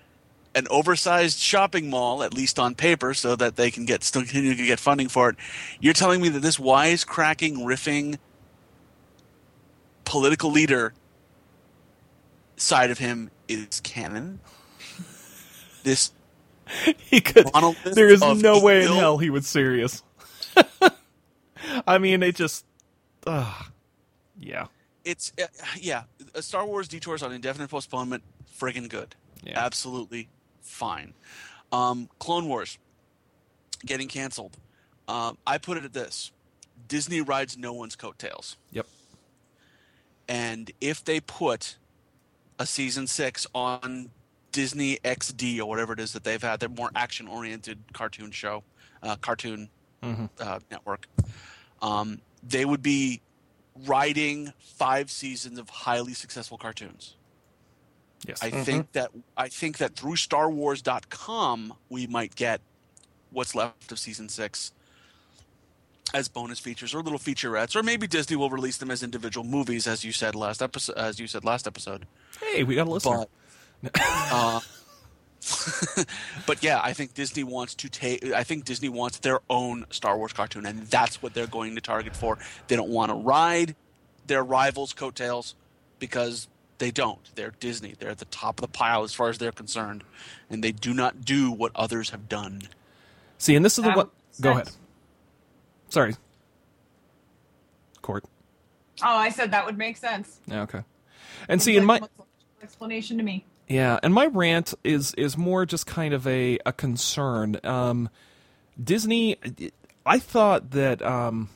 an 0.53 0.67
oversized 0.69 1.37
shopping 1.37 1.89
mall, 1.89 2.23
at 2.23 2.33
least 2.33 2.57
on 2.57 2.75
paper, 2.75 3.13
so 3.13 3.35
that 3.35 3.57
they 3.57 3.69
can 3.69 3.85
get 3.85 4.03
still 4.03 4.21
continue 4.21 4.55
to 4.55 4.65
get 4.65 4.79
funding 4.79 5.09
for 5.09 5.29
it. 5.29 5.35
You're 5.81 5.93
telling 5.93 6.21
me 6.21 6.29
that 6.29 6.39
this 6.39 6.57
wisecracking, 6.57 7.57
riffing 7.57 8.17
political 10.05 10.49
leader 10.49 10.93
side 12.55 12.89
of 12.89 12.99
him 12.99 13.31
is 13.49 13.81
canon? 13.81 14.39
This 15.83 16.13
he 16.97 17.19
could. 17.19 17.47
There 17.83 18.07
is 18.07 18.21
no 18.21 18.61
way 18.61 18.85
in 18.85 18.91
hell 18.93 19.17
he 19.17 19.29
was 19.29 19.45
serious. 19.47 20.03
I 21.87 21.97
mean, 21.97 22.23
it 22.23 22.35
just. 22.35 22.65
Uh, 23.25 23.51
yeah. 24.39 24.67
it's 25.03 25.31
uh, 25.41 25.47
yeah, 25.79 26.03
Star 26.41 26.65
Wars 26.65 26.87
detours 26.87 27.23
on 27.23 27.31
indefinite 27.31 27.69
postponement, 27.69 28.23
friggin' 28.59 28.89
good. 28.89 29.15
Yeah. 29.43 29.63
Absolutely 29.63 30.29
fine. 30.61 31.13
Um, 31.71 32.09
Clone 32.19 32.47
Wars 32.47 32.77
getting 33.85 34.07
canceled. 34.07 34.57
Um, 35.07 35.37
I 35.45 35.57
put 35.57 35.77
it 35.77 35.85
at 35.85 35.93
this: 35.93 36.31
Disney 36.87 37.21
rides 37.21 37.57
no 37.57 37.73
one's 37.73 37.95
coattails, 37.95 38.57
Yep. 38.71 38.87
and 40.27 40.71
if 40.81 41.03
they 41.03 41.19
put 41.19 41.77
a 42.59 42.65
season 42.65 43.05
six 43.07 43.45
on 43.53 44.09
Disney 44.51 44.97
XD 45.03 45.59
or 45.59 45.65
whatever 45.65 45.93
it 45.93 45.99
is 45.99 46.13
that 46.13 46.23
they've 46.23 46.41
had, 46.41 46.59
their 46.59 46.69
more 46.69 46.89
action-oriented 46.95 47.79
cartoon 47.93 48.31
show, 48.31 48.63
uh, 49.03 49.15
cartoon 49.17 49.69
uh, 50.03 50.59
network, 50.71 51.07
um, 51.81 52.19
they 52.43 52.65
would 52.65 52.81
be 52.81 53.21
riding 53.85 54.53
five 54.59 55.11
seasons 55.11 55.59
of 55.59 55.69
highly 55.69 56.13
successful 56.13 56.57
cartoons. 56.57 57.15
Yes. 58.27 58.41
I 58.41 58.49
think 58.49 58.91
that 58.93 59.11
I 59.37 59.49
think 59.49 59.77
that 59.77 59.95
through 59.95 60.15
StarWars.com 60.15 61.73
we 61.89 62.07
might 62.07 62.35
get 62.35 62.61
what's 63.31 63.53
left 63.53 63.91
of 63.91 63.99
season 63.99 64.29
six 64.29 64.71
as 66.13 66.27
bonus 66.27 66.59
features 66.59 66.93
or 66.93 67.01
little 67.01 67.19
featurettes, 67.19 67.75
or 67.75 67.83
maybe 67.83 68.07
Disney 68.07 68.35
will 68.35 68.49
release 68.49 68.77
them 68.77 68.89
as 68.89 69.03
individual 69.03 69.45
movies, 69.45 69.85
as 69.85 70.03
you 70.03 70.11
said 70.11 70.33
last 70.33 70.61
episode. 70.61 70.97
As 70.97 71.19
you 71.19 71.27
said 71.27 71.43
last 71.43 71.67
episode, 71.67 72.07
hey, 72.39 72.63
we 72.63 72.75
got 72.75 72.87
a 72.87 72.91
listener. 72.91 73.25
but 73.81 73.91
uh, 74.01 74.59
but 76.45 76.63
yeah, 76.63 76.79
I 76.83 76.93
think 76.93 77.13
Disney 77.13 77.43
wants 77.43 77.75
to 77.75 77.89
take. 77.89 78.23
I 78.33 78.43
think 78.43 78.65
Disney 78.65 78.89
wants 78.89 79.19
their 79.19 79.39
own 79.49 79.85
Star 79.89 80.17
Wars 80.17 80.33
cartoon, 80.33 80.65
and 80.65 80.87
that's 80.87 81.21
what 81.21 81.33
they're 81.33 81.47
going 81.47 81.75
to 81.75 81.81
target 81.81 82.15
for. 82.15 82.37
They 82.67 82.75
don't 82.75 82.89
want 82.89 83.11
to 83.11 83.15
ride 83.15 83.75
their 84.27 84.43
rivals' 84.43 84.93
coattails 84.93 85.55
because 85.99 86.47
they 86.79 86.91
don't. 86.91 87.19
They're 87.35 87.53
Disney. 87.59 87.95
They're 87.97 88.09
at 88.09 88.17
the 88.17 88.25
top 88.25 88.59
of 88.59 88.61
the 88.61 88.67
pile 88.67 89.03
as 89.03 89.13
far 89.13 89.29
as 89.29 89.37
they're 89.37 89.51
concerned, 89.51 90.03
and 90.49 90.63
they 90.63 90.71
do 90.71 90.93
not 90.93 91.23
do 91.23 91.51
what 91.51 91.71
others 91.75 92.09
have 92.09 92.27
done. 92.27 92.63
See, 93.37 93.55
and 93.55 93.63
this 93.63 93.77
is 93.77 93.83
the 93.83 93.89
That 93.89 93.97
what. 93.97 94.09
makes 94.27 94.39
Go 94.39 94.51
ahead. 94.51 94.69
Sorry. 95.89 96.15
Court. 98.01 98.25
Oh, 99.03 99.15
I 99.15 99.29
said 99.29 99.51
that 99.51 99.65
would 99.65 99.77
make 99.77 99.97
sense. 99.97 100.39
Yeah, 100.47 100.61
okay. 100.61 100.83
And 101.47 101.61
see, 101.61 101.75
in 101.75 101.85
my 101.85 102.01
explanation 102.63 103.17
to 103.17 103.23
me. 103.23 103.45
Yeah, 103.67 103.99
and 104.03 104.13
my 104.13 104.27
rant 104.27 104.73
is 104.83 105.13
is 105.15 105.37
more 105.37 105.65
just 105.65 105.87
kind 105.87 106.13
of 106.13 106.27
a 106.27 106.59
a 106.65 106.73
concern. 106.73 107.59
Um, 107.63 108.09
Disney, 108.81 109.37
I 110.05 110.19
thought 110.19 110.71
that 110.71 111.01
um, 111.01 111.49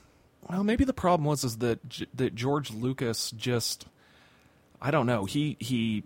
well, 0.50 0.64
maybe 0.64 0.86
the 0.86 0.94
problem 0.94 1.26
was 1.26 1.44
is 1.44 1.58
that 1.58 1.80
that 2.16 2.34
George 2.34 2.72
Lucas 2.72 3.32
just 3.32 3.86
I 4.82 4.90
don't 4.90 5.06
know 5.06 5.26
he 5.26 5.56
he 5.60 6.04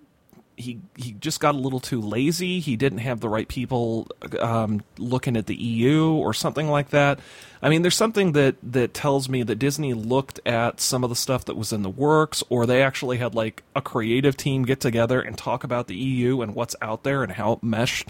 he 0.55 0.79
he 0.95 1.13
just 1.13 1.39
got 1.39 1.55
a 1.55 1.57
little 1.57 1.79
too 1.79 2.01
lazy. 2.01 2.59
He 2.59 2.75
didn't 2.75 2.99
have 2.99 3.19
the 3.19 3.29
right 3.29 3.47
people 3.47 4.07
um, 4.39 4.83
looking 4.97 5.35
at 5.35 5.47
the 5.47 5.55
EU 5.55 6.11
or 6.13 6.33
something 6.33 6.67
like 6.67 6.89
that. 6.89 7.19
I 7.61 7.69
mean, 7.69 7.81
there's 7.81 7.95
something 7.95 8.33
that 8.33 8.55
that 8.63 8.93
tells 8.93 9.29
me 9.29 9.43
that 9.43 9.55
Disney 9.55 9.93
looked 9.93 10.39
at 10.45 10.79
some 10.79 11.03
of 11.03 11.09
the 11.09 11.15
stuff 11.15 11.45
that 11.45 11.55
was 11.55 11.73
in 11.73 11.81
the 11.81 11.89
works, 11.89 12.43
or 12.49 12.65
they 12.65 12.83
actually 12.83 13.17
had 13.17 13.35
like 13.35 13.63
a 13.75 13.81
creative 13.81 14.37
team 14.37 14.63
get 14.63 14.79
together 14.79 15.21
and 15.21 15.37
talk 15.37 15.63
about 15.63 15.87
the 15.87 15.95
EU 15.95 16.41
and 16.41 16.55
what's 16.55 16.75
out 16.81 17.03
there 17.03 17.23
and 17.23 17.33
how 17.33 17.53
it 17.53 17.63
meshed 17.63 18.09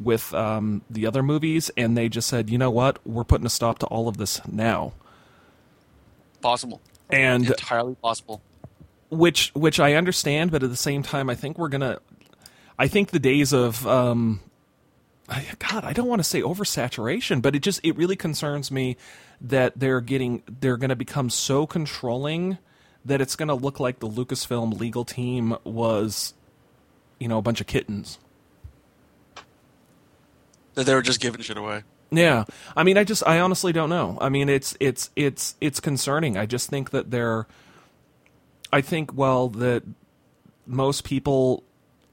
with 0.00 0.32
um, 0.34 0.82
the 0.90 1.06
other 1.06 1.22
movies, 1.22 1.70
and 1.76 1.96
they 1.96 2.08
just 2.08 2.28
said, 2.28 2.50
you 2.50 2.58
know 2.58 2.70
what, 2.70 2.98
we're 3.06 3.24
putting 3.24 3.46
a 3.46 3.50
stop 3.50 3.78
to 3.80 3.86
all 3.86 4.08
of 4.08 4.16
this 4.16 4.40
now. 4.46 4.92
Possible, 6.40 6.80
And 7.10 7.46
entirely 7.46 7.94
possible. 7.96 8.42
Which 9.12 9.52
which 9.54 9.78
I 9.78 9.94
understand, 9.94 10.50
but 10.50 10.62
at 10.62 10.70
the 10.70 10.76
same 10.76 11.02
time, 11.02 11.30
I 11.30 11.34
think 11.34 11.58
we're 11.58 11.68
gonna. 11.68 12.00
I 12.78 12.88
think 12.88 13.10
the 13.10 13.18
days 13.18 13.52
of 13.52 13.86
um, 13.86 14.40
I, 15.28 15.46
God, 15.58 15.84
I 15.84 15.92
don't 15.92 16.08
want 16.08 16.20
to 16.20 16.24
say 16.24 16.40
oversaturation, 16.40 17.42
but 17.42 17.54
it 17.54 17.60
just 17.60 17.80
it 17.84 17.96
really 17.96 18.16
concerns 18.16 18.70
me 18.70 18.96
that 19.40 19.78
they're 19.78 20.00
getting 20.00 20.42
they're 20.60 20.76
going 20.76 20.90
to 20.90 20.96
become 20.96 21.30
so 21.30 21.66
controlling 21.66 22.58
that 23.04 23.20
it's 23.20 23.36
going 23.36 23.48
to 23.48 23.54
look 23.54 23.80
like 23.80 23.98
the 23.98 24.08
Lucasfilm 24.08 24.78
legal 24.78 25.04
team 25.04 25.56
was, 25.64 26.34
you 27.18 27.28
know, 27.28 27.38
a 27.38 27.42
bunch 27.42 27.60
of 27.60 27.66
kittens. 27.66 28.18
That 30.74 30.86
they 30.86 30.94
were 30.94 31.02
just 31.02 31.20
giving 31.20 31.40
shit 31.40 31.56
away. 31.56 31.82
Yeah, 32.10 32.44
I 32.76 32.84
mean, 32.84 32.98
I 32.98 33.04
just, 33.04 33.26
I 33.26 33.40
honestly 33.40 33.72
don't 33.72 33.90
know. 33.90 34.18
I 34.20 34.28
mean, 34.28 34.48
it's, 34.48 34.76
it's, 34.78 35.10
it's, 35.16 35.56
it's 35.60 35.80
concerning. 35.80 36.36
I 36.36 36.46
just 36.46 36.68
think 36.68 36.90
that 36.90 37.10
they're, 37.10 37.46
I 38.72 38.80
think, 38.80 39.12
well, 39.14 39.48
that 39.48 39.82
most 40.66 41.04
people 41.04 41.64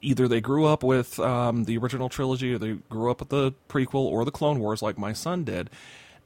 either 0.02 0.28
they 0.28 0.42
grew 0.42 0.66
up 0.66 0.84
with 0.84 1.20
um, 1.20 1.66
the 1.66 1.78
original 1.78 2.10
trilogy, 2.10 2.54
or 2.54 2.58
they 2.58 2.74
grew 2.90 3.12
up 3.12 3.20
with 3.20 3.30
the 3.30 3.54
prequel 3.68 4.06
or 4.06 4.26
the 4.26 4.32
Clone 4.32 4.60
Wars, 4.60 4.82
like 4.82 4.98
my 4.98 5.14
son 5.14 5.44
did, 5.44 5.70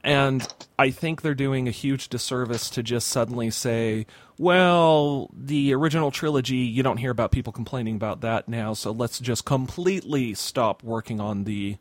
and 0.04 0.46
I 0.78 0.90
think 0.90 1.22
they're 1.22 1.34
doing 1.34 1.66
a 1.66 1.70
huge 1.70 2.08
disservice 2.08 2.68
to 2.70 2.82
just 2.82 3.08
suddenly 3.08 3.50
say, 3.50 4.06
well, 4.38 5.30
the 5.32 5.72
original 5.74 6.10
trilogy, 6.10 6.56
you 6.56 6.82
don't 6.82 6.98
hear 6.98 7.10
about 7.10 7.32
people 7.32 7.52
complaining 7.52 7.96
about 7.96 8.20
that 8.20 8.46
now, 8.46 8.74
so 8.74 8.90
let's 8.90 9.18
just 9.18 9.44
completely 9.44 10.34
stop 10.34 10.82
working 10.82 11.20
on 11.20 11.44
the 11.44 11.78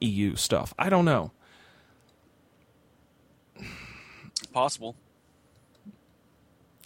EU 0.00 0.34
stuff. 0.34 0.74
I 0.78 0.90
don't 0.90 1.04
know. 1.04 1.30
Possible. 4.52 4.96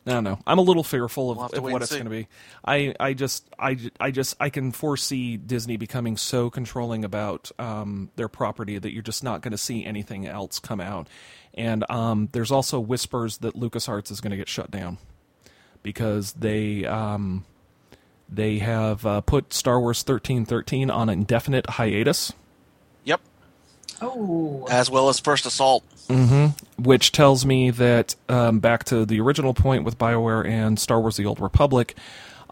I 0.07 0.13
don't 0.13 0.25
know. 0.25 0.39
I'm 0.47 0.59
a 0.59 0.63
little 0.63 0.83
fearful 0.83 1.31
of, 1.31 1.37
We'll 1.37 1.47
of 1.47 1.63
what 1.63 1.83
it's 1.83 1.93
going 1.93 2.05
to 2.05 2.11
be. 2.11 2.27
I, 2.65 2.95
I 2.99 3.13
just, 3.13 3.47
I, 3.59 3.79
I 4.01 4.11
just, 4.11 4.35
I 4.41 4.49
can 4.49 4.73
foresee 4.73 5.37
Disney 5.37 5.77
becoming 5.77 6.17
so 6.17 6.49
controlling 6.49 7.05
about 7.05 7.51
um, 7.59 8.11
their 8.17 8.29
property 8.29 8.79
that 8.79 8.93
you're 8.93 9.03
just 9.03 9.23
not 9.23 9.43
going 9.43 9.53
to 9.53 9.59
see 9.59 9.85
anything 9.85 10.27
else 10.27 10.59
come 10.59 10.81
out. 10.81 11.07
And 11.53 11.85
um, 11.91 12.31
there's 12.33 12.51
also 12.51 12.81
whispers 12.81 13.39
that 13.39 13.55
LucasArts 13.55 14.11
is 14.11 14.23
going 14.23 14.31
to 14.31 14.39
get 14.39 14.49
shut 14.49 14.71
down 14.71 14.97
because 15.83 16.33
they, 16.33 16.87
um, 16.87 17.45
they 18.27 18.59
have 18.59 19.05
uh, 19.05 19.21
put 19.21 19.53
Star 19.53 19.79
Wars 19.79 19.99
1313 19.99 20.91
on 20.91 21.11
an 21.11 21.19
indefinite 21.19 21.69
hiatus. 21.71 22.33
Yep. 24.01 24.11
Oh, 24.15 24.67
As 24.71 24.91
well 24.91 25.09
as 25.09 25.19
First 25.21 25.47
Assault. 25.47 25.85
which 26.79 27.13
tells 27.13 27.47
me 27.47 27.71
that 27.71 28.17
um, 28.29 28.59
back 28.61 28.85
to 28.85 29.05
the 29.07 29.21
original 29.21 29.55
point 29.55 29.85
with 29.85 29.97
BioWare 29.99 30.47
and 30.47 30.79
Star 30.79 31.01
Wars: 31.01 31.17
The 31.17 31.27
Old 31.27 31.41
Republic, 31.41 31.97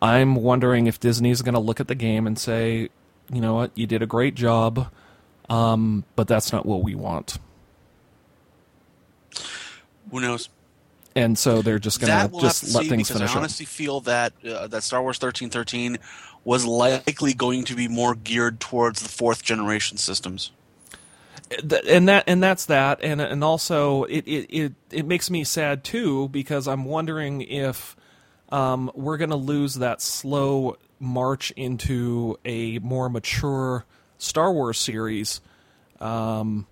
I'm 0.01 0.37
wondering 0.37 0.87
if 0.87 1.01
Disney's 1.01 1.43
going 1.43 1.55
to 1.55 1.61
look 1.61 1.81
at 1.81 1.89
the 1.89 1.95
game 1.97 2.27
and 2.27 2.39
say, 2.39 2.89
you 3.33 3.41
know 3.41 3.55
what, 3.55 3.73
you 3.75 3.87
did 3.87 4.01
a 4.03 4.07
great 4.07 4.35
job, 4.37 4.91
um, 5.51 6.05
but 6.17 6.29
that's 6.29 6.53
not 6.53 6.65
what 6.67 6.83
we 6.83 6.95
want, 6.95 7.39
Who 10.11 10.21
knows? 10.21 10.49
and 11.17 11.37
so 11.37 11.63
they're 11.63 11.79
just 11.81 12.01
going 12.01 12.13
to 12.13 12.29
we'll 12.33 12.41
just 12.43 12.67
to 12.67 12.73
let 12.77 12.83
see 12.85 12.89
things 12.91 13.09
because 13.09 13.19
finish 13.21 13.31
I 13.31 13.35
up. 13.35 13.39
honestly 13.41 13.67
feel 13.67 14.01
that 14.03 14.33
uh, 14.47 14.69
that 14.69 14.83
Star 14.85 15.03
Wars 15.03 15.19
thirteen 15.19 15.51
thirteen 15.51 15.99
was 16.45 16.65
likely 16.65 17.35
going 17.35 17.65
to 17.65 17.75
be 17.75 17.89
more 17.89 18.15
geared 18.15 18.61
towards 18.61 19.03
the 19.03 19.09
fourth 19.09 19.43
generation 19.43 19.97
systems. 19.99 20.53
And 21.89 22.09
that 22.09 22.25
and 22.27 22.43
that's 22.43 22.67
that 22.67 23.03
and 23.03 23.21
and 23.21 23.43
also 23.43 24.05
it 24.05 24.27
it 24.27 24.47
it, 24.55 24.73
it 24.91 25.07
makes 25.07 25.31
me 25.31 25.45
sad 25.45 25.83
too 25.85 26.29
because 26.29 26.69
I'm 26.69 26.85
wondering 26.85 27.41
if 27.43 27.97
um, 28.51 28.91
we're 28.95 29.17
going 29.17 29.31
to 29.31 29.37
lose 29.37 29.77
that 29.77 30.01
slow 30.03 30.77
march 31.01 31.51
into 31.53 32.39
a 32.45 32.79
more 32.81 33.09
mature 33.09 33.85
Star 34.19 34.53
Wars 34.53 34.79
series 34.79 35.41
um, 36.01 36.67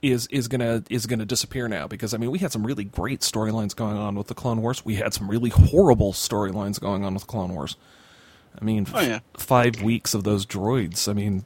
is 0.00 0.26
is 0.28 0.48
gonna 0.48 0.82
is 0.90 1.06
gonna 1.06 1.24
disappear 1.26 1.68
now 1.68 1.86
because 1.86 2.12
I 2.14 2.16
mean 2.18 2.30
we 2.30 2.38
had 2.38 2.50
some 2.52 2.66
really 2.66 2.84
great 2.84 3.20
storylines 3.20 3.74
going 3.76 3.96
on 3.96 4.14
with 4.16 4.26
the 4.26 4.34
Clone 4.34 4.60
Wars. 4.62 4.84
We 4.84 4.96
had 4.96 5.14
some 5.14 5.28
really 5.30 5.50
horrible 5.50 6.12
storylines 6.12 6.80
going 6.80 7.04
on 7.04 7.14
with 7.14 7.26
Clone 7.26 7.54
Wars. 7.54 7.76
I 8.60 8.64
mean, 8.64 8.86
Oh, 8.92 9.00
yeah. 9.00 9.20
five 9.38 9.80
weeks 9.82 10.12
of 10.12 10.24
those 10.24 10.44
droids. 10.44 11.08
I 11.08 11.12
mean, 11.14 11.44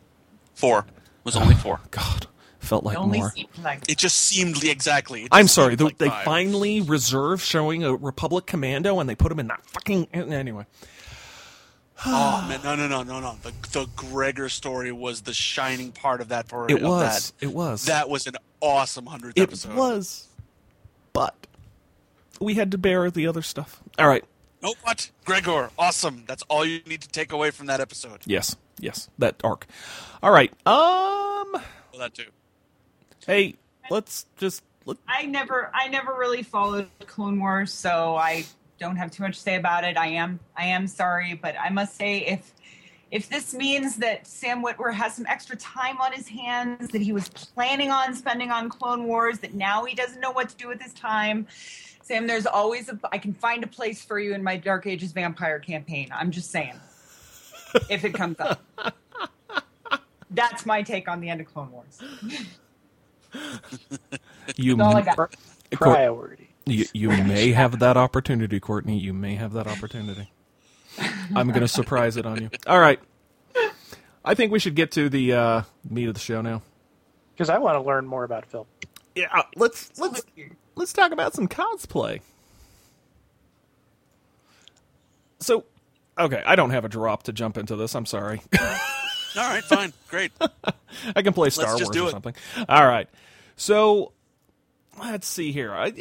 Four 0.55 0.86
was 1.27 1.36
only 1.36 1.55
oh, 1.55 1.59
four. 1.59 1.81
God, 1.90 2.27
felt 2.61 2.85
like 2.85 2.97
It 2.97 3.01
only 3.01 3.19
more. 3.19 3.32
like 3.62 3.82
It 3.90 3.98
just 3.98 4.16
seemed 4.16 4.62
li- 4.62 4.70
exactly. 4.70 5.24
It 5.24 5.28
I'm 5.32 5.47
sorry. 5.48 5.73
seemed 5.73 5.78
They, 5.81 5.85
like 5.85 5.98
they 5.98 6.09
five. 6.09 6.24
finally 6.24 6.81
reserve 6.81 7.43
showing 7.43 7.85
a 7.85 7.94
Republic 7.94 8.47
commando, 8.47 8.98
and 9.01 9.09
they 9.11 9.15
put 9.15 9.31
him 9.31 9.39
in 9.40 9.48
that 9.48 9.65
fucking 9.66 10.09
anyway. 10.15 10.65
Oh 12.05 12.44
man, 12.47 12.61
no, 12.62 12.74
no, 12.74 12.86
no, 12.86 13.03
no, 13.03 13.20
no. 13.20 13.36
The 13.43 13.53
the 13.73 13.86
Gregor 13.97 14.51
story 14.51 14.93
was 14.93 15.23
the 15.23 15.32
shining 15.32 15.93
part 15.93 16.20
of 16.20 16.28
that. 16.28 16.47
For 16.48 16.70
It 16.70 16.82
was. 16.82 17.31
That. 17.32 17.47
It 17.47 17.55
was. 17.55 17.85
That 17.86 18.09
was 18.11 18.27
an 18.27 18.36
awesome 18.61 19.07
hundredth 19.07 19.39
It 19.39 19.43
episode. 19.44 19.74
was, 19.74 20.28
but 21.15 21.35
we 22.39 22.53
had 22.53 22.70
to 22.73 22.78
bear 22.78 23.11
the 23.11 23.27
other 23.27 23.40
stuff. 23.40 23.82
All 23.98 24.09
right. 24.09 24.23
No, 24.62 24.74
what? 24.82 25.11
Gregor, 25.24 25.70
awesome. 25.78 26.24
That's 26.27 26.43
all 26.51 26.66
you 26.66 26.81
need 26.86 27.01
to 27.01 27.09
take 27.09 27.32
away 27.32 27.51
from 27.51 27.66
that 27.69 27.81
episode. 27.81 28.20
Yes. 28.27 28.57
Yes. 28.81 29.09
That 29.19 29.40
arc. 29.43 29.66
All 30.23 30.31
right. 30.31 30.51
Um. 30.66 31.53
Well, 31.53 32.01
that 32.01 32.15
too. 32.15 32.31
Hey, 33.27 33.55
let's 33.90 34.27
just. 34.36 34.62
Let, 34.85 34.98
I 35.09 35.27
never 35.27 35.70
I 35.74 35.89
never 35.89 36.15
really 36.15 36.43
followed 36.43 36.89
Clone 37.07 37.40
Wars, 37.40 37.73
so 37.73 38.15
I 38.15 38.44
don't 38.78 38.97
have 38.97 39.11
too 39.11 39.23
much 39.24 39.36
to 39.36 39.43
say 39.43 39.57
about 39.57 39.85
it. 39.85 39.97
I 39.97 40.09
am 40.09 40.39
I 40.57 40.66
am 40.66 40.86
sorry, 40.86 41.35
but 41.35 41.57
I 41.59 41.70
must 41.70 41.97
say 41.97 42.19
if 42.19 42.53
if 43.11 43.28
this 43.28 43.55
means 43.55 43.97
that 43.97 44.27
Sam 44.27 44.65
Witwer 44.65 44.93
has 44.93 45.15
some 45.15 45.27
extra 45.27 45.57
time 45.57 46.01
on 46.01 46.12
his 46.12 46.28
hands 46.28 46.89
that 46.90 47.01
he 47.03 47.12
was 47.12 47.28
planning 47.28 47.90
on 47.90 48.15
spending 48.15 48.51
on 48.51 48.69
Clone 48.69 49.05
Wars, 49.05 49.39
that 49.40 49.55
now 49.55 49.85
he 49.85 49.94
doesn't 49.94 50.20
know 50.20 50.32
what 50.32 50.48
to 50.51 50.57
do 50.57 50.69
with 50.69 50.81
his 50.81 50.93
time. 50.93 51.47
Sam, 52.03 52.27
there's 52.27 52.47
always 52.47 52.89
a 52.89 52.98
I 53.11 53.19
can 53.19 53.32
find 53.32 53.65
a 53.65 53.66
place 53.66 54.05
for 54.05 54.19
you 54.19 54.35
in 54.35 54.43
my 54.43 54.57
Dark 54.57 54.86
Ages 54.86 55.12
vampire 55.12 55.59
campaign. 55.59 56.11
I'm 56.12 56.31
just 56.31 56.51
saying. 56.51 56.78
If 57.89 58.05
it 58.05 58.15
comes 58.15 58.39
up. 58.40 58.62
That's 60.31 60.66
my 60.66 60.82
take 60.82 61.09
on 61.09 61.20
the 61.20 61.31
end 61.31 61.40
of 61.40 61.47
Clone 61.47 61.70
Wars. 61.73 61.98
you, 64.57 64.77
That's 64.77 64.86
all 64.86 64.97
I 64.97 65.03
got. 65.03 65.36
Priority. 65.73 66.48
you 66.66 66.86
you 66.93 67.09
may 67.09 67.53
have 67.53 67.78
that 67.81 67.97
opportunity, 67.97 68.61
Courtney. 68.61 68.98
You 68.98 69.12
may 69.12 69.35
have 69.35 69.53
that 69.55 69.66
opportunity. 69.66 70.31
I'm 71.35 71.48
going 71.48 71.61
to 71.61 71.69
surprise 71.69 72.16
it 72.16 72.27
on 72.27 72.40
you. 72.43 72.51
All 72.66 72.78
right. 72.81 73.01
I 74.24 74.35
think 74.35 74.53
we 74.53 74.59
should 74.59 74.74
get 74.74 74.90
to 74.93 75.09
the 75.09 75.32
uh, 75.32 75.62
meat 75.89 76.09
of 76.09 76.15
the 76.15 76.20
show 76.20 76.40
now. 76.40 76.62
Because 77.32 77.48
I 77.48 77.59
want 77.59 77.77
to 77.77 77.82
learn 77.82 78.07
more 78.07 78.24
about 78.24 78.47
Phil. 78.47 78.66
Yeah, 79.15 79.28
uh, 79.32 79.43
let's 79.55 79.98
let's 79.98 80.23
let's 80.74 80.93
talk 80.93 81.12
about 81.12 81.35
some 81.35 81.48
cosplay. 81.48 82.20
So, 85.39 85.65
okay, 86.18 86.43
I 86.44 86.56
don't 86.56 86.70
have 86.70 86.84
a 86.84 86.88
drop 86.88 87.24
to 87.24 87.32
jump 87.32 87.59
into 87.59 87.76
this. 87.76 87.94
I'm 87.94 88.06
sorry. 88.06 88.43
All 88.59 88.68
right, 89.36 89.64
fine, 89.64 89.93
great. 90.09 90.32
I 91.14 91.22
can 91.22 91.32
play 91.32 91.51
Star 91.51 91.76
Wars 91.76 91.90
do 91.90 92.06
or 92.06 92.10
something. 92.10 92.34
All 92.68 92.86
right. 92.86 93.09
So, 93.56 94.12
let's 94.98 95.26
see 95.26 95.52
here. 95.52 95.74
I, 95.74 95.93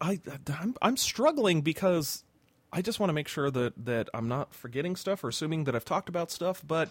I, 0.00 0.20
I'm, 0.58 0.74
I'm 0.82 0.96
struggling 0.96 1.60
because 1.60 2.24
I 2.72 2.82
just 2.82 3.00
want 3.00 3.10
to 3.10 3.14
make 3.14 3.28
sure 3.28 3.50
that 3.50 3.72
that 3.84 4.08
I'm 4.14 4.28
not 4.28 4.54
forgetting 4.54 4.96
stuff 4.96 5.24
or 5.24 5.28
assuming 5.28 5.64
that 5.64 5.74
I've 5.74 5.84
talked 5.84 6.08
about 6.08 6.30
stuff. 6.30 6.62
But 6.66 6.90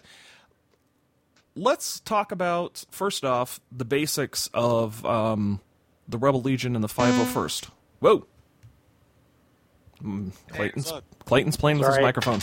let's 1.54 2.00
talk 2.00 2.32
about 2.32 2.84
first 2.90 3.24
off 3.24 3.60
the 3.72 3.84
basics 3.84 4.48
of 4.52 5.04
um, 5.04 5.60
the 6.08 6.18
Rebel 6.18 6.42
Legion 6.42 6.74
and 6.74 6.84
the 6.84 6.88
501st. 6.88 7.68
Whoa. 8.00 8.26
Mm, 10.02 10.32
Clayton's 10.48 10.90
what's? 10.90 11.06
Clayton's 11.24 11.56
playing 11.56 11.78
with 11.78 11.88
his 11.88 11.98
microphone. 11.98 12.40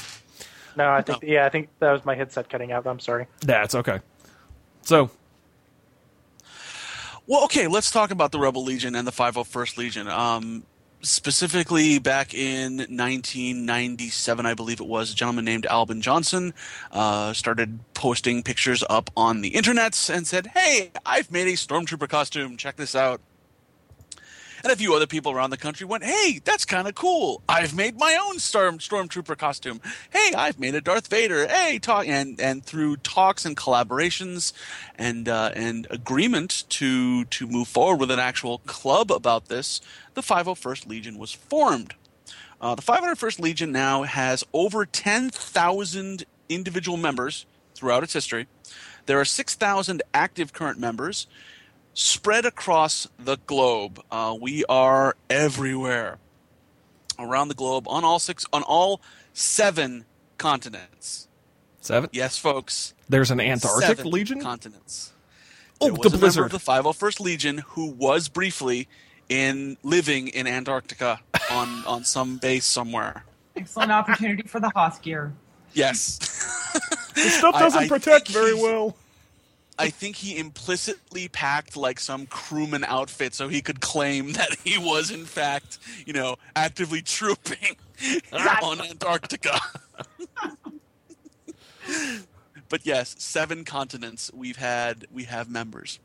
No, 0.77 0.91
I 0.91 1.01
think 1.01 1.23
yeah, 1.23 1.45
I 1.45 1.49
think 1.49 1.69
that 1.79 1.91
was 1.91 2.05
my 2.05 2.13
headset 2.13 2.49
cutting 2.49 2.71
out. 2.71 2.85
I'm 2.85 2.99
sorry. 2.99 3.25
That's 3.41 3.73
okay. 3.73 3.99
So 4.83 5.09
Well, 7.25 7.43
okay, 7.45 7.67
let's 7.67 7.89
talk 7.89 8.11
about 8.11 8.31
the 8.31 8.39
Rebel 8.39 8.63
Legion 8.63 8.95
and 8.95 9.05
the 9.05 9.11
501st 9.11 9.77
Legion. 9.77 10.07
Um, 10.07 10.63
specifically, 11.01 11.97
back 11.99 12.33
in 12.35 12.77
1997, 12.77 14.45
I 14.45 14.53
believe 14.53 14.79
it 14.79 14.87
was, 14.87 15.11
a 15.11 15.15
gentleman 15.15 15.45
named 15.45 15.65
Albin 15.65 16.01
Johnson 16.01 16.53
uh, 16.91 17.33
started 17.33 17.79
posting 17.95 18.43
pictures 18.43 18.83
up 18.87 19.09
on 19.17 19.41
the 19.41 19.51
internets 19.51 20.13
and 20.13 20.27
said, 20.27 20.47
Hey, 20.47 20.91
I've 21.05 21.31
made 21.31 21.47
a 21.47 21.53
Stormtrooper 21.53 22.07
costume. 22.07 22.55
Check 22.55 22.75
this 22.75 22.95
out. 22.95 23.19
And 24.63 24.71
a 24.71 24.75
few 24.75 24.93
other 24.95 25.07
people 25.07 25.31
around 25.31 25.51
the 25.51 25.57
country 25.57 25.85
went, 25.85 26.03
"Hey, 26.03 26.39
that's 26.43 26.65
kind 26.65 26.87
of 26.87 26.95
cool. 26.95 27.41
I've 27.47 27.73
made 27.75 27.97
my 27.99 28.17
own 28.21 28.39
storm 28.39 28.79
stormtrooper 28.79 29.37
costume. 29.37 29.81
Hey, 30.09 30.33
I've 30.35 30.59
made 30.59 30.75
a 30.75 30.81
Darth 30.81 31.07
Vader. 31.07 31.47
Hey, 31.47 31.79
talk." 31.79 32.07
And 32.07 32.39
and 32.39 32.65
through 32.65 32.97
talks 32.97 33.45
and 33.45 33.55
collaborations, 33.55 34.53
and 34.95 35.29
uh, 35.29 35.51
and 35.55 35.87
agreement 35.89 36.63
to 36.69 37.25
to 37.25 37.47
move 37.47 37.67
forward 37.67 37.99
with 37.99 38.11
an 38.11 38.19
actual 38.19 38.59
club 38.59 39.11
about 39.11 39.47
this, 39.47 39.81
the 40.13 40.21
501st 40.21 40.87
Legion 40.87 41.17
was 41.17 41.31
formed. 41.31 41.93
Uh, 42.59 42.73
the 42.73 42.81
501st 42.81 43.39
Legion 43.39 43.71
now 43.71 44.03
has 44.03 44.43
over 44.51 44.85
10,000 44.85 46.25
individual 46.49 46.97
members 46.97 47.45
throughout 47.75 48.01
its 48.03 48.13
history. 48.13 48.47
There 49.05 49.19
are 49.19 49.25
6,000 49.25 50.01
active 50.13 50.53
current 50.53 50.79
members 50.79 51.27
spread 52.01 52.45
across 52.45 53.07
the 53.17 53.37
globe. 53.47 53.99
Uh, 54.11 54.35
we 54.39 54.63
are 54.69 55.15
everywhere 55.31 56.19
around 57.17 57.47
the 57.47 57.55
globe 57.55 57.87
on 57.87 58.03
all 58.05 58.19
six 58.19 58.45
on 58.53 58.61
all 58.63 59.01
seven 59.33 60.05
continents. 60.37 61.27
seven. 61.81 62.07
Yes, 62.13 62.37
folks. 62.37 62.93
There's 63.09 63.31
an 63.31 63.39
Antarctic 63.41 63.97
seven 63.97 64.11
Legion. 64.11 64.39
continents. 64.41 65.11
Oh, 65.81 65.91
was 65.91 66.11
the 66.11 66.17
a 66.17 66.19
Blizzard. 66.19 66.41
member 66.43 66.55
of 66.55 66.63
the 66.65 66.71
501st 66.71 67.19
Legion 67.19 67.57
who 67.69 67.87
was 67.87 68.29
briefly 68.29 68.87
in 69.29 69.77
living 69.83 70.27
in 70.27 70.45
Antarctica 70.47 71.19
on 71.51 71.83
on 71.85 72.03
some 72.03 72.37
base 72.37 72.65
somewhere. 72.65 73.23
Excellent 73.55 73.91
opportunity 73.91 74.43
for 74.47 74.59
the 74.59 74.69
Hoth 74.75 75.01
gear. 75.01 75.33
Yes. 75.73 76.17
The 77.15 77.21
stuff 77.21 77.55
doesn't 77.59 77.83
I 77.83 77.87
protect 77.87 78.27
very 78.29 78.51
he's- 78.51 78.61
well. 78.63 78.95
I 79.79 79.89
think 79.89 80.17
he 80.17 80.37
implicitly 80.37 81.27
packed 81.27 81.77
like 81.77 81.99
some 81.99 82.25
crewman 82.25 82.83
outfit 82.83 83.33
so 83.33 83.47
he 83.47 83.61
could 83.61 83.81
claim 83.81 84.31
that 84.33 84.55
he 84.63 84.77
was 84.77 85.11
in 85.11 85.25
fact, 85.25 85.79
you 86.05 86.13
know, 86.13 86.37
actively 86.55 87.01
trooping 87.01 87.77
on 88.33 88.81
Antarctica. 88.81 89.59
but 92.69 92.85
yes, 92.85 93.15
seven 93.19 93.63
continents 93.63 94.31
we've 94.33 94.57
had 94.57 95.05
we 95.11 95.25
have 95.25 95.49
members. 95.49 95.99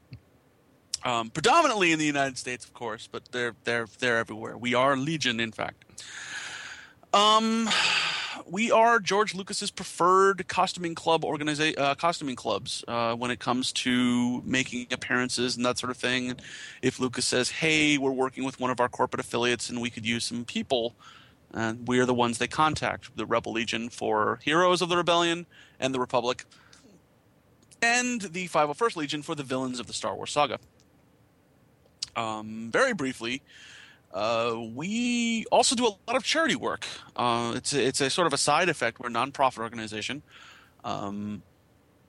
Um, 1.04 1.30
predominantly 1.30 1.90
in 1.90 1.98
the 1.98 2.04
United 2.04 2.38
States, 2.38 2.64
of 2.64 2.72
course, 2.74 3.08
but 3.10 3.32
they're 3.32 3.56
they're 3.64 3.86
they're 3.98 4.18
everywhere. 4.18 4.56
We 4.56 4.74
are 4.74 4.96
Legion, 4.96 5.40
in 5.40 5.50
fact. 5.50 5.84
Um, 7.12 7.68
we 8.46 8.70
are 8.70 9.00
George 9.00 9.34
Lucas's 9.34 9.70
preferred 9.70 10.46
costuming 10.48 10.94
club 10.94 11.22
organiza- 11.22 11.78
uh, 11.78 11.94
costuming 11.94 12.36
clubs 12.36 12.84
uh, 12.88 13.14
when 13.14 13.30
it 13.30 13.38
comes 13.38 13.72
to 13.72 14.42
making 14.42 14.86
appearances 14.90 15.56
and 15.56 15.64
that 15.64 15.78
sort 15.78 15.90
of 15.90 15.96
thing. 15.96 16.34
If 16.82 17.00
Lucas 17.00 17.26
says, 17.26 17.50
"Hey, 17.50 17.98
we're 17.98 18.10
working 18.10 18.44
with 18.44 18.60
one 18.60 18.70
of 18.70 18.80
our 18.80 18.88
corporate 18.88 19.20
affiliates 19.20 19.70
and 19.70 19.80
we 19.80 19.90
could 19.90 20.06
use 20.06 20.24
some 20.24 20.44
people," 20.44 20.94
uh, 21.54 21.74
we 21.84 21.98
are 21.98 22.06
the 22.06 22.14
ones 22.14 22.38
they 22.38 22.48
contact. 22.48 23.16
The 23.16 23.26
Rebel 23.26 23.52
Legion 23.52 23.88
for 23.88 24.40
Heroes 24.42 24.82
of 24.82 24.88
the 24.88 24.96
Rebellion 24.96 25.46
and 25.80 25.94
the 25.94 26.00
Republic, 26.00 26.44
and 27.80 28.20
the 28.20 28.48
501st 28.48 28.96
Legion 28.96 29.22
for 29.22 29.34
the 29.34 29.42
villains 29.42 29.80
of 29.80 29.86
the 29.86 29.92
Star 29.92 30.14
Wars 30.14 30.30
saga. 30.30 30.58
Um, 32.14 32.70
very 32.70 32.92
briefly, 32.92 33.42
uh, 34.12 34.60
we 34.74 35.44
also 35.50 35.74
do 35.74 35.86
a 35.86 35.94
lot 36.06 36.16
of 36.16 36.24
charity 36.24 36.56
work. 36.56 36.86
Uh, 37.16 37.54
it's 37.56 37.72
a, 37.72 37.86
it's 37.86 38.00
a 38.00 38.10
sort 38.10 38.26
of 38.26 38.32
a 38.32 38.38
side 38.38 38.68
effect. 38.68 39.00
We're 39.00 39.08
a 39.08 39.12
nonprofit 39.12 39.58
organization, 39.58 40.22
um, 40.84 41.42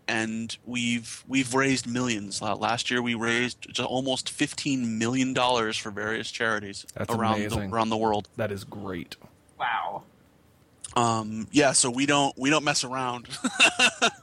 and 0.08 0.58
we've 0.66 1.24
we've 1.28 1.54
raised 1.54 1.88
millions. 1.88 2.42
Uh, 2.42 2.56
last 2.56 2.92
year, 2.92 3.02
we 3.02 3.14
raised 3.14 3.80
almost 3.80 4.30
fifteen 4.30 4.98
million 4.98 5.34
dollars 5.34 5.78
for 5.78 5.92
various 5.92 6.30
charities 6.30 6.86
That's 6.94 7.14
around 7.14 7.50
the, 7.50 7.70
around 7.70 7.90
the 7.90 7.98
world. 7.98 8.28
That 8.36 8.52
is 8.52 8.64
great. 8.64 9.16
Wow. 9.58 10.04
Um, 10.96 11.48
yeah, 11.52 11.72
so 11.72 11.90
we 11.90 12.06
don't 12.06 12.38
we 12.38 12.50
don't 12.50 12.64
mess 12.64 12.84
around. 12.84 13.28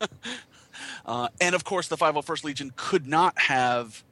uh, 1.07 1.29
and 1.41 1.55
of 1.55 1.65
course, 1.65 1.89
the 1.89 1.97
501st 1.97 2.45
Legion 2.45 2.73
could 2.77 3.07
not 3.07 3.39
have 3.39 4.05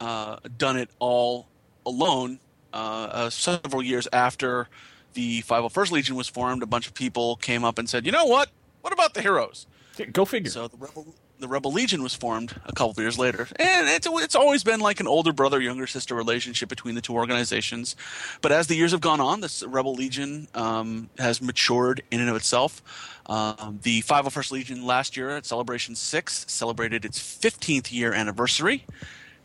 uh, 0.00 0.36
done 0.56 0.76
it 0.76 0.90
all 0.98 1.48
alone. 1.84 2.40
Uh, 2.72 3.08
uh, 3.10 3.30
several 3.30 3.82
years 3.82 4.06
after 4.12 4.68
the 5.14 5.42
501st 5.42 5.90
Legion 5.90 6.16
was 6.16 6.28
formed, 6.28 6.62
a 6.62 6.66
bunch 6.66 6.86
of 6.86 6.94
people 6.94 7.36
came 7.36 7.64
up 7.64 7.78
and 7.78 7.88
said, 7.88 8.04
"You 8.04 8.12
know 8.12 8.26
what? 8.26 8.50
What 8.82 8.92
about 8.92 9.14
the 9.14 9.22
heroes?" 9.22 9.66
Go 10.12 10.24
figure. 10.24 10.50
So 10.50 10.68
the 10.68 10.76
Rebel, 10.76 11.14
the 11.38 11.48
Rebel 11.48 11.72
Legion 11.72 12.02
was 12.02 12.14
formed 12.14 12.54
a 12.66 12.72
couple 12.72 12.90
of 12.90 12.98
years 12.98 13.18
later, 13.18 13.48
and 13.56 13.88
it's 13.88 14.06
it's 14.10 14.34
always 14.34 14.64
been 14.64 14.80
like 14.80 15.00
an 15.00 15.06
older 15.06 15.32
brother 15.32 15.60
younger 15.60 15.86
sister 15.86 16.14
relationship 16.14 16.68
between 16.68 16.94
the 16.94 17.00
two 17.00 17.14
organizations. 17.14 17.96
But 18.40 18.52
as 18.52 18.66
the 18.66 18.76
years 18.76 18.92
have 18.92 19.00
gone 19.00 19.20
on, 19.20 19.40
this 19.40 19.62
Rebel 19.62 19.94
Legion 19.94 20.48
um, 20.54 21.10
has 21.18 21.40
matured 21.42 22.02
in 22.10 22.20
and 22.20 22.30
of 22.30 22.36
itself. 22.36 22.82
Um, 23.26 23.80
the 23.82 24.02
501st 24.02 24.52
Legion 24.52 24.86
last 24.86 25.16
year 25.16 25.30
at 25.30 25.46
Celebration 25.46 25.94
Six 25.94 26.46
celebrated 26.48 27.04
its 27.04 27.18
15th 27.18 27.92
year 27.92 28.12
anniversary, 28.12 28.84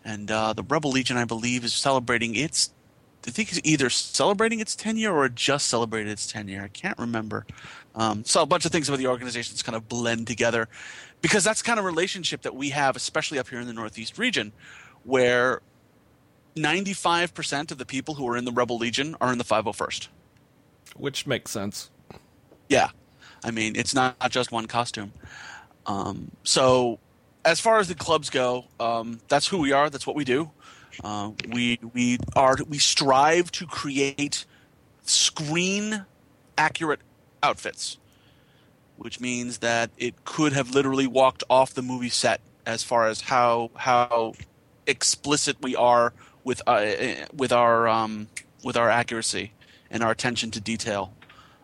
and 0.06 0.30
uh, 0.30 0.54
the 0.54 0.64
Rebel 0.64 0.92
Legion, 0.92 1.18
I 1.18 1.26
believe, 1.26 1.64
is 1.64 1.74
celebrating 1.74 2.36
its 2.36 2.72
I 3.26 3.32
think 3.32 3.50
it's 3.52 3.62
either 3.64 3.90
celebrating 3.90 4.60
its 4.60 4.76
10 4.76 4.98
year 4.98 5.14
or 5.14 5.30
just 5.30 5.68
celebrated 5.68 6.12
its 6.12 6.28
10 6.28 6.48
year. 6.48 6.64
I 6.64 6.68
can't 6.68 6.98
remember. 6.98 7.46
Um, 7.96 8.24
so 8.26 8.42
a 8.42 8.46
bunch 8.46 8.66
of 8.66 8.72
things 8.72 8.90
about 8.90 8.98
the 8.98 9.08
organizations 9.08 9.62
kind 9.64 9.76
of 9.76 9.88
blend 9.88 10.28
together 10.28 10.68
because 11.22 11.44
that's 11.44 11.62
kind 11.62 11.80
of 11.80 11.86
relationship 11.86 12.42
that 12.42 12.56
we 12.56 12.70
have, 12.70 12.96
especially 12.96 13.40
up 13.40 13.48
here 13.48 13.60
in 13.60 13.68
the 13.68 13.74
Northeast 13.74 14.18
region, 14.18 14.52
where 15.04 15.62
95% 16.56 17.72
of 17.72 17.78
the 17.78 17.86
people 17.86 18.16
who 18.16 18.28
are 18.28 18.38
in 18.38 18.46
the 18.46 18.52
Rebel 18.52 18.78
Legion 18.78 19.16
are 19.22 19.32
in 19.32 19.38
the 19.38 19.44
501st. 19.44 20.08
Which 20.98 21.26
makes 21.26 21.52
sense. 21.52 21.90
Yeah. 22.70 22.90
I 23.44 23.52
mean, 23.52 23.76
it's 23.76 23.96
not 23.96 24.16
just 24.30 24.52
one 24.52 24.68
costume. 24.68 25.14
Um, 25.86 26.32
so, 26.44 27.00
as 27.46 27.60
far 27.60 27.80
as 27.80 27.88
the 27.88 27.96
clubs 27.96 28.30
go, 28.30 28.66
um, 28.80 29.20
that's 29.28 29.48
who 29.48 29.58
we 29.58 29.74
are. 29.74 29.90
That's 29.90 30.08
what 30.08 30.16
we 30.16 30.24
do. 30.24 30.52
Uh, 31.04 31.32
we 31.50 31.80
we 31.94 32.18
are 32.36 32.58
we 32.68 32.78
strive 32.78 33.52
to 33.52 33.66
create 33.66 34.46
screen 35.04 36.06
accurate 36.58 37.00
outfits, 37.42 37.98
which 38.98 39.20
means 39.20 39.60
that 39.60 39.90
it 39.98 40.26
could 40.26 40.54
have 40.54 40.72
literally 40.72 41.08
walked 41.08 41.44
off 41.50 41.74
the 41.74 41.82
movie 41.82 42.10
set 42.10 42.42
as 42.66 42.84
far 42.84 43.08
as 43.08 43.22
how 43.22 43.72
how 43.76 44.34
explicit 44.88 45.58
we 45.62 45.76
are 45.76 46.14
with 46.44 46.62
uh, 46.68 46.86
with 47.34 47.52
our 47.52 47.88
um, 47.88 48.28
with 48.64 48.78
our 48.78 48.90
accuracy 48.90 49.52
and 49.90 50.04
our 50.04 50.12
attention 50.12 50.52
to 50.52 50.60
detail. 50.60 51.14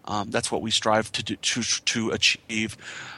Um, 0.10 0.32
that's 0.32 0.52
what 0.52 0.62
we 0.62 0.72
strive 0.72 1.12
to 1.14 1.24
do, 1.24 1.36
to 1.36 1.62
to 1.62 2.10
achieve. 2.10 2.76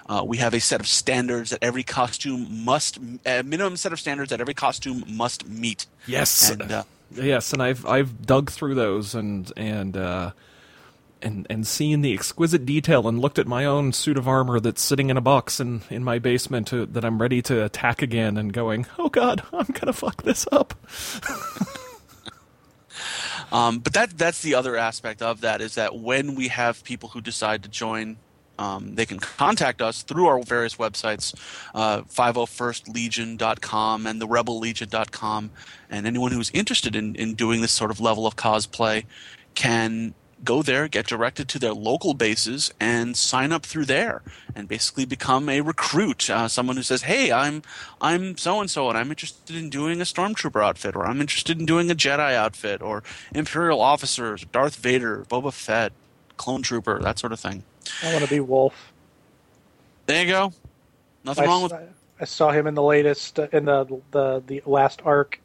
Uh, 0.10 0.24
we 0.26 0.38
have 0.38 0.54
a 0.54 0.60
set 0.60 0.82
of 0.82 0.88
standards 0.88 1.52
that 1.52 1.64
every 1.64 1.84
costume 1.84 2.66
must 2.66 3.00
a 3.26 3.44
minimum 3.44 3.78
set 3.78 3.94
of 3.94 4.00
standards 4.00 4.30
that 4.32 4.42
every 4.42 4.54
costume 4.54 5.06
must 5.08 5.48
meet. 5.48 5.86
Yes. 6.06 6.52
And, 6.52 6.70
uh, 6.70 6.84
yes, 7.14 7.54
and 7.54 7.64
I've 7.64 7.86
I've 7.86 8.26
dug 8.26 8.52
through 8.52 8.76
those 8.76 9.16
and 9.16 9.50
and 9.56 9.96
uh, 9.96 10.32
and 11.22 11.48
and 11.50 11.66
seen 11.66 12.02
the 12.02 12.14
exquisite 12.14 12.66
detail 12.66 13.08
and 13.08 13.20
looked 13.20 13.40
at 13.40 13.48
my 13.48 13.64
own 13.64 13.94
suit 13.94 14.18
of 14.18 14.28
armor 14.28 14.60
that's 14.60 14.82
sitting 14.82 15.10
in 15.10 15.16
a 15.16 15.22
box 15.22 15.62
in 15.62 15.84
in 15.90 16.04
my 16.04 16.20
basement 16.20 16.68
to, 16.68 16.86
that 16.88 17.06
I'm 17.06 17.22
ready 17.22 17.42
to 17.44 17.64
attack 17.64 18.02
again 18.02 18.36
and 18.36 18.52
going, 18.52 18.86
oh 19.00 19.08
god, 19.08 19.44
I'm 19.54 19.68
gonna 19.68 19.94
fuck 19.94 20.24
this 20.24 20.46
up. 20.52 20.74
Um, 23.52 23.80
but 23.80 23.94
that 23.94 24.18
that's 24.18 24.42
the 24.42 24.56
other 24.56 24.78
aspect 24.78 25.22
of 25.22 25.42
that 25.42 25.62
is 25.62 25.76
that 25.76 25.96
when 25.96 26.36
we 26.36 26.48
have 26.50 26.84
people 26.84 27.10
who 27.10 27.22
decide 27.22 27.64
to 27.64 27.70
join, 27.70 28.18
um, 28.58 28.96
they 28.96 29.06
can 29.06 29.20
contact 29.20 29.82
us 29.82 30.04
through 30.04 30.28
our 30.28 30.42
various 30.44 30.76
websites, 30.76 31.34
uh, 31.74 32.02
501stlegion.com 32.04 34.06
and 34.06 34.22
the 34.22 34.28
rebellegion.com. 34.28 35.52
And 35.90 36.08
anyone 36.08 36.32
who's 36.32 36.52
interested 36.52 36.96
in, 36.96 37.16
in 37.16 37.34
doing 37.34 37.62
this 37.62 37.72
sort 37.72 37.92
of 37.92 38.00
level 38.00 38.28
of 38.28 38.36
cosplay 38.36 39.06
can 39.56 40.14
go 40.44 40.62
there, 40.62 40.88
get 40.88 41.08
directed 41.08 41.48
to 41.50 41.60
their 41.60 41.74
local 41.74 42.14
bases, 42.14 42.74
and 42.80 43.16
sign 43.18 43.52
up 43.52 43.66
through 43.66 43.86
there, 43.86 44.22
and 44.56 44.68
basically 44.68 45.06
become 45.06 45.50
a 45.50 45.62
recruit. 45.62 46.30
Uh, 46.30 46.48
someone 46.48 46.78
who 46.78 46.84
says, 46.84 47.04
"Hey, 47.04 47.32
I'm 47.32 47.62
I'm 48.00 48.38
so 48.38 48.60
and 48.62 48.70
so, 48.70 48.90
and 48.90 48.98
I'm 48.98 49.10
interested 49.10 49.56
in 49.56 49.70
doing 49.70 50.02
a 50.02 50.06
stormtrooper 50.06 50.64
outfit, 50.64 50.96
or 50.96 51.06
I'm 51.06 51.22
interested 51.22 51.60
in 51.60 51.66
doing 51.66 51.92
a 51.92 51.96
Jedi 51.96 52.34
outfit, 52.34 52.82
or 52.82 53.04
Imperial 53.34 53.82
officers, 53.82 54.46
Darth 54.52 54.76
Vader, 54.78 55.26
Boba 55.30 55.52
Fett, 55.54 55.92
clone 56.38 56.62
trooper, 56.62 57.00
that 57.00 57.20
sort 57.20 57.34
of 57.34 57.40
thing." 57.40 57.64
I 58.04 58.12
want 58.14 58.24
to 58.24 58.30
be 58.30 58.40
Wolf. 58.40 58.92
There 60.06 60.24
you 60.24 60.32
go. 60.32 60.54
Nothing 61.24 61.44
I, 61.44 61.48
wrong 61.48 61.64
with. 61.64 61.74
s- 61.74 61.80
I 62.20 62.26
saw 62.26 62.52
him 62.52 62.68
in 62.68 62.76
the 62.76 62.84
latest 62.84 63.40
in 63.40 63.66
the 63.66 64.02
the 64.12 64.44
the 64.46 64.62
last 64.66 65.02
arc 65.04 65.40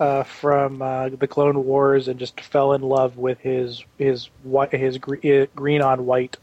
uh, 0.00 0.22
from 0.24 0.82
uh, 0.82 1.08
the 1.10 1.26
Clone 1.26 1.64
Wars 1.64 2.08
and 2.08 2.18
just 2.18 2.40
fell 2.40 2.72
in 2.72 2.82
love 2.82 3.16
with 3.16 3.38
his 3.40 3.84
his 3.98 4.28
white 4.42 4.72
his 4.72 4.98
gre- 4.98 5.16
uh, 5.24 5.46
green 5.54 5.82
on 5.82 6.04
white. 6.06 6.36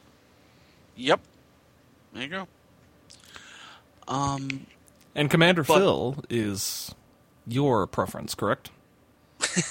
Yep. 0.95 1.19
There 2.14 2.23
you 2.23 2.30
go. 2.30 2.48
Um, 4.07 4.65
And 5.15 5.30
Commander 5.30 5.64
But- 5.64 5.78
Phil 5.80 6.23
is 6.30 6.94
your 7.48 7.88
preference, 7.88 8.36
correct? 8.36 8.69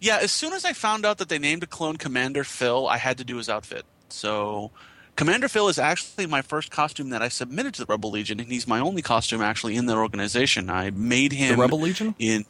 yeah, 0.00 0.18
as 0.20 0.32
soon 0.32 0.52
as 0.52 0.64
I 0.64 0.72
found 0.72 1.04
out 1.04 1.18
that 1.18 1.28
they 1.28 1.38
named 1.38 1.62
a 1.62 1.66
clone 1.66 1.96
Commander 1.96 2.42
Phil, 2.44 2.88
I 2.88 2.96
had 2.96 3.18
to 3.18 3.24
do 3.24 3.36
his 3.36 3.48
outfit. 3.48 3.84
So, 4.08 4.70
Commander 5.14 5.48
Phil 5.48 5.68
is 5.68 5.78
actually 5.78 6.26
my 6.26 6.40
first 6.42 6.70
costume 6.70 7.10
that 7.10 7.20
I 7.22 7.28
submitted 7.28 7.74
to 7.74 7.84
the 7.84 7.86
Rebel 7.92 8.10
Legion, 8.10 8.40
and 8.40 8.48
he's 8.50 8.66
my 8.66 8.80
only 8.80 9.02
costume 9.02 9.42
actually 9.42 9.76
in 9.76 9.86
their 9.86 10.00
organization. 10.00 10.70
I 10.70 10.90
made 10.90 11.32
him 11.32 11.56
The 11.56 11.62
Rebel 11.62 11.80
Legion? 11.80 12.14
in 12.18 12.46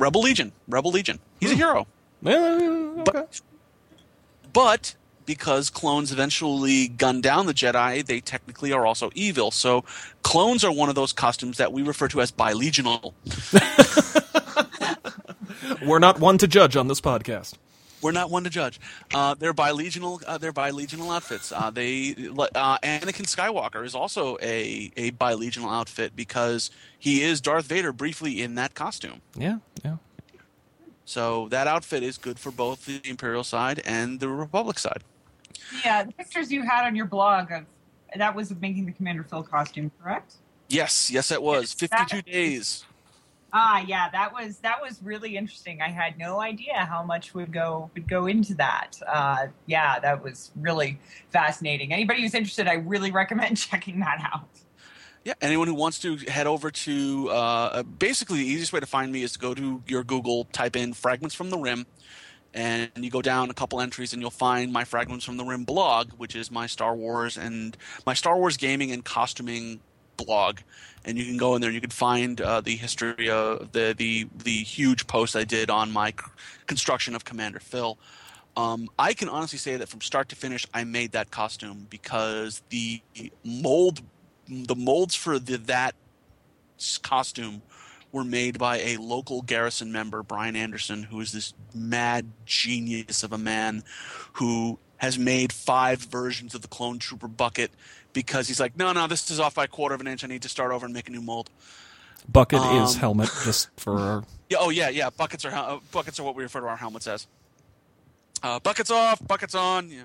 Rebel 0.00 0.22
Legion. 0.22 0.52
Rebel 0.66 0.90
Legion. 0.90 1.20
He's 1.38 1.52
a 1.52 1.54
hero. 1.54 1.86
Eh, 2.24 2.32
okay. 2.32 3.02
But, 3.04 3.40
but 4.52 4.94
because 5.26 5.70
clones 5.70 6.10
eventually 6.10 6.88
gun 6.88 7.20
down 7.20 7.46
the 7.46 7.54
Jedi, 7.54 8.04
they 8.04 8.20
technically 8.20 8.72
are 8.72 8.86
also 8.86 9.10
evil. 9.14 9.50
So 9.50 9.84
clones 10.22 10.64
are 10.64 10.72
one 10.72 10.88
of 10.88 10.94
those 10.94 11.12
costumes 11.12 11.58
that 11.58 11.72
we 11.72 11.82
refer 11.82 12.08
to 12.08 12.20
as 12.20 12.32
bilegional. 12.32 13.12
We're 15.86 15.98
not 15.98 16.18
one 16.18 16.38
to 16.38 16.48
judge 16.48 16.76
on 16.76 16.88
this 16.88 17.00
podcast. 17.00 17.54
We're 18.02 18.12
not 18.12 18.30
one 18.30 18.44
to 18.44 18.50
judge. 18.50 18.80
Uh, 19.12 19.34
they're 19.34 19.54
bilegional. 19.54 20.22
Uh, 20.26 20.38
they're 20.38 20.52
bilegional 20.52 21.14
outfits. 21.14 21.52
Uh, 21.52 21.70
they 21.70 22.10
uh, 22.54 22.78
Anakin 22.78 23.26
Skywalker 23.26 23.84
is 23.84 23.94
also 23.94 24.36
a 24.42 24.90
a 24.96 25.10
bilegional 25.12 25.70
outfit 25.70 26.16
because 26.16 26.70
he 26.98 27.22
is 27.22 27.40
Darth 27.40 27.66
Vader 27.66 27.92
briefly 27.92 28.42
in 28.42 28.54
that 28.54 28.74
costume. 28.74 29.20
Yeah, 29.36 29.58
yeah. 29.84 29.96
So 31.04 31.48
that 31.48 31.66
outfit 31.66 32.02
is 32.02 32.16
good 32.18 32.38
for 32.38 32.50
both 32.50 32.86
the 32.86 33.00
Imperial 33.04 33.44
side 33.44 33.82
and 33.84 34.20
the 34.20 34.28
Republic 34.28 34.78
side. 34.78 35.02
Yeah, 35.84 36.04
the 36.04 36.12
pictures 36.12 36.50
you 36.50 36.62
had 36.62 36.86
on 36.86 36.96
your 36.96 37.06
blog 37.06 37.50
of 37.52 37.64
that 38.16 38.34
was 38.34 38.54
making 38.60 38.86
the 38.86 38.92
Commander 38.92 39.24
Phil 39.24 39.42
costume, 39.42 39.90
correct? 40.02 40.34
Yes, 40.68 41.10
yes, 41.10 41.30
it 41.30 41.42
was. 41.42 41.72
Fifty-two 41.72 42.22
days. 42.22 42.84
Ah, 43.52 43.82
yeah, 43.86 44.08
that 44.10 44.32
was 44.32 44.58
that 44.58 44.80
was 44.80 45.02
really 45.02 45.36
interesting. 45.36 45.82
I 45.82 45.88
had 45.88 46.18
no 46.18 46.40
idea 46.40 46.74
how 46.88 47.02
much 47.02 47.34
would 47.34 47.52
go 47.52 47.90
would 47.94 48.08
go 48.08 48.26
into 48.26 48.54
that. 48.54 48.92
Uh, 49.06 49.46
yeah, 49.66 49.98
that 49.98 50.22
was 50.22 50.52
really 50.56 51.00
fascinating. 51.30 51.92
Anybody 51.92 52.22
who's 52.22 52.34
interested, 52.34 52.68
I 52.68 52.74
really 52.74 53.10
recommend 53.10 53.56
checking 53.70 54.00
that 54.00 54.20
out. 54.32 54.48
Yeah, 55.24 55.34
anyone 55.42 55.68
who 55.68 55.74
wants 55.74 55.98
to 56.00 56.16
head 56.16 56.46
over 56.46 56.70
to 56.70 57.28
uh, 57.30 57.82
basically 57.82 58.38
the 58.38 58.46
easiest 58.46 58.72
way 58.72 58.80
to 58.80 58.86
find 58.86 59.12
me 59.12 59.22
is 59.22 59.32
to 59.32 59.38
go 59.38 59.52
to 59.52 59.82
your 59.86 60.04
Google, 60.04 60.44
type 60.44 60.76
in 60.76 60.94
"fragments 60.94 61.34
from 61.34 61.50
the 61.50 61.58
rim," 61.58 61.86
and 62.54 62.90
you 62.96 63.10
go 63.10 63.20
down 63.20 63.50
a 63.50 63.54
couple 63.54 63.80
entries, 63.80 64.12
and 64.12 64.22
you'll 64.22 64.30
find 64.30 64.72
my 64.72 64.84
"fragments 64.84 65.24
from 65.24 65.36
the 65.36 65.44
rim" 65.44 65.64
blog, 65.64 66.12
which 66.12 66.36
is 66.36 66.50
my 66.52 66.66
Star 66.66 66.94
Wars 66.94 67.36
and 67.36 67.76
my 68.06 68.14
Star 68.14 68.38
Wars 68.38 68.56
gaming 68.56 68.92
and 68.92 69.04
costuming 69.04 69.80
blog. 70.24 70.58
And 71.04 71.16
you 71.16 71.24
can 71.24 71.38
go 71.38 71.54
in 71.54 71.62
there, 71.62 71.68
and 71.68 71.74
you 71.74 71.80
can 71.80 71.90
find 71.90 72.40
uh, 72.40 72.60
the 72.60 72.76
history 72.76 73.30
of 73.30 73.72
the 73.72 73.94
the 73.96 74.28
the 74.44 74.62
huge 74.62 75.06
post 75.06 75.34
I 75.34 75.44
did 75.44 75.70
on 75.70 75.90
my 75.90 76.12
construction 76.66 77.14
of 77.14 77.24
Commander 77.24 77.60
Phil. 77.60 77.98
Um, 78.56 78.88
I 78.98 79.14
can 79.14 79.28
honestly 79.28 79.58
say 79.58 79.76
that 79.76 79.88
from 79.88 80.00
start 80.00 80.28
to 80.30 80.36
finish, 80.36 80.66
I 80.74 80.84
made 80.84 81.12
that 81.12 81.30
costume 81.30 81.86
because 81.88 82.62
the 82.68 83.00
mold, 83.44 84.02
the 84.48 84.74
molds 84.74 85.14
for 85.14 85.38
the, 85.38 85.56
that 85.58 85.94
costume 87.02 87.62
were 88.12 88.24
made 88.24 88.58
by 88.58 88.78
a 88.78 88.96
local 88.96 89.42
garrison 89.42 89.92
member, 89.92 90.22
Brian 90.22 90.56
Anderson, 90.56 91.04
who 91.04 91.20
is 91.20 91.32
this 91.32 91.54
mad 91.74 92.26
genius 92.44 93.22
of 93.22 93.32
a 93.32 93.38
man 93.38 93.84
who 94.34 94.78
has 95.00 95.18
made 95.18 95.50
five 95.50 95.98
versions 95.98 96.54
of 96.54 96.60
the 96.60 96.68
clone 96.68 96.98
trooper 96.98 97.26
bucket 97.26 97.70
because 98.12 98.48
he's 98.48 98.60
like, 98.60 98.76
no, 98.76 98.92
no, 98.92 99.06
this 99.06 99.30
is 99.30 99.40
off 99.40 99.54
by 99.54 99.64
a 99.64 99.68
quarter 99.68 99.94
of 99.94 100.00
an 100.02 100.06
inch. 100.06 100.22
I 100.22 100.26
need 100.26 100.42
to 100.42 100.48
start 100.48 100.72
over 100.72 100.84
and 100.84 100.92
make 100.94 101.08
a 101.08 101.10
new 101.10 101.22
mold. 101.22 101.48
Bucket 102.28 102.60
is 102.60 102.94
Um, 102.94 103.00
helmet, 103.00 103.30
just 103.44 103.70
for 103.78 104.22
Yeah, 104.50 104.58
oh 104.60 104.68
yeah, 104.68 104.90
yeah. 104.90 105.08
Buckets 105.08 105.44
are 105.46 105.52
uh, 105.52 105.78
buckets 105.90 106.20
are 106.20 106.22
what 106.22 106.34
we 106.34 106.42
refer 106.42 106.60
to 106.60 106.66
our 106.66 106.76
helmets 106.76 107.06
as. 107.06 107.26
Uh, 108.42 108.60
buckets 108.60 108.90
off, 108.90 109.26
buckets 109.26 109.54
on. 109.54 109.88
You 109.88 110.00
know, 110.00 110.04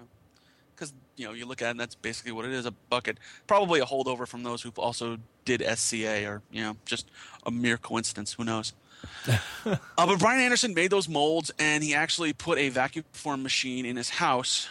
because 0.73 0.93
you 1.17 1.27
know 1.27 1.33
you 1.33 1.45
look 1.45 1.61
at 1.61 1.67
it, 1.67 1.71
and 1.71 1.79
that's 1.79 1.95
basically 1.95 2.31
what 2.31 2.45
it 2.45 2.51
is—a 2.51 2.71
bucket. 2.89 3.17
Probably 3.47 3.81
a 3.81 3.85
holdover 3.85 4.25
from 4.25 4.43
those 4.43 4.61
who 4.61 4.69
also 4.77 5.17
did 5.43 5.61
SCA, 5.75 6.25
or 6.25 6.41
you 6.51 6.63
know, 6.63 6.77
just 6.85 7.09
a 7.45 7.51
mere 7.51 7.77
coincidence. 7.77 8.33
Who 8.33 8.45
knows? 8.45 8.73
uh, 9.27 9.75
but 9.97 10.19
Brian 10.19 10.39
Anderson 10.39 10.73
made 10.73 10.89
those 10.89 11.09
molds, 11.09 11.51
and 11.59 11.83
he 11.83 11.93
actually 11.93 12.31
put 12.31 12.57
a 12.57 12.69
vacuum 12.69 13.03
form 13.11 13.43
machine 13.43 13.85
in 13.85 13.97
his 13.97 14.09
house. 14.09 14.69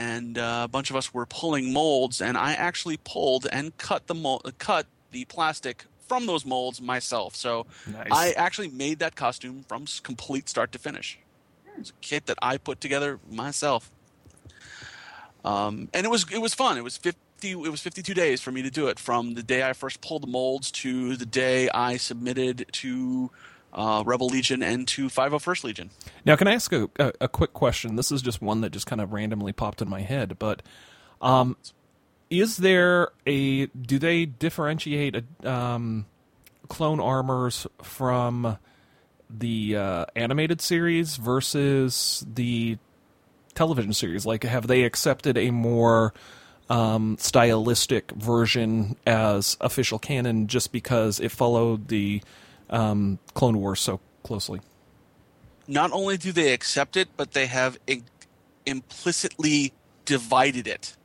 And 0.00 0.38
uh, 0.38 0.62
a 0.64 0.68
bunch 0.68 0.90
of 0.90 0.96
us 0.96 1.12
were 1.12 1.26
pulling 1.26 1.72
molds, 1.72 2.20
and 2.20 2.36
I 2.36 2.54
actually 2.54 2.96
pulled 2.96 3.46
and 3.52 3.76
cut 3.76 4.06
the 4.06 4.14
mold, 4.14 4.50
cut 4.58 4.86
the 5.12 5.26
plastic 5.26 5.84
from 6.08 6.26
those 6.26 6.44
molds 6.46 6.80
myself. 6.80 7.36
So 7.36 7.66
Nice. 7.86 8.08
I 8.10 8.30
actually 8.32 8.68
made 8.68 8.98
that 8.98 9.14
costume 9.14 9.62
from 9.68 9.84
complete 10.02 10.48
start 10.48 10.72
to 10.72 10.78
finish. 10.78 11.18
It's 11.78 11.90
a 11.90 11.92
kit 12.00 12.26
that 12.26 12.38
I 12.42 12.56
put 12.58 12.80
together 12.80 13.20
myself, 13.30 13.90
um, 15.44 15.88
and 15.94 16.04
it 16.06 16.10
was 16.10 16.24
it 16.32 16.40
was 16.40 16.54
fun. 16.54 16.78
It 16.78 16.84
was 16.84 16.96
fifty. 16.96 17.52
It 17.52 17.56
was 17.56 17.80
fifty-two 17.80 18.14
days 18.14 18.40
for 18.40 18.52
me 18.52 18.62
to 18.62 18.70
do 18.70 18.88
it, 18.88 18.98
from 18.98 19.34
the 19.34 19.42
day 19.42 19.62
I 19.62 19.72
first 19.72 20.00
pulled 20.00 20.22
the 20.22 20.26
molds 20.26 20.70
to 20.82 21.16
the 21.16 21.26
day 21.26 21.68
I 21.70 21.96
submitted 21.98 22.66
to 22.72 23.30
uh, 23.72 24.02
Rebel 24.04 24.28
Legion 24.28 24.62
and 24.62 24.86
to 24.88 25.08
501st 25.08 25.64
Legion. 25.64 25.90
Now, 26.24 26.36
can 26.36 26.48
I 26.48 26.54
ask 26.54 26.72
a, 26.72 26.88
a, 26.98 27.12
a 27.22 27.28
quick 27.28 27.52
question? 27.52 27.96
This 27.96 28.10
is 28.10 28.22
just 28.22 28.42
one 28.42 28.60
that 28.62 28.70
just 28.70 28.86
kind 28.86 29.00
of 29.00 29.12
randomly 29.12 29.52
popped 29.52 29.80
in 29.82 29.88
my 29.88 30.00
head, 30.00 30.38
but 30.38 30.62
um, 31.20 31.56
is 32.30 32.58
there 32.58 33.08
a 33.26 33.66
do 33.66 33.98
they 33.98 34.24
differentiate 34.24 35.16
a, 35.16 35.50
um, 35.50 36.06
clone 36.68 37.00
armors 37.00 37.66
from 37.82 38.56
the 39.28 39.76
uh, 39.76 40.06
animated 40.16 40.60
series 40.60 41.16
versus 41.16 42.24
the 42.32 42.78
television 43.54 43.92
series? 43.92 44.24
Like, 44.24 44.44
have 44.44 44.66
they 44.66 44.84
accepted 44.84 45.36
a 45.36 45.50
more 45.50 46.14
um, 46.70 47.16
stylistic 47.18 48.12
version 48.12 48.96
as 49.04 49.56
official 49.60 49.98
canon 49.98 50.46
just 50.46 50.70
because 50.70 51.18
it 51.18 51.32
followed 51.32 51.88
the 51.88 52.22
um, 52.70 53.18
Clone 53.34 53.58
Wars 53.58 53.80
so 53.80 54.00
closely? 54.22 54.60
not 55.68 55.92
only 55.92 56.16
do 56.16 56.32
they 56.32 56.52
accept 56.52 56.96
it, 56.96 57.08
but 57.16 57.30
they 57.30 57.46
have 57.46 57.78
i- 57.88 58.02
implicitly 58.66 59.72
divided 60.04 60.66
it. 60.66 60.96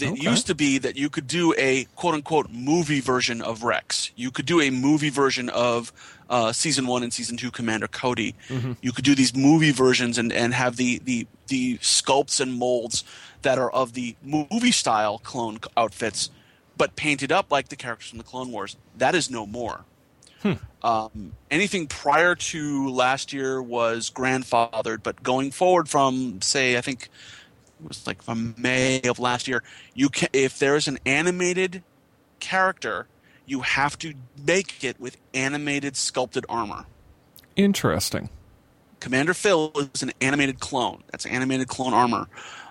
It 0.00 0.08
Okay. 0.08 0.20
used 0.20 0.48
to 0.48 0.54
be 0.54 0.78
that 0.78 0.96
you 0.96 1.08
could 1.08 1.26
do 1.28 1.54
a 1.56 1.84
quote 1.96 2.14
unquote 2.14 2.50
movie 2.50 3.00
version 3.00 3.40
of 3.40 3.62
Rex. 3.62 4.10
You 4.16 4.30
could 4.32 4.46
do 4.46 4.60
a 4.60 4.70
movie 4.70 5.08
version 5.10 5.48
of 5.48 5.92
uh, 6.28 6.52
season 6.52 6.86
one 6.88 7.02
and 7.04 7.12
season 7.12 7.36
two 7.36 7.50
Commander 7.52 7.86
Cody. 7.88 8.34
You 8.82 8.90
could 8.92 9.04
do 9.04 9.14
these 9.14 9.34
movie 9.34 9.70
versions 9.70 10.18
and, 10.18 10.32
and 10.32 10.52
have 10.52 10.76
the, 10.76 10.98
the, 11.04 11.26
the 11.46 11.78
sculpts 11.78 12.40
and 12.40 12.52
molds 12.54 13.04
that 13.42 13.58
are 13.58 13.70
of 13.70 13.92
the 13.94 14.16
movie 14.22 14.72
style 14.72 15.20
clone 15.20 15.58
outfits, 15.76 16.30
but 16.76 16.96
painted 16.96 17.30
up 17.32 17.50
like 17.52 17.68
the 17.68 17.76
characters 17.76 18.08
from 18.10 18.18
the 18.18 18.24
Clone 18.24 18.50
Wars. 18.52 18.76
That 18.96 19.14
is 19.14 19.30
no 19.30 19.46
more. 19.46 19.84
Um, 20.82 21.32
anything 21.50 21.88
prior 21.88 22.34
to 22.36 22.88
last 22.90 23.32
year 23.32 23.60
was 23.60 24.10
grandfathered, 24.10 25.02
but 25.02 25.22
going 25.22 25.50
forward 25.50 25.88
from 25.88 26.40
say 26.40 26.76
I 26.76 26.80
think 26.80 27.08
it 27.80 27.88
was 27.88 28.06
like 28.06 28.22
from 28.22 28.54
May 28.56 29.00
of 29.02 29.18
last 29.18 29.48
year, 29.48 29.62
you 29.94 30.08
can 30.08 30.28
if 30.32 30.58
there 30.58 30.76
is 30.76 30.86
an 30.86 30.98
animated 31.04 31.82
character, 32.40 33.08
you 33.46 33.60
have 33.60 33.98
to 33.98 34.14
make 34.46 34.84
it 34.84 35.00
with 35.00 35.16
animated 35.34 35.96
sculpted 35.96 36.46
armor. 36.48 36.84
Interesting. 37.56 38.30
Commander 39.00 39.34
Phil 39.34 39.72
is 39.94 40.02
an 40.02 40.12
animated 40.20 40.60
clone. 40.60 41.02
That's 41.10 41.26
animated 41.26 41.68
clone 41.68 41.94
armor. 41.94 42.28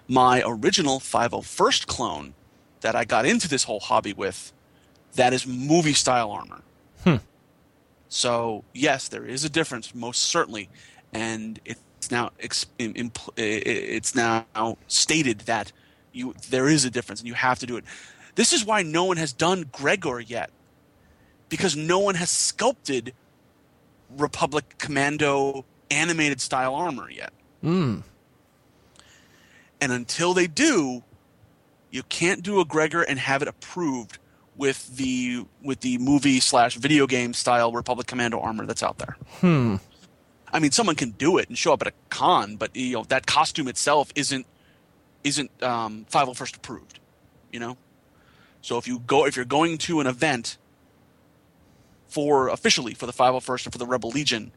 My 0.08 0.42
original 0.46 1.00
501st 1.00 1.88
clone 1.88 2.34
that 2.82 2.96
I 2.96 3.06
got 3.06 3.26
into 3.26 3.48
this 3.48 3.64
whole 3.64 3.80
hobby 3.80 4.14
with, 4.14 4.54
that 5.16 5.34
is 5.34 5.48
movie 5.48 5.94
style 5.94 6.32
armor. 6.32 6.62
So 8.10 8.64
yes, 8.74 9.08
there 9.08 9.26
is 9.26 9.44
a 9.44 9.50
difference, 9.50 9.94
most 9.94 10.24
certainly, 10.24 10.70
and 11.14 11.60
it's 11.66 12.12
now 12.12 12.32
ex- 12.40 12.66
im- 12.80 12.94
impl- 12.94 13.34
i- 13.38 13.42
i- 13.42 13.96
it's 13.98 14.16
now 14.16 14.78
stated 14.88 15.40
that 15.42 15.72
you 16.14 16.34
there 16.50 16.68
is 16.70 16.86
a 16.86 16.90
difference, 16.90 17.20
and 17.22 17.28
you 17.28 17.34
have 17.34 17.60
to 17.60 17.66
do 17.66 17.78
it. 17.78 17.84
This 18.36 18.54
is 18.54 18.64
why 18.64 18.84
no 18.84 19.04
one 19.04 19.18
has 19.18 19.34
done 19.34 19.70
Gregor 19.72 20.20
yet, 20.20 20.52
because 21.50 21.76
no 21.76 22.00
one 22.00 22.16
has 22.16 22.30
sculpted 22.30 23.14
Republic 24.16 24.76
Commando 24.78 25.66
animated 25.92 26.40
style 26.40 26.76
armor 26.76 27.10
yet. 27.10 27.34
Mm. 27.64 28.04
And 29.82 29.92
until 29.92 30.34
they 30.34 30.48
do, 30.48 31.04
you 31.92 32.04
can't 32.04 32.42
do 32.42 32.60
a 32.60 32.66
Gregor 32.66 33.02
and 33.02 33.20
have 33.20 33.42
it 33.42 33.48
approved 33.48 34.18
with 34.58 34.98
the 34.98 35.46
with 35.62 35.82
the 35.82 35.98
movie 36.00 36.40
slash 36.40 36.76
video 36.76 37.08
game 37.08 37.34
style 37.34 37.72
Republic 37.72 38.08
Commando 38.08 38.40
armor 38.40 38.66
that's 38.66 38.84
out 38.84 38.98
there. 38.98 39.18
Hmm. 39.40 39.76
I 40.52 40.60
mean, 40.60 40.72
someone 40.72 40.96
can 40.96 41.12
do 41.12 41.38
it 41.38 41.50
and 41.50 41.58
show 41.58 41.74
up 41.74 41.82
at 41.82 41.88
a 41.88 41.94
con, 42.10 42.56
but 42.56 42.76
you 42.76 42.94
know 42.94 43.04
that 43.06 43.26
costume 43.26 43.68
itself 43.68 44.12
isn't 44.16 44.46
isn't 45.24 45.52
um, 45.64 46.06
501st 46.12 46.58
approved. 46.58 47.00
You 47.52 47.60
know, 47.60 47.78
so 48.62 48.78
if 48.78 48.88
you 48.88 49.00
go 49.00 49.26
if 49.26 49.36
you're 49.36 49.46
going 49.46 49.78
to 49.80 50.00
an 50.00 50.08
event 50.08 50.58
for 52.08 52.50
officially 52.50 52.94
for 52.94 53.06
the 53.06 53.14
501st 53.14 53.68
or 53.68 53.72
for 53.72 53.78
the 53.78 53.86
Rebel 53.86 54.10
Legion, 54.10 54.52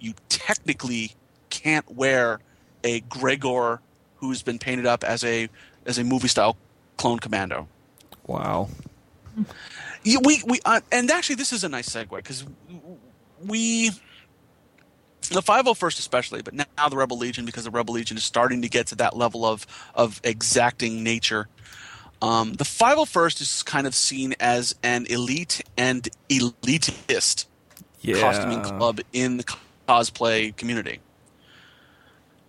you 0.00 0.14
technically 0.28 1.12
can't 1.50 1.88
wear 1.94 2.40
a 2.82 3.00
Gregor 3.00 3.80
who's 4.16 4.42
been 4.42 4.58
painted 4.58 4.86
up 4.86 5.04
as 5.04 5.22
a 5.22 5.48
as 5.84 5.98
a 5.98 6.04
movie 6.04 6.28
style 6.28 6.56
clone 6.96 7.18
commando. 7.18 7.68
Wow. 8.26 8.68
Yeah, 10.04 10.18
we 10.24 10.42
we 10.46 10.60
uh, 10.64 10.80
and 10.92 11.10
actually 11.10 11.36
this 11.36 11.52
is 11.52 11.64
a 11.64 11.68
nice 11.68 11.88
segue 11.88 12.10
because 12.10 12.44
we 13.44 13.90
the 15.30 15.42
501st 15.42 15.98
especially, 15.98 16.42
but 16.42 16.54
now 16.54 16.88
the 16.88 16.96
Rebel 16.96 17.18
Legion 17.18 17.44
because 17.44 17.64
the 17.64 17.70
Rebel 17.70 17.94
Legion 17.94 18.16
is 18.16 18.24
starting 18.24 18.62
to 18.62 18.68
get 18.68 18.86
to 18.88 18.96
that 18.96 19.16
level 19.16 19.44
of 19.44 19.66
of 19.94 20.20
exacting 20.24 21.02
nature. 21.02 21.48
Um, 22.22 22.54
the 22.54 22.64
501st 22.64 23.40
is 23.42 23.62
kind 23.62 23.86
of 23.86 23.94
seen 23.94 24.34
as 24.40 24.74
an 24.82 25.06
elite 25.06 25.62
and 25.76 26.08
elitist 26.30 27.46
Yeah. 28.00 28.20
costuming 28.20 28.62
club 28.62 29.00
in 29.12 29.38
the 29.38 29.44
cosplay 29.88 30.56
community. 30.56 31.00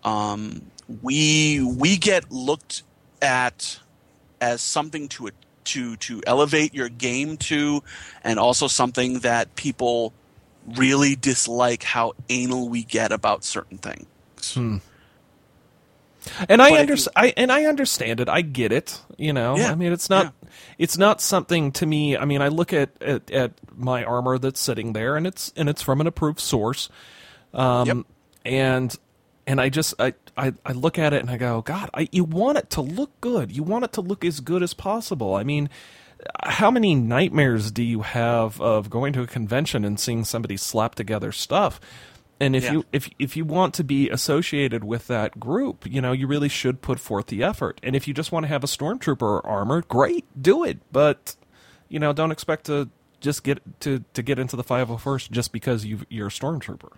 Um, 0.03 0.71
we 0.87 1.61
we 1.61 1.97
get 1.97 2.31
looked 2.31 2.83
at 3.21 3.79
as 4.39 4.61
something 4.61 5.09
to 5.09 5.27
to 5.67 5.95
to 5.97 6.21
elevate 6.27 6.73
your 6.73 6.89
game 6.89 7.37
to, 7.37 7.83
and 8.23 8.39
also 8.39 8.67
something 8.67 9.19
that 9.19 9.55
people 9.55 10.13
really 10.75 11.15
dislike 11.15 11.83
how 11.83 12.13
anal 12.29 12.67
we 12.69 12.83
get 12.83 13.11
about 13.11 13.43
certain 13.43 13.77
things. 13.77 14.05
And 16.49 16.61
I 16.61 16.69
But 16.69 16.73
if 16.75 16.79
understand. 16.81 17.13
I 17.15 17.33
and 17.37 17.51
I 17.51 17.65
understand 17.65 18.19
it. 18.19 18.27
I 18.27 18.41
get 18.41 18.71
it. 18.73 18.99
You 19.17 19.31
know. 19.33 19.55
Yeah, 19.57 19.71
I 19.71 19.75
mean, 19.75 19.93
it's 19.93 20.09
not. 20.09 20.33
It's 20.77 20.97
not 20.97 21.21
something 21.21 21.71
to 21.73 21.85
me. 21.85 22.17
I 22.17 22.25
mean, 22.25 22.41
I 22.41 22.49
look 22.49 22.73
at, 22.73 22.89
at 23.01 23.31
at 23.31 23.51
my 23.75 24.03
armor 24.03 24.37
that's 24.37 24.59
sitting 24.59 24.91
there, 24.93 25.15
and 25.15 25.25
it's 25.25 25.53
and 25.55 25.69
it's 25.69 25.81
from 25.81 26.01
an 26.01 26.07
approved 26.07 26.39
source. 26.41 26.89
Um, 27.53 27.87
Yep. 27.87 27.97
and 28.45 28.95
and 29.47 29.61
I 29.61 29.69
just 29.69 29.93
I, 29.99 30.13
I 30.37 30.53
I 30.65 30.71
look 30.73 30.99
at 30.99 31.13
it 31.13 31.21
and 31.21 31.29
I 31.29 31.37
go, 31.37 31.61
God, 31.61 31.89
I 31.93 32.07
you 32.11 32.23
want 32.23 32.57
it 32.57 32.69
to 32.71 32.81
look 32.81 33.19
good. 33.21 33.51
You 33.55 33.63
want 33.63 33.85
it 33.85 33.93
to 33.93 34.01
look 34.01 34.23
as 34.23 34.39
good 34.39 34.63
as 34.63 34.73
possible. 34.73 35.35
I 35.35 35.43
mean, 35.43 35.69
how 36.43 36.71
many 36.71 36.95
nightmares 36.95 37.71
do 37.71 37.83
you 37.83 38.01
have 38.01 38.59
of 38.61 38.89
going 38.89 39.13
to 39.13 39.21
a 39.21 39.27
convention 39.27 39.83
and 39.85 39.99
seeing 39.99 40.23
somebody 40.23 40.57
slap 40.57 40.95
together 40.95 41.31
stuff? 41.31 41.79
And 42.39 42.55
if 42.55 42.65
Yeah. 42.65 42.71
you 42.73 42.85
if 42.91 43.09
if 43.17 43.35
you 43.35 43.45
want 43.45 43.73
to 43.75 43.83
be 43.83 44.09
associated 44.09 44.83
with 44.83 45.07
that 45.07 45.39
group, 45.39 45.85
you 45.89 46.01
know, 46.01 46.11
you 46.11 46.27
really 46.27 46.49
should 46.49 46.81
put 46.81 46.99
forth 46.99 47.27
the 47.27 47.43
effort. 47.43 47.79
And 47.81 47.95
if 47.95 48.07
you 48.07 48.13
just 48.13 48.31
want 48.31 48.43
to 48.43 48.47
have 48.47 48.63
a 48.63 48.67
stormtrooper 48.67 49.41
armor, 49.43 49.81
great, 49.81 50.25
do 50.39 50.63
it. 50.63 50.79
But 50.91 51.35
you 51.89 51.99
know, 51.99 52.13
don't 52.13 52.31
expect 52.31 52.65
to 52.67 52.89
just 53.21 53.43
get 53.43 53.59
to 53.79 54.03
to 54.13 54.21
get 54.21 54.37
into 54.37 54.55
the 54.55 54.63
501st 54.63 55.31
just 55.31 55.51
because 55.51 55.83
you 55.85 56.01
you're 56.09 56.27
a 56.27 56.29
stormtrooper. 56.29 56.91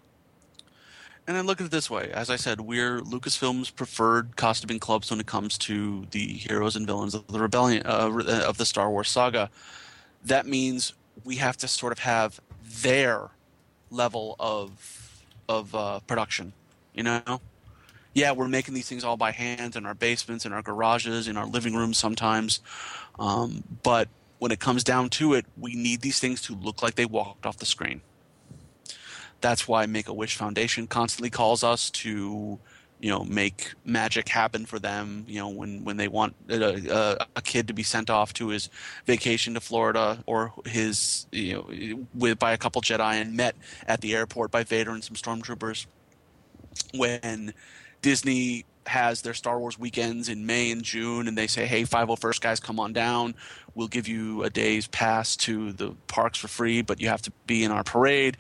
And 1.28 1.38
I 1.38 1.42
look 1.42 1.62
at 1.62 1.68
it 1.68 1.72
this 1.72 1.90
way: 1.90 2.12
as 2.14 2.30
I 2.30 2.36
said, 2.36 2.62
we're 2.62 3.02
Lucasfilm's 3.02 3.70
preferred 3.70 4.36
costuming 4.36 4.80
clubs 4.80 5.12
when 5.12 5.20
it 5.20 5.28
comes 5.28 5.58
to 5.60 6.08
the 6.12 6.26
heroes 6.26 6.76
and 6.76 6.88
villains 6.88 7.14
of 7.14 7.28
the 7.28 7.40
rebellion 7.40 7.84
uh, 7.86 8.10
of 8.48 8.58
the 8.58 8.66
Star 8.66 8.90
Wars 8.90 9.10
saga. 9.10 9.50
That 10.26 10.48
means 10.48 10.94
we 11.24 11.36
have 11.36 11.58
to 11.58 11.68
sort 11.68 11.92
of 11.92 12.00
have 12.00 12.40
their 12.82 13.30
level 13.92 14.36
of 14.40 15.24
of 15.48 15.76
uh, 15.76 16.00
production. 16.02 16.54
You 16.94 17.04
know, 17.04 17.42
yeah, 18.14 18.32
we're 18.32 18.48
making 18.48 18.74
these 18.74 18.88
things 18.88 19.04
all 19.04 19.18
by 19.18 19.32
hand 19.32 19.76
in 19.76 19.86
our 19.86 19.94
basements, 19.94 20.46
in 20.46 20.54
our 20.54 20.62
garages, 20.62 21.28
in 21.28 21.38
our 21.38 21.46
living 21.46 21.76
rooms 21.76 21.98
sometimes. 21.98 22.60
Um, 23.20 23.64
but 23.84 24.08
when 24.40 24.52
it 24.52 24.60
comes 24.60 24.84
down 24.84 25.10
to 25.10 25.34
it, 25.34 25.46
we 25.58 25.76
need 25.76 26.02
these 26.02 26.20
things 26.20 26.42
to 26.44 26.56
look 26.56 26.82
like 26.82 26.96
they 26.96 27.06
walked 27.06 27.46
off 27.46 27.58
the 27.58 27.66
screen. 27.66 28.02
That's 29.42 29.68
why 29.68 29.86
Make 29.86 30.08
a 30.08 30.14
Wish 30.14 30.36
Foundation 30.36 30.88
constantly 30.88 31.30
calls 31.30 31.64
us 31.64 31.90
to, 31.92 32.60
you 33.00 33.10
know, 33.10 33.24
make 33.24 33.74
magic 33.86 34.28
happen 34.28 34.66
for 34.66 34.80
them. 34.80 35.26
You 35.28 35.40
know, 35.40 35.50
when 35.50 35.84
when 35.84 35.98
they 35.98 36.08
want 36.08 36.36
a, 36.50 37.18
a, 37.22 37.28
a 37.38 37.42
kid 37.42 37.68
to 37.68 37.74
be 37.74 37.84
sent 37.84 38.10
off 38.10 38.34
to 38.34 38.50
his 38.50 38.70
vacation 39.06 39.54
to 39.54 39.62
Florida 39.62 40.24
or 40.26 40.54
his, 40.66 41.28
you 41.32 41.54
know, 41.54 42.06
with 42.14 42.40
by 42.40 42.52
a 42.52 42.58
couple 42.58 42.82
Jedi 42.82 43.22
and 43.22 43.36
met 43.36 43.56
at 43.88 44.02
the 44.02 44.16
airport 44.16 44.52
by 44.52 44.64
Vader 44.64 44.92
and 44.92 45.04
some 45.04 45.16
stormtroopers. 45.16 45.86
When 46.94 47.54
Disney 48.02 48.66
has 48.86 49.22
their 49.22 49.34
Star 49.34 49.60
Wars 49.60 49.78
weekends 49.78 50.30
in 50.30 50.46
May 50.46 50.72
and 50.72 50.84
June, 50.84 51.28
and 51.28 51.38
they 51.38 51.48
say, 51.48 51.66
"Hey, 51.66 51.84
501st 51.84 52.42
guys, 52.42 52.60
come 52.60 52.80
on 52.80 52.92
down. 52.92 53.36
We'll 53.76 53.88
give 53.88 54.08
you 54.08 54.44
a 54.44 54.50
day's 54.50 54.88
pass 54.88 55.36
to 55.38 55.72
the 55.74 55.92
parks 56.08 56.40
for 56.40 56.48
free, 56.48 56.82
but 56.82 57.00
you 57.00 57.08
have 57.08 57.22
to 57.24 57.32
be 57.46 57.64
in 57.64 57.72
our 57.72 57.84
parade. 57.84 58.38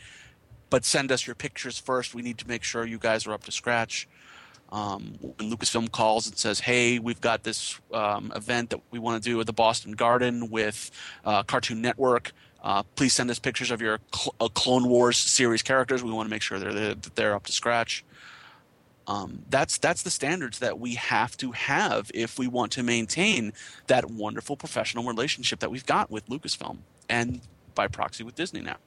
But 0.69 0.85
send 0.85 1.11
us 1.11 1.25
your 1.25 1.35
pictures 1.35 1.77
first. 1.79 2.13
We 2.13 2.21
need 2.21 2.37
to 2.39 2.47
make 2.47 2.63
sure 2.63 2.85
you 2.85 2.97
guys 2.99 3.25
are 3.27 3.33
up 3.33 3.43
to 3.45 3.51
scratch." 3.51 4.07
Um, 4.71 5.17
when 5.21 5.51
Lucasfilm 5.51 5.91
calls 5.91 6.27
and 6.27 6.37
says, 6.37 6.59
"Hey, 6.59 6.99
we've 6.99 7.21
got 7.21 7.43
this 7.43 7.79
um, 7.93 8.31
event 8.35 8.69
that 8.69 8.81
we 8.91 8.99
want 8.99 9.21
to 9.23 9.29
do 9.29 9.39
at 9.39 9.47
the 9.47 9.53
Boston 9.53 9.93
Garden 9.93 10.49
with 10.49 10.91
uh, 11.25 11.43
Cartoon 11.43 11.81
Network. 11.81 12.31
Uh, 12.61 12.83
please 12.95 13.13
send 13.13 13.31
us 13.31 13.39
pictures 13.39 13.71
of 13.71 13.81
your 13.81 13.99
cl- 14.13 14.35
uh, 14.39 14.47
Clone 14.49 14.87
Wars 14.87 15.17
series 15.17 15.63
characters. 15.63 16.03
We 16.03 16.11
want 16.11 16.27
to 16.27 16.29
make 16.29 16.41
sure 16.41 16.59
they're 16.59 16.73
they're, 16.73 16.95
they're 17.15 17.35
up 17.35 17.45
to 17.45 17.51
scratch." 17.51 18.03
Um, 19.09 19.41
that's 19.49 19.79
that's 19.79 20.03
the 20.03 20.11
standards 20.11 20.59
that 20.59 20.79
we 20.79 20.93
have 20.93 21.35
to 21.37 21.51
have 21.51 22.11
if 22.13 22.37
we 22.37 22.47
want 22.47 22.71
to 22.73 22.83
maintain 22.83 23.53
that 23.87 24.11
wonderful 24.11 24.55
professional 24.55 25.03
relationship 25.03 25.59
that 25.61 25.71
we've 25.71 25.85
got 25.85 26.11
with 26.11 26.27
Lucasfilm 26.27 26.77
and 27.09 27.41
by 27.73 27.87
proxy 27.87 28.23
with 28.23 28.35
Disney 28.35 28.61
now. 28.61 28.77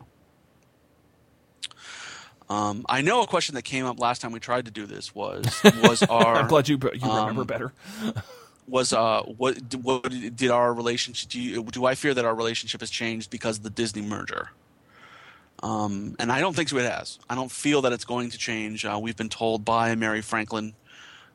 Um, 2.52 2.84
I 2.86 3.00
know 3.00 3.22
a 3.22 3.26
question 3.26 3.54
that 3.54 3.62
came 3.62 3.86
up 3.86 3.98
last 3.98 4.20
time 4.20 4.30
we 4.30 4.38
tried 4.38 4.66
to 4.66 4.70
do 4.70 4.84
this 4.84 5.14
was 5.14 5.62
was 5.82 6.02
our 6.02 6.36
I'm 6.36 6.48
glad 6.48 6.68
you 6.68 6.78
you 6.82 7.08
remember 7.08 7.42
um, 7.42 7.46
better. 7.46 7.72
was 8.68 8.92
uh 8.92 9.22
what 9.22 9.56
what 9.76 10.10
did 10.10 10.50
our 10.50 10.74
relationship 10.74 11.30
do 11.30 11.40
you, 11.40 11.64
do 11.64 11.86
I 11.86 11.94
fear 11.94 12.12
that 12.12 12.26
our 12.26 12.34
relationship 12.34 12.80
has 12.80 12.90
changed 12.90 13.30
because 13.30 13.56
of 13.56 13.62
the 13.62 13.70
Disney 13.70 14.02
merger? 14.02 14.50
Um, 15.62 16.16
and 16.18 16.30
I 16.30 16.40
don't 16.40 16.54
think 16.54 16.68
so. 16.68 16.76
It 16.76 16.90
has. 16.90 17.18
I 17.30 17.36
don't 17.36 17.50
feel 17.50 17.82
that 17.82 17.92
it's 17.92 18.04
going 18.04 18.30
to 18.30 18.38
change. 18.38 18.84
Uh, 18.84 18.98
we've 19.00 19.16
been 19.16 19.28
told 19.28 19.64
by 19.64 19.94
Mary 19.94 20.20
Franklin, 20.20 20.74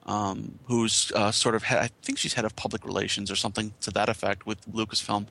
um, 0.06 0.60
who's 0.66 1.14
uh, 1.16 1.32
sort 1.32 1.56
of 1.56 1.64
head, 1.64 1.80
I 1.80 1.90
think 2.02 2.18
she's 2.18 2.34
head 2.34 2.44
of 2.44 2.54
public 2.58 2.86
relations 2.86 3.32
or 3.32 3.38
something 3.38 3.74
to 3.82 3.92
that 3.92 4.10
effect 4.10 4.46
with 4.46 4.60
Lucasfilm, 4.70 5.28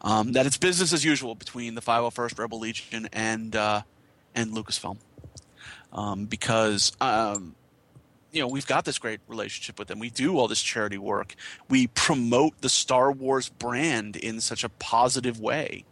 um, 0.00 0.32
that 0.32 0.46
it's 0.46 0.56
business 0.56 0.94
as 0.94 1.04
usual 1.04 1.34
between 1.34 1.74
the 1.74 1.82
501st 1.82 2.38
Rebel 2.38 2.58
Legion 2.58 3.08
and 3.12 3.54
uh, 3.54 3.82
and 4.34 4.52
Lucasfilm, 4.52 4.96
um, 5.92 6.26
because 6.26 6.92
um, 7.00 7.54
you 8.32 8.40
know 8.40 8.48
we've 8.48 8.66
got 8.66 8.84
this 8.84 8.98
great 8.98 9.20
relationship 9.28 9.78
with 9.78 9.88
them. 9.88 9.98
We 9.98 10.10
do 10.10 10.38
all 10.38 10.48
this 10.48 10.62
charity 10.62 10.98
work. 10.98 11.34
We 11.68 11.86
promote 11.88 12.60
the 12.60 12.68
Star 12.68 13.12
Wars 13.12 13.48
brand 13.48 14.16
in 14.16 14.40
such 14.40 14.64
a 14.64 14.68
positive 14.68 15.40
way 15.40 15.84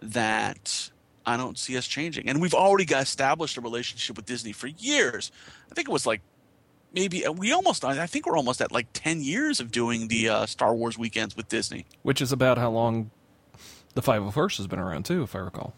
that 0.00 0.90
I 1.24 1.36
don't 1.36 1.58
see 1.58 1.76
us 1.76 1.86
changing. 1.86 2.28
And 2.28 2.40
we've 2.40 2.54
already 2.54 2.84
got 2.84 3.02
established 3.02 3.56
a 3.56 3.60
relationship 3.60 4.16
with 4.16 4.26
Disney 4.26 4.52
for 4.52 4.68
years. 4.68 5.32
I 5.70 5.74
think 5.74 5.88
it 5.88 5.92
was 5.92 6.06
like 6.06 6.20
maybe 6.92 7.24
we 7.36 7.52
almost 7.52 7.84
I 7.84 8.06
think 8.06 8.26
we're 8.26 8.36
almost 8.36 8.60
at 8.60 8.72
like 8.72 8.86
10 8.92 9.20
years 9.22 9.60
of 9.60 9.70
doing 9.70 10.08
the 10.08 10.28
uh, 10.28 10.46
Star 10.46 10.74
Wars 10.74 10.96
weekends 10.96 11.36
with 11.36 11.48
Disney. 11.48 11.86
Which 12.02 12.20
is 12.20 12.32
about 12.32 12.58
how 12.58 12.70
long 12.70 13.10
the 13.94 14.02
501st 14.02 14.58
has 14.58 14.66
been 14.66 14.78
around 14.78 15.04
too, 15.04 15.22
if 15.22 15.34
I 15.34 15.40
recall. 15.40 15.74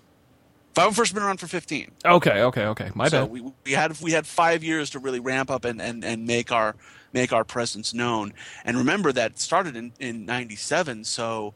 Five 0.79 0.97
first 0.97 1.15
been 1.15 1.23
around 1.23 1.39
for 1.39 1.47
15. 1.47 1.91
Okay, 2.05 2.43
okay, 2.43 2.65
okay. 2.67 2.91
My 2.95 3.09
so 3.09 3.23
bad. 3.23 3.31
we, 3.31 3.53
we 3.65 3.73
had 3.73 4.01
we 4.01 4.13
had 4.13 4.27
5 4.27 4.63
years 4.63 4.91
to 4.91 4.99
really 4.99 5.21
ramp 5.21 5.51
up 5.51 5.65
and, 5.65 5.81
and, 5.81 6.05
and 6.05 6.27
make 6.27 6.53
our 6.53 6.77
make 7.13 7.33
our 7.33 7.45
presence 7.45 7.93
known. 7.93 8.33
And 8.65 8.77
remember 8.77 9.13
that 9.13 9.39
started 9.39 9.77
in 9.77 9.93
in 9.99 10.25
97, 10.25 11.05
so 11.05 11.55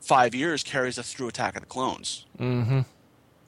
5 0.00 0.34
years 0.34 0.62
carries 0.62 0.98
us 0.98 1.12
through 1.12 1.28
Attack 1.28 1.56
of 1.56 1.62
the 1.62 1.66
Clones. 1.66 2.26
mm-hmm. 2.38 2.80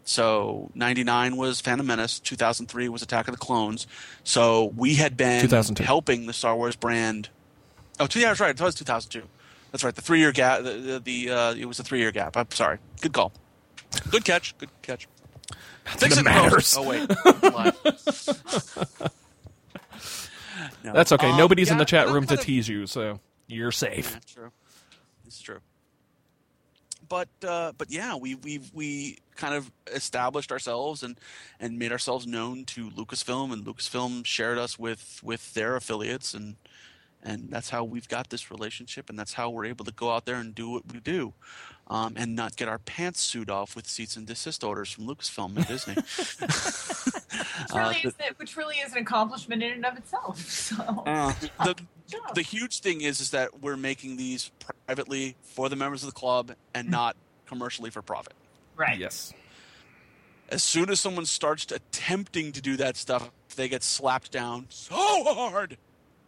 So 0.03 0.71
99 0.75 1.37
was 1.37 1.61
Phantom 1.61 1.87
Menace, 1.87 2.19
2003 2.19 2.89
was 2.89 3.03
Attack 3.03 3.29
of 3.29 3.35
the 3.35 3.39
Clones. 3.39 3.87
So 4.25 4.73
we 4.77 4.95
had 4.95 5.17
been 5.17 5.43
2002. 5.43 5.85
helping 5.85 6.27
the 6.27 6.33
Star 6.33 6.57
Wars 6.57 6.75
brand. 6.75 7.29
Oh, 8.01 8.07
two 8.07 8.19
years 8.19 8.41
right. 8.41 8.51
It 8.51 8.61
was 8.61 8.75
2002. 8.75 9.29
That's 9.71 9.85
right. 9.85 9.95
The 9.95 10.03
three 10.03 10.19
year 10.19 10.33
gap. 10.33 10.63
The, 10.65 10.73
the, 10.73 11.01
the 11.01 11.31
uh, 11.31 11.55
it 11.55 11.67
was 11.67 11.79
a 11.79 11.85
three 11.85 12.01
year 12.01 12.11
gap. 12.11 12.37
I'm 12.37 12.51
sorry. 12.51 12.79
Good 13.01 13.13
call. 13.13 13.33
Good 14.11 14.25
catch. 14.25 14.57
Good 14.59 14.71
catch. 14.83 15.09
Fix 15.85 16.17
it 16.17 16.21
it, 16.21 16.25
matters. 16.25 16.77
Oh 16.79 16.89
wait. 16.89 17.11
No. 20.85 20.93
That's 20.93 21.13
okay. 21.13 21.31
Um, 21.31 21.37
Nobody's 21.37 21.71
in 21.71 21.79
the 21.79 21.85
chat 21.85 22.09
room 22.09 22.27
to 22.27 22.35
of- 22.35 22.41
tease 22.41 22.69
you, 22.69 22.87
so 22.87 23.21
you're 23.47 23.73
safe. 23.73 24.13
yeah, 24.13 24.35
true. 24.35 24.51
This 25.25 25.35
is 25.37 25.43
true. 25.43 25.59
But 27.09 27.29
uh, 27.47 27.73
but 27.77 27.91
yeah, 27.91 28.17
we 28.17 28.35
we 28.37 28.61
we 28.73 29.19
kind 29.37 29.55
of 29.55 29.71
established 29.93 30.53
ourselves 30.53 31.03
and 31.03 31.19
and 31.59 31.79
made 31.79 31.93
ourselves 31.93 32.27
known 32.27 32.65
to 32.67 32.89
Lucasfilm, 32.91 33.53
and 33.53 33.65
Lucasfilm 33.65 34.25
shared 34.25 34.59
us 34.59 34.79
with 34.79 35.21
with 35.23 35.53
their 35.55 35.77
affiliates, 35.77 36.35
and 36.35 36.57
and 37.23 37.49
that's 37.51 37.71
how 37.71 37.85
we've 37.85 38.09
got 38.09 38.31
this 38.31 38.51
relationship, 38.51 39.11
and 39.11 39.19
that's 39.19 39.35
how 39.35 39.51
we're 39.51 39.67
able 39.67 39.85
to 39.85 39.93
go 39.93 40.11
out 40.13 40.25
there 40.27 40.37
and 40.37 40.55
do 40.55 40.71
what 40.71 40.93
we 40.93 41.01
do, 41.01 41.35
um, 41.89 42.15
and 42.17 42.35
not 42.35 42.57
get 42.57 42.69
our 42.69 42.79
pants 42.79 43.21
sued 43.21 43.51
off 43.51 43.77
with 43.77 43.87
cease 43.87 44.17
and 44.17 44.27
desist 44.27 44.65
orders 44.65 44.91
from 44.91 45.07
Lucasfilm 45.07 45.57
and 45.57 45.67
Disney. 45.67 45.95
Which 46.51 47.75
really, 47.75 47.97
Uh, 48.05 48.09
is, 48.09 48.15
which 48.39 48.57
really 48.57 48.77
is 48.77 48.93
an 48.93 48.99
accomplishment 48.99 49.63
in 49.63 49.73
and 49.73 49.87
of 49.87 49.97
itself. 49.97 50.39
So, 50.51 50.77
Uh, 51.07 51.33
the 51.65 51.75
job. 52.09 52.35
the 52.35 52.43
huge 52.43 52.81
thing 52.81 53.01
is 53.03 53.21
is 53.21 53.31
that 53.31 53.61
we're 53.61 53.77
making 53.77 54.17
these 54.17 54.51
privately 54.87 55.37
for 55.43 55.69
the 55.69 55.77
members 55.77 56.03
of 56.03 56.09
the 56.09 56.19
club 56.19 56.53
and 56.75 56.89
Mm. 56.89 56.91
not 56.93 57.17
commercially 57.47 57.91
for 57.91 58.03
profit. 58.03 58.33
right. 58.77 58.99
Yes. 58.99 59.33
As 60.49 60.65
soon 60.65 60.91
as 60.91 60.99
someone 60.99 61.27
starts 61.27 61.71
attempting 61.71 62.51
to 62.53 62.61
do 62.61 62.77
that 62.79 62.97
stuff, 62.97 63.31
they 63.55 63.69
get 63.69 63.85
slapped 63.85 64.33
down 64.33 64.67
so 64.71 64.95
hard. 64.97 65.77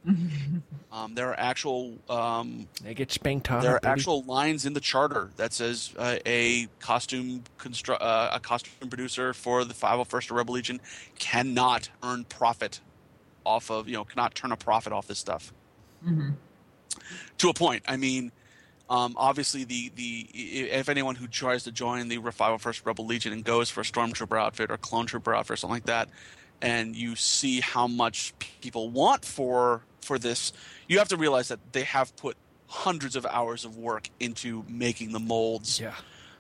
Um, 0.07 1.15
there 1.15 1.29
are 1.31 1.39
actual 1.39 1.95
um, 2.11 2.67
They 2.83 2.95
get 2.95 3.13
spanked 3.13 3.47
hard. 3.47 3.63
there 3.63 3.77
are 3.77 3.81
baby. 3.81 3.93
actual 3.93 4.23
lines 4.25 4.67
in 4.67 4.73
the 4.73 4.81
charter 4.81 5.31
that 5.37 5.53
says 5.53 5.93
uh, 5.99 6.17
a 6.27 6.67
costume 6.81 7.45
constru- 7.59 7.99
uh, 8.01 8.31
a 8.33 8.41
costume 8.41 8.89
producer 8.89 9.33
for 9.33 9.65
the 9.65 9.75
501st 9.75 10.31
Rebel 10.37 10.55
Legion 10.55 10.81
cannot 11.19 11.89
earn 12.03 12.25
profit 12.25 12.81
off 13.45 13.71
of 13.71 13.89
you 13.89 13.95
know 13.95 14.05
cannot 14.05 14.35
turn 14.35 14.53
a 14.53 14.57
profit 14.57 14.93
off 14.93 15.07
this 15.07 15.19
stuff 15.19 15.53
Mhm. 16.05 16.35
to 17.39 17.49
a 17.49 17.55
point. 17.55 17.85
I 17.87 17.97
mean, 17.97 18.33
um, 18.91 19.15
obviously, 19.17 19.63
the, 19.65 19.91
the 19.95 20.29
if 20.35 20.89
anyone 20.89 21.15
who 21.15 21.27
tries 21.29 21.63
to 21.65 21.73
join 21.73 22.09
the 22.09 22.19
501st 22.19 22.85
Rebel 22.85 23.07
Legion 23.07 23.33
and 23.33 23.45
goes 23.45 23.71
for 23.71 23.81
a 23.81 23.85
stormtrooper 23.85 24.39
outfit 24.39 24.71
or 24.71 24.77
clone 24.77 25.07
trooper 25.07 25.33
outfit 25.35 25.53
or 25.53 25.57
something 25.57 25.75
like 25.77 25.87
that, 25.87 26.09
and 26.61 26.95
you 26.97 27.15
see 27.17 27.61
how 27.61 27.87
much 27.87 28.35
people 28.61 28.91
want 28.91 29.25
for 29.25 29.83
for 30.05 30.19
this, 30.19 30.53
you 30.89 30.99
have 30.99 31.09
to 31.09 31.17
realize 31.17 31.49
that 31.49 31.61
they 31.73 31.85
have 31.85 32.15
put 32.17 32.37
hundreds 32.67 33.17
of 33.17 33.27
hours 33.27 33.65
of 33.65 33.77
work 33.77 34.09
into 34.19 34.65
making 34.69 35.13
the 35.13 35.21
molds. 35.21 35.81
Yeah. 35.81 35.95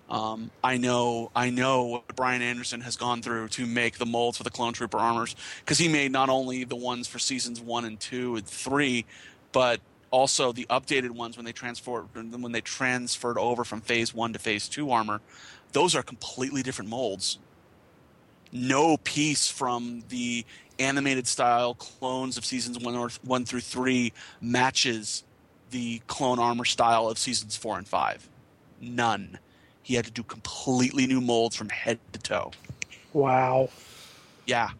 Um, 0.09 0.51
I 0.63 0.77
know, 0.77 1.31
I 1.35 1.51
know 1.51 1.85
what 1.85 2.17
Brian 2.17 2.43
Anderson 2.43 2.83
has 2.83 2.97
gone 2.97 3.23
through 3.23 3.49
to 3.49 3.67
make 3.67 3.99
the 3.99 4.07
molds 4.07 4.37
for 4.37 4.45
the 4.45 4.51
Clone 4.51 4.73
Trooper 4.75 4.99
armors 4.99 5.35
because 5.61 5.79
he 5.79 5.89
made 5.89 6.13
not 6.13 6.29
only 6.29 6.65
the 6.65 6.77
ones 6.77 7.09
for 7.09 7.19
seasons 7.19 7.61
one 7.61 7.85
and 7.85 7.99
two 7.99 8.37
and 8.37 8.47
three, 8.47 9.07
but 9.53 9.81
also 10.11 10.53
the 10.53 10.67
updated 10.69 11.11
ones 11.11 11.37
when 11.37 11.45
they 11.45 11.53
transfer 11.53 12.03
when 12.13 12.53
they 12.53 12.61
transferred 12.61 13.39
over 13.39 13.65
from 13.65 13.81
Phase 13.81 14.15
One 14.15 14.33
to 14.35 14.39
Phase 14.39 14.69
Two 14.69 14.91
armor. 14.91 15.21
Those 15.73 15.95
are 15.95 16.03
completely 16.03 16.63
different 16.63 16.91
molds. 16.91 17.39
No 18.53 18.99
piece 18.99 19.49
from 19.49 20.05
the 20.11 20.45
animated 20.83 21.27
style 21.27 21.75
clones 21.75 22.37
of 22.37 22.45
seasons 22.45 22.79
one 22.79 22.95
or 22.95 23.11
one 23.25 23.45
through 23.45 23.61
three 23.61 24.13
matches 24.41 25.25
the 25.71 26.01
clone 26.07 26.39
armor 26.39 26.65
style 26.65 27.09
of 27.09 27.19
seasons 27.19 27.57
four 27.57 27.79
and 27.79 27.89
five. 27.89 28.29
None. 28.81 29.39
He 29.83 29.95
had 29.95 30.05
to 30.05 30.11
do 30.11 30.23
completely 30.23 31.07
new 31.07 31.21
molds 31.21 31.57
from 31.57 31.69
head 31.71 31.99
to 32.13 32.19
toe. 32.19 32.53
Wow. 33.13 33.69
Yeah. 34.47 34.71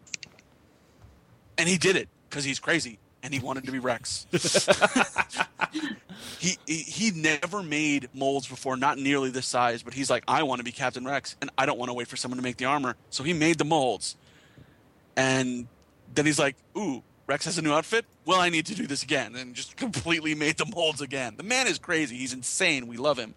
And 1.57 1.67
he 1.67 1.77
did 1.77 1.95
it 1.95 2.09
because 2.29 2.43
he's 2.43 2.59
crazy 2.59 2.99
and 3.21 3.33
he 3.33 3.39
wanted 3.39 3.65
to 3.65 3.71
be 3.71 3.79
Rex. 3.79 4.27
he, 6.39 6.57
he 6.67 6.77
he 6.77 7.11
never 7.11 7.63
made 7.63 8.09
molds 8.13 8.47
before, 8.47 8.75
not 8.75 8.97
nearly 8.97 9.29
this 9.29 9.45
size, 9.45 9.83
but 9.83 9.93
he's 9.93 10.09
like, 10.09 10.23
I 10.27 10.43
want 10.43 10.59
to 10.59 10.63
be 10.63 10.71
Captain 10.71 11.05
Rex 11.05 11.35
and 11.41 11.49
I 11.57 11.65
don't 11.65 11.79
want 11.79 11.89
to 11.89 11.93
wait 11.93 12.07
for 12.07 12.17
someone 12.17 12.37
to 12.37 12.43
make 12.43 12.57
the 12.57 12.65
armor. 12.65 12.95
So 13.09 13.23
he 13.23 13.33
made 13.33 13.57
the 13.57 13.65
molds. 13.65 14.15
And 15.15 15.67
then 16.15 16.25
he's 16.25 16.39
like, 16.39 16.55
Ooh, 16.77 17.03
Rex 17.27 17.45
has 17.45 17.57
a 17.57 17.61
new 17.61 17.73
outfit? 17.73 18.05
Well, 18.25 18.39
I 18.39 18.49
need 18.49 18.65
to 18.67 18.75
do 18.75 18.87
this 18.87 19.03
again. 19.03 19.35
And 19.35 19.53
just 19.55 19.77
completely 19.77 20.35
made 20.35 20.57
the 20.57 20.65
molds 20.65 21.01
again. 21.01 21.35
The 21.37 21.43
man 21.43 21.67
is 21.67 21.79
crazy. 21.79 22.17
He's 22.17 22.33
insane. 22.33 22.87
We 22.87 22.97
love 22.97 23.17
him. 23.17 23.33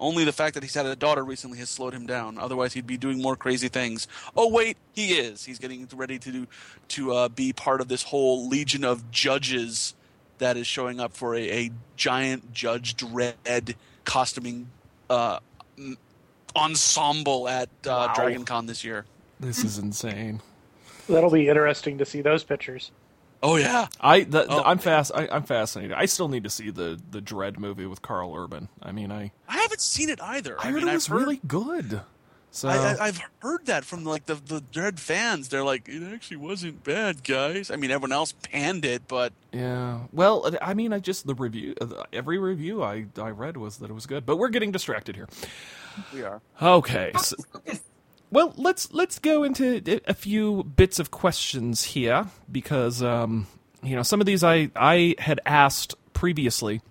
Only 0.00 0.24
the 0.24 0.32
fact 0.32 0.54
that 0.54 0.64
he's 0.64 0.74
had 0.74 0.86
a 0.86 0.96
daughter 0.96 1.24
recently 1.24 1.58
has 1.58 1.70
slowed 1.70 1.94
him 1.94 2.04
down. 2.04 2.36
Otherwise, 2.36 2.72
he'd 2.74 2.86
be 2.86 2.96
doing 2.96 3.22
more 3.22 3.36
crazy 3.36 3.68
things. 3.68 4.08
Oh 4.36 4.48
wait, 4.50 4.76
he 4.92 5.12
is. 5.12 5.44
He's 5.44 5.60
getting 5.60 5.88
ready 5.94 6.18
to 6.18 6.32
do 6.32 6.46
to 6.88 7.12
uh, 7.12 7.28
be 7.28 7.52
part 7.52 7.80
of 7.80 7.86
this 7.88 8.02
whole 8.02 8.48
legion 8.48 8.82
of 8.84 9.08
judges 9.12 9.94
that 10.38 10.56
is 10.56 10.66
showing 10.66 10.98
up 10.98 11.12
for 11.12 11.36
a, 11.36 11.48
a 11.48 11.70
giant 11.96 12.52
Judge 12.52 12.96
Dredd 12.96 13.76
costuming 14.04 14.68
uh, 15.08 15.38
ensemble 16.56 17.48
at 17.48 17.68
uh, 17.86 18.08
Wow. 18.08 18.12
Dragon 18.14 18.44
Con 18.44 18.66
this 18.66 18.84
year. 18.84 19.04
This 19.40 19.64
is 19.64 19.78
insane. 19.78 20.40
That'll 21.08 21.30
be 21.30 21.48
interesting 21.48 21.98
to 21.98 22.04
see 22.06 22.22
those 22.22 22.44
pictures. 22.44 22.90
Oh 23.42 23.56
yeah. 23.56 23.88
I 24.00 24.24
the, 24.24 24.46
Oh. 24.48 24.62
I'm 24.64 24.78
fast. 24.78 25.12
I, 25.14 25.28
I'm 25.30 25.42
fascinated. 25.44 25.92
I 25.96 26.06
still 26.06 26.28
need 26.28 26.44
to 26.44 26.50
see 26.50 26.70
the 26.70 26.98
the 27.10 27.20
Dredd 27.20 27.58
movie 27.58 27.86
with 27.86 28.00
Karl 28.00 28.34
Urban. 28.34 28.68
I 28.82 28.92
mean, 28.92 29.12
I 29.12 29.32
I 29.48 29.58
haven't 29.58 29.82
seen 29.82 30.08
it 30.08 30.20
either. 30.22 30.56
I 30.58 30.68
I, 30.68 30.70
heard 30.70 30.80
mean, 30.82 30.88
it 30.88 30.94
was 30.94 31.06
heard, 31.08 31.20
really 31.20 31.40
good. 31.46 32.00
So 32.50 32.68
I, 32.68 32.76
I, 32.76 33.06
I've 33.06 33.20
heard 33.40 33.66
that 33.66 33.84
from 33.84 34.04
like 34.04 34.26
the 34.26 34.36
the 34.36 34.60
Dredd 34.72 34.98
fans. 34.98 35.48
They're 35.48 35.64
like, 35.64 35.88
it 35.88 36.02
actually 36.14 36.36
wasn't 36.38 36.84
bad, 36.84 37.22
guys. 37.24 37.70
I 37.70 37.76
mean, 37.76 37.90
everyone 37.90 38.12
else 38.12 38.32
panned 38.32 38.84
it, 38.86 39.02
but 39.08 39.32
yeah. 39.52 39.98
Well, 40.12 40.54
I 40.62 40.72
mean, 40.72 40.92
I 40.94 41.00
just 41.00 41.26
the 41.26 41.34
review. 41.34 41.74
uh, 41.80 42.04
Every 42.14 42.38
review 42.38 42.82
I 42.82 43.06
I 43.20 43.28
read 43.30 43.56
was 43.58 43.76
that 43.78 43.90
it 43.90 43.94
was 43.94 44.06
good. 44.06 44.24
But 44.24 44.36
we're 44.36 44.48
getting 44.50 44.70
distracted 44.72 45.16
here. 45.16 45.28
we 46.14 46.22
are. 46.22 46.40
Okay. 46.62 47.12
So, 47.20 47.36
well, 48.34 48.52
let's 48.56 48.92
let's 48.92 49.18
go 49.18 49.44
into 49.44 49.80
a 50.06 50.12
few 50.14 50.64
bits 50.64 50.98
of 50.98 51.10
questions 51.10 51.84
here 51.84 52.26
because 52.50 53.02
um, 53.02 53.46
you 53.82 53.96
know 53.96 54.02
some 54.02 54.20
of 54.20 54.26
these 54.26 54.42
I 54.44 54.70
I 54.76 55.14
had 55.18 55.40
asked 55.46 55.94
previously 56.12 56.82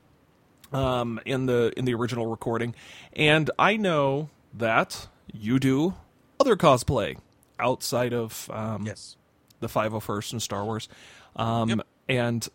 um, 0.72 1.20
in 1.26 1.45
the 1.45 1.72
in 1.78 1.86
the 1.86 1.94
original 1.94 2.26
recording, 2.26 2.74
and 3.14 3.52
I 3.60 3.78
know 3.78 4.30
that 4.53 5.07
you 5.32 5.60
do 5.60 5.94
other 6.40 6.56
cosplay 6.56 7.18
outside 7.60 8.14
of 8.14 8.49
um, 8.52 8.86
Yes. 8.86 9.15
the 9.60 9.68
501st 9.68 10.32
and 10.34 10.41
Star 10.41 10.64
Wars, 10.65 10.88
um, 11.36 11.70
Yep. 11.70 11.88
and 12.10 12.49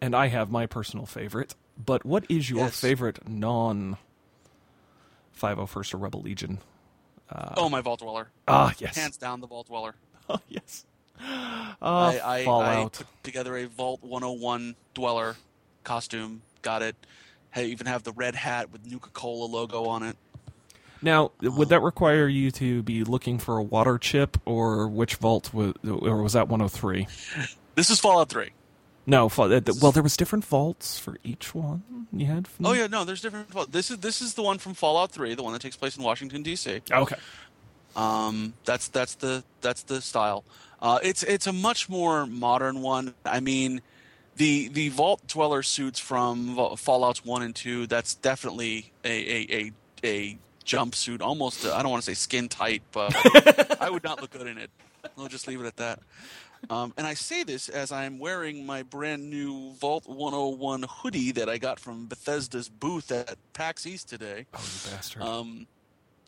and 0.00 0.14
I 0.14 0.28
have 0.28 0.50
my 0.50 0.66
personal 0.66 1.06
favorite. 1.06 1.54
But 1.82 2.04
what 2.04 2.24
is 2.28 2.50
your 2.50 2.60
Yes. 2.66 2.78
favorite 2.80 3.26
non 3.28 3.96
501st 5.40 5.94
or 5.94 5.96
Rebel 5.98 6.20
Legion? 6.22 6.58
Oh, 7.56 7.68
my 7.68 7.80
Vault 7.80 8.00
Dweller. 8.00 8.28
Ah, 8.48 8.72
yes. 8.78 8.96
Hands 8.96 9.16
down, 9.16 9.40
the 9.40 9.46
Vault 9.46 9.66
Dweller. 9.68 9.94
Oh, 10.28 10.38
yes. 10.48 10.86
Uh, 11.20 11.74
I, 11.82 12.44
I, 12.46 12.82
I 12.82 12.84
put 12.84 13.06
together 13.24 13.56
a 13.56 13.66
Vault 13.66 14.02
101 14.02 14.76
Dweller 14.94 15.36
costume. 15.84 16.42
Got 16.62 16.82
it. 16.82 16.94
I 17.54 17.64
even 17.64 17.86
have 17.88 18.04
the 18.04 18.12
red 18.12 18.34
hat 18.36 18.70
with 18.72 18.86
Nuka 18.86 19.10
Cola 19.10 19.46
logo 19.46 19.84
on 19.86 20.04
it. 20.04 20.16
now, 21.02 21.32
would 21.42 21.68
that 21.70 21.80
require 21.80 22.28
you 22.28 22.50
to 22.52 22.82
be 22.84 23.02
looking 23.04 23.38
for 23.38 23.58
a 23.58 23.62
water 23.62 23.98
chip, 23.98 24.38
or 24.46 24.86
which 24.88 25.16
vault 25.16 25.52
was, 25.52 25.74
or 25.84 26.22
was 26.22 26.34
that 26.34 26.48
103? 26.48 27.06
This 27.74 27.90
is 27.90 27.98
Fallout 28.00 28.28
3. 28.28 28.50
No, 29.04 29.28
well, 29.36 29.92
there 29.92 30.02
was 30.02 30.16
different 30.16 30.44
vaults 30.44 30.98
for 30.98 31.16
each 31.24 31.54
one. 31.54 32.06
You 32.12 32.26
had. 32.26 32.46
From... 32.46 32.66
Oh 32.66 32.72
yeah, 32.72 32.86
no, 32.86 33.04
there's 33.04 33.20
different. 33.20 33.72
This 33.72 33.90
is 33.90 33.98
this 33.98 34.22
is 34.22 34.34
the 34.34 34.42
one 34.42 34.58
from 34.58 34.74
Fallout 34.74 35.10
3, 35.10 35.34
the 35.34 35.42
one 35.42 35.52
that 35.52 35.62
takes 35.62 35.76
place 35.76 35.96
in 35.96 36.04
Washington 36.04 36.42
D.C. 36.42 36.82
Okay. 36.90 37.16
Um, 37.96 38.54
that's 38.64 38.88
that's 38.88 39.16
the 39.16 39.44
that's 39.60 39.82
the 39.82 40.00
style. 40.00 40.44
Uh, 40.80 40.98
it's 41.02 41.22
it's 41.24 41.46
a 41.46 41.52
much 41.52 41.88
more 41.88 42.26
modern 42.26 42.80
one. 42.80 43.14
I 43.24 43.40
mean, 43.40 43.82
the 44.36 44.68
the 44.68 44.88
Vault 44.90 45.26
Dweller 45.26 45.62
suits 45.62 45.98
from 45.98 46.56
Fallout's 46.76 47.24
one 47.24 47.42
and 47.42 47.54
two. 47.54 47.86
That's 47.86 48.14
definitely 48.14 48.92
a 49.04 49.10
a 49.10 49.46
a, 49.50 49.72
a 50.04 50.38
jumpsuit, 50.64 51.20
almost. 51.20 51.66
I 51.66 51.78
I 51.78 51.82
don't 51.82 51.90
want 51.90 52.04
to 52.04 52.10
say 52.10 52.14
skin 52.14 52.48
tight, 52.48 52.82
but 52.92 53.12
I 53.80 53.90
would 53.90 54.04
not 54.04 54.20
look 54.20 54.30
good 54.30 54.46
in 54.46 54.58
it. 54.58 54.70
I'll 55.18 55.28
just 55.28 55.48
leave 55.48 55.60
it 55.60 55.66
at 55.66 55.76
that. 55.76 55.98
Um, 56.70 56.94
and 56.96 57.06
I 57.06 57.14
say 57.14 57.42
this 57.42 57.68
as 57.68 57.90
I'm 57.92 58.18
wearing 58.18 58.64
my 58.64 58.82
brand 58.82 59.28
new 59.28 59.72
Vault 59.74 60.06
101 60.06 60.84
hoodie 60.88 61.32
that 61.32 61.48
I 61.48 61.58
got 61.58 61.80
from 61.80 62.06
Bethesda's 62.06 62.68
booth 62.68 63.10
at 63.10 63.36
PAX 63.52 63.86
East 63.86 64.08
today. 64.08 64.46
Oh, 64.54 64.58
you 64.60 64.90
bastard. 64.90 65.22
Um, 65.22 65.66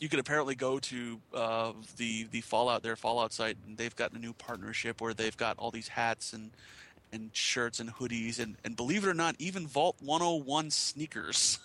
you 0.01 0.09
could 0.09 0.19
apparently 0.19 0.55
go 0.56 0.78
to 0.81 1.20
uh, 1.32 1.73
the 1.97 2.24
the 2.31 2.40
Fallout 2.40 2.82
their 2.82 2.97
Fallout 2.97 3.32
site, 3.32 3.56
and 3.66 3.78
they've 3.78 3.94
got 3.94 4.12
a 4.12 4.19
new 4.19 4.32
partnership 4.32 5.01
where 5.01 5.15
they've 5.15 5.36
got 5.36 5.56
all 5.59 5.70
these 5.70 5.89
hats 5.89 6.32
and 6.32 6.51
and 7.12 7.31
shirts 7.32 7.78
and 7.78 7.94
hoodies, 7.94 8.40
and 8.40 8.56
and 8.65 8.77
believe 8.77 9.05
it 9.05 9.09
or 9.09 9.15
not, 9.15 9.36
even 9.39 9.66
Vault 9.66 9.97
101 10.01 10.70
sneakers. 10.73 11.61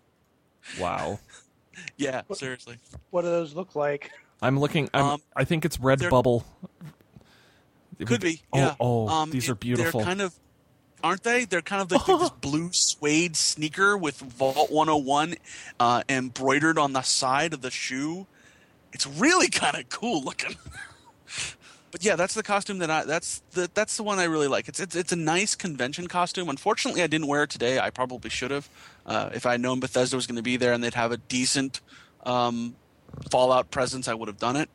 wow. 0.80 1.18
yeah, 1.96 2.22
seriously. 2.34 2.76
What 3.10 3.22
do 3.22 3.28
those 3.28 3.54
look 3.54 3.74
like? 3.74 4.10
I'm 4.42 4.60
looking. 4.60 4.90
I'm, 4.92 5.04
Um, 5.04 5.22
I 5.34 5.44
think 5.44 5.64
it's 5.64 5.78
they're- 5.78 5.96
Redbubble. 5.96 6.44
Could 8.04 8.20
be. 8.20 8.42
Oh, 8.52 8.58
yeah. 8.58 8.74
oh, 8.78 9.08
Um, 9.08 9.30
these 9.30 9.48
it- 9.48 9.52
are 9.52 9.54
beautiful. 9.54 10.00
They're 10.00 10.06
kind 10.06 10.20
of, 10.20 10.34
aren't 11.02 11.22
they? 11.22 11.44
They're 11.44 11.62
kind 11.62 11.82
of 11.82 11.90
like 11.90 12.04
this 12.06 12.30
blue 12.40 12.70
suede 12.72 13.36
sneaker 13.36 13.96
with 13.96 14.16
Vault 14.18 14.70
101 14.70 15.36
uh, 15.80 16.02
embroidered 16.08 16.78
on 16.78 16.92
the 16.92 17.02
side 17.02 17.54
of 17.54 17.62
the 17.62 17.70
shoe. 17.70 18.26
It's 18.92 19.06
really 19.06 19.48
kind 19.48 19.76
of 19.76 19.88
cool 19.88 20.22
looking. 20.22 20.56
but 21.90 22.04
yeah, 22.04 22.16
that's 22.16 22.34
the 22.34 22.42
costume 22.42 22.78
that 22.78 22.90
I. 22.90 23.04
That's 23.04 23.42
the 23.52 23.70
that's 23.74 23.96
the 23.96 24.02
one 24.02 24.18
I 24.18 24.24
really 24.24 24.48
like. 24.48 24.68
It's 24.68 24.80
it's 24.80 24.94
it's 24.96 25.12
a 25.12 25.16
nice 25.16 25.54
convention 25.54 26.06
costume. 26.06 26.48
Unfortunately, 26.48 27.02
I 27.02 27.06
didn't 27.06 27.26
wear 27.26 27.42
it 27.42 27.50
today. 27.50 27.78
I 27.78 27.90
probably 27.90 28.30
should 28.30 28.50
have. 28.50 28.68
Uh, 29.04 29.30
if 29.34 29.44
I 29.46 29.52
had 29.52 29.60
known 29.60 29.80
Bethesda 29.80 30.16
was 30.16 30.26
going 30.26 30.36
to 30.36 30.42
be 30.42 30.56
there 30.56 30.72
and 30.72 30.82
they'd 30.82 30.94
have 30.94 31.12
a 31.12 31.16
decent 31.16 31.80
um, 32.24 32.74
Fallout 33.30 33.70
presence, 33.70 34.08
I 34.08 34.14
would 34.14 34.28
have 34.28 34.38
done 34.38 34.56
it. 34.56 34.68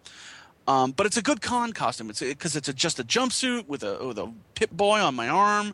Um, 0.72 0.92
but 0.92 1.06
it's 1.06 1.18
a 1.18 1.22
good 1.22 1.42
con 1.42 1.74
costume. 1.74 2.10
It's 2.10 2.22
because 2.22 2.56
it's 2.56 2.70
a, 2.70 2.74
just 2.74 3.00
a 3.00 3.04
jumpsuit 3.04 3.68
with 3.68 3.84
a 3.84 4.06
with 4.06 4.18
a 4.18 4.32
Pip 4.56 4.72
Boy 4.72 5.00
on 5.00 5.16
my 5.16 5.28
arm. 5.28 5.74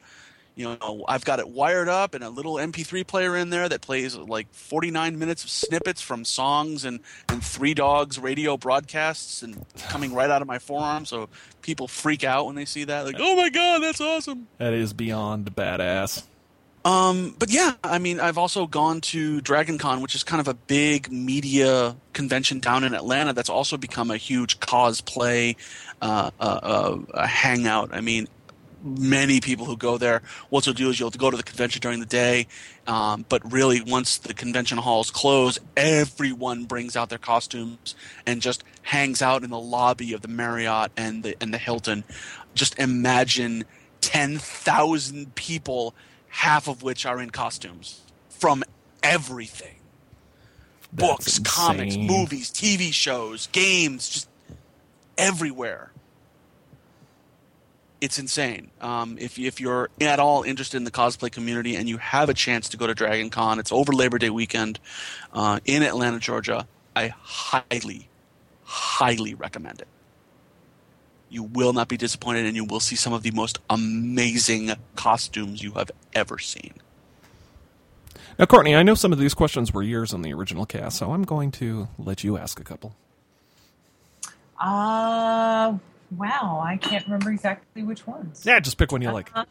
You 0.55 0.75
know, 0.81 1.05
I've 1.07 1.23
got 1.23 1.37
it 1.37 1.49
wired 1.49 1.87
up 1.87 2.15
and 2.15 2.23
a 2.23 2.31
little 2.31 2.55
MP3 2.55 3.05
player 3.05 3.37
in 3.37 3.51
there 3.51 3.69
that 3.69 3.81
plays 3.81 4.15
like 4.15 4.51
49 4.51 5.19
minutes 5.19 5.43
of 5.43 5.51
snippets 5.51 6.01
from 6.01 6.25
songs 6.25 6.83
and 6.83 6.99
and 7.29 7.43
Three 7.43 7.75
Dogs 7.75 8.17
radio 8.17 8.57
broadcasts 8.57 9.43
and 9.43 9.63
coming 9.89 10.13
right 10.13 10.31
out 10.31 10.41
of 10.41 10.47
my 10.47 10.57
forearm. 10.57 11.05
So 11.05 11.29
people 11.61 11.87
freak 11.87 12.23
out 12.23 12.47
when 12.47 12.55
they 12.55 12.65
see 12.65 12.85
that, 12.85 13.05
like, 13.05 13.17
"Oh 13.19 13.35
my 13.35 13.49
god, 13.49 13.83
that's 13.83 14.01
awesome!" 14.01 14.47
that 14.57 14.73
is 14.73 14.93
beyond 14.93 15.55
badass. 15.55 16.23
Um, 16.85 17.35
but 17.37 17.49
yeah, 17.49 17.73
I 17.83 17.99
mean, 17.99 18.19
I've 18.19 18.37
also 18.37 18.65
gone 18.65 19.01
to 19.01 19.41
Dragon 19.41 19.77
Con, 19.77 20.01
which 20.01 20.15
is 20.15 20.23
kind 20.23 20.39
of 20.39 20.47
a 20.47 20.53
big 20.53 21.11
media 21.11 21.97
convention 22.13 22.59
down 22.59 22.85
in 22.85 22.93
Atlanta. 22.93 23.33
That's 23.33 23.49
also 23.49 23.75
become 23.75 24.09
a 24.09 24.17
huge 24.17 24.59
cosplay 24.59 25.57
uh, 26.01 26.31
uh, 26.39 26.97
uh, 27.13 27.27
hangout. 27.27 27.93
I 27.93 27.99
mean, 27.99 28.27
many 28.83 29.41
people 29.41 29.65
who 29.65 29.75
go 29.75 29.97
there, 29.97 30.21
what 30.49 30.65
you'll 30.65 30.75
do 30.75 30.89
is 30.89 30.99
you'll 30.99 31.09
go 31.09 31.29
to 31.29 31.37
the 31.37 31.43
convention 31.43 31.81
during 31.81 31.99
the 31.99 32.05
day, 32.05 32.47
um, 32.85 33.25
but 33.27 33.51
really 33.51 33.81
once 33.81 34.17
the 34.19 34.33
convention 34.33 34.77
halls 34.77 35.11
close, 35.11 35.59
everyone 35.75 36.65
brings 36.65 36.95
out 36.95 37.09
their 37.09 37.17
costumes 37.17 37.95
and 38.25 38.41
just 38.41 38.63
hangs 38.83 39.21
out 39.21 39.43
in 39.43 39.49
the 39.49 39.59
lobby 39.59 40.13
of 40.13 40.21
the 40.21 40.27
Marriott 40.27 40.91
and 40.95 41.23
the 41.23 41.35
and 41.41 41.53
the 41.53 41.57
Hilton. 41.57 42.03
Just 42.53 42.77
imagine 42.79 43.65
ten 43.99 44.37
thousand 44.37 45.35
people, 45.35 45.93
half 46.37 46.67
of 46.67 46.83
which 46.83 47.05
are 47.05 47.19
in 47.19 47.29
costumes 47.29 48.01
from 48.29 48.63
everything. 49.01 49.75
That's 50.93 51.39
Books, 51.39 51.39
comics, 51.39 51.97
movies, 51.97 52.51
TV 52.51 52.93
shows, 52.93 53.47
games, 53.47 54.07
just 54.09 54.29
everywhere 55.17 55.91
it's 57.99 58.19
insane. 58.19 58.69
Um, 58.79 59.17
if 59.19 59.39
if 59.39 59.59
you're 59.59 59.89
at 59.99 60.19
all 60.19 60.43
interested 60.43 60.77
in 60.77 60.83
the 60.83 60.91
cosplay 60.91 61.31
community 61.31 61.75
and 61.75 61.89
you 61.89 61.97
have 61.97 62.29
a 62.29 62.33
chance 62.33 62.69
to 62.69 62.77
go 62.77 62.85
to 62.85 62.93
Dragon 62.93 63.29
Con, 63.29 63.59
it's 63.59 63.71
over 63.71 63.91
Labor 63.91 64.19
Day 64.19 64.29
weekend 64.29 64.79
uh, 65.33 65.59
in 65.65 65.83
Atlanta, 65.83 66.19
Georgia. 66.19 66.67
I 66.95 67.07
highly, 67.07 68.07
highly 68.63 69.33
recommend 69.33 69.81
it. 69.81 69.87
You 71.29 71.43
will 71.43 71.73
not 71.73 71.87
be 71.87 71.97
disappointed, 71.97 72.45
and 72.45 72.55
you 72.55 72.65
will 72.65 72.79
see 72.79 72.95
some 72.95 73.13
of 73.13 73.23
the 73.23 73.31
most 73.31 73.59
amazing 73.69 74.71
costumes 74.95 75.61
you 75.61 75.71
have 75.73 75.91
ever 76.13 76.39
seen. 76.39 76.73
Now, 78.39 78.45
Courtney, 78.45 78.75
I 78.75 78.83
know 78.83 78.93
some 78.93 79.11
of 79.11 79.19
these 79.19 79.33
questions 79.33 79.73
were 79.73 79.81
yours 79.81 80.13
on 80.13 80.21
the 80.21 80.31
original 80.33 80.65
cast, 80.65 80.97
so 80.97 81.11
I'm 81.11 81.23
going 81.23 81.51
to 81.53 81.87
let 81.97 82.23
you 82.23 82.37
ask 82.37 82.59
a 82.59 82.63
couple. 82.63 82.95
Uh, 84.59 85.77
wow, 86.15 86.63
I 86.63 86.77
can't 86.77 87.05
remember 87.05 87.31
exactly 87.31 87.83
which 87.83 88.05
ones. 88.05 88.43
Yeah, 88.45 88.59
just 88.59 88.77
pick 88.77 88.91
one 88.91 89.01
you 89.01 89.11
like. 89.11 89.31
Uh, 89.33 89.45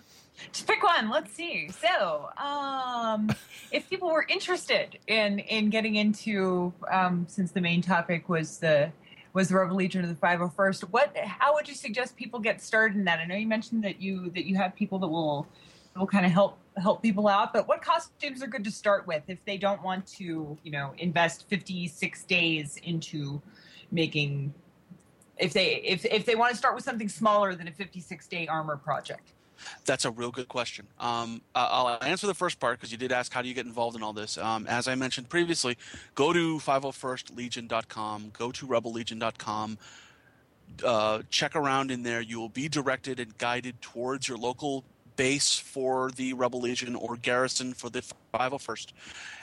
just 0.52 0.66
pick 0.66 0.82
one. 0.82 1.10
Let's 1.10 1.32
see. 1.32 1.68
So, 1.70 2.28
um, 2.36 3.30
if 3.72 3.88
people 3.90 4.08
were 4.08 4.26
interested 4.28 4.98
in 5.06 5.40
in 5.40 5.70
getting 5.70 5.96
into, 5.96 6.72
um, 6.90 7.26
since 7.28 7.52
the 7.52 7.60
main 7.60 7.82
topic 7.82 8.28
was 8.28 8.58
the 8.58 8.90
was 9.36 9.48
the 9.50 9.54
Rebel 9.54 9.76
Legion 9.76 10.02
of 10.02 10.08
the 10.08 10.14
501st, 10.26 10.84
what 10.84 11.14
how 11.14 11.52
would 11.52 11.68
you 11.68 11.74
suggest 11.74 12.16
people 12.16 12.40
get 12.40 12.62
started 12.62 12.96
in 12.96 13.04
that? 13.04 13.20
I 13.20 13.26
know 13.26 13.34
you 13.34 13.46
mentioned 13.46 13.84
that 13.84 14.00
you 14.00 14.30
that 14.30 14.46
you 14.46 14.56
have 14.56 14.74
people 14.74 14.98
that 15.00 15.08
will 15.08 15.46
will 15.94 16.06
kind 16.06 16.24
of 16.24 16.32
help 16.32 16.58
help 16.78 17.02
people 17.02 17.28
out, 17.28 17.52
but 17.52 17.68
what 17.68 17.82
costumes 17.82 18.42
are 18.42 18.46
good 18.46 18.64
to 18.64 18.70
start 18.70 19.06
with 19.06 19.22
if 19.28 19.38
they 19.44 19.58
don't 19.58 19.82
want 19.82 20.06
to, 20.06 20.56
you 20.62 20.70
know, 20.70 20.94
invest 20.96 21.46
56 21.50 22.24
days 22.24 22.78
into 22.82 23.42
making 23.92 24.54
if 25.36 25.52
they 25.52 25.82
if 25.82 26.06
if 26.06 26.24
they 26.24 26.34
want 26.34 26.52
to 26.52 26.56
start 26.56 26.74
with 26.74 26.84
something 26.84 27.08
smaller 27.08 27.54
than 27.54 27.68
a 27.68 27.72
56 27.72 28.26
day 28.28 28.46
armor 28.46 28.78
project. 28.78 29.34
That's 29.84 30.04
a 30.04 30.10
real 30.10 30.30
good 30.30 30.48
question. 30.48 30.86
Um, 30.98 31.42
I'll 31.54 31.98
answer 32.02 32.26
the 32.26 32.34
first 32.34 32.60
part 32.60 32.78
because 32.78 32.92
you 32.92 32.98
did 32.98 33.12
ask 33.12 33.32
how 33.32 33.42
do 33.42 33.48
you 33.48 33.54
get 33.54 33.66
involved 33.66 33.96
in 33.96 34.02
all 34.02 34.12
this. 34.12 34.38
Um, 34.38 34.66
as 34.66 34.88
I 34.88 34.94
mentioned 34.94 35.28
previously, 35.28 35.76
go 36.14 36.32
to 36.32 36.58
501stlegion.com, 36.58 38.32
go 38.36 38.52
to 38.52 38.66
rebellegion.com, 38.66 39.78
uh, 40.84 41.22
check 41.30 41.56
around 41.56 41.90
in 41.90 42.02
there. 42.02 42.20
You 42.20 42.38
will 42.40 42.48
be 42.48 42.68
directed 42.68 43.20
and 43.20 43.36
guided 43.38 43.80
towards 43.80 44.28
your 44.28 44.38
local 44.38 44.84
base 45.16 45.58
for 45.58 46.10
the 46.12 46.32
Rebel 46.34 46.60
Legion 46.60 46.94
or 46.94 47.16
garrison 47.16 47.74
for 47.74 47.90
the 47.90 48.02
501st. 48.34 48.92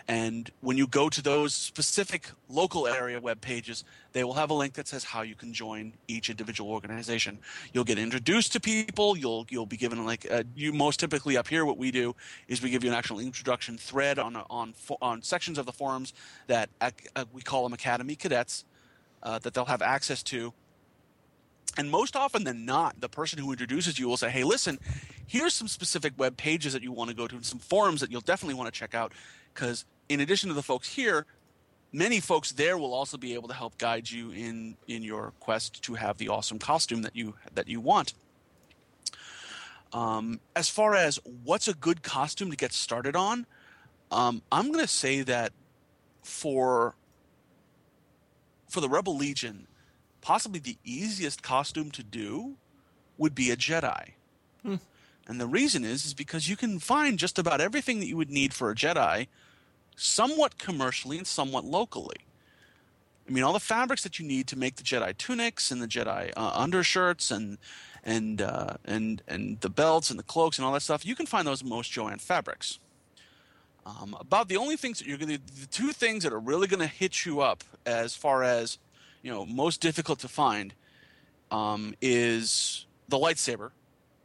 And 0.08 0.50
when 0.62 0.78
you 0.78 0.86
go 0.86 1.10
to 1.10 1.22
those 1.22 1.54
specific 1.54 2.30
local 2.50 2.88
area 2.88 3.20
web 3.20 3.40
pages, 3.40 3.84
they 4.12 4.24
will 4.24 4.34
have 4.34 4.50
a 4.50 4.54
link 4.54 4.74
that 4.74 4.88
says 4.88 5.04
how 5.04 5.22
you 5.22 5.36
can 5.36 5.54
join 5.54 5.94
each 6.08 6.30
individual 6.30 6.72
organization. 6.72 7.40
You'll 7.72 7.86
get 7.86 7.98
introduced 7.98 8.52
to 8.54 8.60
people. 8.60 9.18
You'll 9.18 9.46
you'll 9.50 9.66
be 9.66 9.78
given 9.78 10.06
like 10.06 10.28
uh, 10.30 10.44
you 10.56 10.74
most 10.74 11.00
typically 11.00 11.38
up 11.38 11.48
here. 11.48 11.64
What 11.66 11.78
we 11.78 11.90
do 11.92 12.16
is 12.48 12.62
we 12.62 12.70
give 12.70 12.84
you 12.84 12.90
an 12.90 12.96
actual 12.96 13.20
introduction 13.20 13.78
thread 13.78 14.20
on 14.20 14.36
on 14.50 14.74
on 15.02 15.22
sections 15.22 15.58
of 15.58 15.66
the 15.66 15.74
forums 15.74 16.14
that 16.48 16.70
uh, 16.82 16.92
we 17.32 17.42
call 17.42 17.64
them 17.64 17.74
Academy 17.74 18.16
Cadets 18.16 18.66
uh, 19.24 19.40
that 19.40 19.54
they'll 19.54 19.66
have 19.66 19.82
access 19.82 20.22
to 20.24 20.54
and 21.78 21.90
most 21.90 22.16
often 22.16 22.44
than 22.44 22.66
not, 22.66 23.00
the 23.02 23.10
person 23.10 23.40
who 23.40 23.52
introduces 23.52 23.98
you 23.98 24.08
will 24.08 24.18
say, 24.18 24.30
"Hey, 24.30 24.44
listen, 24.44 24.80
here's 25.26 25.54
some 25.54 25.68
specific 25.68 26.14
web 26.18 26.38
pages 26.38 26.74
that 26.74 26.84
you 26.84 26.92
want 26.92 27.10
to 27.10 27.16
go 27.16 27.28
to, 27.28 27.36
and 27.36 27.46
some 27.46 27.60
forums 27.60 28.02
that 28.02 28.12
you'll 28.12 28.22
definitely 28.22 28.56
want 28.56 28.74
to 28.74 28.78
check 28.78 28.94
out." 28.94 29.14
Because 29.54 29.86
in 30.10 30.20
addition 30.20 30.50
to 30.50 30.56
the 30.56 30.64
folks 30.64 30.88
here, 30.88 31.26
many 31.92 32.20
folks 32.20 32.52
there 32.52 32.78
will 32.78 32.94
also 32.94 33.18
be 33.18 33.34
able 33.34 33.48
to 33.48 33.54
help 33.54 33.78
guide 33.78 34.10
you 34.10 34.32
in 34.32 34.76
in 34.88 35.04
your 35.04 35.34
quest 35.40 35.82
to 35.84 35.94
have 35.94 36.18
the 36.18 36.30
awesome 36.30 36.60
costume 36.60 37.02
that 37.04 37.16
you 37.16 37.36
that 37.54 37.68
you 37.68 37.80
want. 37.80 38.14
Um, 39.94 40.40
as 40.56 40.70
far 40.70 40.96
as 40.96 41.20
what's 41.44 41.68
a 41.68 41.74
good 41.74 42.02
costume 42.02 42.50
to 42.50 42.58
get 42.58 42.74
started 42.74 43.16
on, 43.16 43.46
um, 44.12 44.42
I'm 44.52 44.72
going 44.72 44.84
to 44.84 44.92
say 44.92 45.22
that 45.22 45.54
for 46.24 46.96
for 48.70 48.82
the 48.82 48.90
Rebel 48.90 49.16
Legion, 49.16 49.68
possibly 50.24 50.60
the 50.60 50.78
easiest 50.84 51.44
costume 51.44 51.92
to 51.92 52.02
do 52.02 52.56
would 53.18 53.36
be 53.36 53.52
a 53.52 53.56
Jedi. 53.56 54.12
Hmm. 54.64 54.76
And 55.28 55.40
the 55.40 55.48
reason 55.48 55.84
is 55.84 56.06
is 56.06 56.14
because 56.14 56.50
you 56.50 56.56
can 56.56 56.80
find 56.80 57.20
just 57.20 57.38
about 57.38 57.62
everything 57.62 58.00
that 58.00 58.08
you 58.08 58.18
would 58.18 58.32
need 58.32 58.54
for 58.54 58.72
a 58.72 58.76
Jedi 58.76 59.28
somewhat 59.96 60.58
commercially 60.58 61.18
and 61.18 61.28
somewhat 61.28 61.66
locally. 61.66 62.26
I 63.28 63.32
mean, 63.32 63.44
all 63.44 63.54
the 63.54 63.60
fabrics 63.60 64.04
that 64.04 64.18
you 64.18 64.26
need 64.26 64.48
to 64.48 64.58
make 64.58 64.78
the 64.78 64.84
Jedi 64.84 65.16
tunics 65.18 65.72
and 65.72 65.82
the 65.82 65.88
Jedi 65.88 66.34
uh, 66.36 66.52
undershirts 66.56 67.30
and 67.30 67.58
and 68.04 68.42
uh, 68.42 68.76
and 68.86 69.22
and 69.28 69.60
the 69.62 69.70
belts 69.70 70.10
and 70.10 70.18
the 70.18 70.24
cloaks 70.24 70.58
and 70.58 70.66
all 70.66 70.74
that 70.74 70.82
stuff, 70.82 71.06
you 71.06 71.16
can 71.16 71.26
find 71.26 71.48
those 71.48 71.64
most 71.64 71.92
Jo-Ann 71.92 72.20
fabrics. 72.20 72.80
Um, 73.86 74.16
about 74.18 74.48
the 74.48 74.56
only 74.56 74.78
things 74.78 75.00
that 75.00 75.08
you're 75.08 75.18
going 75.18 75.38
to, 75.38 75.62
the 75.62 75.68
two 75.68 75.92
things 75.92 76.24
that 76.24 76.32
are 76.32 76.40
really 76.40 76.68
going 76.68 76.80
to 76.80 76.88
hit 76.88 77.26
you 77.26 77.42
up 77.42 77.66
as 77.86 78.16
far 78.16 78.42
as 78.42 78.78
you 79.24 79.32
know 79.32 79.46
most 79.46 79.82
difficult 79.82 80.20
to 80.20 80.28
find 80.28 80.74
um, 81.50 81.96
is 82.02 82.86
the 83.10 83.18
lightsaber 83.18 83.72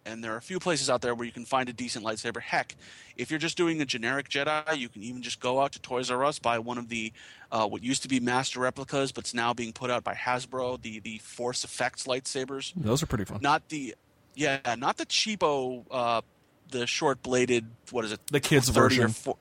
and 0.07 0.25
there 0.25 0.33
are 0.33 0.39
a 0.39 0.43
few 0.43 0.59
places 0.59 0.89
out 0.89 1.03
there 1.03 1.15
where 1.15 1.27
you 1.27 1.33
can 1.33 1.45
find 1.45 1.69
a 1.69 1.73
decent 1.73 2.05
lightsaber 2.05 2.41
heck 2.41 2.75
if 3.17 3.31
you're 3.31 3.39
just 3.39 3.57
doing 3.57 3.81
a 3.81 3.85
generic 3.85 4.29
jedi 4.29 4.77
you 4.77 4.89
can 4.89 5.03
even 5.03 5.21
just 5.23 5.39
go 5.41 5.61
out 5.61 5.73
to 5.73 5.81
toys 5.81 6.11
r 6.11 6.25
us 6.25 6.39
buy 6.39 6.59
one 6.59 6.79
of 6.79 6.89
the 6.89 7.13
uh, 7.53 7.67
what 7.67 7.83
used 7.83 8.03
to 8.03 8.09
be 8.09 8.19
master 8.21 8.61
replicas 8.61 9.13
but 9.13 9.25
it's 9.25 9.35
now 9.35 9.53
being 9.55 9.73
put 9.73 9.91
out 9.91 10.03
by 10.05 10.15
hasbro 10.15 10.81
the 10.83 11.01
the 11.01 11.19
force 11.19 11.65
effects 11.65 12.07
lightsabers 12.07 12.73
Those 12.77 13.03
are 13.03 13.07
pretty 13.07 13.25
fun. 13.25 13.39
not 13.43 13.69
the 13.69 13.95
yeah 14.35 14.59
not 14.79 14.97
the 14.97 15.07
cheapo 15.07 15.85
uh, 15.91 16.23
the 16.71 16.87
short 16.87 17.23
bladed 17.23 17.67
what 17.91 18.05
is 18.05 18.13
it 18.13 18.21
The 18.31 18.41
kids 18.41 18.69
30 18.71 18.79
or 18.79 19.09
version. 19.09 19.35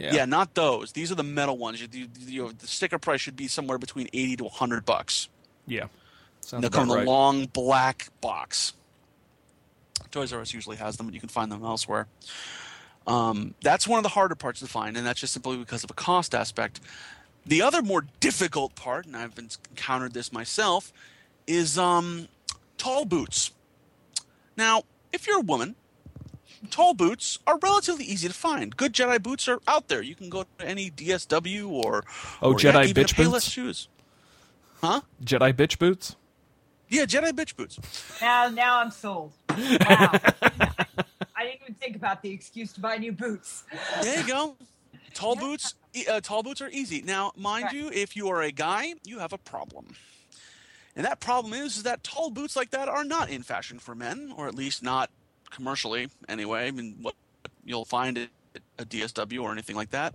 4 0.00 0.08
Yeah. 0.08 0.14
yeah. 0.14 0.24
not 0.24 0.54
those. 0.54 0.92
These 0.92 1.12
are 1.12 1.14
the 1.14 1.22
metal 1.22 1.56
ones. 1.58 1.80
You, 1.80 1.88
you, 1.92 2.08
you, 2.26 2.52
the 2.52 2.66
sticker 2.66 2.98
price 2.98 3.20
should 3.20 3.36
be 3.36 3.48
somewhere 3.48 3.78
between 3.78 4.08
eighty 4.12 4.36
to 4.36 4.48
hundred 4.48 4.84
bucks. 4.84 5.28
Yeah. 5.66 5.86
Sounds 6.40 6.62
They'll 6.62 6.70
come 6.70 6.88
in 6.90 6.94
a 6.94 6.98
right. 6.98 7.06
long 7.06 7.46
black 7.46 8.08
box. 8.20 8.72
Toys 10.10 10.32
R 10.32 10.40
Us 10.40 10.52
usually 10.52 10.76
has 10.76 10.96
them, 10.96 11.06
but 11.06 11.14
you 11.14 11.20
can 11.20 11.28
find 11.28 11.52
them 11.52 11.62
elsewhere. 11.64 12.06
Um, 13.06 13.54
that's 13.62 13.86
one 13.86 13.98
of 13.98 14.02
the 14.02 14.08
harder 14.10 14.34
parts 14.34 14.60
to 14.60 14.66
find, 14.66 14.96
and 14.96 15.06
that's 15.06 15.20
just 15.20 15.32
simply 15.32 15.56
because 15.56 15.84
of 15.84 15.90
a 15.90 15.94
cost 15.94 16.34
aspect. 16.34 16.80
The 17.46 17.62
other 17.62 17.82
more 17.82 18.06
difficult 18.20 18.74
part, 18.74 19.06
and 19.06 19.16
I've 19.16 19.38
encountered 19.38 20.12
this 20.12 20.32
myself, 20.32 20.92
is 21.46 21.78
um, 21.78 22.28
tall 22.76 23.04
boots. 23.04 23.52
Now, 24.56 24.82
if 25.12 25.26
you're 25.26 25.38
a 25.38 25.42
woman, 25.42 25.74
tall 26.68 26.94
boots 26.94 27.38
are 27.46 27.58
relatively 27.58 28.04
easy 28.04 28.28
to 28.28 28.34
find. 28.34 28.76
Good 28.76 28.92
Jedi 28.92 29.22
boots 29.22 29.48
are 29.48 29.60
out 29.66 29.88
there. 29.88 30.02
You 30.02 30.14
can 30.14 30.28
go 30.28 30.44
to 30.58 30.66
any 30.66 30.90
DSW 30.90 31.68
or 31.68 32.04
Oh, 32.42 32.52
or 32.52 32.56
Jedi 32.56 32.72
heck, 32.72 32.88
even 32.88 33.04
a 33.04 33.06
bitch 33.06 33.16
boots? 33.16 33.48
shoes. 33.50 33.88
Huh? 34.82 35.00
Jedi 35.24 35.52
bitch 35.52 35.78
boots. 35.78 36.16
Yeah, 36.88 37.04
Jedi 37.04 37.30
bitch 37.32 37.56
boots. 37.56 37.78
Now, 38.20 38.48
now 38.48 38.80
I'm 38.80 38.90
sold. 38.90 39.32
Wow. 39.48 40.18
I 41.36 41.44
didn't 41.44 41.60
even 41.62 41.74
think 41.80 41.96
about 41.96 42.20
the 42.22 42.30
excuse 42.30 42.72
to 42.74 42.80
buy 42.80 42.98
new 42.98 43.12
boots. 43.12 43.64
There 44.02 44.20
you 44.20 44.26
go. 44.26 44.56
Tall 45.14 45.36
boots. 45.36 45.74
e- 45.94 46.04
Uh, 46.06 46.20
tall 46.20 46.42
boots 46.42 46.60
are 46.60 46.68
easy. 46.68 47.00
Now, 47.00 47.32
mind 47.34 47.64
Right. 47.66 47.74
you, 47.74 47.88
if 47.90 48.14
you 48.14 48.28
are 48.28 48.42
a 48.42 48.52
guy, 48.52 48.94
you 49.04 49.20
have 49.20 49.32
a 49.32 49.38
problem. 49.38 49.94
And 50.94 51.06
that 51.06 51.18
problem 51.20 51.54
is, 51.54 51.78
is 51.78 51.82
that 51.84 52.02
tall 52.04 52.30
boots 52.30 52.56
like 52.56 52.70
that 52.70 52.88
are 52.88 53.04
not 53.04 53.30
in 53.30 53.42
fashion 53.42 53.78
for 53.78 53.94
men, 53.94 54.34
or 54.36 54.48
at 54.48 54.54
least 54.54 54.82
not 54.82 55.08
commercially 55.50 56.08
anyway. 56.28 56.68
I 56.68 56.70
mean, 56.70 56.96
what 57.00 57.14
you'll 57.64 57.84
find 57.84 58.18
at 58.18 58.28
a 58.78 58.84
DSW 58.84 59.42
or 59.42 59.52
anything 59.52 59.76
like 59.76 59.90
that. 59.90 60.14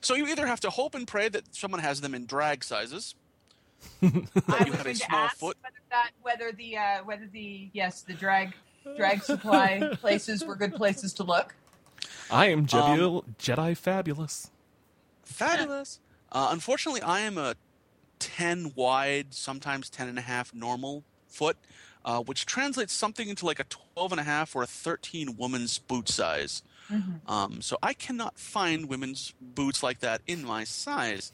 So 0.00 0.14
you 0.14 0.26
either 0.28 0.46
have 0.46 0.60
to 0.60 0.70
hope 0.70 0.94
and 0.94 1.06
pray 1.06 1.28
that 1.28 1.54
someone 1.54 1.80
has 1.80 2.00
them 2.00 2.14
in 2.14 2.26
drag 2.26 2.64
sizes. 2.64 3.14
I 4.02 4.06
you 4.06 4.12
was 4.12 4.28
have 4.44 4.62
a 4.62 4.64
going 4.82 4.84
to 4.84 4.94
small 4.94 5.20
ask 5.24 5.36
foot. 5.36 5.56
whether 5.62 5.74
that, 5.90 6.10
whether 6.22 6.52
the, 6.52 6.76
uh, 6.76 7.04
whether 7.04 7.26
the, 7.32 7.68
yes, 7.72 8.02
the 8.02 8.14
drag, 8.14 8.54
drag 8.96 9.22
supply 9.22 9.90
places 10.00 10.44
were 10.44 10.54
good 10.56 10.74
places 10.74 11.12
to 11.14 11.22
look. 11.24 11.54
I 12.30 12.46
am 12.46 12.60
Um, 12.60 12.66
Jedi, 12.66 13.24
Jedi 13.38 13.76
fabulous. 13.76 14.50
Fabulous. 15.24 15.98
Uh, 16.30 16.48
unfortunately, 16.50 17.02
I 17.02 17.20
am 17.20 17.38
a 17.38 17.54
10 18.18 18.72
wide, 18.74 19.34
sometimes 19.34 19.90
10 19.90 20.08
and 20.08 20.18
a 20.18 20.22
half 20.22 20.54
normal 20.54 21.04
foot, 21.28 21.56
uh, 22.04 22.22
which 22.22 22.46
translates 22.46 22.92
something 22.92 23.28
into 23.28 23.46
like 23.46 23.60
a 23.60 23.64
12 23.64 24.12
and 24.12 24.20
a 24.20 24.24
half 24.24 24.54
or 24.56 24.62
a 24.62 24.66
13 24.66 25.36
woman's 25.36 25.78
boot 25.78 26.08
size. 26.08 26.62
Um, 27.26 27.62
so 27.62 27.78
I 27.82 27.94
cannot 27.94 28.38
find 28.38 28.88
women's 28.88 29.32
boots 29.40 29.82
like 29.82 30.00
that 30.00 30.20
in 30.26 30.44
my 30.44 30.64
size. 30.64 31.32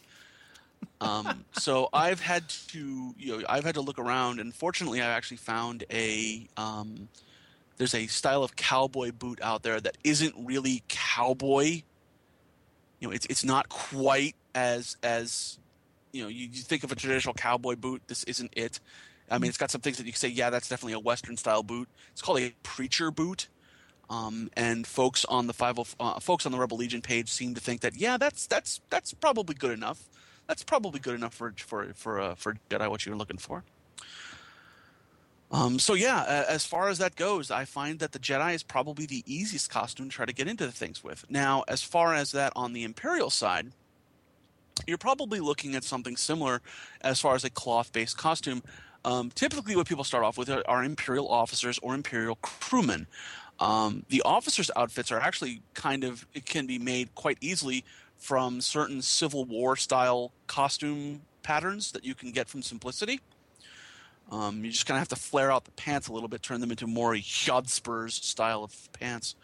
Um, 1.01 1.45
so 1.53 1.89
I've 1.93 2.20
had 2.20 2.49
to, 2.69 3.15
you 3.19 3.39
know, 3.39 3.45
I've 3.49 3.65
had 3.65 3.74
to 3.74 3.81
look 3.81 3.99
around, 3.99 4.40
and 4.40 4.55
fortunately, 4.55 5.01
I 5.01 5.07
actually 5.07 5.39
found 5.39 5.85
a. 5.90 6.47
Um, 6.57 7.09
there's 7.77 7.95
a 7.95 8.09
style 8.09 8.43
of 8.43 8.57
cowboy 8.57 9.12
boot 9.12 9.40
out 9.40 9.62
there 9.62 9.81
that 9.81 9.97
isn't 10.03 10.35
really 10.36 10.82
cowboy 10.89 11.82
you 13.01 13.09
know 13.09 13.15
it's 13.15 13.27
it's 13.27 13.45
not 13.45 13.69
quite 13.69 14.35
as 14.55 14.97
as 15.03 15.59
you 16.12 16.23
know 16.23 16.28
you, 16.28 16.49
you 16.53 16.62
think 16.62 16.85
of 16.85 16.93
a 16.93 16.97
traditional 16.97 17.35
cowboy 17.35 17.77
boot 17.77 18.03
this 18.09 18.24
isn't 18.24 18.53
it 18.57 18.81
i 19.31 19.39
mean 19.39 19.49
it's 19.49 19.59
got 19.59 19.71
some 19.71 19.81
things 19.81 19.97
that 19.97 20.07
you 20.07 20.13
can 20.13 20.19
say 20.19 20.29
yeah 20.29 20.51
that's 20.51 20.69
definitely 20.69 20.93
a 20.93 20.99
western 20.99 21.37
style 21.37 21.63
boot 21.63 21.89
it's 22.13 22.23
called 22.23 22.41
a 22.41 22.53
preacher 22.63 23.11
boot 23.11 23.49
um, 24.11 24.49
and 24.57 24.87
folks 24.87 25.27
on 25.27 25.47
the 25.47 25.53
50 25.53 25.97
uh, 26.01 26.19
folks 26.21 26.47
on 26.47 26.53
the 26.53 26.59
rebel 26.59 26.79
legion 26.79 27.03
page 27.03 27.29
seem 27.29 27.55
to 27.55 27.61
think 27.61 27.81
that 27.83 27.95
yeah 27.97 28.17
that's 28.17 28.47
that's 28.47 28.81
that's 28.91 29.13
probably 29.15 29.55
good 29.55 29.73
enough 29.73 30.09
that's 30.47 30.63
probably 30.63 31.01
good 31.01 31.15
enough 31.15 31.35
for 31.35 31.53
for 31.59 31.93
for 31.95 32.21
uh, 32.21 32.35
for 32.35 32.57
jedi 32.71 32.89
what 32.89 33.05
you're 33.05 33.17
looking 33.17 33.39
for 33.39 33.65
um, 35.51 35.79
so 35.79 35.95
yeah, 35.95 36.25
a- 36.25 36.51
as 36.51 36.67
far 36.67 36.89
as 36.89 36.99
that 36.99 37.17
goes, 37.17 37.51
I 37.51 37.65
find 37.65 37.99
that 38.01 38.13
the 38.13 38.19
Jedi 38.19 38.55
is 38.55 38.63
probably 38.63 39.07
the 39.07 39.23
easiest 39.27 39.71
costume 39.71 40.11
to 40.11 40.15
try 40.15 40.27
to 40.27 40.33
get 40.33 40.49
into 40.49 40.67
the 40.67 40.73
things 40.73 41.03
with. 41.03 41.25
Now, 41.31 41.65
as 41.69 41.83
far 41.83 42.15
as 42.15 42.33
that 42.33 42.53
on 42.55 42.73
the 42.73 42.85
Imperial 42.85 43.31
side, 43.31 43.73
you're 44.87 44.99
probably 44.99 45.41
looking 45.41 45.75
at 45.75 45.85
something 45.85 46.17
similar 46.17 46.61
as 47.01 47.21
far 47.21 47.35
as 47.35 47.45
a 47.45 47.51
cloth-based 47.51 48.17
costume. 48.17 48.63
Um, 49.05 49.31
typically, 49.31 49.77
what 49.77 49.87
people 49.87 50.05
start 50.05 50.25
off 50.25 50.37
with 50.37 50.51
are, 50.51 50.62
are 50.66 50.85
Imperial 50.85 51.29
officers 51.29 51.79
or 51.83 51.95
Imperial 51.95 52.37
crewmen. 52.37 53.07
Um, 53.61 54.05
the 54.09 54.23
officers' 54.23 54.70
outfits 54.77 55.11
are 55.11 55.20
actually 55.20 55.62
kind 55.75 56.05
of 56.05 56.27
it 56.35 56.45
can 56.45 56.66
be 56.66 56.79
made 56.79 57.15
quite 57.15 57.39
easily 57.41 57.85
from 58.16 58.61
certain 58.61 59.03
Civil 59.03 59.45
War 59.45 59.77
style 59.77 60.33
costume 60.47 61.23
patterns 61.43 61.93
that 61.93 62.05
you 62.05 62.15
can 62.15 62.33
get 62.33 62.49
from 62.49 62.62
Simplicity. 62.62 63.20
Um, 64.31 64.65
you 64.65 64.70
just 64.70 64.87
kind 64.87 64.97
of 64.97 65.01
have 65.01 65.09
to 65.09 65.16
flare 65.16 65.51
out 65.51 65.65
the 65.65 65.70
pants 65.73 66.09
a 66.09 66.12
little 66.12 66.29
bit, 66.29 66.43
turn 66.43 66.61
them 66.61 66.70
into 66.70 66.87
more 66.87 67.15
Jodspurs 67.15 68.12
style 68.12 68.62
of 68.62 68.93
pants. 68.93 69.35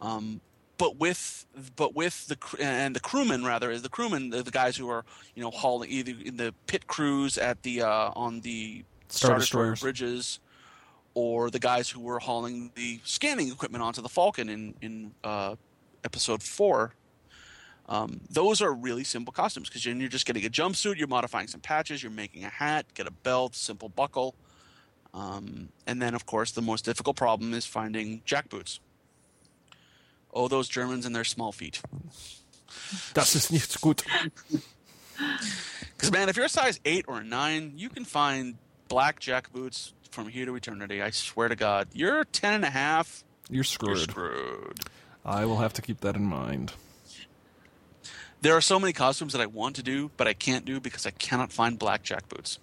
Um, 0.00 0.40
but 0.78 0.96
with 0.96 1.46
but 1.74 1.94
with 1.94 2.26
the 2.28 2.38
and 2.60 2.94
the 2.94 3.00
crewmen 3.00 3.44
rather 3.44 3.70
is 3.70 3.82
the 3.82 3.88
crewmen 3.88 4.30
the, 4.30 4.42
the 4.42 4.50
guys 4.50 4.76
who 4.76 4.88
are 4.88 5.04
you 5.34 5.42
know 5.42 5.50
hauling 5.50 5.90
either 5.90 6.12
in 6.24 6.36
the 6.36 6.54
pit 6.66 6.86
crews 6.86 7.38
at 7.38 7.62
the 7.62 7.82
uh, 7.82 8.10
on 8.14 8.40
the 8.40 8.84
Star 9.08 9.28
Star 9.28 9.38
Destroyer 9.38 9.76
bridges, 9.76 10.40
or 11.14 11.50
the 11.50 11.58
guys 11.58 11.88
who 11.88 12.00
were 12.00 12.18
hauling 12.18 12.70
the 12.74 13.00
scanning 13.04 13.48
equipment 13.48 13.82
onto 13.82 14.02
the 14.02 14.08
Falcon 14.08 14.48
in 14.48 14.74
in 14.80 15.14
uh, 15.24 15.56
episode 16.04 16.42
four. 16.42 16.94
Um, 17.88 18.20
those 18.28 18.60
are 18.62 18.72
really 18.72 19.04
simple 19.04 19.32
costumes 19.32 19.68
because 19.68 19.86
you're, 19.86 19.94
you're 19.94 20.08
just 20.08 20.26
getting 20.26 20.44
a 20.44 20.48
jumpsuit, 20.48 20.96
you're 20.96 21.06
modifying 21.06 21.46
some 21.46 21.60
patches, 21.60 22.02
you're 22.02 22.10
making 22.10 22.44
a 22.44 22.48
hat, 22.48 22.84
get 22.94 23.06
a 23.06 23.12
belt, 23.12 23.54
simple 23.54 23.88
buckle. 23.88 24.34
Um, 25.14 25.68
and 25.86 26.02
then, 26.02 26.12
of 26.12 26.26
course, 26.26 26.50
the 26.50 26.62
most 26.62 26.84
difficult 26.84 27.14
problem 27.14 27.54
is 27.54 27.64
finding 27.64 28.22
jack 28.24 28.48
boots. 28.48 28.80
Oh, 30.36 30.48
those 30.48 30.68
Germans 30.68 31.06
and 31.06 31.14
their 31.16 31.24
small 31.24 31.50
feet. 31.50 31.80
Das 33.14 33.34
ist 33.34 33.50
nicht 33.50 33.80
gut. 33.80 34.04
Because 35.96 36.12
man, 36.12 36.28
if 36.28 36.36
you're 36.36 36.44
a 36.44 36.48
size 36.50 36.78
eight 36.84 37.06
or 37.08 37.20
a 37.20 37.24
nine, 37.24 37.72
you 37.76 37.88
can 37.88 38.04
find 38.04 38.56
black 38.88 39.18
jack 39.18 39.50
boots 39.50 39.94
from 40.10 40.28
here 40.28 40.44
to 40.44 40.54
eternity. 40.54 41.00
I 41.00 41.10
swear 41.10 41.48
to 41.48 41.56
God, 41.56 41.88
you're 41.94 42.24
ten 42.26 42.52
and 42.52 42.64
a 42.64 42.70
half. 42.70 43.24
You're 43.48 43.56
You're 43.56 43.64
screwed. 43.64 43.98
screwed. 44.10 44.80
I 45.24 45.46
will 45.46 45.56
have 45.58 45.72
to 45.72 45.82
keep 45.82 46.00
that 46.02 46.16
in 46.16 46.24
mind. 46.24 46.72
There 48.42 48.54
are 48.54 48.60
so 48.60 48.78
many 48.78 48.92
costumes 48.92 49.32
that 49.32 49.40
I 49.40 49.46
want 49.46 49.76
to 49.76 49.82
do, 49.82 50.10
but 50.18 50.28
I 50.28 50.34
can't 50.34 50.64
do 50.66 50.80
because 50.80 51.06
I 51.06 51.10
cannot 51.12 51.50
find 51.50 51.78
black 51.78 52.02
jack 52.02 52.28
boots. 52.28 52.58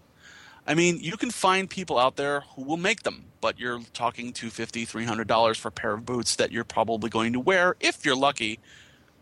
I 0.65 0.75
mean, 0.75 0.99
you 1.01 1.17
can 1.17 1.29
find 1.29 1.69
people 1.69 1.97
out 1.97 2.15
there 2.15 2.41
who 2.55 2.63
will 2.63 2.77
make 2.77 3.03
them, 3.03 3.25
but 3.41 3.59
you're 3.59 3.81
talking 3.93 4.31
$250, 4.31 4.87
$300 4.87 5.57
for 5.57 5.67
a 5.67 5.71
pair 5.71 5.93
of 5.93 6.05
boots 6.05 6.37
that 6.37 6.51
you're 6.51 6.63
probably 6.63 7.09
going 7.09 7.33
to 7.33 7.39
wear 7.39 7.75
if 7.79 8.05
you're 8.05 8.15
lucky, 8.15 8.59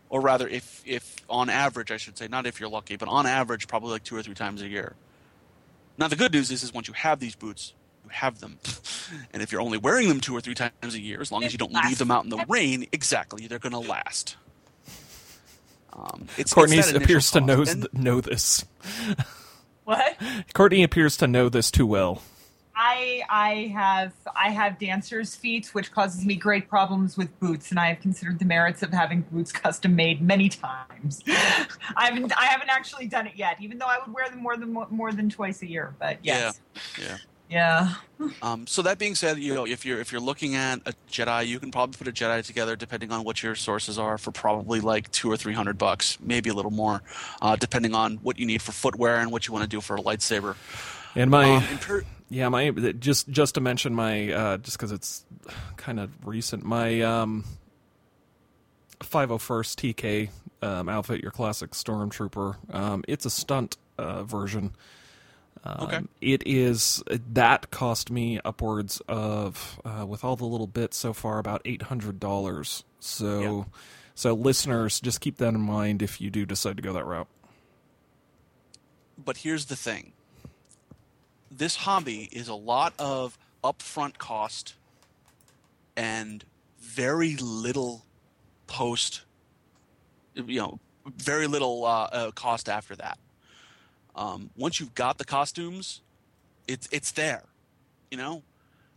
or 0.08 0.20
rather, 0.20 0.46
if, 0.46 0.82
if 0.86 1.16
on 1.28 1.48
average, 1.50 1.90
I 1.90 1.96
should 1.96 2.16
say, 2.16 2.28
not 2.28 2.46
if 2.46 2.60
you're 2.60 2.68
lucky, 2.68 2.96
but 2.96 3.08
on 3.08 3.26
average, 3.26 3.66
probably 3.66 3.90
like 3.90 4.04
two 4.04 4.14
or 4.16 4.22
three 4.22 4.34
times 4.34 4.62
a 4.62 4.68
year. 4.68 4.94
Now, 5.98 6.08
the 6.08 6.16
good 6.16 6.32
news 6.32 6.50
is, 6.50 6.62
is 6.62 6.72
once 6.72 6.86
you 6.86 6.94
have 6.94 7.18
these 7.18 7.34
boots, 7.34 7.74
you 8.04 8.10
have 8.10 8.38
them. 8.40 8.58
and 9.32 9.42
if 9.42 9.50
you're 9.50 9.60
only 9.60 9.78
wearing 9.78 10.08
them 10.08 10.20
two 10.20 10.36
or 10.36 10.40
three 10.40 10.54
times 10.54 10.94
a 10.94 11.00
year, 11.00 11.20
as 11.20 11.32
long 11.32 11.42
as 11.42 11.52
you 11.52 11.58
don't 11.58 11.72
leave 11.72 11.98
them 11.98 12.10
out 12.12 12.22
in 12.24 12.30
the 12.30 12.44
rain, 12.48 12.86
exactly, 12.92 13.48
they're 13.48 13.58
going 13.58 13.72
to 13.72 13.78
last. 13.78 14.36
Um, 15.92 16.26
it's, 16.38 16.54
Courtney 16.54 16.78
it's 16.78 16.86
that 16.86 16.96
initial 16.96 17.04
appears 17.04 17.30
to 17.32 17.40
cost. 17.40 17.46
know 17.48 17.62
And- 17.72 17.88
know 17.92 18.20
this. 18.20 18.64
What? 19.84 20.16
Courtney 20.54 20.82
appears 20.82 21.16
to 21.18 21.26
know 21.26 21.48
this 21.48 21.70
too 21.70 21.86
well. 21.86 22.22
I 22.74 23.22
I 23.28 23.72
have 23.74 24.12
I 24.34 24.50
have 24.50 24.78
dancer's 24.78 25.34
feet, 25.34 25.66
which 25.74 25.92
causes 25.92 26.24
me 26.24 26.36
great 26.36 26.68
problems 26.68 27.16
with 27.16 27.38
boots, 27.38 27.70
and 27.70 27.78
I 27.78 27.88
have 27.88 28.00
considered 28.00 28.38
the 28.38 28.44
merits 28.44 28.82
of 28.82 28.92
having 28.92 29.22
boots 29.30 29.52
custom 29.52 29.94
made 29.94 30.22
many 30.22 30.48
times. 30.48 31.22
I 31.28 32.06
haven't 32.06 32.32
I 32.36 32.46
haven't 32.46 32.70
actually 32.70 33.06
done 33.06 33.26
it 33.26 33.34
yet, 33.36 33.58
even 33.60 33.78
though 33.78 33.86
I 33.86 33.98
would 34.04 34.14
wear 34.14 34.28
them 34.28 34.42
more 34.42 34.56
than 34.56 34.72
more 34.72 35.12
than 35.12 35.28
twice 35.28 35.62
a 35.62 35.68
year. 35.68 35.94
But 35.98 36.18
yes, 36.22 36.60
Yeah, 36.98 37.04
yeah. 37.04 37.16
Um, 38.40 38.66
so 38.66 38.82
that 38.82 38.98
being 38.98 39.14
said, 39.14 39.38
you 39.38 39.54
know, 39.54 39.66
if 39.66 39.84
you're 39.84 40.00
if 40.00 40.12
you're 40.12 40.20
looking 40.20 40.54
at 40.54 40.80
a 40.86 40.94
Jedi, 41.10 41.46
you 41.46 41.58
can 41.58 41.70
probably 41.70 41.96
put 41.98 42.06
a 42.08 42.12
Jedi 42.12 42.44
together, 42.44 42.76
depending 42.76 43.10
on 43.10 43.24
what 43.24 43.42
your 43.42 43.54
sources 43.54 43.98
are, 43.98 44.16
for 44.16 44.30
probably 44.30 44.80
like 44.80 45.10
two 45.10 45.30
or 45.30 45.36
three 45.36 45.54
hundred 45.54 45.76
bucks, 45.76 46.18
maybe 46.20 46.50
a 46.50 46.54
little 46.54 46.70
more, 46.70 47.02
uh, 47.40 47.56
depending 47.56 47.94
on 47.94 48.16
what 48.18 48.38
you 48.38 48.46
need 48.46 48.62
for 48.62 48.72
footwear 48.72 49.16
and 49.16 49.32
what 49.32 49.46
you 49.46 49.52
want 49.52 49.64
to 49.64 49.68
do 49.68 49.80
for 49.80 49.96
a 49.96 50.00
lightsaber. 50.00 50.56
And 51.14 51.30
my 51.30 51.56
Um, 51.56 51.62
Imper- 51.64 52.04
yeah, 52.30 52.48
my 52.48 52.70
just 52.70 53.28
just 53.28 53.56
to 53.56 53.60
mention 53.60 53.94
my 53.94 54.32
uh, 54.32 54.56
just 54.58 54.78
because 54.78 54.92
it's 54.92 55.24
kind 55.76 55.98
of 56.00 56.10
recent. 56.24 56.64
My 56.64 57.00
um, 57.02 57.44
501st 59.00 59.94
TK 59.94 60.30
um, 60.66 60.88
outfit, 60.88 61.20
your 61.20 61.32
classic 61.32 61.72
stormtrooper. 61.72 62.56
Um, 62.74 63.04
it's 63.08 63.26
a 63.26 63.30
stunt 63.30 63.76
uh, 63.98 64.22
version. 64.22 64.72
Um, 65.64 65.76
Okay. 65.86 66.00
It 66.20 66.42
is 66.46 67.02
that 67.08 67.70
cost 67.70 68.10
me 68.10 68.40
upwards 68.44 69.00
of 69.08 69.80
uh, 69.84 70.04
with 70.06 70.24
all 70.24 70.34
the 70.36 70.44
little 70.44 70.66
bits 70.66 70.96
so 70.96 71.12
far 71.12 71.38
about 71.38 71.62
eight 71.64 71.82
hundred 71.82 72.18
dollars. 72.18 72.84
So, 73.00 73.40
Yeah. 73.40 73.64
so 74.14 74.34
listeners, 74.34 75.00
just 75.00 75.20
keep 75.20 75.36
that 75.38 75.54
in 75.54 75.60
mind 75.60 76.02
if 76.02 76.20
you 76.20 76.30
do 76.30 76.44
decide 76.46 76.76
to 76.76 76.82
go 76.82 76.92
that 76.92 77.06
route. 77.06 77.28
but 79.24 79.38
here's 79.38 79.66
the 79.66 79.76
thing: 79.76 80.12
this 81.50 81.76
hobby 81.76 82.28
is 82.32 82.48
a 82.48 82.54
lot 82.54 82.92
of 82.98 83.38
upfront 83.62 84.18
cost 84.18 84.74
and 85.96 86.44
very 86.80 87.36
little 87.36 88.04
post. 88.66 89.22
You 90.34 90.58
know, 90.58 90.80
very 91.06 91.46
little 91.46 91.84
uh, 91.84 92.08
uh, 92.10 92.30
cost 92.32 92.68
after 92.68 92.96
that. 92.96 93.18
Um, 94.14 94.50
once 94.56 94.80
you've 94.80 94.94
got 94.94 95.18
the 95.18 95.24
costumes, 95.24 96.00
it's 96.68 96.88
it's 96.92 97.12
there. 97.12 97.44
You 98.10 98.18
know, 98.18 98.42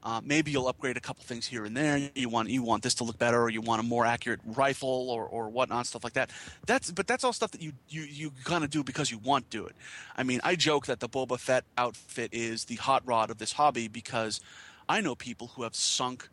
uh, 0.05 0.21
maybe 0.23 0.51
you'll 0.51 0.67
upgrade 0.67 0.97
a 0.97 0.99
couple 0.99 1.23
things 1.23 1.47
here 1.47 1.65
and 1.65 1.75
there. 1.75 2.11
You 2.13 2.29
want 2.29 2.49
you 2.49 2.61
want 2.61 2.83
this 2.83 2.93
to 2.95 3.03
look 3.03 3.17
better, 3.17 3.41
or 3.41 3.49
you 3.49 3.61
want 3.61 3.79
a 3.79 3.83
more 3.83 4.05
accurate 4.05 4.39
rifle, 4.45 5.09
or, 5.09 5.25
or 5.25 5.49
whatnot, 5.49 5.87
stuff 5.87 6.03
like 6.03 6.13
that. 6.13 6.29
That's 6.67 6.91
but 6.91 7.07
that's 7.07 7.23
all 7.23 7.33
stuff 7.33 7.51
that 7.51 7.61
you 7.61 7.73
you 7.89 8.03
you 8.03 8.31
kind 8.43 8.63
of 8.63 8.69
do 8.69 8.83
because 8.83 9.09
you 9.09 9.17
want 9.17 9.49
to 9.49 9.57
do 9.57 9.65
it. 9.65 9.75
I 10.15 10.23
mean, 10.23 10.41
I 10.43 10.55
joke 10.55 10.85
that 10.85 10.99
the 10.99 11.09
Boba 11.09 11.39
Fett 11.39 11.63
outfit 11.75 12.29
is 12.33 12.65
the 12.65 12.75
hot 12.75 13.01
rod 13.05 13.31
of 13.31 13.39
this 13.39 13.53
hobby 13.53 13.87
because 13.87 14.41
I 14.87 15.01
know 15.01 15.15
people 15.15 15.47
who 15.55 15.63
have 15.63 15.75
sunk 15.75 16.29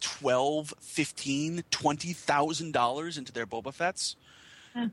twelve, 0.00 0.74
fifteen, 0.80 1.62
twenty 1.70 2.14
thousand 2.14 2.72
dollars 2.72 3.16
into 3.16 3.32
their 3.32 3.46
Boba 3.46 3.72
Fett's 3.72 4.16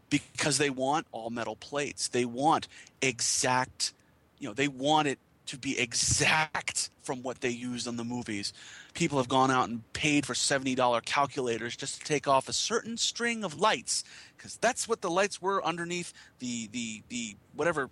because 0.10 0.58
they 0.58 0.70
want 0.70 1.08
all 1.12 1.30
metal 1.30 1.56
plates. 1.56 2.08
They 2.08 2.26
want 2.26 2.68
exact, 3.02 3.94
you 4.40 4.48
know, 4.48 4.54
they 4.54 4.68
want 4.68 5.08
it 5.08 5.20
to 5.48 5.58
be 5.58 5.78
exact 5.80 6.90
from 7.02 7.24
what 7.24 7.42
they 7.42 7.50
used 7.50 7.88
on 7.88 7.98
the 7.98 8.04
movies. 8.04 8.54
People 8.94 9.18
have 9.18 9.28
gone 9.28 9.52
out 9.52 9.70
and 9.70 9.92
paid 9.94 10.26
for 10.26 10.34
$70 10.34 11.04
calculators 11.06 11.76
just 11.76 12.00
to 12.00 12.06
take 12.06 12.28
off 12.28 12.48
a 12.48 12.54
certain 12.54 12.96
string 12.98 13.44
of 13.44 13.60
lights 13.60 14.04
because 14.38 14.58
that's 14.58 14.88
what 14.88 15.02
the 15.02 15.10
lights 15.10 15.42
were 15.42 15.64
underneath 15.66 16.14
the 16.40 16.68
the 16.72 17.04
the 17.10 17.36
whatever 17.56 17.90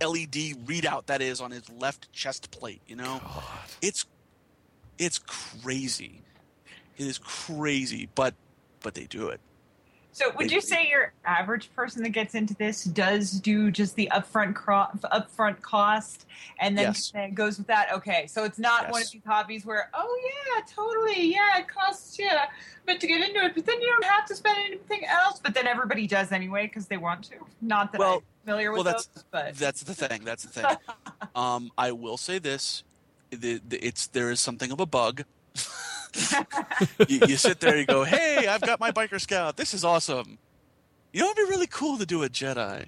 LED 0.00 0.56
readout 0.66 1.06
that 1.06 1.20
is 1.20 1.40
on 1.40 1.50
his 1.50 1.68
left 1.70 2.12
chest 2.12 2.50
plate, 2.50 2.80
you 2.86 2.96
know? 2.96 3.20
It's 3.82 4.06
it's 4.98 5.18
crazy. 5.18 6.22
It 6.98 7.06
is 7.06 7.18
crazy, 7.18 8.08
but 8.14 8.34
but 8.82 8.94
they 8.94 9.04
do 9.04 9.28
it. 9.28 9.40
So, 10.12 10.32
would 10.36 10.50
you 10.50 10.60
say 10.60 10.88
your 10.88 11.12
average 11.24 11.72
person 11.74 12.02
that 12.02 12.10
gets 12.10 12.34
into 12.34 12.54
this 12.54 12.84
does 12.84 13.30
do 13.32 13.70
just 13.70 13.94
the 13.94 14.10
upfront 14.12 14.54
cro- 14.54 14.88
upfront 15.04 15.60
cost, 15.62 16.26
and 16.58 16.76
then 16.76 16.86
Yes. 16.86 17.12
goes 17.34 17.58
with 17.58 17.68
that? 17.68 17.92
Okay, 17.92 18.26
so 18.26 18.44
it's 18.44 18.58
not 18.58 18.90
one 18.90 19.02
of 19.02 19.10
these 19.10 19.22
hobbies 19.24 19.64
where, 19.64 19.88
oh 19.94 20.20
yeah, 20.24 20.62
totally, 20.66 21.32
yeah, 21.32 21.58
it 21.58 21.68
costs 21.68 22.18
yeah, 22.18 22.46
but 22.86 22.98
to 23.00 23.06
get 23.06 23.20
into 23.26 23.42
it, 23.44 23.54
but 23.54 23.64
then 23.64 23.80
you 23.80 23.86
don't 23.86 24.04
have 24.04 24.26
to 24.26 24.34
spend 24.34 24.58
anything 24.66 25.04
else. 25.06 25.38
But 25.42 25.54
then 25.54 25.66
everybody 25.68 26.06
does 26.08 26.32
anyway 26.32 26.66
because 26.66 26.86
they 26.86 26.96
want 26.96 27.24
to. 27.24 27.36
Not 27.60 27.92
that 27.92 27.98
Well- 27.98 28.16
I'm 28.16 28.22
familiar 28.44 28.72
with 28.72 28.78
well, 28.78 28.92
that's 28.92 29.06
those, 29.06 29.24
but 29.30 29.54
that's 29.54 29.82
the 29.84 29.94
thing. 29.94 30.24
That's 30.24 30.42
the 30.42 30.48
thing. 30.48 30.76
um, 31.36 31.70
I 31.78 31.92
will 31.92 32.16
say 32.16 32.38
this: 32.38 32.82
the, 33.30 33.60
the, 33.68 33.78
it's 33.78 34.08
there 34.08 34.30
is 34.30 34.40
something 34.40 34.72
of 34.72 34.80
a 34.80 34.86
bug. 34.86 35.22
you, 37.08 37.20
you 37.28 37.36
sit 37.36 37.60
there, 37.60 37.76
you 37.78 37.86
go, 37.86 38.04
"Hey, 38.04 38.46
I've 38.46 38.60
got 38.60 38.80
my 38.80 38.90
biker 38.90 39.20
scout. 39.20 39.56
This 39.56 39.74
is 39.74 39.84
awesome." 39.84 40.38
You 41.12 41.20
know, 41.20 41.26
it'd 41.30 41.36
be 41.36 41.50
really 41.50 41.66
cool 41.66 41.98
to 41.98 42.06
do 42.06 42.22
a 42.22 42.28
Jedi. 42.28 42.86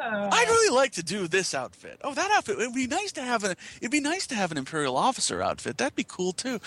yeah. 0.00 0.28
I'd 0.32 0.48
really 0.48 0.74
like 0.74 0.92
to 0.92 1.02
do 1.02 1.26
this 1.26 1.54
outfit. 1.54 1.98
Oh, 2.04 2.14
that 2.14 2.30
outfit. 2.30 2.58
It'd 2.58 2.74
be 2.74 2.86
nice 2.86 3.10
to 3.12 3.22
have 3.22 3.42
a. 3.44 3.56
It'd 3.80 3.90
be 3.90 4.00
nice 4.00 4.26
to 4.28 4.34
have 4.36 4.52
an 4.52 4.58
Imperial 4.58 4.96
officer 4.96 5.42
outfit. 5.42 5.76
That'd 5.78 5.96
be 5.96 6.04
cool 6.04 6.32
too. 6.32 6.60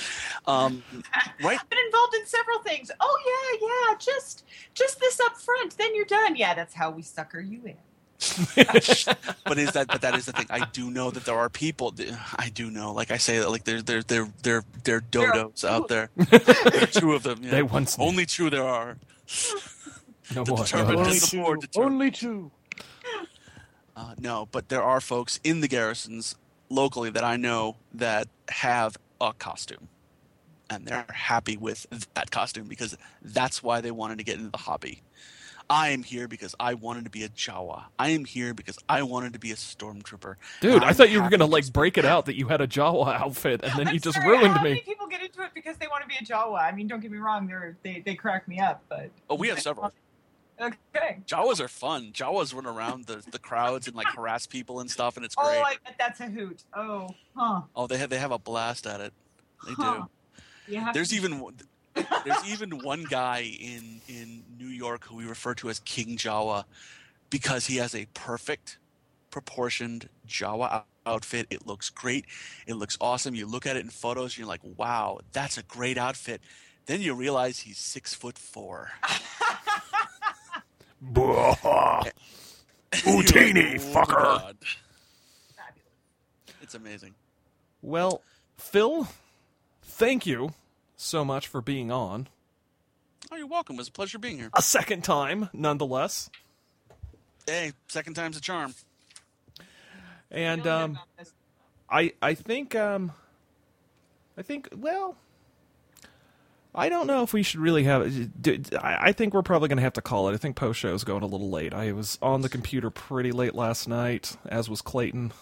Um, 0.47 0.84
right? 1.43 1.57
I've 1.59 1.69
been 1.69 1.80
involved 1.85 2.13
in 2.15 2.26
several 2.26 2.59
things. 2.59 2.91
Oh 2.99 3.18
yeah, 3.59 3.68
yeah, 3.68 3.97
just 3.97 4.43
just 4.73 4.99
this 4.99 5.19
up 5.22 5.38
front, 5.38 5.77
then 5.77 5.95
you're 5.95 6.05
done. 6.05 6.35
Yeah, 6.35 6.53
that's 6.53 6.73
how 6.73 6.91
we 6.91 7.01
sucker 7.01 7.39
you 7.39 7.61
in. 7.65 7.77
but 9.45 9.57
is 9.57 9.72
that 9.73 9.88
but 9.88 10.02
that 10.02 10.15
is 10.15 10.26
the 10.27 10.31
thing 10.31 10.45
i 10.52 10.65
do 10.73 10.91
know 10.91 11.10
that 11.11 11.26
there 11.26 11.35
are 11.38 11.49
people 11.49 11.93
i 12.38 12.49
do 12.49 12.69
know 12.69 12.93
like 12.93 13.10
i 13.11 13.18
say 13.18 13.43
like 13.45 13.64
there 13.64 13.81
there 13.81 14.03
there 14.03 14.27
there 14.43 14.64
there 14.84 14.98
are 14.98 15.02
dodos 15.02 15.64
out 15.65 15.88
there 15.88 16.10
there 16.15 16.84
are 16.84 16.88
two 16.88 17.14
of 17.14 17.23
them 17.23 17.39
yeah. 17.43 17.52
They 17.52 17.64
once 17.64 17.98
only 17.99 18.26
two 18.27 18.49
there 18.52 18.64
are 18.68 18.98
No 20.35 20.43
The 20.45 20.52
more. 20.52 20.64
determined 20.64 20.99
no. 20.99 20.99
Only 20.99 21.18
is 21.18 21.22
the 21.22 21.27
two. 21.30 21.81
Only 21.81 22.11
two. 22.11 22.52
uh, 23.95 24.14
no 24.19 24.48
but 24.52 24.69
there 24.69 24.84
are 24.84 25.02
folks 25.02 25.39
in 25.43 25.61
the 25.61 25.68
garrisons 25.68 26.35
locally 26.69 27.10
that 27.10 27.23
i 27.23 27.38
know 27.38 27.77
that 27.93 28.27
have 28.49 28.98
a 29.19 29.34
costume 29.34 29.89
and 30.69 30.85
they're 30.85 31.06
happy 31.14 31.57
with 31.57 31.85
that 32.14 32.31
costume 32.31 32.68
because 32.68 32.98
that's 33.22 33.61
why 33.64 33.81
they 33.81 33.91
wanted 33.91 34.18
to 34.19 34.23
get 34.23 34.38
into 34.38 34.49
the 34.52 34.57
hobby 34.57 35.02
I 35.72 35.89
am 35.89 36.03
here 36.03 36.27
because 36.27 36.53
I 36.60 36.73
wanted 36.73 37.06
to 37.06 37.10
be 37.10 37.23
a 37.23 37.30
Jawa. 37.30 37.84
I 37.98 38.10
am 38.10 38.26
here 38.26 38.53
because 38.53 38.77
I 38.89 39.03
wanted 39.03 39.31
to 39.34 39.39
be 39.39 39.52
a 39.52 39.56
stormtrooper. 39.56 40.35
Dude, 40.60 40.73
And 40.76 40.84
I 40.84 40.89
I'm 40.89 40.93
thought 40.93 41.10
you 41.10 41.23
were 41.23 41.30
gonna 41.30 41.45
like 41.45 41.72
break 41.72 41.98
it 41.98 42.03
out 42.03 42.26
that 42.26 42.35
you 42.35 42.48
had 42.49 42.60
a 42.60 42.68
Jawa 42.68 43.15
outfit, 43.15 43.61
and 43.64 43.72
then 43.80 43.88
you 43.88 43.93
I'm 43.93 43.99
just 43.99 44.18
sorry, 44.18 44.27
ruined 44.38 44.53
how 44.57 44.61
many 44.64 44.76
me. 44.76 44.81
people 44.81 45.07
get 45.07 45.23
into 45.23 45.41
it 45.43 45.52
because 45.56 45.77
they 45.77 45.88
want 45.88 46.03
to 46.03 46.10
be 46.10 46.15
a 46.15 46.26
Jawa? 46.26 46.61
I 46.61 46.73
mean, 46.73 46.88
don't 46.89 46.99
get 46.99 47.10
me 47.10 47.19
wrong, 47.19 47.48
they're, 47.48 47.77
they 47.84 48.03
they 48.06 48.15
crack 48.15 48.48
me 48.49 48.60
up, 48.60 48.84
but 48.89 49.10
Oh, 49.30 49.35
we 49.35 49.48
have 49.48 49.61
several. 49.61 49.91
okay. 50.61 51.19
Jawas 51.26 51.61
are 51.61 51.69
fun. 51.69 52.11
Jawas 52.11 52.53
run 52.53 52.65
around 52.65 53.06
the, 53.06 53.23
the 53.31 53.39
crowds 53.39 53.88
and 53.88 53.95
like 53.95 54.07
harass 54.07 54.45
people 54.45 54.81
and 54.81 54.91
stuff, 54.91 55.15
and 55.15 55.26
it's 55.26 55.35
oh, 55.38 55.43
great. 55.48 55.60
Oh, 55.60 55.64
I 55.64 55.76
bet 55.85 55.95
that's 55.98 56.19
a 56.19 56.26
hoot. 56.27 56.64
Oh, 56.76 57.07
huh? 57.35 57.61
Oh, 57.77 57.88
they 57.88 57.98
have 57.98 58.10
they 58.10 58.19
have 58.19 58.31
a 58.31 58.39
blast 58.39 58.85
at 58.85 58.99
it. 58.99 59.14
They 59.65 59.73
Huh. 59.73 60.06
do. 60.68 60.73
You 60.76 60.85
There's 60.93 61.10
to- 61.10 61.15
even 61.15 61.39
one- 61.39 61.56
there's 61.93 62.47
even 62.47 62.80
one 62.80 63.03
guy 63.03 63.39
in 63.59 64.01
in 64.07 64.43
New 64.57 64.68
York 64.68 65.05
who 65.05 65.15
we 65.15 65.26
refer 65.26 65.53
to 65.55 65.69
as 65.69 65.80
King 65.80 66.18
Jawa 66.18 66.65
because 67.30 67.68
he 67.68 67.77
has 67.77 67.95
a 67.95 68.05
perfect 68.13 68.77
proportioned 69.30 70.09
Jawa 70.27 70.84
outfit. 71.05 71.47
It 71.49 71.65
looks 71.65 71.89
great. 71.89 72.26
It 72.68 72.76
looks 72.76 72.97
awesome. 73.01 73.35
You 73.35 73.45
look 73.45 73.65
at 73.65 73.76
it 73.76 73.84
in 73.84 73.89
photos, 73.89 74.34
and 74.34 74.39
you're 74.39 74.47
like, 74.47 74.61
"Wow, 74.63 75.19
that's 75.31 75.57
a 75.57 75.63
great 75.63 75.97
outfit." 75.97 76.41
Then 76.85 77.01
you 77.01 77.13
realize 77.13 77.59
he's 77.59 77.77
six 77.77 78.13
foot 78.13 78.38
four. 78.38 78.91
Blah. 81.01 82.03
You're 83.05 83.23
Utinni, 83.23 83.80
"Oh, 83.80 84.03
fucker." 84.03 84.39
Fabulous. 84.39 84.77
It's 86.61 86.76
amazing. 86.76 87.15
Well, 87.81 88.22
Phil, 88.57 89.07
thank 89.81 90.26
you 90.26 90.53
so 91.02 91.26
much 91.26 91.48
for 91.48 91.61
being 91.61 91.91
on 91.91 92.28
Oh, 93.32 93.38
you're 93.38 93.48
welcome. 93.48 93.76
It 93.76 93.80
was 93.80 93.88
a 93.88 93.91
pleasure 93.91 94.19
being 94.19 94.38
here. 94.38 94.49
a 94.53 94.61
second 94.61 95.03
time, 95.06 95.49
nonetheless. 95.53 96.30
Hey, 97.48 97.72
second 97.88 98.15
time's 98.15 98.36
a 98.36 98.41
charm. 98.41 98.73
And 100.30 100.68
um. 100.68 100.99
I 101.90 102.14
I 102.22 102.34
think 102.34 102.73
um, 102.76 103.11
I 104.38 104.41
think 104.41 104.69
well, 104.76 105.15
I 106.73 106.90
don't 106.90 107.06
know 107.07 107.23
if 107.23 107.34
we 107.34 107.44
should 107.44 107.60
really 107.60 107.84
have. 107.84 108.02
I 108.82 109.11
think 109.11 109.34
we're 109.34 109.41
probably 109.41 109.68
going 109.68 109.78
to 109.78 109.84
have 109.84 109.94
to 109.94 110.02
call 110.02 110.30
it. 110.30 110.34
I 110.34 110.38
think 110.38 110.56
post 110.56 110.80
show 110.80 110.94
is 110.94 111.03
going 111.03 111.23
a 111.23 111.28
little 111.28 111.49
late. 111.49 111.73
I 111.73 111.91
was 111.91 112.18
on 112.22 112.41
the 112.41 112.49
computer 112.49 112.90
pretty 112.90 113.32
late 113.32 113.56
last 113.56 113.88
night, 113.88 114.38
as 114.45 114.69
was 114.69 114.82
Clayton. 114.82 115.34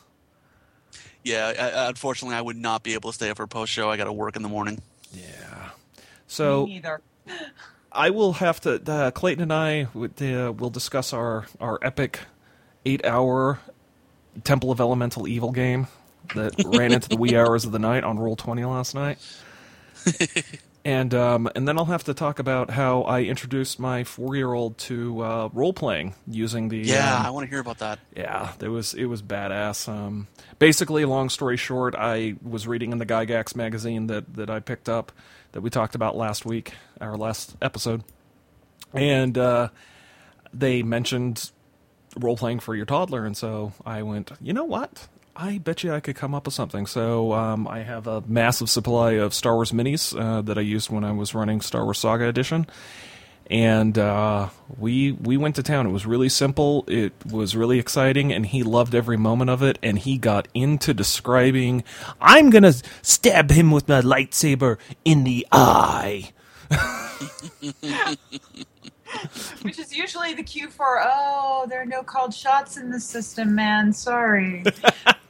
Yeah, 1.24 1.88
unfortunately, 1.88 2.36
I 2.36 2.42
would 2.42 2.58
not 2.58 2.82
be 2.82 2.94
able 2.94 3.12
to 3.12 3.16
stay 3.16 3.30
up 3.30 3.38
for 3.38 3.46
post 3.46 3.72
show. 3.72 3.90
I 3.90 3.98
got 3.98 4.06
to 4.06 4.14
work 4.14 4.36
in 4.36 4.42
the 4.42 4.50
morning. 4.50 4.82
Yeah. 5.12 5.70
So 6.28 6.66
Me 6.66 6.76
neither. 6.76 7.02
I 7.92 8.10
will 8.12 8.34
have 8.34 8.62
to. 8.62 8.82
Uh, 8.92 9.12
Clayton 9.12 9.44
and 9.44 9.54
I 9.54 9.88
would, 9.94 10.22
uh, 10.22 10.54
will 10.56 10.70
discuss 10.70 11.14
our 11.14 11.48
our 11.60 11.80
epic 11.82 12.20
eight 12.86 13.06
hour 13.06 13.60
Temple 14.44 14.72
of 14.72 14.80
Elemental 14.80 15.28
Evil 15.28 15.52
game 15.52 15.88
that 16.36 16.54
ran 16.66 16.92
into 16.92 17.10
the 17.10 17.18
wee 17.18 17.36
hours 17.38 17.66
of 17.66 17.72
the 17.72 17.80
night 17.80 18.04
on 18.04 18.20
Roll 18.20 18.36
Twenty 18.36 18.64
last 18.66 18.94
night. 18.96 19.18
and 20.86 21.14
um, 21.14 21.50
and 21.56 21.68
then 21.68 21.78
I'll 21.78 21.86
have 21.86 22.04
to 22.06 22.14
talk 22.14 22.40
about 22.40 22.70
how 22.72 23.02
I 23.04 23.22
introduced 23.24 23.80
my 23.80 24.04
four 24.04 24.36
year 24.36 24.54
old 24.54 24.78
to 24.80 25.22
uh, 25.22 25.50
role 25.54 25.74
playing 25.74 26.16
using 26.28 26.70
the 26.70 26.78
Yeah, 26.80 27.18
um, 27.20 27.26
I 27.26 27.30
want 27.32 27.46
to 27.46 27.50
hear 27.50 27.60
about 27.60 27.80
that. 27.80 28.00
yeah, 28.16 28.54
it 28.62 28.70
was 28.70 28.94
it 28.94 29.06
was 29.06 29.22
badass. 29.22 29.88
Um, 29.90 30.28
basically, 30.58 31.06
long 31.06 31.30
story 31.30 31.58
short, 31.58 31.96
I 31.96 32.36
was 32.42 32.68
reading 32.68 32.92
in 32.92 32.98
the 32.98 33.06
Gygax 33.06 33.56
magazine 33.56 34.08
that 34.08 34.36
that 34.36 34.50
I 34.50 34.60
picked 34.60 34.88
up 34.90 35.12
that 35.52 35.62
we 35.62 35.70
talked 35.70 35.96
about 35.96 36.16
last 36.16 36.46
week, 36.46 36.74
our 37.02 37.18
last 37.18 37.56
episode, 37.62 38.04
and 38.94 39.38
uh, 39.38 39.70
they 40.54 40.84
mentioned 40.84 41.52
role 42.18 42.38
playing 42.38 42.60
for 42.60 42.76
your 42.76 42.86
toddler, 42.86 43.26
and 43.26 43.36
so 43.36 43.74
I 43.86 44.02
went, 44.04 44.32
you 44.42 44.54
know 44.54 44.64
what? 44.64 45.08
I 45.36 45.58
bet 45.58 45.84
you 45.84 45.94
I 45.94 46.00
could 46.00 46.16
come 46.16 46.34
up 46.34 46.46
with 46.46 46.54
something. 46.54 46.86
So 46.86 47.34
um, 47.34 47.68
I 47.68 47.80
have 47.80 48.08
a 48.08 48.22
massive 48.28 48.70
supply 48.70 49.14
of 49.14 49.34
Star 49.34 49.56
Wars 49.56 49.72
minis 49.72 50.20
uh, 50.20 50.42
that 50.42 50.58
I 50.58 50.62
used 50.62 50.90
when 50.90 51.04
I 51.04 51.12
was 51.12 51.34
running 51.34 51.62
Star 51.62 51.84
Wars 51.84 52.00
Saga 52.00 52.28
Edition 52.28 52.68
and 53.50 53.98
uh, 53.98 54.50
we 54.78 55.14
we 55.14 55.36
went 55.36 55.56
to 55.56 55.64
town. 55.64 55.88
It 55.88 55.92
was 55.92 56.06
really 56.06 56.30
simple. 56.30 56.84
It 56.88 57.14
was 57.26 57.56
really 57.56 57.80
exciting, 57.80 58.32
and 58.32 58.46
he 58.46 58.64
loved 58.64 58.94
every 58.94 59.18
moment 59.18 59.50
of 59.50 59.64
it. 59.64 59.80
And 59.82 59.98
he 59.98 60.18
got 60.18 60.48
into 60.54 60.94
describing, 60.94 61.84
"I'm 62.22 62.52
gonna 62.52 62.74
stab 63.02 63.52
him 63.52 63.72
with 63.72 63.88
my 63.88 64.02
lightsaber 64.02 64.78
in 65.04 65.24
the 65.24 65.48
eye." 65.52 66.32
Which 69.62 69.80
is 69.80 69.96
usually 69.96 70.34
the 70.34 70.44
cue 70.44 70.70
for, 70.70 71.00
oh, 71.04 71.66
there 71.70 71.82
are 71.82 71.86
no 71.86 72.04
called 72.04 72.34
shots 72.34 72.78
in 72.78 72.92
the 72.92 73.00
system, 73.00 73.56
man. 73.56 73.92
Sorry. 73.94 74.64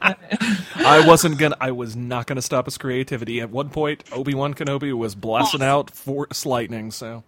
I 0.02 1.04
wasn't 1.06 1.38
gonna. 1.38 1.56
I 1.60 1.72
was 1.72 1.94
not 1.94 2.26
gonna 2.26 2.42
stop 2.42 2.64
his 2.66 2.78
creativity. 2.78 3.40
At 3.40 3.50
one 3.50 3.68
point, 3.70 4.04
Obi 4.12 4.34
Wan 4.34 4.54
Kenobi 4.54 4.92
was 4.92 5.14
blasting 5.14 5.62
out 5.62 5.90
Force 5.90 6.46
lightning. 6.46 6.90
So, 6.90 7.22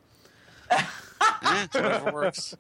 Eh, 0.71 1.67
whatever 1.73 2.13
works. 2.13 2.55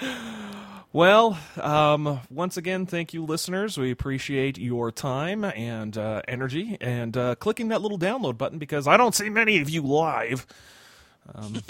well, 0.92 1.38
um, 1.60 2.20
once 2.30 2.56
again, 2.56 2.86
thank 2.86 3.12
you, 3.12 3.24
listeners. 3.24 3.78
We 3.78 3.90
appreciate 3.90 4.58
your 4.58 4.90
time 4.90 5.44
and 5.44 5.96
uh, 5.96 6.22
energy, 6.26 6.76
and 6.80 7.16
uh, 7.16 7.34
clicking 7.36 7.68
that 7.68 7.82
little 7.82 7.98
download 7.98 8.38
button 8.38 8.58
because 8.58 8.86
I 8.88 8.96
don't 8.96 9.14
see 9.14 9.28
many 9.28 9.60
of 9.60 9.70
you 9.70 9.82
live. 9.82 10.46
Um, 11.34 11.62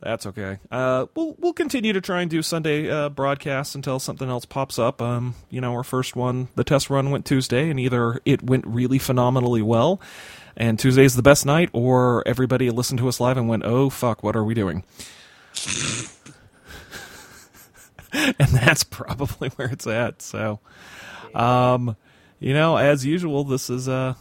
that's 0.00 0.26
okay. 0.26 0.58
Uh, 0.70 1.06
we'll 1.14 1.36
we'll 1.38 1.52
continue 1.52 1.92
to 1.92 2.00
try 2.00 2.20
and 2.20 2.30
do 2.30 2.42
Sunday 2.42 2.90
uh, 2.90 3.08
broadcasts 3.08 3.74
until 3.74 3.98
something 3.98 4.28
else 4.28 4.44
pops 4.44 4.78
up. 4.78 5.00
Um, 5.00 5.34
you 5.50 5.60
know, 5.60 5.72
our 5.72 5.84
first 5.84 6.14
one, 6.16 6.48
the 6.54 6.64
test 6.64 6.90
run 6.90 7.10
went 7.10 7.24
Tuesday, 7.24 7.70
and 7.70 7.80
either 7.80 8.20
it 8.24 8.42
went 8.42 8.66
really 8.66 8.98
phenomenally 8.98 9.62
well, 9.62 10.00
and 10.56 10.78
Tuesday's 10.78 11.16
the 11.16 11.22
best 11.22 11.46
night, 11.46 11.70
or 11.72 12.22
everybody 12.26 12.70
listened 12.70 12.98
to 12.98 13.08
us 13.08 13.20
live 13.20 13.36
and 13.36 13.48
went, 13.48 13.64
"Oh 13.64 13.88
fuck, 13.88 14.22
what 14.22 14.36
are 14.36 14.44
we 14.44 14.54
doing?" 14.54 14.84
and 18.12 18.48
that's 18.50 18.84
probably 18.84 19.48
where 19.50 19.68
it's 19.68 19.86
at. 19.86 20.20
So, 20.20 20.60
um, 21.34 21.96
you 22.38 22.52
know, 22.52 22.76
as 22.76 23.06
usual, 23.06 23.44
this 23.44 23.70
is 23.70 23.88
uh 23.88 24.14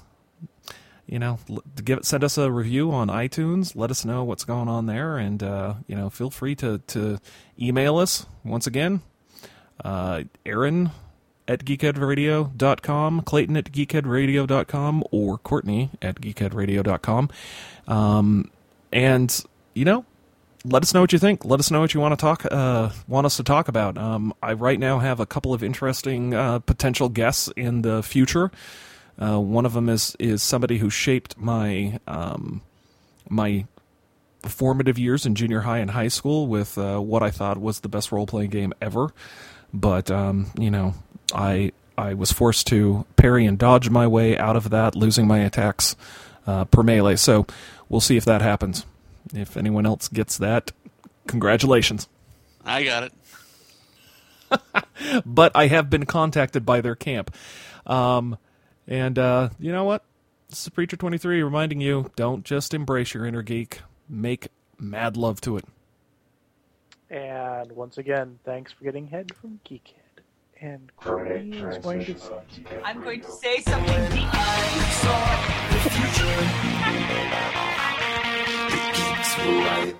you 1.07 1.19
know, 1.19 1.39
give 1.83 2.03
send 2.03 2.23
us 2.23 2.37
a 2.37 2.51
review 2.51 2.91
on 2.91 3.09
iTunes. 3.09 3.75
Let 3.75 3.91
us 3.91 4.05
know 4.05 4.23
what's 4.23 4.43
going 4.43 4.67
on 4.67 4.85
there, 4.85 5.17
and 5.17 5.41
uh, 5.43 5.75
you 5.87 5.95
know, 5.95 6.09
feel 6.09 6.29
free 6.29 6.55
to 6.55 6.79
to 6.79 7.19
email 7.59 7.97
us 7.97 8.25
once 8.43 8.65
again. 8.65 9.01
Uh, 9.83 10.23
Aaron 10.45 10.91
at 11.47 11.63
geekheadradio.com, 11.63 13.21
Clayton 13.21 13.57
at 13.57 13.71
geekheadradio.com, 13.71 15.03
or 15.11 15.37
Courtney 15.37 15.91
at 16.01 16.15
geekheadradio.com. 16.21 17.29
Um, 17.87 18.51
and 18.91 19.43
you 19.75 19.85
know, 19.85 20.05
let 20.65 20.81
us 20.81 20.93
know 20.93 21.01
what 21.01 21.13
you 21.13 21.19
think. 21.19 21.45
Let 21.45 21.59
us 21.59 21.69
know 21.69 21.81
what 21.81 21.93
you 21.93 21.99
want 21.99 22.13
to 22.13 22.21
talk, 22.21 22.45
uh, 22.49 22.89
want 23.07 23.25
us 23.25 23.37
to 23.37 23.43
talk 23.43 23.67
about. 23.67 23.97
Um, 23.97 24.33
I 24.41 24.53
right 24.53 24.79
now 24.79 24.99
have 24.99 25.19
a 25.19 25.25
couple 25.25 25.53
of 25.53 25.63
interesting 25.63 26.33
uh, 26.33 26.59
potential 26.59 27.09
guests 27.09 27.49
in 27.55 27.83
the 27.83 28.01
future. 28.01 28.51
Uh, 29.21 29.39
one 29.39 29.65
of 29.65 29.73
them 29.73 29.89
is 29.89 30.15
is 30.19 30.43
somebody 30.43 30.77
who 30.77 30.89
shaped 30.89 31.37
my 31.37 31.99
um, 32.07 32.61
my 33.29 33.65
formative 34.43 34.99
years 34.99 35.25
in 35.25 35.35
junior 35.35 35.61
high 35.61 35.79
and 35.79 35.91
high 35.91 36.07
school 36.07 36.47
with 36.47 36.77
uh, 36.77 36.99
what 36.99 37.23
I 37.23 37.31
thought 37.31 37.57
was 37.59 37.79
the 37.79 37.89
best 37.89 38.11
role 38.11 38.27
playing 38.27 38.51
game 38.51 38.73
ever. 38.81 39.13
But 39.73 40.11
um, 40.11 40.51
you 40.57 40.69
know, 40.69 40.93
I 41.33 41.71
I 41.97 42.13
was 42.13 42.31
forced 42.31 42.67
to 42.67 43.05
parry 43.15 43.45
and 43.45 43.57
dodge 43.57 43.89
my 43.89 44.07
way 44.07 44.37
out 44.37 44.55
of 44.55 44.69
that, 44.69 44.95
losing 44.95 45.27
my 45.27 45.39
attacks 45.39 45.95
uh, 46.45 46.65
per 46.65 46.83
melee. 46.83 47.15
So 47.15 47.45
we'll 47.89 48.01
see 48.01 48.17
if 48.17 48.25
that 48.25 48.41
happens. 48.41 48.85
If 49.33 49.57
anyone 49.57 49.85
else 49.85 50.07
gets 50.07 50.37
that, 50.37 50.71
congratulations. 51.27 52.07
I 52.65 52.83
got 52.83 53.03
it. 53.03 53.13
but 55.25 55.51
I 55.55 55.67
have 55.67 55.89
been 55.89 56.05
contacted 56.05 56.65
by 56.65 56.81
their 56.81 56.95
camp. 56.95 57.35
Um, 57.85 58.37
and 58.87 59.17
uh, 59.17 59.49
you 59.59 59.71
know 59.71 59.83
what? 59.83 60.03
This 60.49 60.63
is 60.63 60.69
Preacher 60.69 60.97
23 60.97 61.41
reminding 61.43 61.81
you 61.81 62.11
don't 62.15 62.43
just 62.45 62.73
embrace 62.73 63.13
your 63.13 63.25
inner 63.25 63.41
geek, 63.41 63.81
make 64.07 64.47
mad 64.79 65.17
love 65.17 65.41
to 65.41 65.57
it. 65.57 65.65
And 67.09 67.71
once 67.71 67.97
again, 67.97 68.39
thanks 68.43 68.71
for 68.71 68.83
getting 68.83 69.07
head 69.07 69.33
from 69.35 69.59
Geekhead. 69.65 69.91
And 70.61 70.91
Terminate 71.03 71.61
Courtney 71.61 71.75
is 71.75 71.77
going 71.83 71.99
to 71.99 72.13
transmission 72.13 72.65
of 72.67 72.83
I'm 72.83 73.01
going 73.01 73.21
to 73.21 73.31
say 73.31 73.59
something 73.61 74.01
deep. 74.11 74.31
Geeks 78.95 79.37
were 79.37 79.59
right. 79.59 79.95